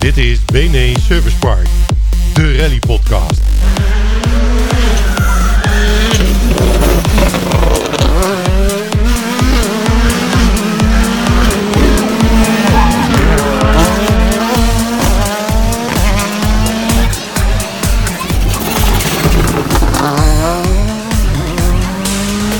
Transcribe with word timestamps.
Dit 0.00 0.16
is 0.16 0.44
BNE 0.44 0.94
Service 1.00 1.36
Park, 1.36 1.66
de 2.34 2.56
rally 2.56 2.78
podcast. 2.78 3.40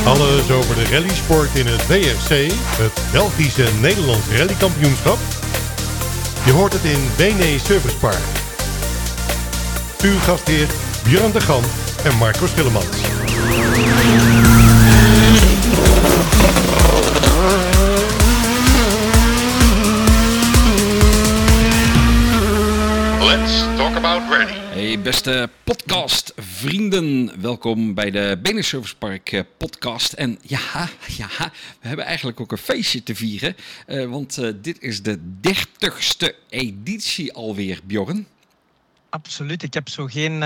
Alles 0.04 0.50
over 0.50 0.74
de 0.74 0.84
rallysport 0.90 1.54
in 1.54 1.66
het 1.66 1.86
BRC, 1.86 2.52
het 2.76 3.02
Belgische 3.12 3.68
Nederlands 3.80 4.26
rallykampioenschap. 4.36 5.18
Je 6.44 6.52
hoort 6.52 6.72
het 6.72 6.84
in 6.84 7.10
BNE 7.16 7.58
Service 7.58 7.96
Park. 7.96 8.18
Uw 10.02 10.18
gastheer 10.18 10.68
Björn 11.04 11.32
de 11.32 11.40
Gan 11.40 11.62
en 12.04 12.16
Marco 12.16 12.46
Schillemans. 12.46 12.86
Let's 23.20 23.76
talk 23.76 23.96
about 23.96 24.22
rally. 24.30 24.58
Hey 24.72 24.98
beste 25.00 25.48
podcast 25.64 26.32
vrienden, 26.60 27.40
welkom 27.40 27.94
bij 27.94 28.10
de 28.10 28.38
Benen 28.42 28.64
Service 28.64 28.96
Park 28.96 29.32
eh, 29.32 29.40
podcast. 29.56 30.12
En 30.12 30.38
ja, 30.42 30.88
ja, 31.06 31.28
we 31.80 31.88
hebben 31.88 32.04
eigenlijk 32.04 32.40
ook 32.40 32.52
een 32.52 32.58
feestje 32.58 33.02
te 33.02 33.14
vieren, 33.14 33.56
eh, 33.86 34.04
want 34.04 34.38
eh, 34.38 34.50
dit 34.62 34.82
is 34.82 35.02
de 35.02 35.18
dertigste 35.40 36.34
editie 36.48 37.32
alweer, 37.32 37.80
Bjorn. 37.84 38.26
Absoluut. 39.10 39.62
Ik 39.62 39.74
heb 39.74 39.88
zo 39.88 40.06
geen, 40.06 40.42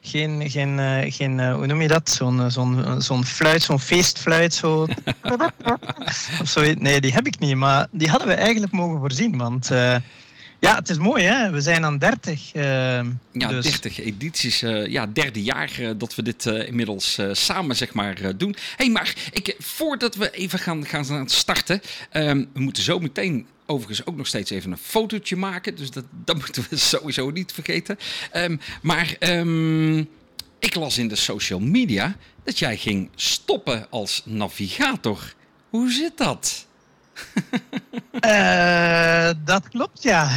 geen, 0.00 0.50
geen, 0.50 0.78
geen 1.12 1.52
hoe 1.52 1.66
noem 1.66 1.82
je 1.82 1.88
dat? 1.88 2.10
Zo'n 2.10 2.50
zo'n 2.50 3.02
zo'n 3.02 3.24
fluit, 3.24 3.62
zo'n 3.62 3.80
feestfluit. 3.80 4.54
Zo. 4.54 4.86
of 6.40 6.48
zo. 6.48 6.74
Nee, 6.74 7.00
die 7.00 7.12
heb 7.12 7.26
ik 7.26 7.38
niet, 7.38 7.56
maar 7.56 7.86
die 7.90 8.08
hadden 8.08 8.28
we 8.28 8.34
eigenlijk 8.34 8.72
mogen 8.72 8.98
voorzien. 8.98 9.36
Want 9.36 9.70
ja, 10.60 10.74
het 10.74 10.88
is 10.88 10.98
mooi, 10.98 11.24
hè? 11.24 11.50
We 11.50 11.60
zijn 11.60 11.84
aan 11.84 11.98
30. 11.98 12.52
eh, 12.52 12.62
Ja, 13.32 13.48
dus 13.48 13.64
30 13.64 14.00
edities, 14.00 14.62
eh, 14.62 14.86
ja, 14.86 15.06
derde 15.06 15.42
jaar 15.42 15.70
eh, 15.78 15.90
dat 15.96 16.14
we 16.14 16.22
dit 16.22 16.46
inmiddels 16.46 17.18
samen 17.32 17.76
zeg 17.76 17.92
maar 17.92 18.36
doen. 18.36 18.54
hey, 18.76 18.88
maar 18.90 19.14
ik, 19.32 19.56
voordat 19.58 20.14
we 20.14 20.30
even 20.30 20.58
gaan, 20.58 20.86
gaan 20.86 21.28
starten, 21.28 21.80
ehm, 22.10 22.44
we 22.52 22.60
moeten 22.60 22.82
zo 22.82 22.98
meteen 22.98 23.46
overigens 23.66 24.06
ook 24.06 24.16
nog 24.16 24.26
steeds 24.26 24.50
even 24.50 24.70
een 24.70 24.78
fotootje 24.78 25.36
maken, 25.36 25.74
dus 25.76 25.90
dat, 25.90 26.04
dat 26.24 26.36
moeten 26.42 26.66
we 26.70 26.76
sowieso 26.76 27.30
niet 27.30 27.52
vergeten. 27.52 27.98
Ehm, 28.30 28.56
maar 28.82 29.16
ehm, 29.18 29.98
ik 30.58 30.74
las 30.74 30.98
in 30.98 31.08
de 31.08 31.16
social 31.16 31.60
media 31.60 32.16
dat 32.44 32.58
jij 32.58 32.76
ging 32.76 33.10
stoppen 33.14 33.86
als 33.90 34.22
navigator. 34.24 35.34
Hoe 35.70 35.90
zit 35.92 36.16
dat? 36.16 36.66
Eh, 38.20 39.30
dat 39.44 39.68
klopt, 39.68 40.02
ja. 40.02 40.30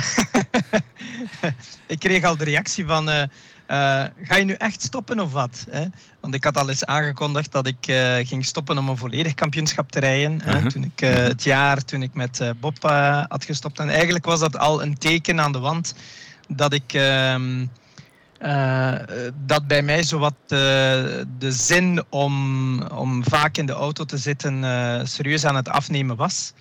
ik 1.88 2.00
kreeg 2.00 2.24
al 2.24 2.38
de 2.38 2.44
reactie 2.44 2.86
van... 2.86 3.10
eh, 3.10 3.22
eh, 3.22 4.10
ga 4.24 4.36
je 4.36 4.44
nu 4.44 4.54
echt 4.54 4.82
stoppen 4.82 5.20
of 5.20 5.32
wat? 5.32 5.66
Hè? 5.70 5.86
Want 6.20 6.34
ik 6.34 6.44
had 6.44 6.58
al 6.58 6.70
eens 6.70 6.86
aangekondigd 6.86 7.52
dat 7.52 7.68
ik 7.68 7.78
ging 8.28 8.46
stoppen 8.46 8.78
om 8.78 8.90
een 8.90 8.98
volledig 8.98 9.34
kampioenschap 9.34 9.92
te 9.92 10.00
rijden. 10.00 10.42
hè, 10.42 10.54
Uh-huh. 10.54 10.70
Toen 10.70 10.84
ik 10.84 11.00
het 11.00 11.44
jaar 11.44 11.84
toen 11.86 12.02
ik 12.02 12.14
met 12.14 12.52
Bob 12.60 12.82
had 13.28 13.46
gestopt. 13.46 13.80
En 13.80 13.90
eigenlijk 13.90 14.26
was 14.26 14.40
dat 14.40 14.58
al 14.58 14.82
een 14.82 14.98
teken 14.98 15.42
aan 15.42 15.52
de 15.52 15.60
wand 15.60 15.96
dat 16.48 16.74
ik... 16.74 16.94
ehm, 16.94 17.66
eh, 18.44 18.94
dat 19.46 19.68
bij 19.68 19.82
mij 19.82 20.04
zowat 20.04 20.34
uh, 20.44 20.60
de 21.38 21.52
zin 21.52 22.04
om, 22.10 22.82
om 22.82 23.24
vaak 23.24 23.58
in 23.58 23.66
de 23.66 23.74
auto 23.74 24.04
te 24.04 24.18
zitten 24.18 24.64
eh, 24.64 25.00
serieus 25.04 25.46
aan 25.46 25.56
het 25.56 25.70
afnemen 25.70 26.16
was. 26.16 26.54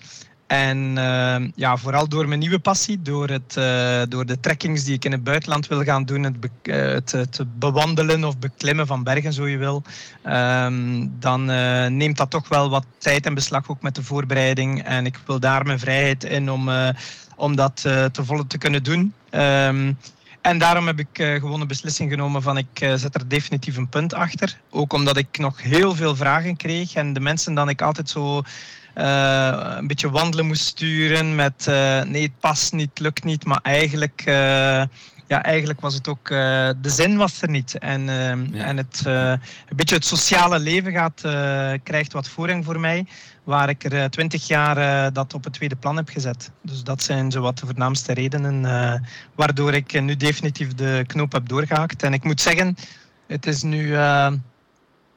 En 0.47 0.97
eh, 0.97 1.47
ja, 1.55 1.77
vooral 1.77 2.07
door 2.07 2.27
mijn 2.27 2.39
nieuwe 2.39 2.59
passie, 2.59 3.01
door, 3.01 3.29
het, 3.29 3.57
eh, 3.57 4.01
door 4.09 4.25
de 4.25 4.39
trekkings 4.39 4.83
die 4.83 4.93
ik 4.93 5.05
in 5.05 5.11
het 5.11 5.23
buitenland 5.23 5.67
wil 5.67 5.83
gaan 5.83 6.05
doen, 6.05 6.23
het, 6.23 6.35
eh, 6.63 7.21
het, 7.21 7.43
bewandelen 7.59 8.23
of 8.23 8.37
beklimmen 8.37 8.87
van 8.87 9.03
bergen, 9.03 9.33
zo 9.33 9.47
je 9.47 9.57
wil, 9.57 9.83
ehm, 10.23 11.07
dan 11.19 11.49
eh, 11.49 11.87
neemt 11.87 12.17
dat 12.17 12.29
toch 12.29 12.47
wel 12.47 12.69
wat 12.69 12.85
tijd 12.97 13.25
in 13.25 13.33
beslag, 13.33 13.69
ook 13.69 13.81
met 13.81 13.95
de 13.95 14.03
voorbereiding. 14.03 14.83
En 14.83 15.05
ik 15.05 15.19
wil 15.25 15.39
daar 15.39 15.65
mijn 15.65 15.79
vrijheid 15.79 16.23
in 16.23 16.51
om, 16.51 16.69
eh, 16.69 16.89
om 17.35 17.55
dat 17.55 17.83
eh, 17.85 18.05
te 18.05 18.25
volle 18.25 18.47
te 18.47 18.57
kunnen 18.57 18.83
doen. 18.83 19.13
En 20.43 20.57
daarom 20.57 20.87
heb 20.87 20.99
ik 20.99 21.19
eh, 21.19 21.33
gewoon 21.33 21.61
een 21.61 21.67
beslissing 21.67 22.09
genomen 22.09 22.41
van 22.41 22.57
ik 22.57 22.79
eh, 22.79 22.93
zet 22.93 23.15
er 23.15 23.27
definitief 23.27 23.77
een 23.77 23.89
punt 23.89 24.13
achter. 24.13 24.57
Ook 24.69 24.93
omdat 24.93 25.17
ik 25.17 25.37
nog 25.37 25.61
heel 25.61 25.95
veel 25.95 26.15
vragen 26.15 26.57
kreeg 26.57 26.93
en 26.93 27.13
de 27.13 27.19
mensen 27.19 27.53
dan 27.53 27.69
ik 27.69 27.81
altijd 27.81 28.09
zo 28.09 28.41
eh, 28.93 29.75
een 29.77 29.87
beetje 29.87 30.09
wandelen 30.09 30.45
moest 30.45 30.65
sturen 30.65 31.35
met 31.35 31.65
nee, 32.07 32.21
het 32.21 32.39
past 32.39 32.73
niet, 32.73 32.89
het 32.89 32.99
lukt 32.99 33.23
niet. 33.23 33.45
Maar 33.45 33.59
eigenlijk, 33.61 34.21
ja, 35.27 35.43
eigenlijk 35.43 35.81
was 35.81 35.93
het 35.93 36.07
ook, 36.07 36.27
de 36.27 36.75
zin 36.81 37.17
was 37.17 37.41
er 37.41 37.49
niet. 37.49 37.77
En, 37.77 38.05
Ja. 38.51 38.65
en 38.65 38.77
het, 38.77 39.01
een 39.05 39.75
beetje 39.75 39.95
het 39.95 40.05
sociale 40.05 40.59
leven 40.59 40.91
gaat, 40.91 41.21
krijgt 41.83 42.13
wat 42.13 42.29
voorrang 42.29 42.65
voor 42.65 42.79
mij. 42.79 43.05
Waar 43.43 43.69
ik 43.69 43.83
er 43.83 44.09
twintig 44.09 44.47
jaar 44.47 44.77
eh, 44.77 45.11
dat 45.13 45.33
op 45.33 45.43
het 45.43 45.53
tweede 45.53 45.75
plan 45.75 45.95
heb 45.95 46.09
gezet. 46.09 46.51
Dus 46.61 46.83
dat 46.83 47.03
zijn 47.03 47.31
zo 47.31 47.41
wat 47.41 47.57
de 47.59 47.65
voornaamste 47.65 48.13
redenen 48.13 48.65
eh, 48.65 48.99
waardoor 49.35 49.73
ik 49.73 49.93
eh, 49.93 50.01
nu 50.01 50.15
definitief 50.15 50.73
de 50.73 51.03
knoop 51.07 51.31
heb 51.31 51.47
doorgehaakt. 51.47 52.03
En 52.03 52.13
ik 52.13 52.23
moet 52.23 52.41
zeggen, 52.41 52.75
het 53.27 53.45
is 53.45 53.61
nu, 53.61 53.95
eh, 53.95 54.31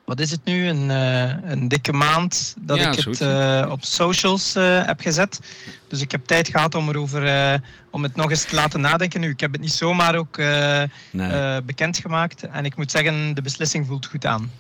wat 0.05 0.21
is 0.21 0.31
het 0.31 0.45
nu, 0.45 0.69
een, 0.69 0.91
eh, 0.91 1.51
een 1.51 1.69
dikke 1.69 1.93
maand 1.93 2.55
dat 2.61 2.77
Ja, 2.79 2.91
ik 2.91 3.05
het 3.05 3.21
eh, 3.21 3.67
op 3.71 3.85
socials 3.85 4.55
eh, 4.55 4.87
heb 4.87 5.01
gezet. 5.01 5.41
Dus 5.89 6.01
ik 6.01 6.11
heb 6.11 6.27
tijd 6.27 6.49
gehad 6.49 6.75
om, 6.75 6.89
erover, 6.89 7.27
eh, 7.27 7.59
om 7.91 8.03
het 8.03 8.17
nog 8.17 8.31
eens 8.31 8.45
te 8.45 8.55
laten 8.55 8.81
nadenken. 8.81 9.21
Nu, 9.21 9.31
ik 9.31 9.41
heb 9.41 9.53
het 9.53 9.61
niet 9.61 9.73
zomaar 9.73 10.15
ook 10.17 10.39
eh, 10.39 10.83
Nee. 11.11 11.31
eh, 11.31 11.57
bekendgemaakt. 11.65 12.47
En 12.47 12.65
ik 12.65 12.77
moet 12.77 12.91
zeggen, 12.91 13.35
de 13.35 13.43
beslissing 13.43 13.87
voelt 13.87 14.07
goed 14.07 14.25
aan. 14.27 14.51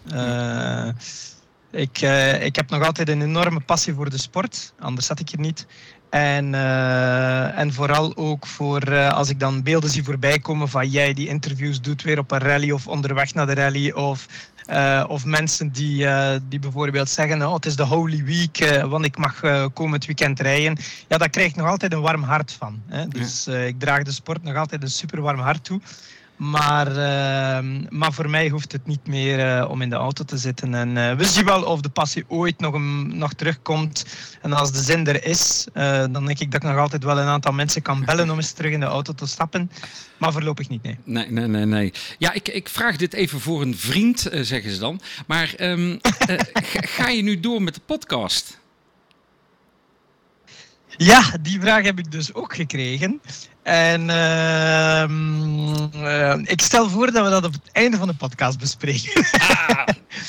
Ik, 1.76 2.00
eh, 2.00 2.44
ik 2.44 2.56
heb 2.56 2.70
nog 2.70 2.84
altijd 2.84 3.08
een 3.08 3.22
enorme 3.22 3.60
passie 3.60 3.94
voor 3.94 4.10
de 4.10 4.18
sport, 4.18 4.72
anders 4.78 5.06
zat 5.06 5.20
ik 5.20 5.28
hier 5.28 5.40
niet. 5.40 5.66
En, 6.10 6.54
eh, 6.54 7.58
en 7.58 7.72
vooral 7.72 8.16
ook 8.16 8.46
voor 8.46 8.80
eh, 8.80 9.12
als 9.12 9.28
ik 9.28 9.40
dan 9.40 9.62
beelden 9.62 9.90
zie 9.90 10.04
voorbij 10.04 10.38
komen 10.38 10.68
van 10.68 10.88
jij 10.88 11.12
die 11.12 11.28
interviews 11.28 11.80
doet 11.80 12.02
weer 12.02 12.18
op 12.18 12.30
een 12.30 12.38
rally 12.38 12.70
of 12.70 12.86
onderweg 12.86 13.34
naar 13.34 13.46
de 13.46 13.54
rally. 13.54 13.90
Of, 13.90 14.26
of 15.08 15.24
mensen 15.24 15.72
die, 15.72 16.06
die 16.48 16.58
bijvoorbeeld 16.58 17.08
zeggen: 17.08 17.42
oh, 17.42 17.54
het 17.54 17.66
is 17.66 17.76
de 17.76 17.82
Holy 17.82 18.24
Week, 18.24 18.82
want 18.88 19.04
ik 19.04 19.16
mag 19.16 19.40
komend 19.72 20.06
weekend 20.06 20.40
rijden. 20.40 20.76
Ja, 21.08 21.18
daar 21.18 21.30
krijg 21.30 21.48
ik 21.48 21.56
nog 21.56 21.68
altijd 21.68 21.92
een 21.92 22.00
warm 22.00 22.22
hart 22.22 22.52
van. 22.52 22.82
Hè? 22.88 23.08
Dus 23.08 23.46
ik 23.46 23.78
draag 23.78 24.02
de 24.02 24.12
sport 24.12 24.42
nog 24.42 24.56
altijd 24.56 24.82
een 24.82 24.90
super 24.90 25.20
warm 25.20 25.40
hart 25.40 25.64
toe. 25.64 25.80
Maar, 26.36 26.86
ehm, 26.86 27.84
maar 27.88 28.12
voor 28.12 28.30
mij 28.30 28.48
hoeft 28.48 28.72
het 28.72 28.86
niet 28.86 29.06
meer 29.06 29.40
eh, 29.40 29.70
om 29.70 29.82
in 29.82 29.90
de 29.90 29.96
auto 29.96 30.24
te 30.24 30.36
zitten. 30.36 30.74
En 30.74 30.96
eh, 30.96 31.16
we 31.16 31.24
zien 31.24 31.44
wel 31.44 31.62
of 31.62 31.80
de 31.80 31.88
passie 31.88 32.24
ooit 32.28 32.60
nog, 32.60 32.74
een, 32.74 33.18
nog 33.18 33.32
terugkomt. 33.32 34.06
En 34.42 34.52
als 34.52 34.72
de 34.72 34.82
zin 34.82 35.06
er 35.06 35.24
is, 35.24 35.66
eh, 35.72 36.04
dan 36.10 36.26
denk 36.26 36.38
ik 36.38 36.50
dat 36.52 36.62
ik 36.62 36.68
nog 36.68 36.78
altijd 36.78 37.04
wel 37.04 37.18
een 37.18 37.26
aantal 37.26 37.52
mensen 37.52 37.82
kan 37.82 38.04
bellen 38.04 38.30
om 38.30 38.36
eens 38.36 38.52
terug 38.52 38.72
in 38.72 38.80
de 38.80 38.86
auto 38.86 39.12
te 39.12 39.26
stappen. 39.26 39.70
Maar 40.18 40.32
voorlopig 40.32 40.68
niet, 40.68 40.82
nee. 40.82 40.98
Nee, 41.04 41.30
nee, 41.30 41.46
nee, 41.46 41.64
nee. 41.64 41.92
Ja, 42.18 42.32
ik, 42.32 42.48
ik 42.48 42.68
vraag 42.68 42.96
dit 42.96 43.12
even 43.12 43.40
voor 43.40 43.62
een 43.62 43.76
vriend, 43.76 44.28
zeggen 44.32 44.70
ze 44.70 44.78
dan. 44.78 45.00
Maar 45.26 45.54
ehm, 45.56 45.96
eh, 46.00 46.38
ga, 46.72 46.80
ga 46.80 47.08
je 47.08 47.22
nu 47.22 47.40
door 47.40 47.62
met 47.62 47.74
de 47.74 47.80
podcast? 47.86 48.58
Ja, 50.96 51.36
die 51.40 51.60
vraag 51.60 51.84
heb 51.84 51.98
ik 51.98 52.10
dus 52.10 52.34
ook 52.34 52.54
gekregen. 52.54 53.20
En 53.66 54.10
ehm, 54.10 55.74
eh, 56.04 56.38
ik 56.44 56.60
stel 56.60 56.88
voor 56.88 57.12
dat 57.12 57.24
we 57.24 57.30
dat 57.30 57.44
op 57.44 57.52
het 57.52 57.72
einde 57.72 57.96
van 57.96 58.08
de 58.08 58.14
podcast 58.14 58.58
bespreken. 58.58 59.24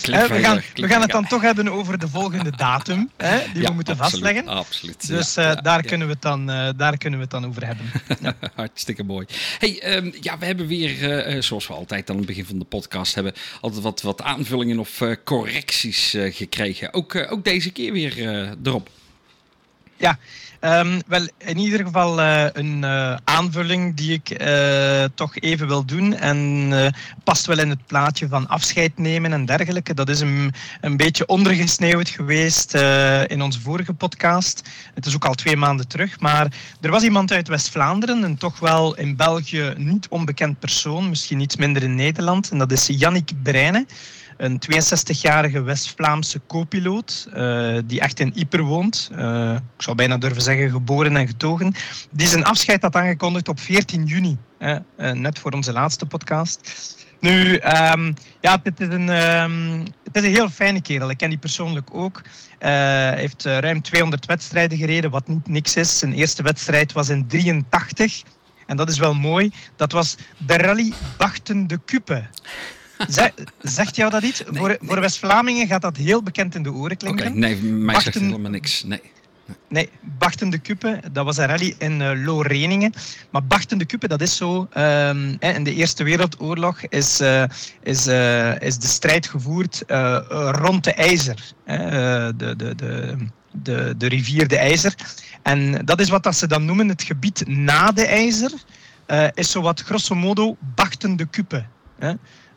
Ah, 0.07 0.27
we, 0.27 0.39
gaan, 0.39 0.61
we 0.73 0.87
gaan 0.87 1.01
het 1.01 1.11
dan 1.11 1.27
toch 1.27 1.41
hebben 1.41 1.69
over 1.69 1.99
de 1.99 2.07
volgende 2.07 2.51
datum 2.55 3.11
hè, 3.17 3.37
die 3.53 3.61
Ja, 3.61 3.67
we 3.67 3.73
moeten 3.73 3.99
absoluut, 3.99 4.11
vastleggen. 4.11 4.47
Absoluut. 4.47 5.07
Dus 5.07 5.33
ja, 5.33 5.41
eh, 5.41 5.55
ja, 5.55 5.61
daar. 5.61 5.81
Kunnen 5.81 6.07
we 6.07 6.13
het 6.13 6.21
dan, 6.21 6.49
eh, 6.49 6.69
daar 6.77 6.97
kunnen 6.97 7.19
we 7.19 7.25
het 7.25 7.33
dan 7.33 7.45
over 7.45 7.65
hebben. 7.65 7.85
Hartstikke 8.55 9.03
mooi. 9.03 9.25
Hey, 9.59 9.79
ehm, 9.79 10.11
ja, 10.21 10.37
we 10.37 10.45
hebben 10.45 10.67
weer, 10.67 11.43
zoals 11.43 11.67
we 11.67 11.73
altijd 11.73 12.09
aan 12.09 12.17
het 12.17 12.25
begin 12.25 12.45
van 12.45 12.59
de 12.59 12.65
podcast 12.65 13.15
hebben, 13.15 13.33
altijd 13.61 13.83
wat, 13.83 14.01
wat 14.01 14.21
aanvullingen 14.21 14.79
of 14.79 15.01
correcties 15.23 16.15
gekregen. 16.29 16.93
Ook, 16.93 17.15
ook 17.29 17.43
deze 17.43 17.71
keer 17.71 17.91
weer 17.91 18.17
erop. 18.63 18.89
Ja, 19.97 20.19
um, 20.67 21.01
wel 21.07 21.27
in 21.37 21.57
ieder 21.57 21.85
geval 21.85 22.19
uh, 22.19 22.45
een 22.53 22.81
uh, 22.83 23.17
aanvulling 23.23 23.95
die 23.95 24.13
ik 24.13 24.41
uh, 24.41 25.03
toch 25.15 25.39
even 25.39 25.67
wil 25.67 25.85
doen. 25.85 26.13
En 26.13 26.93
past 27.23 27.45
wel 27.45 27.59
in 27.59 27.69
het 27.69 27.85
plaatje 27.85 28.27
van 28.27 28.47
afscheid 28.47 28.97
nemen 28.97 29.33
en 29.33 29.45
dergelijke. 29.45 29.93
Dat 29.93 30.09
is 30.09 30.19
een, 30.19 30.53
een 30.81 30.97
beetje 30.97 31.25
ondergesneeuwd 31.25 32.09
geweest 32.09 32.73
in 33.27 33.41
onze 33.41 33.61
vorige 33.61 33.93
podcast. 33.93 34.61
Het 34.93 35.05
is 35.05 35.15
ook 35.15 35.25
al 35.25 35.33
twee 35.33 35.57
maanden 35.57 35.87
terug. 35.87 36.19
Maar 36.19 36.47
er 36.81 36.91
was 36.91 37.03
iemand 37.03 37.31
uit 37.31 37.47
West-Vlaanderen, 37.47 38.23
een 38.23 38.37
toch 38.37 38.59
wel 38.59 38.95
in 38.95 39.15
België 39.15 39.73
niet 39.77 40.07
onbekend 40.09 40.59
persoon, 40.59 41.09
misschien 41.09 41.39
iets 41.39 41.55
minder 41.55 41.83
in 41.83 41.95
Nederland. 41.95 42.51
En 42.51 42.57
dat 42.57 42.71
is 42.71 42.87
Yannick 42.87 43.31
Breine 43.43 43.85
een 44.37 44.61
62-jarige 44.71 45.61
West-Vlaamse 45.61 46.41
co-piloot 46.47 47.27
uh, 47.35 47.77
die 47.85 47.99
echt 47.99 48.19
in 48.19 48.31
Yper 48.35 48.61
woont. 48.61 49.09
Uh, 49.11 49.53
ik 49.53 49.81
zou 49.81 49.95
bijna 49.95 50.17
durven 50.17 50.41
zeggen 50.41 50.69
geboren 50.69 51.17
en 51.17 51.27
getogen. 51.27 51.73
Die 52.11 52.27
zijn 52.27 52.43
afscheid 52.43 52.81
had 52.81 52.95
aangekondigd 52.95 53.47
op 53.47 53.59
14 53.59 54.05
juni, 54.05 54.37
uh, 54.59 54.77
net 55.11 55.39
voor 55.39 55.51
onze 55.51 55.71
laatste 55.71 56.05
podcast. 56.05 56.85
Nu, 57.19 57.53
um, 57.53 58.13
ja, 58.41 58.59
het 58.63 58.79
is, 58.79 58.87
een, 58.87 59.09
um, 59.09 59.79
het 60.03 60.15
is 60.15 60.23
een 60.23 60.33
heel 60.33 60.49
fijne 60.49 60.81
kerel. 60.81 61.09
Ik 61.09 61.17
ken 61.17 61.29
die 61.29 61.37
persoonlijk 61.37 61.89
ook. 61.93 62.21
Hij 62.59 63.17
heeft 63.17 63.43
ruim 63.43 63.81
200 63.81 64.25
wedstrijden 64.25 64.77
gereden, 64.77 65.11
wat 65.11 65.27
niet 65.27 65.47
niks 65.47 65.75
is. 65.75 65.99
Zijn 65.99 66.13
eerste 66.13 66.43
wedstrijd 66.43 66.91
was 66.91 67.09
in 67.09 67.27
83. 67.27 68.23
En 68.65 68.77
dat 68.77 68.89
is 68.89 68.97
wel 68.97 69.13
mooi. 69.13 69.51
Dat 69.75 69.91
was 69.91 70.17
de 70.37 70.57
rally 70.57 70.93
Bachten 71.17 71.67
de 71.67 71.79
Kupe 72.97 73.33
zegt 73.61 73.95
jou 73.95 74.11
dat 74.11 74.23
iets? 74.23 74.43
voor, 74.45 74.77
voor 74.81 74.99
West-Vlamingen 74.99 75.67
gaat 75.67 75.81
dat 75.81 75.97
heel 75.97 76.23
bekend 76.23 76.55
in 76.55 76.63
de 76.63 76.71
oren 76.71 76.97
klinken. 76.97 77.27
Okay, 77.27 77.37
nee, 77.37 77.55
mij 77.55 77.93
Bachten, 77.93 78.13
zegt 78.13 78.25
helemaal 78.25 78.51
niks. 78.51 78.83
Nee. 78.83 79.01
Nee, 79.69 79.89
Bachten 80.01 80.49
de 80.49 80.57
Kuppe, 80.57 81.01
dat 81.11 81.25
was 81.25 81.37
een 81.37 81.45
rally 81.45 81.75
in 81.77 81.99
uh, 81.99 82.11
Looreningen. 82.25 82.93
Maar 83.29 83.43
Bachten 83.43 83.77
de 83.77 83.85
Kuppe, 83.85 84.07
dat 84.07 84.21
is 84.21 84.35
zo. 84.35 84.67
Um, 84.77 85.37
in 85.39 85.63
de 85.63 85.73
Eerste 85.73 86.03
Wereldoorlog 86.03 86.81
is, 86.81 87.21
uh, 87.21 87.43
is, 87.83 88.07
uh, 88.07 88.61
is 88.61 88.77
de 88.77 88.87
strijd 88.87 89.27
gevoerd 89.27 89.83
rond 90.51 90.83
de 90.83 90.93
IJzer. 90.93 91.53
de, 91.65 92.33
de, 92.37 92.75
de, 92.75 93.15
de, 93.51 93.93
de 93.97 94.07
rivier 94.07 94.47
de 94.47 94.57
IJzer. 94.57 94.95
En 95.41 95.85
dat 95.85 95.99
is 95.99 96.09
wat 96.09 96.23
dat 96.23 96.35
ze 96.35 96.47
dan 96.47 96.65
noemen 96.65 96.87
het 96.87 97.03
gebied 97.03 97.47
na 97.47 97.91
de 97.91 98.05
IJzer. 98.05 98.51
is 99.33 99.51
zo 99.51 99.61
wat 99.61 99.81
grosso 99.81 100.15
modo 100.15 100.57
Bachten 100.75 101.15
de 101.15 101.25
Kuppe. 101.25 101.65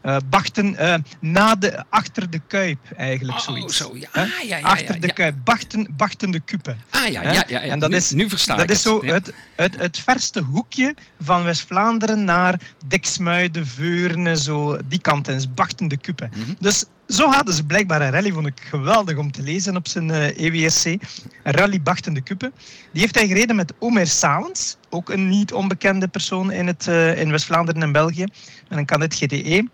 Uh, 0.03 0.17
Bachten 0.31 0.73
uh, 0.73 0.95
na 1.21 1.55
de, 1.55 1.85
achter 1.89 2.31
de 2.31 2.41
Kuip, 2.47 2.79
eigenlijk 2.97 3.39
oh, 3.39 3.45
zoiets. 3.45 3.77
Zo, 3.77 3.97
ja. 3.97 4.09
Ah, 4.13 4.29
ja, 4.43 4.57
ja, 4.57 4.67
achter 4.67 5.01
de 5.01 5.13
Kuip, 5.13 5.35
Bachten, 5.45 5.95
Bachten 5.97 6.31
de 6.31 6.41
Kuppen. 6.41 6.79
Ah 6.91 7.09
ja, 7.09 7.23
ja, 7.23 7.45
ja, 7.49 7.61
En 7.61 7.79
dat 7.79 7.91
nu, 7.91 7.97
is, 7.97 8.11
nu 8.11 8.29
versta 8.29 8.57
dat 8.57 8.71
is 8.71 8.83
zo 8.83 9.05
het. 9.05 9.33
het, 9.57 9.77
het, 9.79 9.99
verste 9.99 10.41
hoekje 10.41 10.95
van 11.21 11.45
West-Vlaanderen 11.45 12.25
naar 12.25 12.61
Diksmuiden, 12.87 13.67
Veurne, 13.67 14.37
zo 14.37 14.79
die 14.85 15.01
kant. 15.01 15.29
Is 15.29 15.55
Bachten 15.55 15.89
de 15.89 15.97
Kuppen. 15.97 16.31
Mm 16.35 16.43
-hmm. 16.43 16.57
Dus 16.59 16.85
zo 17.11 17.31
hadden 17.31 17.55
ze 17.55 17.65
blijkbaar 17.65 18.01
een 18.01 18.11
rally, 18.11 18.33
vond 18.33 18.47
ik 18.47 18.61
geweldig 18.61 19.17
om 19.17 19.33
te 19.33 19.43
lezen 19.43 19.77
op 19.77 19.89
zijn 19.89 20.11
EWSC. 20.11 20.85
Een 20.85 20.99
rally 21.43 21.83
Bachten 21.83 22.15
de 22.15 22.21
Kuppen. 22.21 22.53
Die 22.93 23.01
heeft 23.01 23.15
hij 23.15 23.27
gereden 23.27 23.57
met 23.57 23.73
Omer 23.79 24.07
Salens, 24.07 24.77
ook 24.91 25.11
een 25.11 25.29
niet 25.29 25.53
onbekende 25.53 26.09
persoon 26.09 26.53
in, 26.53 26.67
het, 26.67 26.87
uh, 26.87 27.21
in 27.21 27.31
West-Vlaanderen 27.31 27.83
en 27.83 27.93
België. 27.93 28.25
En 28.69 28.79
een 28.79 28.87
Canet 28.87 29.15
GTE. 29.15 29.69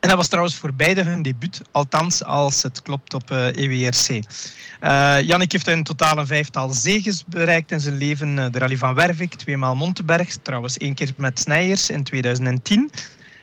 En 0.00 0.08
dat 0.08 0.16
was 0.16 0.28
trouwens 0.28 0.56
voor 0.56 0.74
beide 0.74 1.02
hun 1.02 1.22
debuut, 1.22 1.60
althans 1.70 2.24
als 2.24 2.62
het 2.62 2.82
klopt 2.82 3.14
op 3.14 3.30
uh, 3.30 3.56
EWRC. 3.56 4.08
Uh, 4.10 5.20
Jannik 5.22 5.52
heeft 5.52 5.68
in 5.68 5.82
totaal 5.82 6.18
een 6.18 6.26
vijftal 6.26 6.70
zegens 6.70 7.24
bereikt 7.26 7.70
in 7.70 7.80
zijn 7.80 7.96
leven. 7.96 8.52
De 8.52 8.58
Rally 8.58 8.76
van 8.76 8.94
Wervik, 8.94 9.34
tweemaal 9.34 9.76
Monteberg, 9.76 10.36
trouwens 10.42 10.76
één 10.76 10.94
keer 10.94 11.12
met 11.16 11.38
Snijers 11.38 11.90
in 11.90 12.04
2010. 12.04 12.90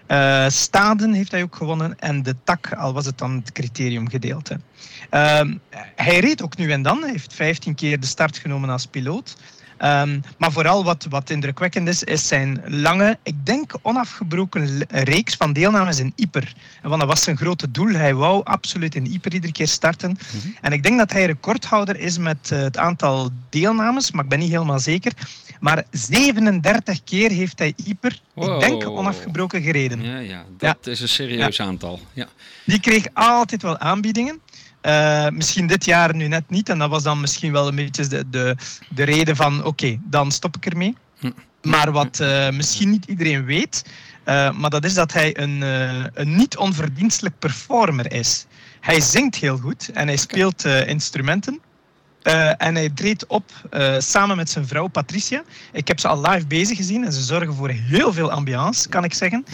Uh, 0.07 0.49
Staden 0.49 1.13
heeft 1.13 1.31
hij 1.31 1.43
ook 1.43 1.55
gewonnen 1.55 1.99
en 1.99 2.23
de 2.23 2.35
tak, 2.43 2.73
al 2.73 2.93
was 2.93 3.05
het 3.05 3.17
dan 3.17 3.35
het 3.35 3.51
criteriumgedeelte. 3.51 4.59
hij 5.95 6.19
reed 6.19 6.41
ook 6.43 6.57
nu 6.57 6.71
en 6.71 6.81
dan, 6.81 7.01
hij 7.01 7.11
heeft 7.11 7.33
15 7.33 7.75
keer 7.75 7.99
de 7.99 8.05
start 8.05 8.37
genomen 8.37 8.69
als 8.69 8.85
piloot. 8.85 9.35
Um, 9.81 10.21
maar 10.37 10.51
vooral 10.51 10.83
wat, 10.83 11.05
wat 11.09 11.29
indrukwekkend 11.29 11.87
is, 11.87 12.03
is 12.03 12.27
zijn 12.27 12.63
lange, 12.65 13.17
ik 13.23 13.45
denk 13.45 13.73
onafgebroken 13.81 14.85
reeks 14.87 15.35
van 15.35 15.53
deelnames 15.53 15.99
in 15.99 16.13
Yper. 16.15 16.53
Want 16.81 16.99
dat 16.99 17.09
was 17.09 17.23
zijn 17.23 17.37
grote 17.37 17.71
doel. 17.71 17.93
Hij 17.93 18.13
wou 18.13 18.43
absoluut 18.43 18.95
in 18.95 19.05
Yper 19.05 19.33
iedere 19.33 19.53
keer 19.53 19.67
starten. 19.67 20.09
Mm 20.09 20.41
-hmm. 20.41 20.55
En 20.61 20.71
ik 20.71 20.83
denk 20.83 20.97
dat 20.97 21.11
hij 21.11 21.25
recordhouder 21.25 21.99
is 21.99 22.17
met 22.17 22.49
uh, 22.53 22.59
het 22.59 22.77
aantal 22.77 23.29
deelnames, 23.49 24.11
maar 24.11 24.23
ik 24.23 24.29
ben 24.29 24.39
niet 24.39 24.51
helemaal 24.51 24.79
zeker. 24.79 25.13
Maar 25.59 25.83
37 25.91 27.03
keer 27.03 27.31
heeft 27.31 27.59
hij 27.59 27.73
Yper, 27.75 28.21
wow. 28.33 28.53
ik 28.53 28.59
denk, 28.59 28.89
onafgebroken 28.89 29.61
gereden. 29.61 30.01
Ja, 30.01 30.17
ja 30.19 30.43
dat 30.57 30.77
ja. 30.81 30.91
is 30.91 31.01
een 31.01 31.09
serieus 31.09 31.55
ja. 31.55 31.65
aantal. 31.65 31.99
Ja. 32.13 32.27
Die 32.65 32.79
kreeg 32.79 33.05
altijd 33.13 33.61
wel 33.61 33.77
aanbiedingen. 33.77 34.39
Uh, 34.87 35.27
misschien 35.29 35.67
dit 35.67 35.85
jaar 35.85 36.15
nu 36.15 36.27
net 36.27 36.49
niet. 36.49 36.69
En 36.69 36.77
dat 36.77 36.89
was 36.89 37.03
dan 37.03 37.21
misschien 37.21 37.51
wel 37.51 37.67
een 37.67 37.75
beetje 37.75 38.07
de, 38.07 38.29
de, 38.29 38.55
de 38.89 39.03
reden 39.03 39.35
van 39.35 39.57
oké, 39.57 39.67
okay, 39.67 39.99
dan 40.03 40.31
stop 40.31 40.55
ik 40.55 40.65
ermee. 40.65 40.95
Hm. 41.19 41.31
Maar 41.61 41.91
wat 41.91 42.19
uh, 42.19 42.49
misschien 42.49 42.89
niet 42.89 43.05
iedereen 43.05 43.45
weet, 43.45 43.85
uh, 44.25 44.51
maar 44.51 44.69
dat 44.69 44.85
is 44.85 44.93
dat 44.93 45.13
hij 45.13 45.37
een, 45.39 45.61
een 46.13 46.35
niet 46.35 46.57
onverdienstelijk 46.57 47.39
performer 47.39 48.11
is. 48.11 48.45
Hij 48.79 49.01
zingt 49.01 49.35
heel 49.35 49.57
goed 49.57 49.89
en 49.93 50.07
hij 50.07 50.17
speelt 50.17 50.65
instrumenten. 50.65 51.59
en 52.57 52.75
hij 52.75 52.89
treedt 52.89 53.27
op 53.27 53.51
samen 53.97 54.35
met 54.35 54.49
zijn 54.49 54.67
vrouw 54.67 54.87
Patricia. 54.87 55.43
Ik 55.71 55.87
heb 55.87 55.99
ze 55.99 56.07
al 56.07 56.21
live 56.21 56.47
bezig 56.47 56.77
gezien 56.77 57.05
en 57.05 57.13
ze 57.13 57.21
zorgen 57.21 57.53
voor 57.53 57.69
heel 57.69 58.13
veel 58.13 58.31
ambiance, 58.31 58.89
kan 58.89 59.03
ik 59.03 59.13
zeggen. 59.13 59.45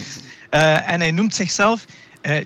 en 0.50 1.00
hij 1.00 1.10
noemt 1.10 1.34
zichzelf 1.34 1.84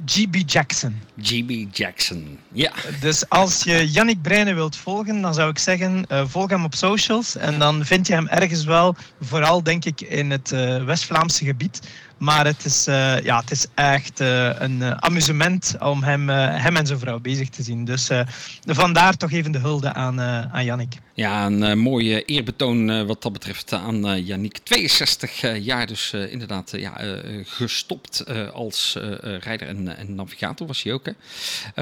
GB 0.04 0.42
Jackson. 0.46 1.00
GB 1.22 1.66
Jackson, 1.72 2.38
ja. 2.52 2.72
Dus 3.00 3.28
als 3.28 3.62
je 3.62 3.90
Yannick 3.90 4.22
Breine 4.22 4.54
wilt 4.54 4.76
volgen, 4.76 5.20
dan 5.20 5.34
zou 5.34 5.50
ik 5.50 5.58
zeggen, 5.58 6.04
uh, 6.12 6.22
volg 6.26 6.50
hem 6.50 6.64
op 6.64 6.74
socials. 6.74 7.36
En 7.36 7.58
dan 7.58 7.84
vind 7.84 8.06
je 8.06 8.12
hem 8.12 8.28
ergens 8.28 8.64
wel, 8.64 8.96
vooral 9.20 9.62
denk 9.62 9.84
ik 9.84 10.00
in 10.00 10.30
het 10.30 10.52
uh, 10.52 10.84
West-Vlaamse 10.84 11.44
gebied. 11.44 11.80
Maar 12.18 12.46
het 12.46 12.64
is, 12.64 12.88
uh, 12.88 13.20
ja, 13.20 13.40
het 13.40 13.50
is 13.50 13.66
echt 13.74 14.20
uh, 14.20 14.50
een 14.58 14.80
uh, 14.80 14.90
amusement 14.90 15.76
om 15.80 16.02
hem, 16.02 16.28
hem 16.28 16.76
en 16.76 16.86
zijn 16.86 16.98
vrouw 16.98 17.18
bezig 17.20 17.48
te 17.48 17.62
zien. 17.62 17.84
Dus 17.84 18.10
vandaar 18.66 19.16
toch 19.16 19.32
even 19.32 19.52
de 19.52 19.58
hulde 19.58 19.92
aan, 19.94 20.20
aan 20.20 20.64
Yannick. 20.64 20.94
Ja, 21.14 21.46
een 21.46 21.78
mooie 21.78 22.24
eerbetoon 22.24 23.06
wat 23.06 23.22
dat 23.22 23.32
betreft 23.32 23.72
aan 23.72 24.24
Yannick. 24.24 24.58
62 24.58 25.62
jaar 25.64 25.86
dus 25.86 26.12
inderdaad 26.12 26.72
ja, 26.76 27.00
gestopt 27.44 28.24
als 28.52 28.96
rijder 29.40 29.68
en, 29.68 29.96
en, 29.96 30.14
navigator 30.14 30.66
was 30.66 30.82
hij 30.82 30.92
ook. 30.92 31.06
Hè? 31.06 31.12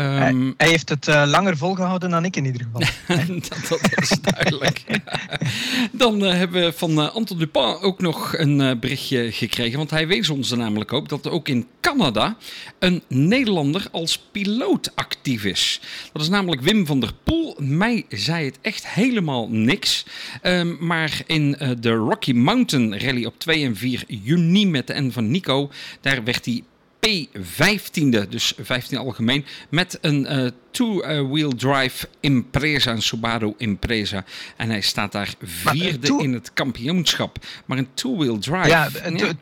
Um, 0.02 0.16
hij, 0.16 0.54
hij, 0.56 0.68
heeft 0.68 0.88
het 0.88 1.06
langer 1.06 1.56
volgehouden 1.56 2.10
dan 2.10 2.24
ik 2.24 2.36
in 2.36 2.44
ieder 2.44 2.60
geval. 2.62 2.80
dat, 3.48 3.68
dat, 3.68 4.00
is 4.00 4.16
duidelijk. 4.20 4.84
Dan 5.92 6.20
hebben 6.20 6.62
we 6.62 6.72
van 6.72 7.12
Anton 7.12 7.38
Dupin 7.38 7.62
ook 7.62 8.00
nog 8.00 8.38
een 8.38 8.78
berichtje 8.80 9.32
gekregen, 9.32 9.78
want 9.78 9.90
hij 9.90 10.06
ons 10.30 10.50
er 10.50 10.58
namelijk 10.58 10.92
ook 10.92 11.08
dat 11.08 11.26
er 11.26 11.32
ook 11.32 11.48
in 11.48 11.66
Canada 11.80 12.36
een 12.78 13.02
Nederlander 13.08 13.88
als 13.90 14.18
piloot 14.32 14.90
actief 14.94 15.44
is. 15.44 15.80
Dat 16.12 16.22
is 16.22 16.28
namelijk 16.28 16.60
Wim 16.60 16.86
van 16.86 17.00
der 17.00 17.12
Poel. 17.24 17.56
Mij 17.58 18.04
zei 18.08 18.44
het 18.44 18.58
echt 18.60 18.88
helemaal 18.88 19.48
niks. 19.48 20.06
Um, 20.42 20.76
maar 20.80 21.22
in 21.26 21.56
uh, 21.62 21.70
de 21.80 21.90
Rocky 21.90 22.32
Mountain 22.32 22.98
Rally 22.98 23.24
op 23.24 23.38
2 23.38 23.64
en 23.64 23.76
4 23.76 24.04
juni 24.06 24.66
met 24.66 24.86
de 24.86 25.00
N 25.00 25.10
van 25.10 25.30
Nico, 25.30 25.70
daar 26.00 26.24
werd 26.24 26.44
hij 26.44 26.62
P15e, 27.06 28.28
dus 28.28 28.52
15 28.58 28.98
algemeen, 28.98 29.44
met 29.68 29.98
een 30.00 30.32
uh, 30.32 30.50
two-wheel 30.70 31.54
drive 31.54 32.08
Impreza, 32.20 32.90
een 32.90 33.02
Subaru 33.02 33.54
Impreza. 33.56 34.24
En 34.56 34.70
hij 34.70 34.80
staat 34.80 35.12
daar 35.12 35.34
vierde 35.42 36.18
in 36.22 36.32
het 36.32 36.52
kampioenschap. 36.52 37.38
Maar 37.66 37.78
een 37.78 37.88
two-wheel 37.94 38.38
drive... 38.38 38.68
Ja, 38.68 38.88
een 39.02 39.16
ja. 39.16 39.32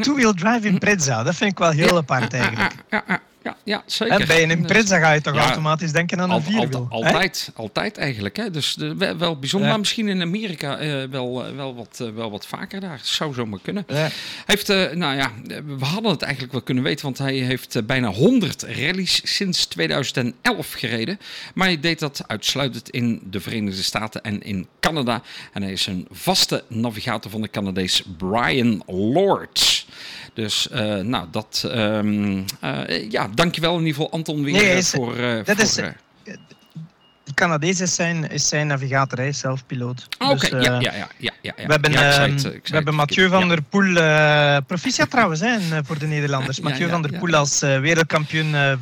Two-wheel 0.00 0.34
drive 0.34 0.68
Impreza, 0.68 1.22
dat 1.22 1.34
vind 1.34 1.50
ik 1.50 1.58
wel 1.58 1.70
heel 1.70 1.96
apart 1.96 2.32
eigenlijk. 2.32 2.74
Ja, 2.90 3.04
ja, 3.08 3.20
ja, 3.42 3.56
ja, 3.64 3.82
zeker. 3.86 4.20
En 4.20 4.26
bij 4.26 4.42
een 4.42 4.50
Impreza 4.50 4.98
ga 4.98 5.12
je 5.12 5.20
toch 5.20 5.36
automatisch 5.36 5.92
denken 5.92 6.20
aan 6.20 6.30
een 6.30 6.42
vierwiel? 6.42 6.86
Al, 6.90 7.04
altijd, 7.04 7.50
altijd 7.54 7.98
eigenlijk. 7.98 8.36
Hè? 8.36 8.50
Dus 8.50 8.74
de, 8.74 9.16
wel 9.16 9.38
bijzonder, 9.38 9.68
maar 9.68 9.78
misschien 9.78 10.08
in 10.08 10.22
Amerika 10.22 10.80
uh, 10.80 11.04
wel, 11.10 11.48
uh, 11.48 11.56
wel, 11.56 11.74
wat, 11.74 11.98
uh, 12.02 12.08
wel 12.10 12.30
wat 12.30 12.46
vaker 12.46 12.80
daar. 12.80 13.00
Zou 13.02 13.34
zomaar 13.34 13.58
kunnen. 13.62 13.86
Heeft, 14.46 14.68
nou 14.68 15.16
ja, 15.16 15.32
we 15.64 15.84
hadden 15.84 16.10
het 16.10 16.22
eigenlijk 16.22 16.52
wel 16.52 16.62
kunnen 16.62 16.84
weten, 16.84 17.04
want 17.04 17.18
hij 17.18 17.34
heeft 17.34 17.86
bijna 17.86 18.08
100 18.08 18.62
rallies 18.62 19.20
sinds 19.36 19.66
2011 19.66 20.72
gereden. 20.72 21.18
Maar 21.54 21.66
hij 21.66 21.80
deed 21.80 21.98
dat 21.98 22.24
uitsluitend 22.26 22.90
in 22.90 23.20
de 23.24 23.40
Verenigde 23.40 23.82
Staten 23.82 24.22
en 24.22 24.42
in 24.42 24.66
Canada. 24.80 25.22
En 25.52 25.62
hij 25.62 25.72
is 25.72 25.86
een 25.86 26.06
vaste 26.10 26.64
navigator 26.68 27.30
van 27.30 27.42
de 27.42 27.50
Canadees 27.50 28.02
Brian 28.16 28.82
Lords. 28.86 29.77
Dus 30.38 30.68
uh, 30.72 30.94
nou, 30.96 31.26
dat. 31.30 31.70
Um, 31.74 32.44
uh, 32.64 33.10
ja, 33.10 33.28
dankjewel 33.34 33.72
in 33.72 33.86
ieder 33.86 33.94
geval, 33.94 34.10
Anton, 34.10 34.44
weer 34.44 34.52
nee, 34.52 34.76
is, 34.76 34.90
voor. 34.90 35.16
Uh, 35.16 35.44
dat 35.44 35.56
voor, 35.56 35.64
is, 35.64 35.80
Canadees 37.34 37.80
is 37.80 37.94
zijn, 37.94 38.30
is 38.30 38.48
zijn 38.48 38.66
navigator, 38.66 39.18
hij 39.18 39.28
is 39.28 39.38
zelf 39.38 39.66
piloot. 39.66 40.08
Oh, 40.18 40.30
Oké, 40.30 40.48
Dus, 40.50 40.64
ja, 40.64 40.76
eh, 40.76 40.80
ja, 40.80 40.92
ja, 40.92 41.08
ja, 41.18 41.32
ja. 41.42 41.52
We 41.56 41.72
hebben, 41.72 41.92
ja, 41.92 42.06
ik 42.06 42.12
zei 42.12 42.26
ehm, 42.26 42.36
het, 42.36 42.44
eh, 42.44 42.52
we 42.62 42.74
hebben 42.74 42.94
Mathieu 42.94 43.28
van 43.28 43.48
der 43.48 43.62
Poel, 43.62 43.96
eh 43.96 44.56
proficiat 44.66 45.10
trouwens 45.10 45.40
hè, 45.40 45.56
eh, 45.56 45.78
voor 45.84 45.98
de 45.98 46.06
Nederlanders. 46.06 46.60
Mathieu 46.60 46.88
van 46.88 47.02
der. 47.02 47.18
Poel 47.18 47.34
als 47.34 47.62
eh, 47.62 47.80
wereldkampioen 47.80 48.54
eh, 48.54 48.72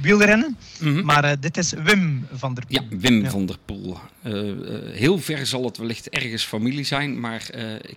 wielrennen. 0.00 0.56
Ja. 0.78 0.90
Mhm. 0.90 1.04
Maar 1.04 1.24
eh, 1.24 1.32
dit 1.40 1.56
is 1.56 1.72
Wim 1.84 2.26
van 2.32 2.54
der 2.54 2.64
Ja, 2.68 2.82
Poel. 2.82 2.98
Wim 2.98 3.22
Ja. 3.22 3.30
van 3.30 3.46
der 3.46 3.56
Poel. 3.64 3.98
Eh, 4.22 4.50
eh, 4.50 4.56
heel 4.92 5.18
ver 5.18 5.46
zal 5.46 5.64
het 5.64 5.76
wellicht 5.76 6.08
ergens 6.08 6.44
familie 6.44 6.84
zijn, 6.84 7.20
maar 7.20 7.50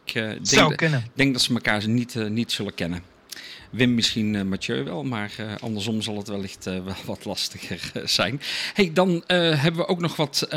ik 0.04 0.14
denk, 0.50 0.80
denk 1.14 1.34
dat 1.34 1.42
ze 1.42 1.54
elkaar 1.54 1.88
niet, 1.88 2.16
niet 2.30 2.52
zullen 2.52 2.74
kennen. 2.74 3.02
Wim 3.70 3.96
misschien 3.96 4.36
eh, 4.36 4.42
Mathieu 4.42 4.84
wel, 4.84 5.04
maar 5.04 5.32
eh, 5.38 5.46
andersom 5.60 6.02
zal 6.02 6.18
het 6.18 6.28
wellicht 6.28 6.68
eh, 6.68 6.84
wel 6.84 6.96
wat 7.06 7.26
lastiger 7.26 7.92
zijn. 8.06 8.42
Hey, 8.74 8.92
dan 8.94 9.24
hebben 9.28 9.76
we 9.76 9.88
ook 9.88 10.00
nog 10.00 10.16
wat 10.16 10.48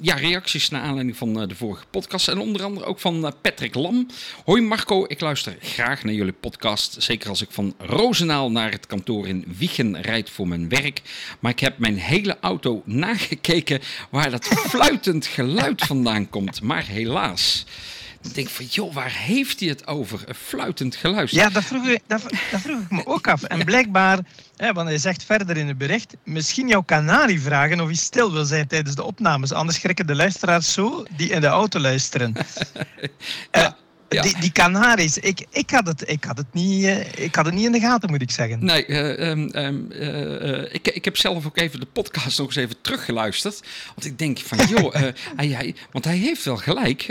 ja, 0.00 0.14
reacties 0.14 0.68
naar 0.68 0.82
aanleiding 0.82 1.16
van 1.16 1.46
de 1.48 1.54
vorige 1.54 1.84
podcast. 1.90 2.28
En 2.28 2.38
onder 2.38 2.62
andere 2.62 2.86
ook 2.86 2.98
van 2.98 3.34
Patrick 3.42 3.74
Lam. 3.74 4.06
Hoi 4.44 4.62
Marco, 4.62 5.04
ik 5.08 5.20
luister 5.20 5.56
graag 5.60 6.04
naar 6.04 6.14
jullie 6.14 6.32
podcast. 6.32 6.96
Zeker 6.98 7.28
als 7.28 7.42
ik 7.42 7.50
van 7.50 7.74
Rozenaal 7.78 8.50
naar 8.50 8.70
het 8.70 8.86
kantoor 8.86 9.28
in 9.28 9.44
Wiegen 9.58 10.02
rijd 10.02 10.30
voor 10.30 10.48
mijn 10.48 10.68
werk. 10.68 11.02
Maar 11.40 11.52
ik 11.52 11.60
heb 11.60 11.78
mijn 11.78 11.98
hele 11.98 12.36
auto 12.40 12.82
nagekeken 12.84 13.80
waar 14.10 14.30
dat 14.30 14.46
fluitend 14.46 15.26
geluid 15.26 15.82
vandaan 15.82 16.28
komt. 16.28 16.62
Maar 16.62 16.86
helaas. 16.86 17.64
Ik 18.26 18.34
denk 18.34 18.48
van, 18.48 18.64
joh, 18.64 18.94
waar 18.94 19.12
heeft 19.12 19.60
hij 19.60 19.68
het 19.68 19.86
over? 19.86 20.22
Een 20.26 20.34
fluitend 20.34 20.96
geluid. 20.96 21.30
Ja, 21.30 21.48
dat 21.48 21.64
vroeg, 21.64 21.86
ik, 21.86 22.02
dat, 22.06 22.22
dat 22.50 22.60
vroeg 22.60 22.80
ik 22.80 22.90
me 22.90 23.06
ook 23.06 23.28
af. 23.28 23.42
En 23.42 23.64
blijkbaar, 23.64 24.18
hè, 24.56 24.72
want 24.72 24.88
hij 24.88 24.98
zegt 24.98 25.24
verder 25.24 25.56
in 25.56 25.66
het 25.68 25.78
bericht, 25.78 26.16
misschien 26.24 26.68
jouw 26.68 26.82
kanarie 26.82 27.40
vragen 27.40 27.80
of 27.80 27.86
hij 27.86 27.96
stil 27.96 28.32
wil 28.32 28.44
zijn 28.44 28.66
tijdens 28.66 28.96
de 28.96 29.02
opnames. 29.02 29.52
Anders 29.52 29.80
schrikken 29.80 30.06
de 30.06 30.14
luisteraars 30.14 30.72
zo 30.72 31.04
die 31.16 31.30
in 31.30 31.40
de 31.40 31.46
auto 31.46 31.78
luisteren. 31.78 32.34
Eh, 33.50 33.68
ja. 34.08 34.22
Die, 34.22 34.40
die 34.40 34.52
Canaries, 34.52 35.18
ik, 35.18 35.46
ik, 35.50 35.70
had 35.70 35.86
het, 35.86 36.10
ik, 36.10 36.24
had 36.24 36.36
het 36.36 36.46
niet, 36.52 36.84
eh, 36.84 37.24
ik 37.24 37.34
had 37.34 37.44
het 37.44 37.54
niet 37.54 37.64
in 37.64 37.72
de 37.72 37.80
gaten, 37.80 38.10
moet 38.10 38.22
ik 38.22 38.30
zeggen. 38.30 38.64
Nee, 38.64 38.86
eh, 38.86 39.30
ehm, 39.30 39.48
ehm, 39.48 39.90
eh, 39.90 40.74
ik, 40.74 40.88
ik 40.88 41.04
heb 41.04 41.16
zelf 41.16 41.46
ook 41.46 41.58
even 41.58 41.80
de 41.80 41.86
podcast 41.86 42.38
nog 42.38 42.46
eens 42.46 42.56
even 42.56 42.80
teruggeluisterd. 42.80 43.62
Want 43.86 44.04
ik 44.04 44.18
denk 44.18 44.38
van, 44.38 44.58
joh, 44.76 44.94
hij, 45.36 45.48
hij, 45.48 45.74
want 45.92 46.04
hij 46.04 46.16
heeft 46.16 46.44
wel 46.44 46.56
gelijk. 46.56 47.10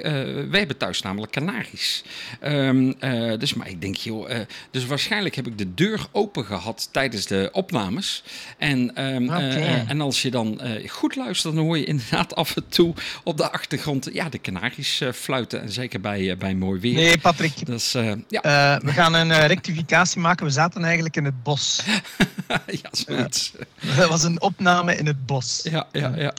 Wij 0.50 0.60
hebben 0.60 0.78
thuis 0.78 1.02
namelijk 1.02 1.32
Canaries. 1.32 2.04
Ehm, 2.40 2.94
eh, 3.00 3.38
dus, 3.40 3.54
maar 3.54 3.70
ik 3.70 3.82
denk, 3.82 3.96
joh, 3.96 4.30
dus 4.72 4.86
waarschijnlijk 4.86 5.36
heb 5.36 5.48
ik 5.48 5.58
de 5.58 5.74
deur 5.74 6.08
open 6.12 6.46
gehad 6.46 6.90
tijdens 6.92 7.26
de 7.26 7.50
opnames. 7.52 8.24
En, 8.58 8.96
en 8.96 10.02
als 10.02 10.22
je 10.22 10.32
dan 10.32 10.62
goed 10.88 11.16
luistert, 11.16 11.56
dan 11.56 11.64
hoor 11.64 11.78
je 11.78 11.86
inderdaad 11.86 12.36
af 12.36 12.56
en 12.56 12.66
toe 12.70 12.94
op 13.24 13.38
de 13.38 13.52
achtergrond, 13.52 14.10
ja, 14.14 14.30
de 14.30 14.42
Canaries 14.42 15.02
eh, 15.02 15.12
fluiten. 15.12 15.62
En 15.62 15.72
zeker 15.72 16.02
bij, 16.02 16.38
bij 16.38 16.56
mooi 16.56 16.80
weer. 16.94 17.04
Nee, 17.04 17.18
Patrick. 17.18 17.66
Dat 17.66 17.80
is, 17.80 17.94
eh, 17.96 18.12
ja, 18.28 18.42
eh, 18.42 18.82
we 18.86 18.92
gaan 18.92 19.14
een 19.14 19.32
eh, 19.32 19.46
rectificatie 19.46 20.20
maken. 20.22 20.46
We 20.46 20.52
zaten 20.52 20.84
eigenlijk 20.84 21.16
in 21.16 21.26
het 21.26 21.44
bos. 21.44 21.82
ja, 22.82 22.90
zoiets. 22.92 23.52
Dat 23.96 24.10
was 24.10 24.24
een 24.24 24.42
opname 24.42 24.96
in 24.96 25.06
het 25.06 25.26
bos. 25.26 25.62
Ja, 25.64 25.88
ja, 25.92 26.14
ja. 26.16 26.34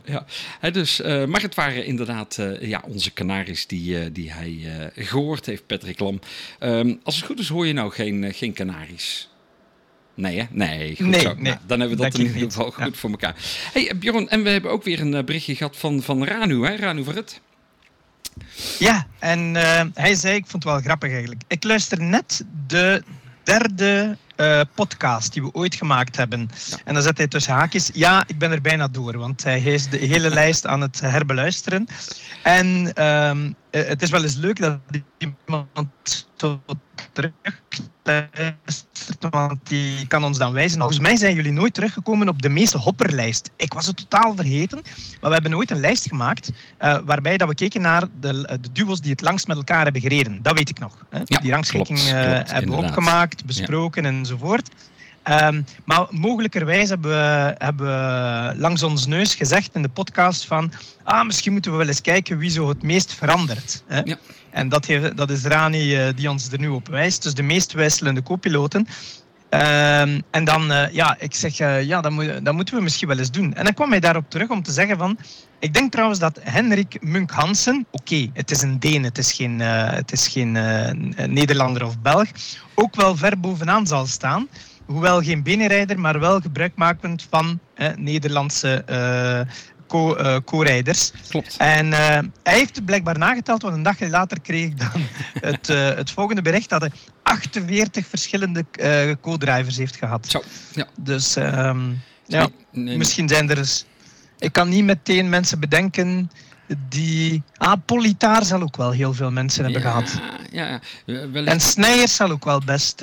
ja. 0.60 0.70
Dus, 0.70 1.00
maar 1.26 1.42
het 1.42 1.54
waren 1.54 1.84
inderdaad 1.84 2.38
ja, 2.60 2.82
onze 2.86 3.12
Canaries 3.12 3.66
die, 3.66 4.12
die 4.12 4.32
hij 4.32 4.60
eh, 4.94 5.06
gehoord 5.06 5.46
heeft, 5.46 5.66
Patrick 5.66 5.98
Lam. 6.00 6.20
Ehm, 6.58 6.94
als 7.02 7.16
het 7.16 7.24
goed 7.24 7.38
is, 7.38 7.48
hoor 7.48 7.66
je 7.66 7.72
nou 7.72 7.92
geen, 7.92 8.34
geen 8.34 8.52
Canaries. 8.52 9.28
Nee, 10.14 10.38
hè? 10.38 10.44
Nee, 10.50 10.96
goed 10.96 11.06
Nee, 11.06 11.20
zo. 11.20 11.34
nee, 11.34 11.42
Nou, 11.42 11.56
dan 11.66 11.80
hebben 11.80 11.96
we 11.98 12.02
dat 12.02 12.12
denk 12.12 12.28
in 12.28 12.34
ieder 12.34 12.50
geval 12.50 12.70
goed 12.70 12.84
Ja. 12.84 12.92
voor 12.92 13.10
elkaar. 13.10 13.34
hey, 13.72 13.92
Bjorn, 13.98 14.28
en 14.28 14.42
we 14.42 14.48
hebben 14.50 14.70
ook 14.70 14.82
weer 14.82 15.00
een 15.00 15.24
berichtje 15.24 15.54
gehad 15.54 15.76
van, 15.76 16.02
van 16.02 16.24
Ranu, 16.24 16.66
hè? 16.66 16.76
Ranu 16.76 17.04
Verret. 17.04 17.40
Ja, 18.78 19.06
en 19.18 19.56
eh, 19.56 19.84
hij 19.94 20.14
zei, 20.14 20.34
ik 20.34 20.46
vond 20.46 20.62
het 20.62 20.72
wel 20.72 20.82
grappig 20.82 21.10
eigenlijk. 21.10 21.42
Ik 21.48 21.64
luister 21.64 22.02
net 22.02 22.44
de 22.66 23.02
derde 23.42 24.16
eh, 24.36 24.60
podcast 24.74 25.32
die 25.32 25.42
we 25.42 25.52
ooit 25.52 25.74
gemaakt 25.74 26.16
hebben. 26.16 26.50
En 26.84 26.94
dan 26.94 27.02
zet 27.02 27.18
hij 27.18 27.28
tussen 27.28 27.52
haakjes, 27.52 27.90
ja, 27.92 28.24
ik 28.26 28.38
ben 28.38 28.52
er 28.52 28.60
bijna 28.60 28.88
door, 28.88 29.18
want 29.18 29.44
hij 29.44 29.60
is 29.60 29.88
de 29.88 29.96
hele 29.96 30.30
lijst 30.40 30.66
aan 30.66 30.80
het 30.80 31.00
herbeluisteren. 31.00 31.86
En 32.42 32.92
ehm, 32.94 33.52
eh, 33.70 33.86
het 33.86 34.02
is 34.02 34.10
wel 34.10 34.22
eens 34.22 34.36
leuk 34.36 34.60
dat 34.60 34.78
iemand 35.18 36.26
zo 36.36 36.60
want 39.30 39.58
die 39.62 40.06
kan 40.06 40.24
ons 40.24 40.38
dan 40.38 40.52
wijzen. 40.52 40.78
Volgens 40.78 40.98
mij 40.98 41.16
zijn 41.16 41.34
jullie 41.34 41.52
nooit 41.52 41.74
teruggekomen 41.74 42.28
op 42.28 42.42
de 42.42 42.48
meeste 42.48 42.78
hopperlijst. 42.78 43.50
Ik 43.56 43.72
was 43.72 43.86
het 43.86 43.96
totaal 43.96 44.34
vergeten, 44.34 44.80
maar 45.20 45.30
we 45.30 45.32
hebben 45.32 45.54
ooit 45.54 45.70
een 45.70 45.80
lijst 45.80 46.08
gemaakt 46.08 46.50
eh, 46.78 46.98
waarbij 47.04 47.36
dat 47.36 47.48
we 47.48 47.54
keken 47.54 47.80
naar 47.80 48.04
de, 48.20 48.58
de 48.60 48.72
duo's 48.72 49.00
die 49.00 49.10
het 49.10 49.20
langst 49.20 49.46
met 49.46 49.56
elkaar 49.56 49.82
hebben 49.82 50.02
gereden. 50.02 50.42
Dat 50.42 50.56
weet 50.56 50.68
ik 50.68 50.78
nog. 50.78 51.06
Hè? 51.10 51.20
Ja, 51.24 51.38
die 51.38 51.50
rangschikking 51.50 51.98
klopt, 51.98 52.14
eh, 52.14 52.32
klopt, 52.32 52.52
hebben 52.52 52.70
we 52.70 52.76
opgemaakt, 52.76 53.44
besproken 53.44 54.04
enzovoort. 54.04 54.68
Ehm, 55.22 55.62
maar 55.84 56.06
mogelijkerwijs 56.10 56.88
hebben 56.88 57.10
we, 57.10 57.54
hebben 57.58 57.86
we 57.86 58.52
langs 58.58 58.82
ons 58.82 59.06
neus 59.06 59.34
gezegd 59.34 59.74
in 59.74 59.82
de 59.82 59.88
podcast 59.88 60.46
van 60.46 60.72
ah, 61.02 61.26
misschien 61.26 61.52
moeten 61.52 61.70
we 61.70 61.76
wel 61.76 61.86
eens 61.86 62.00
kijken 62.00 62.38
wie 62.38 62.50
zo 62.50 62.68
het 62.68 62.82
meest 62.82 63.12
verandert. 63.12 63.82
Hè? 63.86 64.00
Ja. 64.04 64.16
En 64.56 64.68
dat, 64.68 64.84
heeft, 64.84 65.16
dat 65.16 65.30
is 65.30 65.44
Rani 65.44 65.96
eh, 65.96 66.08
die 66.14 66.30
ons 66.30 66.52
er 66.52 66.58
nu 66.58 66.68
op 66.68 66.88
wijst. 66.88 67.22
Dus 67.22 67.34
de 67.34 67.42
meest 67.42 67.72
wisselende 67.72 68.22
co-piloten. 68.22 68.86
Ehm, 69.48 70.20
en 70.30 70.44
dan, 70.44 70.72
eh, 70.72 70.92
ja, 70.92 71.16
ik 71.18 71.34
zeg, 71.34 71.58
eh, 71.58 71.82
ja, 71.82 72.00
dat, 72.00 72.12
moet, 72.12 72.44
dat 72.44 72.54
moeten 72.54 72.74
we 72.74 72.82
misschien 72.82 73.08
wel 73.08 73.18
eens 73.18 73.30
doen. 73.30 73.54
En 73.54 73.64
dan 73.64 73.74
kwam 73.74 73.90
hij 73.90 74.00
daarop 74.00 74.30
terug 74.30 74.48
om 74.48 74.62
te 74.62 74.72
zeggen 74.72 74.98
van, 74.98 75.18
ik 75.58 75.74
denk 75.74 75.92
trouwens 75.92 76.18
dat 76.18 76.38
Henrik 76.42 77.02
Munk 77.02 77.30
Hansen, 77.30 77.86
oké, 77.90 78.30
het 78.32 78.50
is 78.50 78.62
een 78.62 78.78
Deen, 78.78 79.04
het 79.04 79.18
is 79.18 79.32
geen, 79.32 79.60
het 79.60 80.12
is 80.12 80.28
geen 80.28 80.52
Nederlander 81.26 81.84
of 81.84 81.98
Belg, 82.00 82.28
ook 82.74 82.94
wel 82.94 83.16
ver 83.16 83.40
bovenaan 83.40 83.86
zal 83.86 84.06
staan. 84.06 84.48
Hoewel 84.86 85.22
geen 85.22 85.42
benenrijder, 85.42 86.00
maar 86.00 86.20
wel 86.20 86.40
gebruikmakend 86.40 87.26
van 87.30 87.60
Nederlandse 87.96 88.84
eh, 89.88 90.14
co- 90.14 90.40
co-rijders. 90.44 91.12
Klopt. 91.28 91.54
En 91.58 91.92
eh, 91.92 91.98
hij 92.42 92.58
heeft 92.58 92.84
blijkbaar 92.84 93.18
nageteld, 93.18 93.62
want 93.62 93.74
een 93.74 93.82
dag 93.82 94.00
later 94.00 94.40
kreeg 94.40 94.64
ik 94.64 94.78
dan 94.78 95.02
het, 95.52 95.68
eh, 95.68 95.88
het 95.94 96.10
volgende 96.10 96.42
bericht 96.42 96.68
dat 96.68 96.80
hij 96.80 96.90
48 97.22 98.06
verschillende 98.06 98.64
co-drivers 99.20 99.76
heeft 99.76 99.96
gehad. 99.96 100.26
Zo, 100.28 100.42
ja. 100.72 100.86
Dus 101.00 101.36
ehm, 101.36 101.90
ja, 102.26 102.48
Nee, 102.72 102.84
nee, 102.84 102.96
misschien 102.96 103.28
zijn 103.28 103.50
er 103.50 103.58
eens... 103.58 103.84
Ik 104.38 104.52
kan 104.52 104.68
niet 104.68 104.84
meteen 104.84 105.28
mensen 105.28 105.60
bedenken 105.60 106.30
die... 106.88 107.42
Ah, 107.56 107.72
Politaar 107.84 108.44
zal 108.44 108.62
ook 108.62 108.76
wel 108.76 108.90
heel 108.90 109.14
veel 109.14 109.30
mensen 109.30 109.64
hebben 109.64 109.82
ja, 109.82 109.88
gehad. 109.90 110.20
Ja, 110.50 110.66
ja. 110.68 110.80
Wellicht- 111.30 111.52
En 111.52 111.60
Snijers 111.60 112.14
zal 112.14 112.30
ook 112.30 112.44
wel 112.44 112.60
best... 112.64 113.00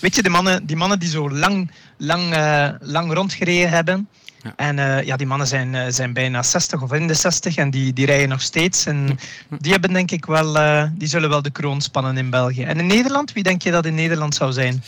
weet 0.00 0.14
je, 0.14 0.22
die 0.22 0.30
mannen, 0.30 0.66
die 0.66 0.76
mannen 0.76 0.98
die 0.98 1.08
zo 1.08 1.30
lang, 1.30 1.70
lang, 1.96 2.34
lang 2.80 3.12
rondgereden 3.12 3.70
hebben... 3.70 4.08
Ja. 4.42 4.52
En 4.56 4.78
eh, 4.78 5.06
ja, 5.06 5.16
die 5.16 5.26
mannen 5.26 5.46
zijn, 5.46 5.74
eh, 5.74 5.92
zijn 5.92 6.12
bijna 6.12 6.42
60 6.42 6.82
of 6.82 6.92
in 6.92 7.06
de 7.06 7.14
60 7.14 7.56
en 7.56 7.70
die, 7.70 7.92
die 7.92 8.06
rijden 8.06 8.28
nog 8.28 8.40
steeds. 8.40 8.86
En 8.86 9.18
die 9.48 9.72
hebben 9.72 9.92
denk 9.92 10.10
ik 10.10 10.24
wel, 10.24 10.58
eh, 10.58 10.84
die 10.92 11.08
zullen 11.08 11.28
wel 11.28 11.42
de 11.42 11.50
kroon 11.50 11.80
spannen 11.80 12.16
in 12.16 12.30
België. 12.30 12.62
En 12.62 12.78
in 12.78 12.86
Nederland, 12.86 13.32
wie 13.32 13.42
denk 13.42 13.62
je 13.62 13.70
dat 13.70 13.86
in 13.86 13.94
Nederland 13.94 14.34
zou 14.34 14.52
zijn? 14.52 14.82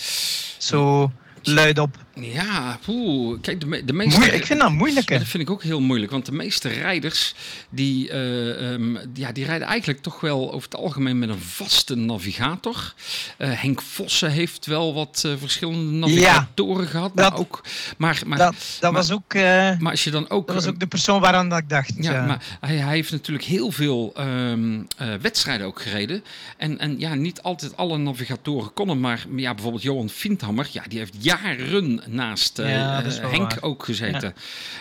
Zo 0.59 1.11
luid 1.43 1.79
op. 1.79 1.97
Ja, 2.15 2.79
poeh. 2.85 3.41
Kijk, 3.41 3.61
de, 3.61 3.67
me- 3.67 3.85
de 3.85 3.93
meeste... 3.93 4.17
Moeilijk, 4.19 4.41
ik 4.41 4.47
vind 4.47 4.61
dat 4.61 4.71
moeilijk. 4.73 5.09
Hè. 5.09 5.19
dat 5.19 5.27
vind 5.27 5.43
ik 5.43 5.51
ook 5.51 5.63
heel 5.63 5.81
moeilijk, 5.81 6.11
want 6.13 6.27
de 6.27 6.33
meeste 6.33 6.69
rijders 6.69 7.35
die, 7.71 8.11
eh, 8.11 8.73
ehm, 8.73 8.97
ja, 9.15 9.33
die 9.33 9.45
rijden 9.45 9.69
eigenlijk 9.69 10.03
toch 10.03 10.21
wel 10.21 10.53
over 10.53 10.69
het 10.71 10.79
algemeen 10.81 11.19
met 11.19 11.29
een 11.29 11.39
vaste 11.41 11.95
navigator. 11.95 12.95
Eh, 13.39 13.51
Henk 13.63 13.83
Vossen 13.83 14.31
heeft 14.31 14.67
wel 14.67 14.95
wat 14.95 15.23
eh, 15.27 15.33
verschillende 15.39 15.93
navigatoren 16.07 16.87
gehad, 16.87 17.15
maar 17.15 17.31
dat- 17.31 17.39
ook. 17.39 17.65
Maar, 17.97 18.23
maar, 18.27 18.39
Dat, 18.39 18.55
dat, 18.81 18.93
maar- 18.93 19.01
was 19.01 19.13
ook, 19.13 19.35
maar 19.35 19.91
als 19.91 20.05
je 20.05 20.11
dan 20.11 20.31
ook. 20.31 20.47
dat 20.47 20.57
was 20.57 20.67
ook 20.67 20.81
de 20.81 20.87
persoon 20.87 21.21
waaraan 21.21 21.49
dat 21.49 21.59
ik 21.59 21.69
dacht. 21.69 21.93
ja, 21.99 22.13
ja. 22.13 22.27
maar 22.27 22.57
hij, 22.61 22.77
hij 22.77 22.95
heeft 22.95 23.11
natuurlijk 23.11 23.45
heel 23.45 23.71
veel 23.71 24.13
ehm, 24.17 24.81
eh, 24.97 25.15
wedstrijden 25.21 25.67
ook 25.67 25.83
gereden. 25.83 26.25
En, 26.57 26.79
en 26.79 26.99
ja, 26.99 27.15
niet 27.15 27.43
altijd 27.43 27.77
alle 27.77 27.99
navigatoren 27.99 28.73
konden, 28.73 29.01
maar 29.01 29.25
ja, 29.37 29.53
bijvoorbeeld 29.55 29.83
Johan 29.83 30.09
Vindhammer, 30.09 30.69
ja, 30.73 30.83
die 30.89 30.99
heeft 30.99 31.15
jaren 31.19 32.02
naast 32.07 32.59
eh, 32.59 32.71
Ja, 32.71 33.03
Henk 33.05 33.51
waar. 33.51 33.63
ook 33.63 33.85
gezeten. 33.85 34.35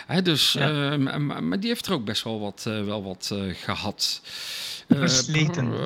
Hè, 0.06 0.22
dus, 0.22 0.52
Ja. 0.52 0.90
ehm, 0.90 1.02
maar, 1.26 1.44
maar 1.44 1.60
die 1.60 1.68
heeft 1.68 1.86
er 1.86 1.92
ook 1.92 2.04
best 2.04 2.22
wel 2.24 2.40
wat, 2.40 2.64
eh, 2.66 2.84
wel 2.84 3.02
wat 3.02 3.30
eh, 3.32 3.38
gehad. 3.64 4.20
Eh, 4.88 4.98
Versleten. 4.98 5.72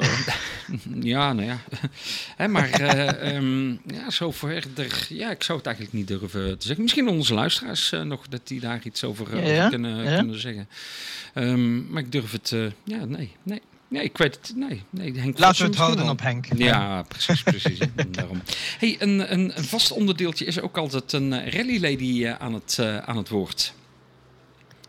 ja, 1.00 1.33
nou 1.33 1.47
ja. 1.49 1.59
Hè, 2.37 2.49
maar 2.49 2.71
ehm, 2.71 3.71
ja, 3.71 4.11
zo 4.11 4.31
verder. 4.31 5.07
Ja, 5.09 5.31
ik 5.31 5.43
zou 5.43 5.59
het 5.59 5.66
eigenlijk 5.66 5.97
niet 5.97 6.09
durven 6.09 6.59
te 6.59 6.66
zeggen. 6.66 6.83
Misschien 6.83 7.09
onze 7.09 7.35
luisteraars 7.35 7.93
nog 8.05 8.28
dat 8.28 8.40
die 8.49 8.61
daar 8.61 8.81
iets 8.85 9.05
over, 9.05 9.26
kunnen, 9.71 10.16
kunnen 10.16 10.40
zeggen. 10.40 10.69
Ehm, 11.35 11.90
maar 11.93 12.02
ik 12.02 12.12
durf 12.12 12.33
het. 12.33 12.55
ja, 12.85 13.05
nee, 13.05 13.33
nee. 13.43 13.62
Nee, 13.88 14.02
ik 14.02 14.19
weet 14.19 14.35
het. 14.35 14.52
Nee, 14.57 14.83
nee 14.90 15.19
Henk 15.19 15.38
Laten 15.38 15.62
we 15.62 15.69
het 15.69 15.76
houden 15.76 16.09
op 16.09 16.21
Henk. 16.21 16.47
Ja, 16.57 17.02
precies, 17.02 17.43
precies. 17.43 17.78
hè, 17.78 18.11
daarom. 18.11 18.43
Hey, 18.78 18.97
een, 18.99 19.33
een, 19.33 19.52
een 19.59 19.64
vast 19.64 19.93
onderdeeltje 19.93 20.45
is 20.45 20.61
ook 20.61 20.76
altijd 20.76 21.12
een 21.12 21.33
eh, 21.33 21.52
rally 21.52 21.81
lady 21.81 22.25
eh, 22.25 22.35
aan, 22.35 22.55
het, 22.55 22.76
eh, 22.78 22.99
aan 22.99 23.16
het 23.16 23.28
woord. 23.28 23.75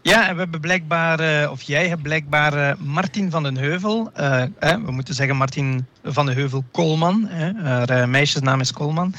Ja, 0.01 0.33
we 0.33 0.39
hebben 0.39 0.59
blijkbaar, 0.59 1.51
of 1.51 1.61
jij 1.61 1.87
hebt 1.87 2.01
blijkbaar 2.01 2.75
Martin 2.79 3.31
van 3.31 3.43
den 3.43 3.57
Heuvel. 3.57 4.11
we 4.59 4.91
moeten 4.91 5.13
zeggen 5.13 5.35
Martin 5.35 5.85
van 6.03 6.25
den 6.25 6.35
Heuvel 6.35 6.63
Koolman. 6.71 7.27
haar 7.27 8.09
meisjesnaam 8.09 8.59
is 8.59 8.71
Koolman. 8.71 9.13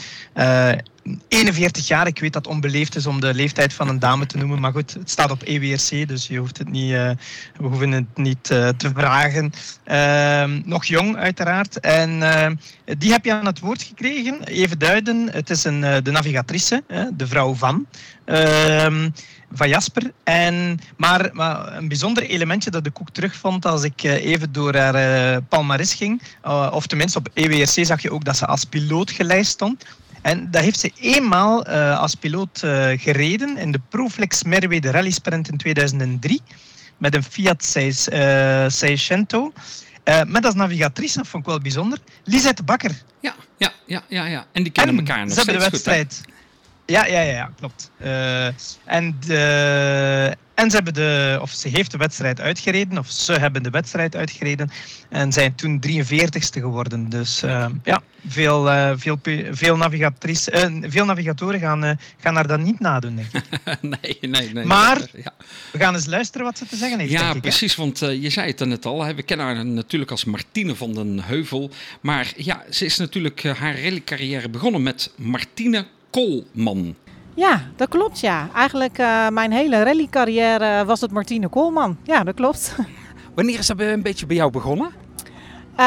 41 1.29 1.87
jaar, 1.87 2.07
ik 2.07 2.19
weet 2.19 2.33
dat 2.33 2.45
het 2.45 2.55
onbeleefd 2.55 2.97
is 2.97 3.07
om 3.07 3.21
de 3.21 3.35
leeftijd 3.35 3.73
van 3.73 3.89
een 3.89 3.99
dame 3.99 4.27
te 4.27 4.37
noemen, 4.37 4.61
maar 4.61 4.73
goed, 4.73 4.93
het 4.93 5.11
staat 5.11 5.31
op 5.31 5.43
EWRC, 5.43 6.09
dus 6.09 6.27
je 6.27 6.39
hoeft 6.39 6.59
het 6.59 6.71
niet, 6.71 6.91
uh, 6.91 7.11
we 7.57 7.67
hoeven 7.67 7.93
het 7.93 8.17
niet 8.17 8.51
uh, 8.51 8.69
te 8.69 8.91
vragen. 8.95 9.53
Uh, 9.87 10.65
nog 10.65 10.85
jong, 10.85 11.17
uiteraard. 11.17 11.81
En 11.81 12.23
eh, 12.23 12.53
die 12.99 13.13
heb 13.13 13.25
je 13.25 13.33
aan 13.33 13.47
het 13.47 13.59
woord 13.59 13.83
gekregen. 13.83 14.45
Even 14.45 14.79
duiden, 14.79 15.29
het 15.33 15.51
is 15.51 15.65
een, 15.65 15.81
de 15.81 16.11
navigatrice, 16.11 16.83
de 17.15 17.27
vrouw 17.27 17.55
van. 17.55 17.87
Ehm, 18.25 19.11
van 19.53 19.69
Jasper. 19.69 20.13
En, 20.25 20.81
maar, 20.97 21.31
maar, 21.33 21.77
een 21.77 21.89
bijzonder 21.89 22.23
elementje 22.23 22.71
dat 22.71 22.87
ik 22.87 23.01
ook 23.01 23.11
terugvond 23.11 23.67
als 23.67 23.83
ik 23.83 24.03
even 24.03 24.53
door 24.53 24.77
haar 24.77 25.43
palmaris 25.43 25.95
ging, 25.95 26.23
of 26.71 26.87
tenminste 26.87 27.19
op 27.19 27.29
EWRC 27.35 27.87
zag 27.87 28.03
je 28.03 28.13
ook 28.13 28.25
dat 28.25 28.37
ze 28.37 28.47
als 28.47 28.65
piloot 28.65 29.11
gelijst 29.11 29.51
stond. 29.51 29.85
En 30.29 30.51
dat 30.51 30.63
heeft 30.63 30.81
ze 30.81 30.93
eenmaal 31.01 31.69
uh, 31.69 31.99
als 32.01 32.15
piloot 32.15 32.63
uh, 32.65 32.89
gereden 32.97 33.57
in 33.57 33.73
de 33.73 33.81
Proflex 33.89 34.43
Merwede 34.43 34.91
Rally 34.91 35.11
Sprint 35.11 35.49
in 35.49 35.57
2003 35.57 36.41
met 36.99 37.15
een 37.15 37.23
Fiat 37.23 37.75
uh, 37.77 38.69
Seicento. 38.69 39.53
met 40.27 40.45
als 40.45 40.55
navigatrice, 40.55 41.17
dat 41.17 41.29
vond 41.29 41.43
ik 41.43 41.49
wel 41.49 41.61
bijzonder, 41.61 41.99
Lisette 42.25 42.63
Bakker. 42.63 42.91
Ja, 43.21 43.35
ja, 43.57 43.73
ja, 43.87 44.03
ja, 44.09 44.25
ja. 44.27 44.47
en 44.53 44.63
die 44.63 44.73
kennen 44.73 44.99
elkaar 44.99 45.25
nog 45.25 45.29
ze 45.29 45.37
hebben 45.37 45.55
de 45.55 45.71
wedstrijd. 45.71 46.21
Goed, 46.25 46.35
ja, 46.89 47.07
ja, 47.07 47.21
ja, 47.21 47.33
ja, 47.33 47.51
klopt. 47.57 47.91
en 48.85 49.17
de, 49.27 50.37
en 50.59 50.71
ze, 50.71 50.77
hebben 50.77 50.95
de, 50.95 51.39
of 51.41 51.51
ze 51.51 51.69
heeft 51.69 51.91
de 51.91 51.99
wedstrijd 51.99 52.41
uitgereden, 52.41 52.99
of 52.99 53.11
ze 53.11 53.33
hebben 53.33 53.63
de 53.63 53.71
wedstrijd 53.71 54.17
uitgereden. 54.17 54.71
En 55.09 55.33
zijn 55.33 55.55
toen 55.55 55.83
43ste 55.89 56.61
geworden. 56.61 57.09
Dus 57.09 57.43
uh, 57.43 57.67
ja, 57.85 58.03
veel, 58.29 58.67
uh, 58.67 58.93
veel, 58.97 59.19
veel, 59.51 59.77
navigatrice, 59.77 60.71
uh, 60.71 60.91
veel 60.91 61.05
navigatoren 61.05 61.61
gaan, 61.61 61.99
gaan 62.21 62.35
haar 62.35 62.47
dat 62.47 62.61
niet 62.61 62.81
nadoen, 62.81 63.17
denk 63.17 63.29
ik. 63.33 63.43
nee, 64.03 64.19
nee, 64.21 64.53
nee. 64.53 64.65
Maar 64.65 65.01
ja. 65.15 65.33
we 65.73 65.79
gaan 65.79 65.95
eens 65.95 66.07
luisteren 66.07 66.47
wat 66.47 66.59
ze 66.59 66.67
te 66.67 66.77
zeggen 66.77 66.99
heeft. 66.99 67.13
Ja, 67.13 67.35
ik, 67.35 67.41
precies, 67.41 67.77
want 67.77 67.99
je 67.99 68.31
zei 68.31 68.47
het 68.47 68.67
net 68.67 68.87
al. 68.87 69.03
Hè. 69.03 69.15
We 69.15 69.23
kennen 69.23 69.47
haar 69.47 69.67
natuurlijk 69.67 70.11
als 70.11 70.25
Martine 70.25 70.75
van 70.75 70.95
den 70.95 71.21
Heuvel. 71.23 71.71
Maar 72.01 72.33
ja, 72.37 72.63
ze 72.71 72.85
is 72.85 72.97
natuurlijk 72.97 73.43
haar 73.43 73.83
rallycarrière 73.83 74.49
begonnen 74.49 74.83
met 74.83 75.13
Martine 75.17 75.87
Koolman. 76.11 76.95
Ja, 77.35 77.63
dat 77.77 77.89
klopt 77.89 78.21
ja. 78.21 78.49
Eigenlijk 78.55 78.99
uh, 78.99 79.29
mijn 79.29 79.53
hele 79.53 79.83
rallycarrière 79.83 80.85
was 80.85 81.01
het 81.01 81.11
Martine 81.11 81.49
Koolman. 81.49 81.97
Ja, 82.03 82.25
dat 82.25 82.35
klopt. 82.35 82.77
Wanneer 83.35 83.59
is 83.59 83.67
dat 83.67 83.81
een 83.81 84.03
beetje 84.03 84.27
bij 84.27 84.37
jou 84.37 84.51
begonnen? 84.51 84.91
Uh, 85.81 85.85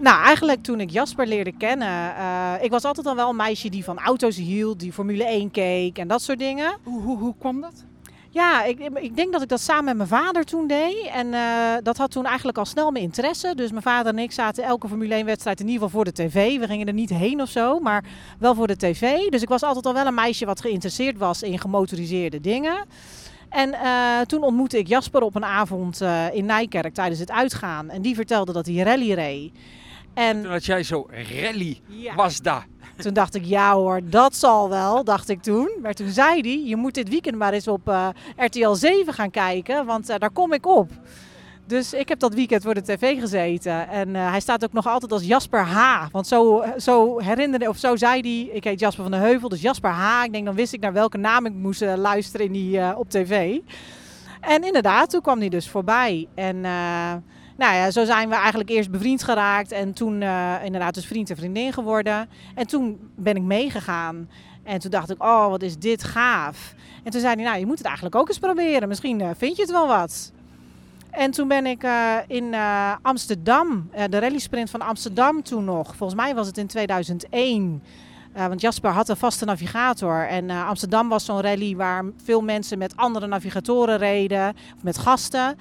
nou, 0.00 0.24
eigenlijk 0.24 0.62
toen 0.62 0.80
ik 0.80 0.90
Jasper 0.90 1.26
leerde 1.26 1.52
kennen. 1.52 2.14
Uh, 2.18 2.52
ik 2.60 2.70
was 2.70 2.84
altijd 2.84 3.06
al 3.06 3.16
wel 3.16 3.28
een 3.28 3.36
meisje 3.36 3.68
die 3.68 3.84
van 3.84 3.98
auto's 3.98 4.36
hield, 4.36 4.80
die 4.80 4.92
Formule 4.92 5.24
1 5.24 5.50
keek 5.50 5.98
en 5.98 6.08
dat 6.08 6.22
soort 6.22 6.38
dingen. 6.38 6.76
Hoe, 6.82 7.02
hoe, 7.02 7.18
hoe 7.18 7.34
kwam 7.38 7.60
dat? 7.60 7.84
Ja, 8.36 8.64
ik, 8.64 8.78
ik, 8.94 9.16
denk 9.16 9.32
dat 9.32 9.42
ik 9.42 9.48
dat 9.48 9.60
samen 9.60 9.84
met 9.84 9.96
mijn 9.96 10.22
vader 10.22 10.44
toen 10.44 10.66
deed. 10.66 11.08
En 11.12 11.26
uh, 11.26 11.74
dat 11.82 11.96
had 11.96 12.10
toen 12.10 12.26
eigenlijk 12.26 12.58
al 12.58 12.64
snel 12.64 12.90
mijn 12.90 13.04
interesse. 13.04 13.54
Dus 13.54 13.70
mijn 13.70 13.82
vader 13.82 14.12
en 14.12 14.18
ik 14.18 14.32
zaten 14.32 14.64
elke 14.64 14.88
Formule 14.88 15.14
1 15.14 15.26
wedstrijd 15.26 15.60
in 15.60 15.66
ieder 15.66 15.82
geval 15.82 15.96
voor 15.96 16.12
de 16.12 16.22
tv. 16.22 16.58
We 16.58 16.66
gingen 16.66 16.86
er 16.86 16.92
niet 16.92 17.10
heen 17.10 17.40
of 17.40 17.48
zo, 17.48 17.78
maar 17.78 18.04
wel 18.38 18.54
voor 18.54 18.66
de 18.66 18.76
tv. 18.76 19.28
Dus 19.28 19.42
ik 19.42 19.48
was 19.48 19.62
altijd 19.62 19.86
al 19.86 19.94
wel 19.94 20.06
een 20.06 20.14
meisje 20.14 20.46
wat 20.46 20.60
geïnteresseerd 20.60 21.18
was 21.18 21.42
in 21.42 21.58
gemotoriseerde 21.58 22.40
dingen. 22.40 22.84
En 23.48 23.68
uh, 23.68 24.20
toen 24.20 24.42
ontmoette 24.42 24.78
ik 24.78 24.88
Jasper 24.88 25.22
op 25.22 25.34
een 25.34 25.44
avond 25.44 26.02
uh, 26.02 26.34
in 26.34 26.44
Nijkerk 26.44 26.94
tijdens 26.94 27.20
het 27.20 27.30
uitgaan. 27.30 27.90
En 27.90 28.02
die 28.02 28.14
vertelde 28.14 28.52
dat 28.52 28.66
hij 28.66 28.74
rally 28.74 29.12
reed. 29.12 29.52
En 30.14 30.42
toen 30.42 30.52
had 30.52 30.64
jij 30.64 30.82
zo 30.82 31.06
rally 31.40 31.80
ja. 31.86 32.14
was 32.14 32.40
daar. 32.40 32.66
Toen 32.96 33.14
dacht 33.14 33.34
ik, 33.34 33.44
ja 33.44 33.74
hoor, 33.74 34.00
dat 34.04 34.36
zal 34.36 34.68
wel, 34.68 35.04
dacht 35.04 35.28
ik 35.28 35.42
toen. 35.42 35.70
Maar 35.82 35.94
toen 35.94 36.08
zei 36.08 36.40
hij, 36.40 36.62
je 36.64 36.76
moet 36.76 36.94
dit 36.94 37.08
weekend 37.08 37.36
maar 37.36 37.52
eens 37.52 37.68
op 37.68 37.88
uh, 37.88 38.08
RTL 38.36 38.72
7 38.72 39.12
gaan 39.12 39.30
kijken, 39.30 39.86
want 39.86 40.10
uh, 40.10 40.16
daar 40.18 40.30
kom 40.30 40.52
ik 40.52 40.66
op. 40.66 40.90
Dus 41.66 41.92
ik 41.92 42.08
heb 42.08 42.18
dat 42.18 42.34
weekend 42.34 42.62
voor 42.62 42.74
de 42.74 42.82
tv 42.82 43.20
gezeten. 43.20 43.88
En 43.88 44.08
uh, 44.08 44.30
hij 44.30 44.40
staat 44.40 44.64
ook 44.64 44.72
nog 44.72 44.86
altijd 44.86 45.12
als 45.12 45.26
Jasper 45.26 45.64
H. 45.64 46.06
Want 46.12 46.26
zo, 46.26 46.64
zo 46.76 47.18
herinnerde, 47.18 47.68
of 47.68 47.76
zo 47.76 47.96
zei 47.96 48.20
hij, 48.20 48.54
ik 48.56 48.64
heet 48.64 48.80
Jasper 48.80 49.02
van 49.02 49.12
de 49.12 49.18
Heuvel, 49.18 49.48
dus 49.48 49.60
Jasper 49.60 49.90
H. 49.90 50.24
Ik 50.24 50.32
denk, 50.32 50.44
dan 50.44 50.54
wist 50.54 50.72
ik 50.72 50.80
naar 50.80 50.92
welke 50.92 51.18
naam 51.18 51.46
ik 51.46 51.52
moest 51.52 51.80
luisteren 51.80 52.46
in 52.46 52.52
die, 52.52 52.96
op 52.96 53.10
tv. 53.10 53.58
En 54.40 54.64
inderdaad, 54.64 55.10
toen 55.10 55.20
kwam 55.20 55.38
hij 55.38 55.48
dus 55.48 55.68
voorbij. 55.68 56.28
En 56.34 56.64
nou 57.56 57.74
ja, 57.74 57.90
zo 57.90 58.04
zijn 58.04 58.28
we 58.28 58.34
eigenlijk 58.34 58.70
eerst 58.70 58.90
bevriend 58.90 59.22
geraakt 59.22 59.72
en 59.72 59.92
toen 59.92 60.20
uh, 60.20 60.54
inderdaad 60.64 60.94
dus 60.94 61.06
vriend 61.06 61.30
en 61.30 61.36
vriendin 61.36 61.72
geworden. 61.72 62.28
En 62.54 62.66
toen 62.66 63.10
ben 63.14 63.36
ik 63.36 63.42
meegegaan. 63.42 64.28
En 64.62 64.78
toen 64.78 64.90
dacht 64.90 65.10
ik, 65.10 65.22
oh, 65.22 65.48
wat 65.48 65.62
is 65.62 65.78
dit 65.78 66.04
gaaf. 66.04 66.74
En 67.04 67.10
toen 67.10 67.20
zei 67.20 67.34
hij, 67.34 67.44
nou, 67.44 67.58
je 67.58 67.66
moet 67.66 67.78
het 67.78 67.86
eigenlijk 67.86 68.16
ook 68.16 68.28
eens 68.28 68.38
proberen. 68.38 68.88
Misschien 68.88 69.20
uh, 69.20 69.30
vind 69.36 69.56
je 69.56 69.62
het 69.62 69.70
wel 69.70 69.86
wat. 69.86 70.32
En 71.10 71.30
toen 71.30 71.48
ben 71.48 71.66
ik 71.66 71.84
uh, 71.84 72.16
in 72.26 72.54
Amsterdam, 73.02 73.90
de 74.10 74.18
rally 74.18 74.38
sprint 74.38 74.70
van 74.70 74.80
Amsterdam 74.80 75.42
toen 75.42 75.64
nog. 75.64 75.96
Volgens 75.96 76.20
mij 76.20 76.34
was 76.34 76.46
het 76.46 76.58
in 76.58 76.66
2001. 76.66 77.82
want 78.32 78.60
Jasper 78.60 78.90
had 78.90 79.08
een 79.08 79.16
vaste 79.16 79.44
navigator. 79.44 80.26
En 80.28 80.50
Amsterdam 80.50 81.08
was 81.08 81.24
zo'n 81.24 81.40
rally 81.40 81.76
waar 81.76 82.04
veel 82.24 82.40
mensen 82.40 82.78
met 82.78 82.96
andere 82.96 83.26
navigatoren 83.26 83.98
reden. 83.98 84.54
Of 84.76 84.82
met 84.82 84.98
gasten. 84.98 85.56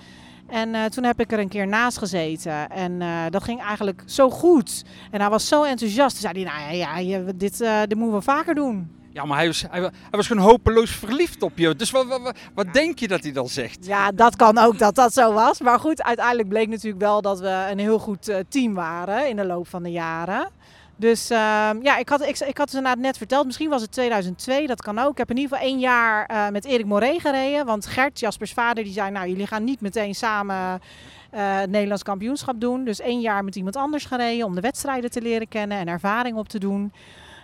En 0.47 0.73
uh, 0.73 0.86
toen 0.86 1.03
heb 1.03 1.19
ik 1.19 1.31
er 1.31 1.39
een 1.39 1.49
keer 1.49 1.67
naast 1.67 1.97
gezeten. 1.97 2.69
En 2.69 2.91
uh, 3.01 3.23
dat 3.29 3.43
ging 3.43 3.62
eigenlijk 3.62 4.03
zo 4.05 4.29
goed. 4.29 4.84
En 5.12 5.19
hij 5.19 5.29
was 5.29 5.47
zo 5.47 5.63
enthousiast. 5.63 6.12
Toen 6.12 6.31
zei 6.31 6.43
hij, 6.43 6.53
nou 6.53 6.75
ja, 6.75 6.97
ja 6.97 7.31
dit, 7.36 7.62
uh, 7.62 7.79
dit 7.79 7.97
moeten 7.97 8.17
we 8.17 8.23
vaker 8.23 8.55
doen. 8.55 8.93
Ja, 9.12 9.25
maar 9.25 9.38
hij 9.38 9.47
was, 9.47 9.65
hij, 9.69 9.81
hij, 9.81 9.91
was 10.10 10.27
gewoon 10.27 10.43
hopeloos 10.43 10.91
verliefd 10.91 11.41
op 11.41 11.58
je. 11.58 11.75
Dus 11.75 11.91
wat, 11.91 12.08
wat, 12.08 12.38
wat 12.53 12.73
denk 12.73 12.99
je 12.99 13.08
dat 13.08 13.23
hij 13.23 13.31
dan 13.31 13.47
zegt? 13.47 13.86
Ja, 13.86 14.12
dat 14.12 14.36
kan 14.36 14.58
ook 14.58 14.79
dat 14.79 14.95
dat 14.95 15.13
zo 15.13 15.34
was. 15.34 15.62
Maar 15.62 15.79
goed, 15.79 16.03
uiteindelijk 16.03 16.49
bleek 16.49 16.67
natuurlijk 16.67 17.01
wel 17.01 17.21
dat 17.21 17.39
we 17.39 17.67
een 17.71 17.79
heel 17.79 17.99
goed 17.99 18.34
team 18.49 18.73
waren 18.73 19.29
in 19.29 19.36
de 19.36 19.45
loop 19.45 19.67
van 19.67 19.84
de 19.84 19.91
jaren. 19.91 20.49
Dus 20.97 21.31
uh, 21.31 21.38
ja, 21.81 21.97
ik 21.97 22.10
had, 22.10 22.21
ik, 22.21 22.39
ik 22.39 22.58
had 22.58 22.71
het 22.71 22.99
net 22.99 23.17
verteld. 23.17 23.45
Misschien 23.45 23.69
was 23.69 23.81
het 23.81 23.91
2002, 23.91 24.67
dat 24.67 24.81
kan 24.81 24.99
ook. 24.99 25.12
Ik 25.12 25.17
heb 25.17 25.29
in 25.29 25.38
ieder 25.38 25.51
geval 25.51 25.69
één 25.69 25.79
jaar 25.79 26.31
uh, 26.31 26.49
met 26.49 26.65
Erik 26.65 26.86
Moré 26.86 27.19
gereden. 27.19 27.65
Want 27.65 27.86
Gert, 27.86 28.19
Jaspers 28.19 28.53
vader, 28.53 28.84
die 28.84 28.93
zei... 28.93 29.12
nou, 29.12 29.27
jullie 29.27 29.47
gaan 29.47 29.63
niet 29.63 29.81
meteen 29.81 30.15
samen 30.15 30.55
uh, 30.55 31.60
het 31.60 31.69
Nederlands 31.69 32.03
kampioenschap 32.03 32.60
doen. 32.60 32.86
Dus 32.86 32.99
één 32.99 33.19
jaar 33.19 33.43
met 33.43 33.55
iemand 33.55 33.75
anders 33.75 34.05
gereden... 34.05 34.45
om 34.45 34.55
de 34.55 34.62
wedstrijden 34.62 35.12
te 35.12 35.21
leren 35.21 35.47
kennen 35.47 35.77
en 35.77 35.88
ervaring 35.88 36.38
op 36.38 36.47
te 36.47 36.60
doen. 36.60 36.93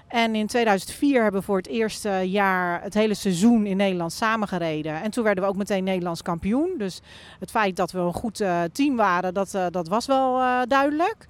En 0.07 0.35
in 0.35 0.47
2004 0.47 1.21
hebben 1.21 1.39
we 1.39 1.45
voor 1.45 1.57
het 1.57 1.67
eerste 1.67 2.09
jaar 2.09 2.81
het 2.81 2.93
hele 2.93 3.13
seizoen 3.13 3.65
in 3.65 3.77
Nederland 3.77 4.13
samengereden. 4.13 5.01
En 5.01 5.11
toen 5.11 5.23
werden 5.23 5.43
we 5.43 5.49
ook 5.49 5.55
meteen 5.55 5.83
Nederlands 5.83 6.21
kampioen. 6.21 6.73
Dus 6.77 7.01
het 7.39 7.51
feit 7.51 7.75
dat 7.75 7.91
we 7.91 7.99
een 7.99 8.13
goed 8.13 8.41
uh, 8.41 8.61
team 8.73 8.95
waren, 8.95 9.33
dat, 9.33 9.57
dat 9.69 9.87
was 9.87 10.05
wel 10.05 10.41
duidelijk. 10.67 11.27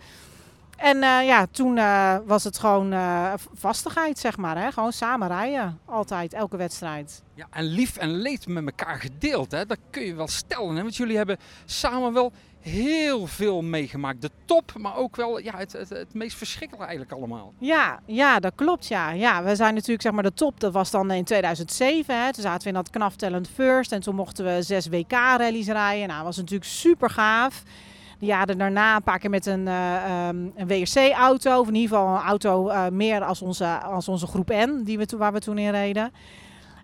En 0.81 0.97
uh, 0.97 1.25
ja, 1.25 1.45
toen 1.51 1.77
uh, 1.77 2.17
was 2.25 2.43
het 2.43 2.57
gewoon 2.57 2.93
uh, 2.93 3.33
vastigheid, 3.53 4.19
zeg 4.19 4.37
maar. 4.37 4.57
Hè? 4.57 4.71
Gewoon 4.71 4.93
samen 4.93 5.27
rijden. 5.27 5.79
Altijd, 5.85 6.33
elke 6.33 6.57
wedstrijd. 6.57 7.21
Ja, 7.33 7.47
en 7.49 7.63
lief 7.63 7.97
en 7.97 8.11
leed 8.11 8.47
met 8.47 8.65
elkaar 8.65 8.99
gedeeld. 8.99 9.51
Hè? 9.51 9.65
Dat 9.65 9.77
kun 9.89 10.01
je 10.01 10.15
wel 10.15 10.27
stellen. 10.27 10.75
Hè? 10.75 10.81
Want 10.81 10.95
jullie 10.95 11.17
hebben 11.17 11.37
samen 11.65 12.13
wel 12.13 12.31
heel 12.59 13.27
veel 13.27 13.61
meegemaakt. 13.61 14.21
De 14.21 14.29
top, 14.45 14.73
maar 14.77 14.95
ook 14.95 15.15
wel 15.15 15.39
ja, 15.39 15.57
het, 15.57 15.71
het, 15.71 15.89
het 15.89 16.13
meest 16.13 16.37
verschrikkelijke 16.37 16.87
eigenlijk 16.87 17.17
allemaal. 17.17 17.53
Ja, 17.57 17.99
ja, 18.05 18.39
dat 18.39 18.55
klopt. 18.55 18.87
Ja. 18.87 19.11
ja, 19.11 19.43
we 19.43 19.55
zijn 19.55 19.73
natuurlijk 19.73 20.01
zeg 20.01 20.11
maar 20.11 20.23
de 20.23 20.33
top. 20.33 20.59
Dat 20.59 20.73
was 20.73 20.91
dan 20.91 21.11
in 21.11 21.23
2007. 21.23 22.23
Hè. 22.23 22.33
Toen 22.33 22.43
zaten 22.43 22.61
we 22.61 22.67
in 22.67 22.73
dat 22.73 22.89
knaf 22.89 23.15
Talent 23.15 23.49
First. 23.53 23.91
En 23.91 24.01
toen 24.01 24.15
mochten 24.15 24.45
we 24.45 24.61
zes 24.61 24.87
WK-rallies 24.87 25.67
rijden. 25.67 26.07
Nou, 26.07 26.17
dat 26.17 26.25
was 26.25 26.37
natuurlijk 26.37 26.69
super 26.69 27.09
gaaf 27.09 27.63
de 28.21 28.27
jaren 28.27 28.57
daarna 28.57 28.95
een 28.95 29.03
paar 29.03 29.19
keer 29.19 29.29
met 29.29 29.45
een, 29.45 29.67
uh, 29.67 30.27
um, 30.27 30.51
een 30.55 30.67
WRC-auto. 30.67 31.59
Of 31.59 31.67
in 31.67 31.75
ieder 31.75 31.97
geval 31.97 32.15
een 32.15 32.21
auto 32.21 32.69
uh, 32.69 32.87
meer 32.87 33.23
als 33.23 33.41
onze, 33.41 33.79
als 33.79 34.07
onze 34.07 34.27
groep 34.27 34.49
N, 34.49 34.81
die 34.83 34.97
we, 34.97 35.05
waar 35.17 35.33
we 35.33 35.39
toen 35.39 35.57
in 35.57 35.71
reden. 35.71 36.11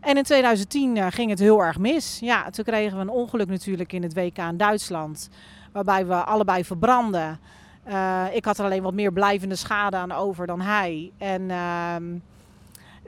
En 0.01 0.17
in 0.17 0.23
2010 0.23 0.95
uh, 0.95 1.05
ging 1.09 1.29
het 1.29 1.39
heel 1.39 1.63
erg 1.63 1.77
mis. 1.77 2.19
Ja, 2.21 2.49
toen 2.49 2.65
kregen 2.65 2.97
we 2.97 3.01
een 3.01 3.09
ongeluk 3.09 3.47
natuurlijk 3.47 3.93
in 3.93 4.03
het 4.03 4.13
WK 4.13 4.37
in 4.37 4.57
Duitsland. 4.57 5.29
Waarbij 5.71 6.05
we 6.05 6.15
allebei 6.15 6.65
verbranden. 6.65 7.39
ik 8.33 8.45
had 8.45 8.57
er 8.57 8.65
alleen 8.65 8.83
wat 8.83 8.93
meer 8.93 9.11
blijvende 9.13 9.55
schade 9.55 9.97
aan 9.97 10.11
over 10.11 10.47
dan 10.47 10.61
hij. 10.61 11.11
En 11.17 11.51
ehm, 11.51 12.03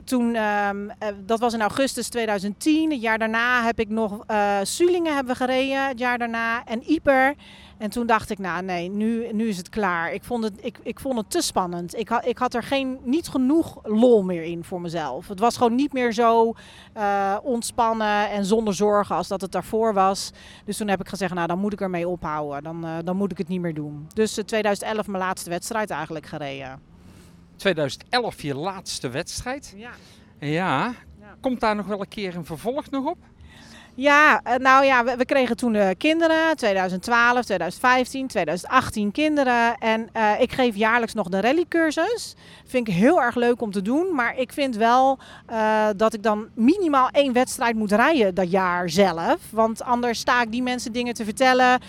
toen, 0.09 0.35
ehm, 0.35 0.89
eh, 0.89 1.07
dat 1.25 1.39
was 1.39 1.53
in 1.53 1.61
augustus 1.61 2.09
2010. 2.09 2.91
Het 2.91 3.01
jaar 3.01 3.17
daarna 3.17 3.63
heb 3.63 3.79
ik 3.79 3.89
nog 3.89 4.23
uh, 4.31 4.57
Sulingen 4.63 5.15
hebben 5.15 5.35
gereden, 5.35 5.87
het 5.87 5.99
jaar 5.99 6.17
daarna. 6.17 6.65
En 6.65 6.83
Ieper. 6.83 7.35
En 7.77 7.89
toen 7.89 8.07
dacht 8.07 8.29
ik, 8.29 8.39
nou 8.39 8.63
nee, 8.63 8.89
nu, 8.89 9.33
nu 9.33 9.47
is 9.47 9.57
het 9.57 9.69
klaar. 9.69 10.13
Ik 10.13 10.23
vond 10.23 10.43
het, 10.43 10.53
ik, 10.61 10.79
ik 10.83 10.99
vond 10.99 11.17
het 11.17 11.31
te 11.31 11.41
spannend. 11.41 11.97
Ik, 11.97 12.09
had 12.09 12.25
ik 12.25 12.37
had 12.37 12.53
er 12.53 12.63
geen, 12.63 12.99
niet 13.03 13.27
genoeg 13.27 13.79
lol 13.83 14.23
meer 14.23 14.43
in 14.43 14.63
voor 14.63 14.81
mezelf. 14.81 15.27
Het 15.27 15.39
was 15.39 15.57
gewoon 15.57 15.75
niet 15.75 15.93
meer 15.93 16.11
zo 16.11 16.53
uh, 16.97 17.37
ontspannen 17.43 18.29
en 18.29 18.45
zonder 18.45 18.73
zorgen 18.73 19.15
als 19.15 19.27
dat 19.27 19.41
het 19.41 19.51
daarvoor 19.51 19.93
was. 19.93 20.31
Dus 20.65 20.77
toen 20.77 20.87
heb 20.87 20.99
ik 20.99 21.09
gezegd, 21.09 21.33
nou 21.33 21.47
dan 21.47 21.59
moet 21.59 21.73
ik 21.73 21.81
ermee 21.81 22.07
ophouden. 22.07 22.63
Dan, 22.63 22.85
dan 23.03 23.15
moet 23.15 23.31
ik 23.31 23.37
het 23.37 23.47
niet 23.47 23.61
meer 23.61 23.73
doen. 23.73 24.07
Dus 24.13 24.37
uh, 24.37 24.43
2011 24.43 25.07
mijn 25.07 25.23
laatste 25.23 25.49
wedstrijd 25.49 25.89
eigenlijk 25.89 26.25
gereden. 26.25 26.88
2011 27.59 28.41
je 28.41 28.55
laatste 28.55 29.09
wedstrijd? 29.09 29.73
Ja. 29.77 29.91
Ja. 30.39 30.93
Komt 31.41 31.59
daar 31.59 31.75
nog 31.75 31.85
wel 31.85 31.99
een 31.99 32.07
keer 32.07 32.35
een 32.35 32.45
vervolg 32.45 32.89
nog 32.89 33.05
op? 33.05 33.17
Ja, 33.99 34.41
nou 34.57 34.85
ja, 34.85 35.03
we, 35.03 35.15
we 35.15 35.25
kregen 35.25 35.57
toen 35.57 35.73
uh, 35.73 35.87
kinderen, 35.97 36.55
2012, 36.55 37.43
2015, 37.43 38.27
2018 38.27 39.11
kinderen. 39.11 39.77
En 39.77 40.09
uh, 40.15 40.31
ik 40.39 40.51
geef 40.51 40.75
jaarlijks 40.75 41.13
nog 41.13 41.27
de 41.27 41.41
rallycursus. 41.41 42.35
Vind 42.65 42.87
ik 42.87 42.93
heel 42.93 43.21
erg 43.21 43.35
leuk 43.35 43.61
om 43.61 43.71
te 43.71 43.81
doen, 43.81 44.15
maar 44.15 44.37
ik 44.37 44.53
vind 44.53 44.75
wel 44.75 45.19
dat 45.95 46.13
ik 46.13 46.23
dan 46.23 46.47
minimaal 46.53 47.09
één 47.11 47.33
wedstrijd 47.33 47.75
moet 47.75 47.91
rijden 47.91 48.35
dat 48.35 48.51
jaar 48.51 48.89
zelf. 48.89 49.37
Want 49.51 49.83
anders 49.83 50.19
sta 50.19 50.41
ik 50.41 50.51
die 50.51 50.63
mensen 50.63 50.91
dingen 50.91 51.13
te 51.13 51.23
vertellen, 51.23 51.79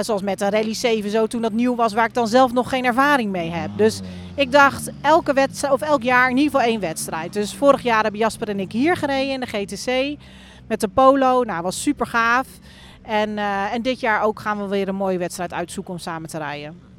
zoals 0.00 0.22
met 0.22 0.38
de 0.38 0.50
Rally 0.50 0.74
7 0.74 1.10
zo 1.10 1.26
toen 1.26 1.42
dat 1.42 1.52
nieuw 1.52 1.74
was, 1.74 1.92
waar 1.92 2.06
ik 2.06 2.14
dan 2.14 2.28
zelf 2.28 2.52
nog 2.52 2.68
geen 2.68 2.84
ervaring 2.84 3.30
mee 3.30 3.50
heb. 3.50 3.70
Dus 3.76 4.00
ik 4.34 4.52
dacht 4.52 4.90
elke 5.02 5.32
wedstrijd, 5.32 5.74
of 5.74 5.80
elk 5.80 6.02
jaar 6.02 6.30
in 6.30 6.36
ieder 6.36 6.52
geval 6.52 6.68
één 6.68 6.80
wedstrijd. 6.80 7.32
Dus 7.32 7.54
vorig 7.54 7.82
jaar 7.82 8.02
hebben 8.02 8.20
Jasper 8.20 8.48
en 8.48 8.60
ik 8.60 8.72
hier 8.72 8.96
gereden 8.96 9.32
in 9.32 9.40
de 9.40 9.46
GTC 9.46 10.18
met 10.70 10.80
de 10.80 10.88
polo. 10.88 11.42
Nou, 11.42 11.62
was 11.62 11.82
super 11.82 12.06
gaaf. 12.06 12.48
En, 13.02 13.30
uh, 13.30 13.72
en 13.72 13.82
dit 13.82 14.00
jaar 14.00 14.22
ook 14.22 14.40
gaan 14.40 14.58
we 14.58 14.68
weer 14.68 14.88
een 14.88 14.94
mooie 14.94 15.18
wedstrijd 15.18 15.52
uitzoeken 15.52 15.92
om 15.92 15.98
samen 15.98 16.28
te 16.28 16.38
rijden. 16.38 16.89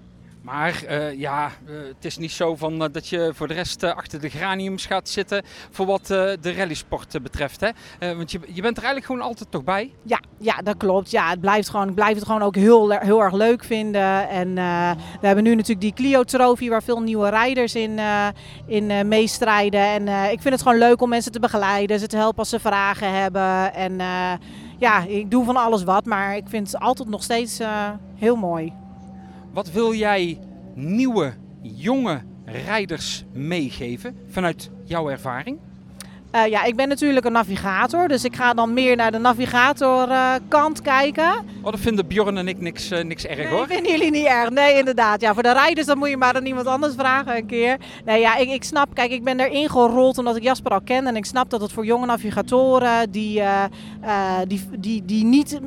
Maar 0.41 0.83
uh, 0.89 1.19
ja, 1.19 1.51
uh, 1.67 1.75
het 1.87 2.05
is 2.05 2.17
niet 2.17 2.31
zo 2.31 2.55
van, 2.55 2.83
uh, 2.83 2.87
dat 2.91 3.07
je 3.07 3.31
voor 3.33 3.47
de 3.47 3.53
rest 3.53 3.83
achter 3.83 4.21
de 4.21 4.29
graniums 4.29 4.85
gaat 4.85 5.09
zitten 5.09 5.43
voor 5.71 5.85
wat 5.85 6.07
de 6.07 6.53
rallysport 6.57 7.23
betreft. 7.23 7.61
Hè? 7.61 7.69
want 8.15 8.31
je, 8.31 8.39
je 8.47 8.61
bent 8.61 8.77
er 8.77 8.83
eigenlijk 8.83 9.05
gewoon 9.05 9.21
altijd 9.21 9.51
toch 9.51 9.63
bij? 9.63 9.91
Ja, 10.03 10.19
ja 10.37 10.55
dat 10.55 10.77
klopt. 10.77 11.11
Ja, 11.11 11.29
het 11.29 11.41
blijft 11.41 11.69
gewoon, 11.69 11.87
ik 11.87 11.95
blijf 11.95 12.15
het 12.15 12.25
gewoon 12.25 12.41
ook 12.41 12.55
heel, 12.55 12.89
heel 12.89 13.21
erg 13.23 13.33
leuk 13.33 13.63
vinden. 13.63 14.29
En 14.29 14.53
we 15.19 15.27
hebben 15.27 15.43
nu 15.43 15.55
natuurlijk 15.55 15.81
die 15.81 15.93
Clio 15.93 16.23
Trophy 16.23 16.69
waar 16.69 16.83
veel 16.83 17.01
nieuwe 17.01 17.29
rijders 17.29 17.75
in, 17.75 17.99
in 18.65 19.07
meestrijden. 19.07 19.81
En 19.81 20.31
ik 20.31 20.41
vind 20.41 20.53
het 20.53 20.61
gewoon 20.61 20.77
leuk 20.77 21.01
om 21.01 21.09
mensen 21.09 21.31
te 21.31 21.39
begeleiden, 21.39 21.99
ze 21.99 22.07
te 22.07 22.17
helpen 22.17 22.39
als 22.39 22.49
ze 22.49 22.59
vragen 22.59 23.13
hebben. 23.13 23.73
En 23.73 23.97
ja, 24.77 25.03
ik 25.07 25.31
doe 25.31 25.45
van 25.45 25.55
alles 25.57 25.83
wat, 25.83 26.05
maar 26.05 26.35
ik 26.35 26.45
vind 26.47 26.71
het 26.71 26.81
altijd 26.81 27.09
nog 27.09 27.23
steeds 27.23 27.59
heel 28.15 28.35
mooi. 28.35 28.80
Wat 29.53 29.71
wil 29.71 29.93
jij 29.93 30.39
nieuwe, 30.73 31.33
jonge 31.61 32.21
rijders 32.45 33.25
meegeven 33.33 34.17
vanuit 34.27 34.71
jouw 34.83 35.09
ervaring? 35.09 35.59
Uh, 36.35 36.47
ja, 36.47 36.63
ik 36.63 36.75
ben 36.75 36.87
natuurlijk 36.87 37.25
een 37.25 37.31
navigator, 37.31 38.07
dus 38.07 38.23
ik 38.23 38.35
ga 38.35 38.53
dan 38.53 38.73
meer 38.73 38.95
naar 38.95 39.11
de 39.11 39.17
navigatorkant 39.17 40.77
uh, 40.77 40.83
kijken. 40.83 41.45
Oh, 41.61 41.71
dat 41.71 41.79
vinden 41.79 42.07
Bjorn 42.07 42.37
en 42.37 42.47
ik 42.47 42.59
niks, 42.59 42.91
uh, 42.91 43.03
niks 43.03 43.25
erg 43.25 43.37
nee, 43.37 43.47
hoor. 43.47 43.67
vinden 43.67 43.91
jullie 43.91 44.11
niet 44.11 44.25
erg. 44.25 44.49
Nee, 44.49 44.77
inderdaad. 44.77 45.21
Ja, 45.21 45.33
voor 45.33 45.43
de 45.43 45.53
rijders 45.53 45.87
dan 45.87 45.97
moet 45.97 46.09
je 46.09 46.17
maar 46.17 46.35
aan 46.35 46.45
iemand 46.45 46.67
anders 46.67 46.93
vragen 46.97 47.35
een 47.35 47.45
keer. 47.45 47.77
Nee, 48.05 48.19
ja, 48.19 48.35
ik, 48.35 48.49
ik 48.49 48.63
snap, 48.63 48.93
kijk, 48.93 49.11
ik 49.11 49.23
ben 49.23 49.39
erin 49.39 49.69
gerold 49.69 50.17
omdat 50.17 50.35
ik 50.35 50.43
Jasper 50.43 50.71
al 50.71 50.81
ken. 50.81 51.07
En 51.07 51.15
ik 51.15 51.25
snap 51.25 51.49
dat 51.49 51.61
het 51.61 51.71
voor 51.71 51.85
jonge 51.85 52.05
navigatoren 52.05 53.11
die, 53.11 53.41
die, 54.47 54.61
die, 54.79 55.05
die 55.05 55.23
niet 55.23 55.59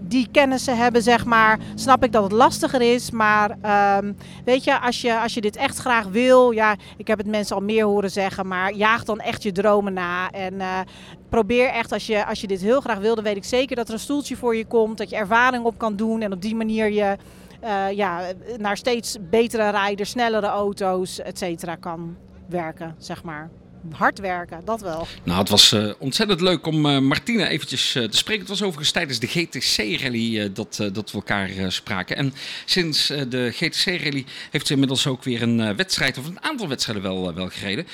die 0.00 0.28
kennissen 0.32 0.76
hebben, 0.76 1.02
zeg 1.02 1.24
maar, 1.24 1.58
snap 1.74 2.04
ik 2.04 2.12
dat 2.12 2.22
het 2.22 2.32
lastiger 2.32 2.80
is. 2.80 3.10
Maar 3.10 3.50
um, 3.98 4.16
weet 4.44 4.64
je 4.64 4.80
als, 4.80 5.00
je, 5.00 5.20
als 5.20 5.34
je 5.34 5.40
dit 5.40 5.56
echt 5.56 5.78
graag 5.78 6.06
wil, 6.06 6.50
ja, 6.50 6.76
ik 6.96 7.06
heb 7.06 7.18
het 7.18 7.26
mensen 7.26 7.56
al 7.56 7.62
meer 7.62 7.84
horen 7.84 8.10
zeggen, 8.10 8.46
maar 8.46 8.72
jaag 8.72 9.04
dan 9.04 9.20
echt 9.20 9.42
je 9.42 9.52
dromen 9.52 9.92
En 10.30 10.54
uh, 10.54 10.80
probeer 11.28 11.68
echt, 11.68 11.92
als 11.92 12.06
je, 12.06 12.26
als 12.26 12.40
je 12.40 12.46
dit 12.46 12.60
heel 12.60 12.80
graag 12.80 12.98
wil, 12.98 13.14
dan 13.14 13.24
weet 13.24 13.36
ik 13.36 13.44
zeker 13.44 13.76
dat 13.76 13.88
er 13.88 13.94
een 13.94 14.00
stoeltje 14.00 14.36
voor 14.36 14.56
je 14.56 14.64
komt. 14.64 14.98
Dat 14.98 15.10
je 15.10 15.16
ervaring 15.16 15.64
op 15.64 15.78
kan 15.78 15.96
doen 15.96 16.22
en 16.22 16.32
op 16.32 16.42
die 16.42 16.54
manier 16.54 16.90
je 16.90 17.16
uh, 17.64 17.90
ja, 17.90 18.20
naar 18.58 18.76
steeds 18.76 19.16
betere 19.30 19.70
rijders, 19.70 20.10
snellere 20.10 20.46
auto's, 20.46 21.20
et 21.20 21.38
cetera, 21.38 21.74
kan 21.74 22.16
werken, 22.46 22.94
zeg 22.98 23.22
maar 23.22 23.50
hard 23.92 24.18
werken, 24.18 24.60
dat 24.64 24.80
wel. 24.80 25.06
Nou, 25.24 25.38
het 25.38 25.48
was 25.48 25.72
uh, 25.72 25.92
ontzettend 25.98 26.40
leuk 26.40 26.66
om 26.66 26.86
uh, 26.86 26.98
Martine 26.98 27.48
eventjes 27.48 27.94
uh, 27.94 28.04
te 28.04 28.16
spreken. 28.16 28.40
Het 28.40 28.50
was 28.50 28.62
overigens 28.62 28.90
tijdens 28.90 29.18
de 29.18 29.26
GTC-rally 29.26 30.52
dat, 30.52 30.76
dat 30.92 31.10
we 31.10 31.18
elkaar 31.18 31.72
spraken. 31.72 32.16
En 32.16 32.34
sinds 32.64 33.06
de 33.06 33.50
GTC-rally 33.52 34.24
heeft 34.50 34.66
ze 34.66 34.72
inmiddels 34.72 35.06
ook 35.06 35.24
weer 35.24 35.42
een 35.42 35.76
wedstrijd, 35.76 36.18
of 36.18 36.26
een 36.26 36.42
aantal 36.42 36.68
wedstrijden 36.68 37.02
wel, 37.02 37.34
wel 37.34 37.48
gereden. 37.48 37.86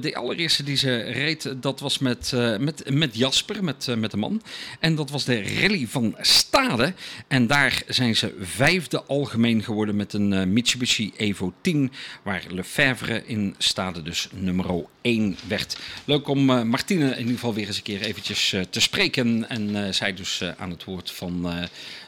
de 0.00 0.14
allereerste 0.14 0.62
die 0.62 0.76
ze 0.76 0.96
reed, 1.00 1.54
dat 1.62 1.80
was 1.80 1.98
met, 1.98 2.32
met, 2.58 2.90
met 2.90 3.16
Jasper, 3.16 3.64
met, 3.64 3.86
met 3.98 4.10
de 4.10 4.16
man. 4.16 4.42
En 4.80 4.94
dat 4.94 5.10
was 5.10 5.24
de 5.24 5.60
rally 5.60 5.86
van 5.86 6.16
Stade. 6.20 6.94
En 7.28 7.46
daar 7.46 7.82
zijn 7.88 8.16
ze 8.16 8.34
vijfde 8.40 9.02
algemeen 9.02 9.62
geworden 9.62 9.96
met 9.96 10.12
een 10.12 10.52
Mitsubishi 10.52 11.12
Evo 11.16 11.52
10, 11.60 11.92
waar 12.22 12.42
Lefevre 12.48 13.22
in 13.26 13.54
Stade 13.58 14.02
dus 14.02 14.28
nummer 14.32 14.84
1 15.00 15.21
werd. 15.48 15.76
Leuk 16.04 16.28
om 16.28 16.50
uh, 16.50 16.62
Martine 16.62 17.10
in 17.10 17.18
ieder 17.18 17.34
geval 17.34 17.54
weer 17.54 17.66
eens 17.66 17.76
een 17.76 17.82
keer 17.82 18.00
eventjes 18.00 18.52
uh, 18.52 18.60
te 18.70 18.80
spreken. 18.80 19.48
En 19.48 19.68
uh, 19.68 19.92
zij 19.92 20.14
dus 20.14 20.42
aan 20.56 20.70
het 20.70 20.84
woord 20.84 21.10
van 21.10 21.46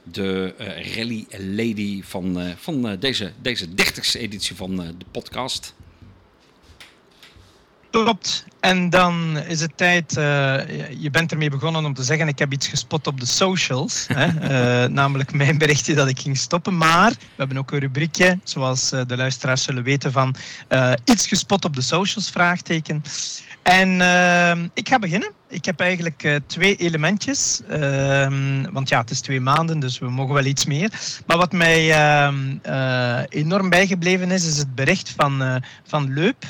de 0.03 0.55
Rally 0.95 1.27
Lady 1.31 2.03
van, 2.03 2.55
van 2.59 2.97
deze, 2.99 3.33
deze 3.43 3.67
30ste 3.67 4.21
editie 4.21 4.57
van 4.57 4.77
de 4.77 5.05
podcast. 5.11 5.75
Klopt. 8.03 8.45
En 8.61 8.91
dan 8.91 9.39
is 9.39 9.61
het 9.61 9.77
tijd, 9.77 10.17
uh, 10.17 10.23
je 11.01 11.09
bent 11.11 11.33
ermee 11.33 11.51
begonnen 11.51 11.85
om 11.85 11.95
te 11.95 12.03
zeggen, 12.03 12.29
ik 12.29 12.39
heb 12.39 12.53
iets 12.53 12.67
gespot 12.67 13.07
op 13.07 13.21
de 13.21 13.27
socials. 13.27 14.07
hè? 14.13 14.27
Uh, 14.27 14.89
namelijk 15.01 15.33
mijn 15.33 15.59
berichtje 15.59 15.95
dat 15.95 16.09
ik 16.09 16.21
ging 16.21 16.37
stoppen. 16.37 16.77
Maar 16.77 17.11
we 17.11 17.17
hebben 17.37 17.59
ook 17.59 17.71
een 17.71 17.79
rubriekje, 17.79 18.39
zoals 18.45 18.93
uh, 18.93 19.01
de 19.07 19.17
luisteraars 19.17 19.63
zullen 19.63 19.83
weten, 19.83 20.13
van 20.13 20.35
iets 21.05 21.27
gespot 21.27 21.65
op 21.65 21.75
de 21.75 21.83
socials, 21.83 22.31
vraagteken. 22.31 23.03
En 23.65 23.91
ik 24.75 24.89
ga 24.89 24.99
beginnen. 24.99 25.31
Ik 25.49 25.65
heb 25.65 25.81
eigenlijk 25.81 26.41
twee 26.47 26.77
elementjes. 26.77 27.61
want 28.73 28.89
ja, 28.89 29.01
het 29.01 29.11
is 29.11 29.21
twee 29.21 29.41
maanden, 29.41 29.79
dus 29.79 29.99
we 29.99 30.11
mogen 30.11 30.35
wel 30.35 30.45
iets 30.45 30.65
meer. 30.65 30.91
Maar 31.27 31.37
wat 31.37 31.53
mij 31.53 31.89
enorm 33.29 33.71
bijgebleven 33.71 34.31
is, 34.31 34.47
is 34.47 34.57
het 34.57 34.75
bericht 34.75 35.15
van, 35.17 35.63
van 35.87 36.13
Leup. 36.13 36.45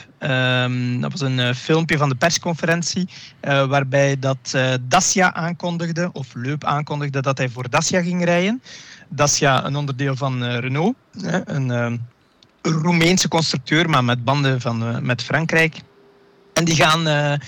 Dat 1.00 1.12
was 1.12 1.20
een 1.20 1.54
filmpje 1.54 1.98
van 1.98 2.08
de 2.08 2.14
persconferentie 2.14 3.08
waarbij 3.40 4.18
dat 4.18 4.56
Dacia 4.82 5.34
aankondigde, 5.34 6.10
of 6.12 6.34
Leup 6.34 6.64
aankondigde 6.64 7.22
dat 7.22 7.38
hij 7.38 7.48
voor 7.48 7.70
Dacia 7.70 8.02
ging 8.02 8.24
rijden. 8.24 8.62
Dacia, 9.08 9.64
een 9.64 9.76
onderdeel 9.76 10.16
van 10.16 10.44
Renault, 10.44 10.96
een, 11.44 11.68
een 11.68 12.00
Roemeense 12.62 13.28
constructeur, 13.28 13.90
maar 13.90 14.04
met 14.04 14.24
banden 14.24 14.60
van, 14.60 15.06
met 15.06 15.22
Frankrijk. 15.22 15.76
En 16.54 16.64
die 16.64 16.74
gaan 16.74 17.38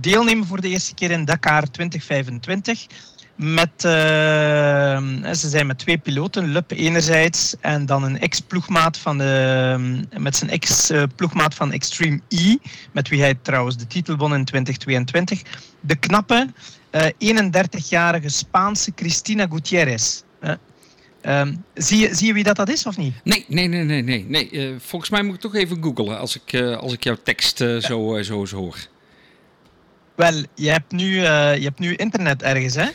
deelnemen 0.00 0.46
voor 0.46 0.60
de 0.60 0.68
eerste 0.68 0.94
keer 0.94 1.10
in 1.10 1.24
Dakar 1.24 1.70
2025. 1.70 2.86
Met, 3.36 3.84
uh, 3.84 3.92
ze 5.32 5.48
zijn 5.48 5.66
met 5.66 5.78
twee 5.78 5.98
piloten, 5.98 6.46
Lup 6.46 6.70
enerzijds 6.70 7.54
en 7.60 7.86
dan 7.86 8.02
een 8.02 8.20
ex-ploegmaat 8.20 8.98
van 8.98 9.18
de, 9.18 10.04
met 10.18 10.36
zijn 10.36 10.50
ex-ploegmaat 10.50 11.54
van 11.54 11.72
Extreme 11.72 12.20
E, 12.28 12.56
met 12.92 13.08
wie 13.08 13.20
hij 13.20 13.34
trouwens 13.42 13.76
de 13.76 13.86
titel 13.86 14.16
won 14.16 14.34
in 14.34 14.44
2022. 14.44 15.42
De 15.80 15.96
knappe, 15.96 16.48
uh, 17.18 17.44
31-jarige 17.44 18.28
Spaanse 18.28 18.94
Cristina 18.94 19.46
Gutierrez. 19.50 20.22
Um, 21.28 21.64
zie, 21.74 21.98
je, 21.98 22.14
zie 22.14 22.26
je 22.26 22.32
wie 22.32 22.44
dat, 22.44 22.56
dat 22.56 22.68
is 22.68 22.86
of 22.86 22.96
niet? 22.96 23.14
Nee, 23.24 23.44
nee, 23.48 23.68
nee, 23.68 23.84
nee. 23.84 24.02
nee, 24.02 24.24
nee. 24.28 24.50
Uh, 24.50 24.74
volgens 24.78 25.10
mij 25.10 25.22
moet 25.22 25.34
ik 25.34 25.40
toch 25.40 25.54
even 25.54 25.82
googlen 25.82 26.18
als 26.18 26.36
ik, 26.36 26.52
uh, 26.52 26.76
als 26.76 26.92
ik 26.92 27.04
jouw 27.04 27.16
tekst 27.22 27.60
uh, 27.60 27.80
zo, 27.80 28.22
zo, 28.22 28.44
zo 28.44 28.56
hoor. 28.56 28.76
Wel, 30.14 30.42
je 30.54 30.70
hebt 30.70 30.92
nu, 30.92 31.20
je 31.20 31.60
hebt 31.62 31.78
nu 31.78 31.94
internet 31.94 32.42
ergens, 32.42 32.74
hè? 32.74 32.86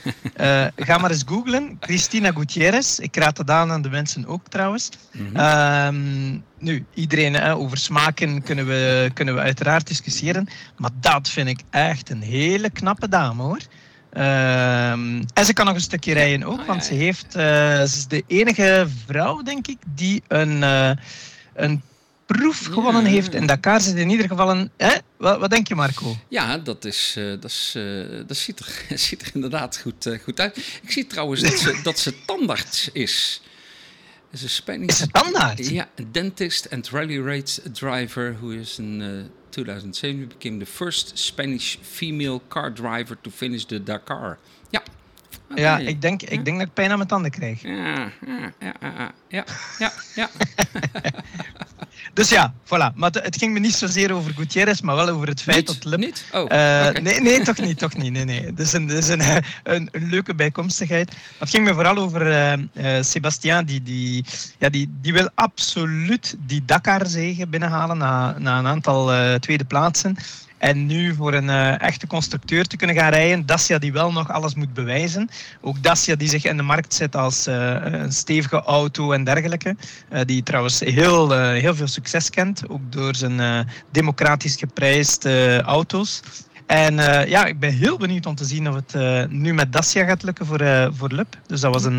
Ga 0.86 0.98
maar 0.98 1.12
eens 1.12 1.24
googlen. 1.26 1.78
Cristina 1.80 2.32
Gutierrez. 2.32 3.00
Ik 3.00 3.16
raad 3.16 3.38
het 3.38 3.50
aan 3.50 3.72
aan 3.72 3.82
de 3.82 3.90
mensen 3.90 4.26
ook 4.26 4.48
trouwens. 4.48 4.90
Mm 5.12 5.30
-hmm. 5.34 5.96
um, 5.96 6.44
nu, 6.60 6.86
iedereen 6.94 7.34
hè, 7.34 7.56
over 7.56 7.78
smaken 7.78 8.44
kunnen 8.44 8.68
we, 8.68 9.12
kunnen 9.14 9.36
we 9.36 9.42
uiteraard 9.42 9.88
discussiëren. 9.88 10.48
Maar 10.78 10.92
dat 11.00 11.30
vind 11.30 11.48
ik 11.48 11.60
echt 11.70 12.10
een 12.10 12.22
hele 12.22 12.70
knappe 12.70 13.10
dame, 13.10 13.44
hoor. 13.44 13.60
Um, 14.14 15.26
en 15.34 15.46
ze 15.46 15.54
kan 15.54 15.66
nog 15.66 15.76
een 15.76 15.82
stukje 15.82 16.14
rijden 16.14 16.44
ook, 16.44 16.66
want 16.66 16.86
ze, 16.86 16.94
heeft, 16.94 17.26
uh, 17.26 17.42
ze 17.78 17.84
is 17.84 18.08
de 18.08 18.24
enige 18.28 18.88
vrouw, 19.06 19.42
denk 19.42 19.68
ik, 19.68 19.78
die 19.96 20.24
een, 20.28 20.62
een 21.54 21.82
proef 22.38 22.66
gewonnen 22.66 23.06
heeft. 23.06 23.36
En 23.36 23.46
Dakar 23.46 23.82
zit 23.82 23.96
in 23.96 24.10
ieder 24.10 24.28
geval 24.28 24.50
een... 24.50 24.70
Hè? 24.78 24.96
Wat, 25.18 25.40
wat 25.40 25.50
denk 25.50 25.68
je, 25.68 25.76
Marco? 25.76 26.16
Ja, 26.28 26.58
dat, 26.58 26.86
is, 26.86 27.16
uh, 27.18 27.30
dat, 27.30 27.52
is, 27.52 27.74
uh, 27.78 28.22
dat 28.28 28.38
ziet, 28.38 28.60
er, 28.60 28.86
ziet 29.00 29.22
er 29.22 29.32
inderdaad 29.34 29.78
goed, 29.78 30.06
uh, 30.06 30.20
goed 30.20 30.40
uit. 30.40 30.58
Ik 30.82 30.92
zie 30.92 31.08
trouwens 31.08 31.42
dat 31.42 31.60
ze, 31.60 31.80
dat 31.84 32.00
ze 32.00 32.26
tandarts 32.26 32.90
is. 32.92 33.42
Is, 34.32 34.44
een 34.44 34.50
Spanish, 34.50 34.88
is 34.88 35.00
het 35.00 35.14
tandarts? 35.14 35.70
Ja, 35.70 35.90
een 35.96 36.12
dentist 36.12 36.70
and 36.70 36.90
rally 36.90 37.22
race 37.22 37.72
driver 37.72 38.36
who 38.40 38.50
is 38.50 38.80
in 38.80 39.30
2007 39.52 40.26
became 40.26 40.60
the 40.60 40.66
first 40.66 41.18
Spanish 41.18 41.78
female 41.82 42.42
car 42.48 42.74
driver 42.74 43.18
to 43.22 43.30
finish 43.30 43.66
the 43.66 43.84
Dakar. 43.84 44.38
Ja, 44.70 44.82
Okay. 45.52 45.64
Ja, 45.64 45.78
ik 45.78 46.02
denk, 46.02 46.22
ik 46.22 46.46
denk 46.46 46.58
dat 46.58 46.68
ik 46.68 46.74
pijn 46.74 46.92
aan 46.92 46.98
mijn 46.98 47.10
tanden 47.10 47.32
krijg. 47.32 47.62
Ja, 47.62 48.12
ja, 48.26 48.54
ja, 48.60 49.14
ja, 49.28 49.46
ja. 49.78 49.92
ja. 50.16 50.30
dus 52.14 52.30
ja, 52.30 52.54
voilà. 52.66 52.96
Maar 52.96 53.12
het 53.12 53.38
ging 53.38 53.54
me 53.54 53.60
niet 53.60 53.76
zozeer 53.76 54.14
over 54.14 54.34
Gutierrez, 54.34 54.82
maar 54.82 54.96
wel 54.96 55.10
over 55.10 55.28
het 55.28 55.42
feit 55.42 55.68
niet, 55.68 55.68
dat 55.68 55.86
Lip... 55.86 56.00
Niet? 56.00 56.26
Oh, 56.32 56.52
uh, 56.52 56.90
nee, 56.90 57.22
nee, 57.22 57.42
toch 57.44 57.58
niet, 57.58 57.78
toch 57.78 57.96
niet. 57.96 58.12
Nee, 58.12 58.26
nee. 58.26 58.54
Dus 58.54 58.74
een, 58.74 58.88
dus 58.88 59.08
een, 59.08 59.22
een, 59.64 59.90
een, 59.92 60.10
leuke 60.10 60.36
bijkomstigheid. 60.36 61.16
Het 61.38 61.50
ging 61.50 61.66
me 61.66 61.74
vooral 61.74 61.98
over 61.98 62.28
uh, 62.28 62.54
uh, 62.54 63.04
Sebastien, 63.04 63.66
die, 63.66 63.84
die, 63.84 64.26
ja, 64.58 64.70
die, 64.70 64.94
die 65.02 65.14
wil 65.14 65.30
absoluut 65.36 66.36
die 66.40 66.66
Dakar-zegen 66.66 67.50
binnenhalen 67.50 67.98
na, 67.98 68.36
na 68.40 68.60
een 68.60 68.68
aantal 68.68 69.12
tweede 69.40 69.66
plaatsen. 69.66 70.18
En 70.62 70.86
nu 70.86 71.14
voor 71.16 71.34
een 71.34 71.48
uh, 71.48 71.82
echte 71.82 72.08
constructeur 72.08 72.66
te 72.66 72.78
kunnen 72.78 72.96
gaan 72.96 73.12
rijden. 73.12 73.46
Dacia 73.46 73.78
die 73.78 73.92
wel 73.92 74.12
nog 74.12 74.32
alles 74.32 74.56
moet 74.56 74.74
bewijzen. 74.74 75.30
Ook 75.62 75.84
Dacia 75.84 76.16
die 76.16 76.30
zich 76.30 76.46
in 76.46 76.58
de 76.58 76.64
markt 76.64 76.94
zet 76.94 77.16
als 77.16 77.48
uh, 77.48 77.76
een 77.82 78.12
stevige 78.12 78.62
auto 78.62 79.12
en 79.12 79.24
dergelijke. 79.24 79.76
Uh, 80.14 80.20
die 80.26 80.44
trouwens 80.44 80.80
heel, 80.80 81.32
heel 81.52 81.76
veel 81.76 81.88
succes 81.88 82.30
kent. 82.30 82.70
Ook 82.70 82.92
door 82.92 83.16
zijn 83.16 83.68
democratisch 83.92 84.56
geprijsde 84.56 85.62
auto's. 85.66 86.22
En 86.72 86.94
uh, 86.94 87.28
ja, 87.28 87.46
ik 87.46 87.60
ben 87.60 87.74
heel 87.74 87.98
benieuwd 87.98 88.26
om 88.26 88.36
te 88.36 88.46
zien 88.46 88.70
of 88.70 88.76
het 88.76 88.94
uh, 88.96 89.24
nu 89.30 89.54
met 89.54 89.74
Dacia 89.74 90.06
gaat 90.06 90.24
lukken 90.24 90.46
voor, 90.46 90.62
uh, 90.62 90.88
voor 90.92 91.12
Lup. 91.12 91.38
Dus 91.48 91.62
dat 91.62 91.74
was 91.74 91.84
een, 91.84 91.98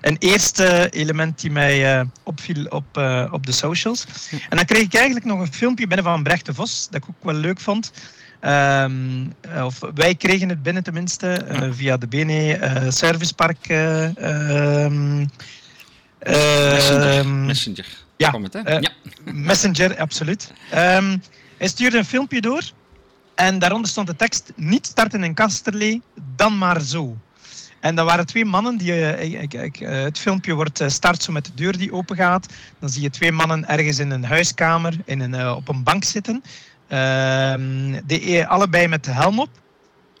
een 0.00 0.16
eerste 0.18 0.88
element 0.90 1.40
die 1.40 1.50
mij 1.50 2.06
opviel 2.22 2.64
op, 2.64 2.96
op 3.30 3.46
de 3.46 3.52
socials. 3.52 4.06
En 4.48 4.56
dan 4.56 4.64
kreeg 4.64 4.82
ik 4.82 4.94
eigenlijk 4.94 5.24
nog 5.24 5.40
een 5.40 5.52
filmpje 5.52 5.86
binnen 5.86 6.04
van 6.04 6.22
Brecht 6.22 6.46
de 6.46 6.54
Vos, 6.54 6.88
dat 6.90 7.02
ik 7.02 7.08
ook 7.08 7.24
wel 7.24 7.34
leuk 7.34 7.60
vond. 7.60 7.92
Um, 8.40 9.32
of 9.64 9.78
wij 9.94 10.14
kregen 10.14 10.48
het 10.48 10.62
binnen 10.62 10.82
tenminste, 10.82 11.46
via 11.70 11.96
de 11.96 12.06
BNE 12.06 12.58
Servicepark. 12.88 13.68
Um, 13.68 15.30
Messenger. 16.24 17.26
Messenger. 17.26 17.86
Ja, 18.16 18.40
het, 18.40 18.58
ja. 18.64 18.90
Messenger, 19.32 19.98
absoluut. 19.98 20.52
Um, 20.74 21.22
hij 21.58 21.68
stuurde 21.68 21.98
een 21.98 22.04
filmpje 22.04 22.40
door 22.40 22.62
en 23.34 23.58
daaronder 23.58 23.90
stond 23.90 24.06
de 24.06 24.16
tekst: 24.16 24.52
Niet 24.56 24.86
starten 24.86 25.24
in 25.24 25.34
Kasterlee, 25.34 26.02
dan 26.36 26.58
maar 26.58 26.80
zo. 26.80 27.16
En 27.80 27.94
dat 27.94 28.06
waren 28.06 28.26
twee 28.26 28.44
mannen 28.44 28.76
die. 28.76 28.92
Uh, 28.92 29.42
ik, 29.42 29.54
ik, 29.54 29.80
uh, 29.80 30.02
het 30.02 30.18
filmpje 30.18 30.54
wordt 30.54 30.80
uh, 30.80 30.88
start 30.88 31.22
zo 31.22 31.32
met 31.32 31.44
de 31.44 31.54
deur 31.54 31.78
die 31.78 31.92
open 31.92 32.16
gaat. 32.16 32.46
Dan 32.78 32.88
zie 32.88 33.02
je 33.02 33.10
twee 33.10 33.32
mannen 33.32 33.68
ergens 33.68 33.98
in 33.98 34.10
een 34.10 34.24
huiskamer 34.24 34.96
in 35.04 35.20
een, 35.20 35.50
op 35.50 35.68
een 35.68 35.82
bank 35.82 36.04
zitten. 36.04 36.42
Ehm, 36.88 38.00
de, 38.06 38.44
allebei 38.48 38.88
met 38.88 39.04
de 39.04 39.10
helm 39.10 39.40
op. 39.40 39.48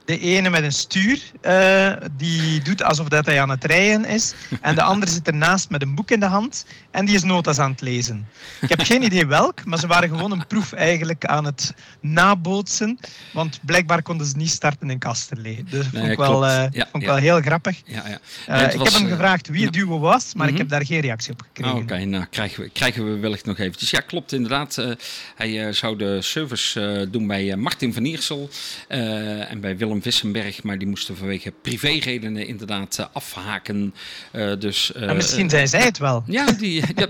De 0.04 0.18
ene 0.18 0.50
met 0.50 0.62
een 0.62 0.72
stuur, 0.72 1.20
uh, 1.42 1.92
die 2.16 2.62
doet 2.62 2.82
alsof 2.82 3.08
dat 3.08 3.26
hij 3.26 3.40
aan 3.40 3.50
het 3.50 3.64
rijden 3.64 4.04
is. 4.04 4.34
En 4.60 4.74
de 4.74 4.82
andere 4.82 5.12
zit 5.12 5.26
ernaast 5.26 5.70
met 5.70 5.82
een 5.82 5.94
boek 5.94 6.10
in 6.10 6.20
de 6.20 6.26
hand 6.26 6.66
en 6.90 7.04
die 7.04 7.14
is 7.14 7.22
notas 7.22 7.58
aan 7.58 7.70
het 7.70 7.80
lezen. 7.80 8.28
Ik 8.60 8.68
heb 8.68 8.80
geen 8.80 9.02
idee 9.02 9.26
welk, 9.26 9.64
maar 9.64 9.78
ze 9.78 9.86
waren 9.86 10.08
gewoon 10.08 10.32
een 10.32 10.46
proef 10.46 10.72
eigenlijk 10.72 11.24
aan 11.24 11.44
het 11.44 11.74
nabootsen. 12.00 12.98
Want 13.32 13.60
blijkbaar 13.62 14.02
konden 14.02 14.26
ze 14.26 14.36
niet 14.36 14.50
starten 14.50 14.90
in 14.90 14.98
Kasterlee. 14.98 15.64
Dus 15.68 15.90
dat 15.90 16.00
vond 16.00 16.10
ik, 16.10 16.18
wel, 16.18 16.44
uh, 16.44 16.64
ja, 16.70 16.86
vond 16.90 17.02
ik 17.02 17.08
ja. 17.08 17.14
wel 17.14 17.16
heel 17.16 17.40
grappig. 17.40 17.80
Ja, 17.84 18.02
ja. 18.08 18.18
Uh, 18.62 18.74
ik 18.74 18.82
heb 18.82 18.92
hem 18.92 19.08
gevraagd 19.08 19.48
wie 19.48 19.64
het 19.64 19.72
duo 19.72 19.98
was, 19.98 20.34
maar 20.34 20.48
ik 20.48 20.58
heb 20.58 20.68
daar 20.68 20.86
geen 20.86 21.00
reactie 21.00 21.32
op 21.32 21.40
gekregen. 21.40 21.72
Oh, 21.72 21.82
Oké, 21.82 21.92
okay. 21.92 22.04
nou 22.04 22.24
krijgen 22.30 22.62
we, 22.62 22.70
krijgen 22.70 23.04
we 23.04 23.18
wellicht 23.18 23.44
nog 23.44 23.58
eventjes. 23.58 23.90
Ja, 23.90 24.00
klopt 24.00 24.32
inderdaad. 24.32 24.96
hij 25.34 25.72
zou 25.72 25.96
de 25.96 26.22
service 26.22 27.08
doen 27.10 27.26
bij 27.26 27.56
Martin 27.56 27.94
van 27.94 28.04
Iersel 28.04 28.50
en 28.88 29.60
bij 29.60 29.76
Willem 29.76 29.91
Vissenberg, 30.00 30.62
maar 30.62 30.78
die 30.78 30.88
moesten 30.88 31.16
vanwege 31.16 31.52
privéredenen 31.62 32.46
inderdaad 32.46 32.96
uh, 33.00 33.06
afhaken. 33.12 33.94
Uh, 34.32 34.52
dus, 34.58 34.92
uh, 34.96 35.12
misschien 35.12 35.50
zijn 35.50 35.68
zij 35.68 35.84
het 35.84 35.98
wel. 35.98 36.22
Ja, 36.26 36.52
die, 36.52 36.82
ja, 36.94 37.06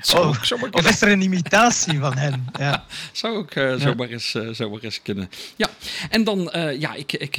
zou, 0.00 0.26
oh, 0.26 0.42
zou 0.42 0.68
of 0.70 0.88
is 0.88 1.02
er 1.02 1.12
een 1.12 1.20
imitatie 1.20 1.98
van 1.98 2.16
hen? 2.16 2.46
Ja. 2.58 2.84
zou 3.12 3.36
ook 3.36 3.52
ja. 3.52 3.78
zomaar, 3.78 4.08
eens, 4.08 4.36
zomaar 4.50 4.80
eens 4.80 5.02
kunnen. 5.02 5.30
Ja, 5.56 5.68
en 6.10 6.24
dan, 6.24 6.50
ja, 6.78 6.94
ik, 6.94 7.12
ik, 7.12 7.36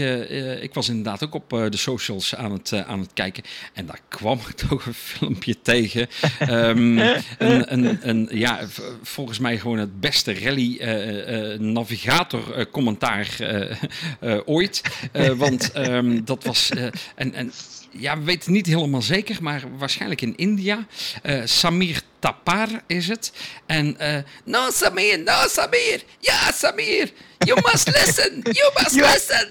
ik 0.62 0.74
was 0.74 0.90
inderdaad 0.90 1.24
ook 1.24 1.34
op 1.34 1.50
de 1.50 1.78
socials 1.78 2.36
aan 2.36 2.52
het, 2.52 2.74
aan 2.74 3.00
het 3.00 3.14
kijken. 3.14 3.44
En 3.74 3.86
daar 3.86 4.00
kwam 4.08 4.40
ik 4.48 4.56
toch 4.68 4.86
een 4.86 4.94
filmpje 4.94 5.62
tegen. 5.62 6.08
um, 6.50 6.98
een, 7.38 7.74
een, 7.74 8.10
een, 8.10 8.30
ja, 8.32 8.60
volgens 9.02 9.40
mij 9.40 9.58
gewoon 9.58 9.78
het 9.78 10.00
beste 10.00 10.40
rally 10.40 10.78
navigator 11.60 12.68
commentaar 12.72 13.28
ooit. 14.46 14.82
Uh, 15.14 15.30
want 15.44 15.78
um, 15.78 16.26
dat 16.26 16.44
was. 16.44 16.72
Uh, 16.76 16.88
en, 17.16 17.34
en 17.34 17.52
ja, 17.92 18.18
we 18.18 18.24
weten 18.24 18.52
niet 18.52 18.66
helemaal 18.66 19.02
zeker, 19.02 19.38
maar 19.42 19.62
waarschijnlijk 19.78 20.22
in 20.22 20.36
India. 20.36 20.86
Uh, 21.24 21.42
Samir 21.46 22.02
Tapar 22.20 22.68
is 22.88 23.08
het. 23.08 23.34
En 23.66 23.98
no 24.46 24.72
Samir, 24.72 25.20
no 25.20 25.48
Samir, 25.48 26.04
ja 26.20 26.52
Samir, 26.52 27.12
you 27.38 27.62
must 27.72 27.88
listen, 27.88 28.40
you 28.42 28.72
must 28.76 28.96
listen. 29.12 29.48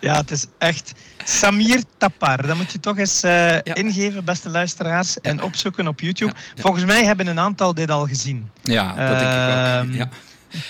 ja, 0.00 0.16
het 0.16 0.30
is 0.30 0.46
echt 0.58 0.92
Samir 1.24 1.82
Tapar. 1.96 2.46
Dat 2.46 2.56
moet 2.56 2.72
je 2.72 2.80
toch 2.80 2.98
eens 2.98 3.24
uh, 3.24 3.30
ja. 3.50 3.74
ingeven, 3.74 4.24
beste 4.24 4.48
luisteraars, 4.48 5.20
en 5.20 5.42
opzoeken 5.42 5.88
op 5.88 6.00
YouTube. 6.00 6.32
Ja, 6.54 6.62
Volgens 6.62 6.84
mij 6.84 7.04
hebben 7.04 7.26
een 7.26 7.38
aantal 7.38 7.74
dit 7.74 7.90
al 7.90 8.06
gezien. 8.06 8.50
Ja, 8.62 8.86
dat 8.86 9.18
denk 9.18 9.32
ik 9.32 9.38
ook. 9.38 9.88
Ehm, 9.88 9.94
ja. 9.94 10.08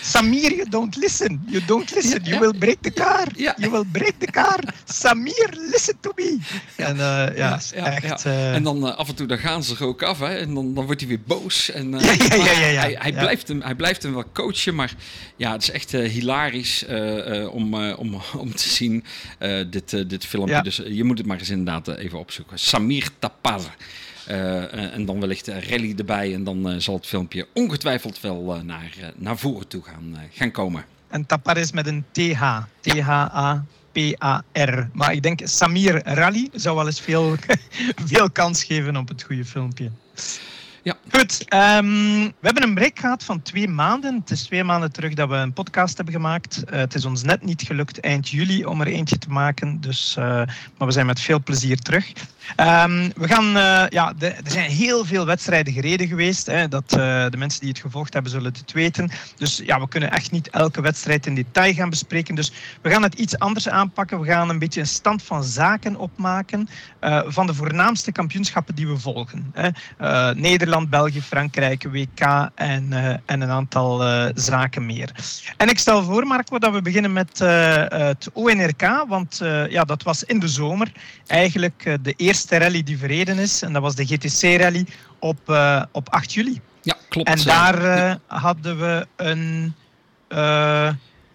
Samir, 0.03 0.51
you 0.51 0.69
don't 0.69 0.97
listen. 0.97 1.43
You 1.47 1.65
don't 1.67 1.95
listen. 1.95 2.25
You 2.25 2.41
will 2.41 2.59
break 2.59 2.77
the 2.81 2.93
car. 2.93 3.27
You 3.35 3.71
will 3.71 3.85
break 3.93 4.15
the 4.19 4.31
car. 4.31 4.59
Samir, 4.85 5.49
listen 5.53 5.97
to 6.01 6.13
me. 6.17 6.39
En 6.77 6.97
uh, 6.97 7.37
ja, 7.37 7.61
echt... 7.73 8.27
Uh... 8.27 8.55
En 8.55 8.63
dan 8.63 8.87
uh, 8.87 8.97
af 8.97 9.09
en 9.09 9.15
toe 9.15 9.27
dan 9.27 9.39
gaan 9.39 9.63
ze 9.63 9.75
er 9.75 9.85
ook 9.85 10.03
af. 10.03 10.19
Hè? 10.19 10.37
En 10.37 10.55
dan, 10.55 10.75
dan 10.75 10.85
wordt 10.85 11.01
hij 11.01 11.09
weer 11.09 11.21
boos. 11.27 11.71
En, 11.71 11.91
ja, 11.91 11.99
ja, 12.01 12.35
ja, 12.35 12.67
ja, 12.67 12.81
Hij, 12.81 12.97
hij, 12.99 13.13
Blijft 13.13 13.49
hem, 13.49 13.63
hij 13.63 13.75
blijft 13.75 14.03
hem 14.03 14.15
wel 14.15 14.25
coachen. 14.33 14.75
Maar 14.75 14.95
ja, 15.37 15.53
het 15.53 15.63
is 15.63 15.71
echt 15.71 15.93
hilarisch 15.93 16.85
om, 17.51 17.75
om, 17.75 18.21
om 18.45 18.55
te 18.55 18.69
zien, 18.69 19.05
dit, 19.71 20.09
dit 20.09 20.27
filmpje. 20.27 20.63
Dus 20.63 20.81
je 20.87 21.05
moet 21.05 21.19
het 21.19 21.27
maar 21.27 21.39
eens 21.39 21.51
inderdaad 21.51 21.89
even 21.89 22.19
opzoeken. 22.19 22.59
Samir 22.59 23.09
Tapar. 23.19 23.61
Uh, 24.31 24.95
en 24.95 25.05
dan 25.05 25.21
wellicht 25.21 25.49
rally 25.49 25.95
erbij. 25.97 26.35
En 26.35 26.45
dan 26.45 26.71
uh, 26.71 26.79
zal 26.79 26.95
het 26.95 27.07
filmpje 27.07 27.47
ongetwijfeld 27.55 28.21
wel 28.21 28.61
naar, 28.65 29.13
naar 29.17 29.39
voren 29.39 29.69
toe 29.69 29.83
gaan, 29.83 30.17
gaan 30.33 30.51
komen. 30.51 30.85
En 31.09 31.27
Tapar 31.27 31.57
is 31.57 31.73
met 31.73 31.87
een 31.87 32.05
TH. 32.13 32.59
T-H-A-P-A-R. 32.81 33.69
Maar 34.93 35.13
ik 35.13 35.23
denk 35.23 35.41
Samir 35.45 36.03
Rally 36.05 36.49
zou 36.53 36.77
wel 36.77 36.87
eens 36.87 37.01
veel, 37.01 37.35
veel 38.13 38.31
kans 38.31 38.65
geven 38.65 38.97
op 38.97 39.09
het 39.09 39.23
goede 39.23 39.45
filmpje. 39.45 39.91
Ja. 40.85 40.97
Goed, 41.11 41.41
um, 41.41 42.23
we 42.25 42.41
hebben 42.41 42.63
een 42.63 42.75
break 42.75 42.99
gehad 42.99 43.25
van 43.25 43.43
twee 43.43 43.69
maanden. 43.69 44.15
Het 44.15 44.31
is 44.31 44.43
twee 44.43 44.65
maanden 44.65 44.93
terug 44.93 45.15
dat 45.15 45.29
we 45.29 45.35
een 45.35 45.53
podcast 45.53 45.97
hebben 45.97 46.15
gemaakt. 46.15 46.63
Uh, 46.67 46.79
het 46.79 46.95
is 46.95 47.05
ons 47.05 47.23
net 47.23 47.45
niet 47.45 47.63
gelukt 47.63 48.01
eind 48.01 48.29
juli 48.29 48.65
om 48.65 48.81
er 48.81 48.87
eentje 48.87 49.19
te 49.19 49.29
maken. 49.29 49.81
Dus, 49.81 50.17
uh, 50.19 50.25
maar 50.79 50.87
we 50.87 50.91
zijn 50.91 51.07
met 51.07 51.21
veel 51.21 51.43
plezier 51.43 51.79
terug. 51.79 52.13
Um, 52.57 53.13
we 53.17 53.29
gaan, 53.29 53.47
uh, 53.47 53.85
ja, 53.89 54.13
er 54.19 54.37
zijn 54.45 54.71
heel 54.71 55.05
veel 55.05 55.27
wedstrijden 55.27 55.73
gereden 55.73 56.09
geweest. 56.09 56.47
Hè, 56.47 56.69
dat, 56.69 56.91
de 56.91 57.37
mensen 57.37 57.61
die 57.61 57.69
het 57.69 57.79
gevolgd 57.79 58.13
hebben 58.13 58.33
zullen 58.33 58.53
het 58.53 58.73
weten. 58.73 59.11
Dus 59.37 59.63
ja, 59.65 59.81
we 59.81 59.89
kunnen 59.89 60.11
echt 60.11 60.31
niet 60.31 60.51
elke 60.51 60.81
wedstrijd 60.81 61.27
in 61.27 61.35
detail 61.35 61.75
gaan 61.75 61.91
bespreken. 61.91 62.35
Dus 62.35 62.53
we 62.83 62.91
gaan 62.91 63.03
het 63.03 63.15
iets 63.15 63.39
anders 63.39 63.69
aanpakken. 63.69 64.21
We 64.21 64.27
gaan 64.27 64.49
een 64.49 64.59
beetje 64.59 64.81
een 64.81 64.87
stand 64.87 65.23
van 65.23 65.45
zaken 65.45 65.97
opmaken 65.97 66.69
van 67.27 67.47
de 67.47 67.55
voornaamste 67.55 68.13
kampioenschappen 68.13 68.75
die 68.75 68.89
we 68.89 68.99
volgen. 68.99 69.53
Hè. 69.53 69.71
Nederland 70.35 70.73
Nederland, 70.75 71.13
België, 71.13 71.27
Frankrijk, 71.27 71.83
WK 71.83 72.51
en, 72.55 72.89
uh, 72.91 73.09
en 73.09 73.41
een 73.41 73.51
aantal 73.51 74.07
uh, 74.07 74.31
zaken 74.35 74.87
meer. 74.87 75.11
En 75.57 75.69
ik 75.69 75.79
stel 75.79 76.03
voor, 76.03 76.27
Marco, 76.27 76.59
dat 76.59 76.73
we 76.73 76.83
beginnen 76.83 77.13
met 77.13 77.41
uh, 77.41 77.85
het 77.89 78.31
ONRK, 78.33 79.05
want 79.09 79.41
ja, 79.69 79.85
dat 79.85 80.03
was 80.03 80.25
in 80.25 80.39
de 80.39 80.49
zomer 80.49 80.93
eigenlijk 81.27 81.99
de 82.03 82.13
eerste 82.17 82.57
rally 82.57 82.83
die 82.83 82.99
verreden 82.99 83.39
is. 83.39 83.63
En 83.63 83.73
dat 83.73 83.83
was 83.83 83.95
de 83.95 84.05
GTC-rally 84.05 84.87
op, 85.19 85.39
op 85.93 86.09
8 86.09 86.33
juli. 86.33 86.61
Ja, 86.83 86.97
klopt. 87.09 87.29
En 87.29 87.43
daar 87.45 88.19
hadden 88.27 88.79
we 88.79 89.07
een, 89.17 89.75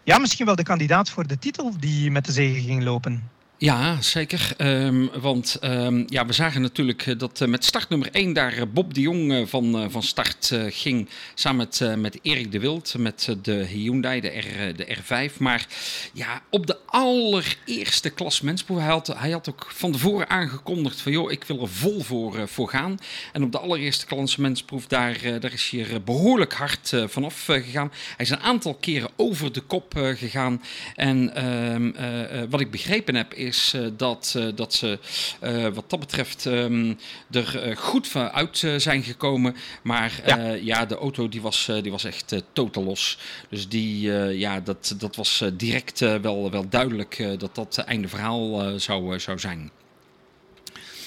ja, 0.03 0.17
misschien 0.19 0.45
wel 0.45 0.55
de 0.55 0.63
kandidaat 0.63 1.09
voor 1.09 1.27
de 1.27 1.39
titel 1.39 1.73
die 1.79 2.11
met 2.11 2.25
de 2.25 2.31
zegen 2.31 2.63
ging 2.63 2.83
lopen. 2.83 3.29
Ja, 3.61 4.01
zeker. 4.01 4.53
Ehm, 4.57 5.05
want 5.21 5.57
ehm, 5.61 6.03
ja, 6.05 6.25
we 6.25 6.33
zagen 6.33 6.61
natuurlijk 6.61 7.05
eh, 7.05 7.17
dat 7.17 7.39
uh, 7.41 7.47
met 7.47 7.65
startnummer 7.65 8.09
1 8.11 8.33
daar 8.33 8.57
uh, 8.57 8.63
Bob 8.73 8.93
de 8.93 9.01
Jong 9.01 9.49
van, 9.49 9.91
van 9.91 10.03
start 10.03 10.55
ging. 10.69 11.09
Samen 11.33 11.57
met, 11.57 11.97
met 11.97 12.19
Erik 12.21 12.51
de 12.51 12.59
Wild, 12.59 12.95
met 12.97 13.35
de 13.41 13.53
Hyundai, 13.53 14.21
de, 14.21 14.27
R, 14.27 14.75
de 14.75 14.97
R5. 14.97 15.37
Maar 15.37 15.67
ja, 16.13 16.41
op 16.49 16.67
de 16.67 16.77
allereerste 16.85 18.09
klassementsproef, 18.09 18.77
hij 18.77 18.87
had, 18.87 19.07
hij 19.07 19.31
had 19.31 19.49
ook 19.49 19.67
van 19.73 19.91
tevoren 19.91 20.29
aangekondigd 20.29 21.01
van... 21.01 21.11
joh, 21.11 21.31
ik 21.31 21.43
wil 21.43 21.61
er 21.61 21.69
vol 21.69 22.01
voor, 22.01 22.47
voor 22.47 22.69
gaan. 22.69 22.97
En 23.33 23.43
op 23.43 23.51
de 23.51 23.59
allereerste 23.59 24.05
klassementsproef, 24.05 24.87
daar, 24.87 25.19
daar 25.39 25.53
is 25.53 25.69
hij 25.69 25.87
er 25.93 26.03
behoorlijk 26.03 26.53
hard 26.53 26.93
vanaf 27.05 27.45
gegaan. 27.45 27.91
Hij 28.17 28.25
is 28.25 28.29
een 28.29 28.39
aantal 28.39 28.73
keren 28.73 29.09
over 29.15 29.51
de 29.51 29.61
kop 29.61 29.93
gegaan. 30.15 30.61
En 30.95 31.35
ehm, 31.35 32.49
wat 32.49 32.59
ik 32.59 32.71
begrepen 32.71 33.15
heb 33.15 33.33
is 33.33 33.48
is 33.49 33.73
uh, 33.75 33.87
dat, 33.97 34.33
uh, 34.37 34.55
dat 34.55 34.73
ze 34.73 34.99
uh, 35.43 35.67
wat 35.73 35.89
dat 35.89 35.99
betreft 35.99 36.45
um, 36.45 36.97
er 37.31 37.77
goed 37.77 38.15
uit 38.15 38.67
zijn 38.77 39.03
gekomen. 39.03 39.55
Maar 39.83 40.21
ja. 40.25 40.37
ja, 40.51 40.85
de 40.85 40.97
auto 40.97 41.29
die 41.29 41.41
was, 41.41 41.69
die 41.81 41.91
was 41.91 42.03
echt 42.03 42.35
totaal 42.53 42.83
los. 42.83 43.17
Dus 43.49 43.67
die, 43.67 44.11
ja, 44.37 44.59
dat, 44.59 44.95
dat 44.97 45.15
was 45.15 45.43
direct 45.53 45.99
wel, 45.99 46.51
wel 46.51 46.69
duidelijk 46.69 47.39
dat 47.39 47.55
dat 47.55 47.77
einde 47.77 48.07
verhaal 48.07 48.79
zou, 48.79 49.19
zou 49.19 49.39
zijn. 49.39 49.71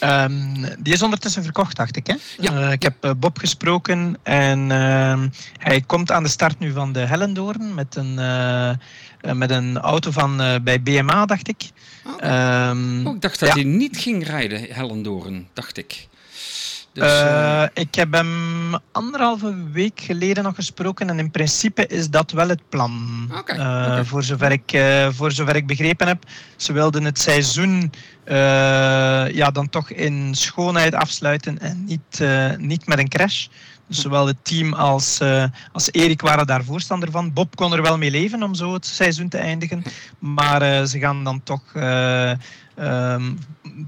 Um, 0.04 0.64
die 0.78 0.92
is 0.92 1.02
ondertussen 1.02 1.42
verkocht, 1.42 1.76
dacht 1.76 1.96
ik. 1.96 2.06
Hè? 2.06 2.14
Ja. 2.38 2.52
Uh, 2.52 2.72
ik 2.72 2.82
heb 2.82 3.04
uh, 3.04 3.10
Bob 3.16 3.38
gesproken 3.38 4.16
en 4.22 4.70
uh, 4.70 5.22
hij 5.58 5.80
komt 5.80 6.10
aan 6.10 6.22
de 6.22 6.28
start 6.28 6.58
nu 6.58 6.72
van 6.72 6.92
de 6.92 6.98
Hellendoorn 6.98 7.74
met 7.74 7.96
een, 7.96 8.14
met 9.38 9.50
een 9.50 9.78
auto 9.78 10.10
van 10.10 10.60
bij 10.62 10.82
BMA, 10.82 11.26
dacht 11.26 11.48
ik. 11.48 11.70
Okay. 12.06 12.68
Um, 12.68 13.06
oh, 13.06 13.14
ik 13.14 13.20
dacht 13.20 13.40
dat 13.40 13.48
ja. 13.48 13.54
hij 13.54 13.64
niet 13.64 13.96
ging 13.96 14.26
rijden, 14.26 14.66
Hellendoorn, 14.70 15.48
dacht 15.52 15.76
ik. 15.76 16.08
Dus, 16.92 17.20
uh, 17.20 17.64
ik 17.74 17.94
heb 17.94 18.12
hem 18.12 18.74
anderhalve 18.92 19.54
week 19.72 20.00
geleden 20.00 20.44
nog 20.44 20.54
gesproken 20.54 21.08
en 21.08 21.18
in 21.18 21.30
principe 21.30 21.86
is 21.86 22.10
dat 22.10 22.30
wel 22.30 22.48
het 22.48 22.68
plan. 22.68 23.28
Okay, 23.38 23.56
uh, 23.56 23.62
okay. 23.62 24.04
voor, 24.04 24.22
zover 24.22 24.52
ik, 24.52 24.72
uh, 24.72 25.08
voor 25.10 25.32
zover 25.32 25.56
ik 25.56 25.66
begrepen 25.66 26.06
heb. 26.06 26.24
Ze 26.56 26.72
wilden 26.72 27.04
het 27.04 27.18
seizoen 27.18 27.92
ja, 29.32 29.50
dan 29.52 29.68
toch 29.68 29.90
in 29.90 30.34
schoonheid 30.34 30.94
afsluiten 30.94 31.58
en 31.58 31.84
niet, 31.84 32.24
niet 32.58 32.86
met 32.86 32.98
een 32.98 33.08
crash. 33.08 33.46
Zowel 33.88 34.26
het 34.26 34.36
team 34.42 34.72
als, 34.72 35.20
als 35.72 35.92
Erik 35.92 36.20
waren 36.20 36.46
daar 36.46 36.64
voorstander 36.64 37.10
van. 37.10 37.32
Bob 37.32 37.56
kon 37.56 37.72
er 37.72 37.82
wel 37.82 37.98
mee 37.98 38.10
leven 38.10 38.42
om 38.42 38.54
zo 38.54 38.72
het 38.72 38.86
seizoen 38.86 39.28
te 39.28 39.38
eindigen. 39.38 39.82
Maar 40.18 40.86
ze 40.86 40.98
gaan 40.98 41.24
dan 41.24 41.42
toch 41.42 41.62
Um, 42.76 43.38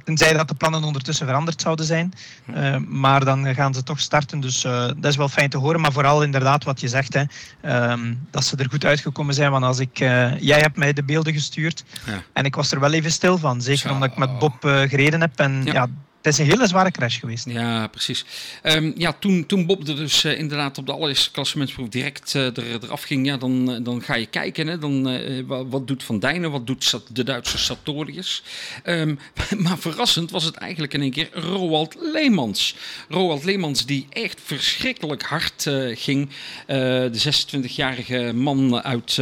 tenzij 0.04 0.32
dat 0.32 0.48
de 0.48 0.54
plannen 0.54 0.84
ondertussen 0.84 1.26
veranderd 1.26 1.60
zouden 1.60 1.84
zijn. 1.84 2.12
Uh, 2.56 2.76
maar 2.76 3.24
dan 3.24 3.54
gaan 3.54 3.74
ze 3.74 3.82
toch 3.82 4.00
starten. 4.00 4.40
Dus 4.40 4.64
uh, 4.64 4.86
dat 4.86 5.04
is 5.04 5.16
wel 5.16 5.28
fijn 5.28 5.50
te 5.50 5.58
horen. 5.58 5.80
Maar 5.80 5.92
vooral 5.92 6.22
inderdaad 6.22 6.64
wat 6.64 6.80
je 6.80 6.88
zegt. 6.88 7.14
Hè, 7.14 7.90
um, 7.92 8.26
dat 8.30 8.44
ze 8.44 8.56
er 8.56 8.70
goed 8.70 8.84
uitgekomen 8.84 9.34
zijn. 9.34 9.50
Want 9.50 9.64
als 9.64 9.78
ik, 9.78 10.00
uh, 10.00 10.40
jij 10.40 10.60
hebt 10.60 10.76
mij 10.76 10.92
de 10.92 11.02
beelden 11.02 11.32
gestuurd. 11.32 11.84
Ja. 12.06 12.22
En 12.32 12.44
ik 12.44 12.54
was 12.54 12.72
er 12.72 12.80
wel 12.80 12.92
even 12.92 13.12
stil 13.12 13.38
van. 13.38 13.62
Zeker 13.62 13.90
omdat 13.90 14.10
ik 14.10 14.16
met 14.16 14.38
Bob 14.38 14.56
gereden 14.60 15.20
heb. 15.20 15.38
En 15.38 15.62
ja, 15.64 15.72
ja 15.72 15.88
het 16.24 16.32
is 16.32 16.38
een 16.38 16.50
hele 16.50 16.66
zware 16.66 16.90
crash 16.90 17.18
geweest. 17.20 17.46
Ja, 17.48 17.86
precies. 17.86 18.24
Um, 18.62 18.92
ja, 18.96 19.12
toen, 19.12 19.46
toen 19.46 19.66
Bob 19.66 19.88
er 19.88 19.96
dus 19.96 20.24
uh, 20.24 20.38
inderdaad 20.38 20.78
op 20.78 20.86
de 20.86 20.92
allereerste 20.92 21.30
klassementsproef 21.30 21.88
direct 21.88 22.34
uh, 22.34 22.56
er, 22.56 22.82
eraf 22.82 23.02
ging, 23.02 23.26
ja, 23.26 23.36
dan, 23.36 23.70
uh, 23.70 23.78
dan 23.82 24.02
ga 24.02 24.14
je 24.14 24.26
kijken. 24.26 24.66
Hè, 24.66 24.78
dan, 24.78 25.18
wat, 25.46 25.86
doet 25.86 26.04
Van 26.04 26.18
Dijnen, 26.18 26.50
wat 26.50 26.66
doet 26.66 27.00
de 27.08 27.24
Duitse 27.24 27.58
Sartorius. 27.58 28.42
Um, 28.84 29.18
maar 29.64 29.78
verrassend 29.78 30.30
was 30.30 30.44
het 30.44 30.54
eigenlijk 30.54 30.94
in 30.94 31.00
één 31.00 31.10
keer 31.10 31.28
Roald 31.32 31.96
Leemans. 32.00 32.76
Roald 33.08 33.44
Leemans 33.44 33.86
die 33.86 34.06
echt 34.10 34.40
verschrikkelijk 34.44 35.22
hard 35.22 35.70
ging. 35.94 36.28
de 36.66 37.32
26-jarige 37.32 38.32
man 38.34 38.82
uit 38.82 39.18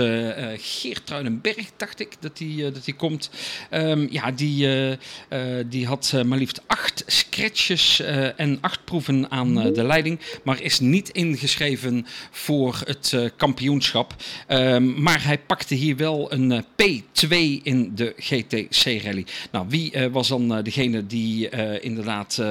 Geertruidenberg, 0.56 1.70
dacht 1.76 2.00
ik, 2.00 2.16
dat 2.20 2.38
hij 2.38 2.70
dat 2.72 2.84
die 2.84 2.94
komt. 2.94 3.30
Um, 3.70 4.08
ja, 4.10 4.30
die, 4.30 4.68
die 5.66 5.86
had 5.86 6.12
maar 6.26 6.38
liefst 6.38 6.60
acht 6.66 6.91
acht 6.92 7.04
scratches 7.06 8.00
uh, 8.00 8.40
en 8.40 8.58
acht 8.60 8.84
proeven 8.84 9.30
aan 9.30 9.66
uh, 9.66 9.74
de 9.74 9.84
leiding, 9.84 10.18
maar 10.42 10.62
is 10.62 10.80
niet 10.80 11.08
ingeschreven 11.08 12.06
voor 12.30 12.80
het 12.84 13.12
uh, 13.14 13.28
kampioenschap. 13.36 14.14
Ehm, 14.46 15.02
maar 15.02 15.24
hij 15.24 15.38
pakte 15.38 15.74
hier 15.74 15.96
wel 15.96 16.32
een 16.32 16.64
P2 16.64 17.28
in 17.62 17.94
de 17.94 18.14
GTC 18.16 19.02
Rally. 19.02 19.26
Nou, 19.50 19.66
wie 19.68 19.92
was 20.10 20.28
dan 20.28 20.62
degene 20.62 21.06
die 21.06 21.48
inderdaad 21.80 22.42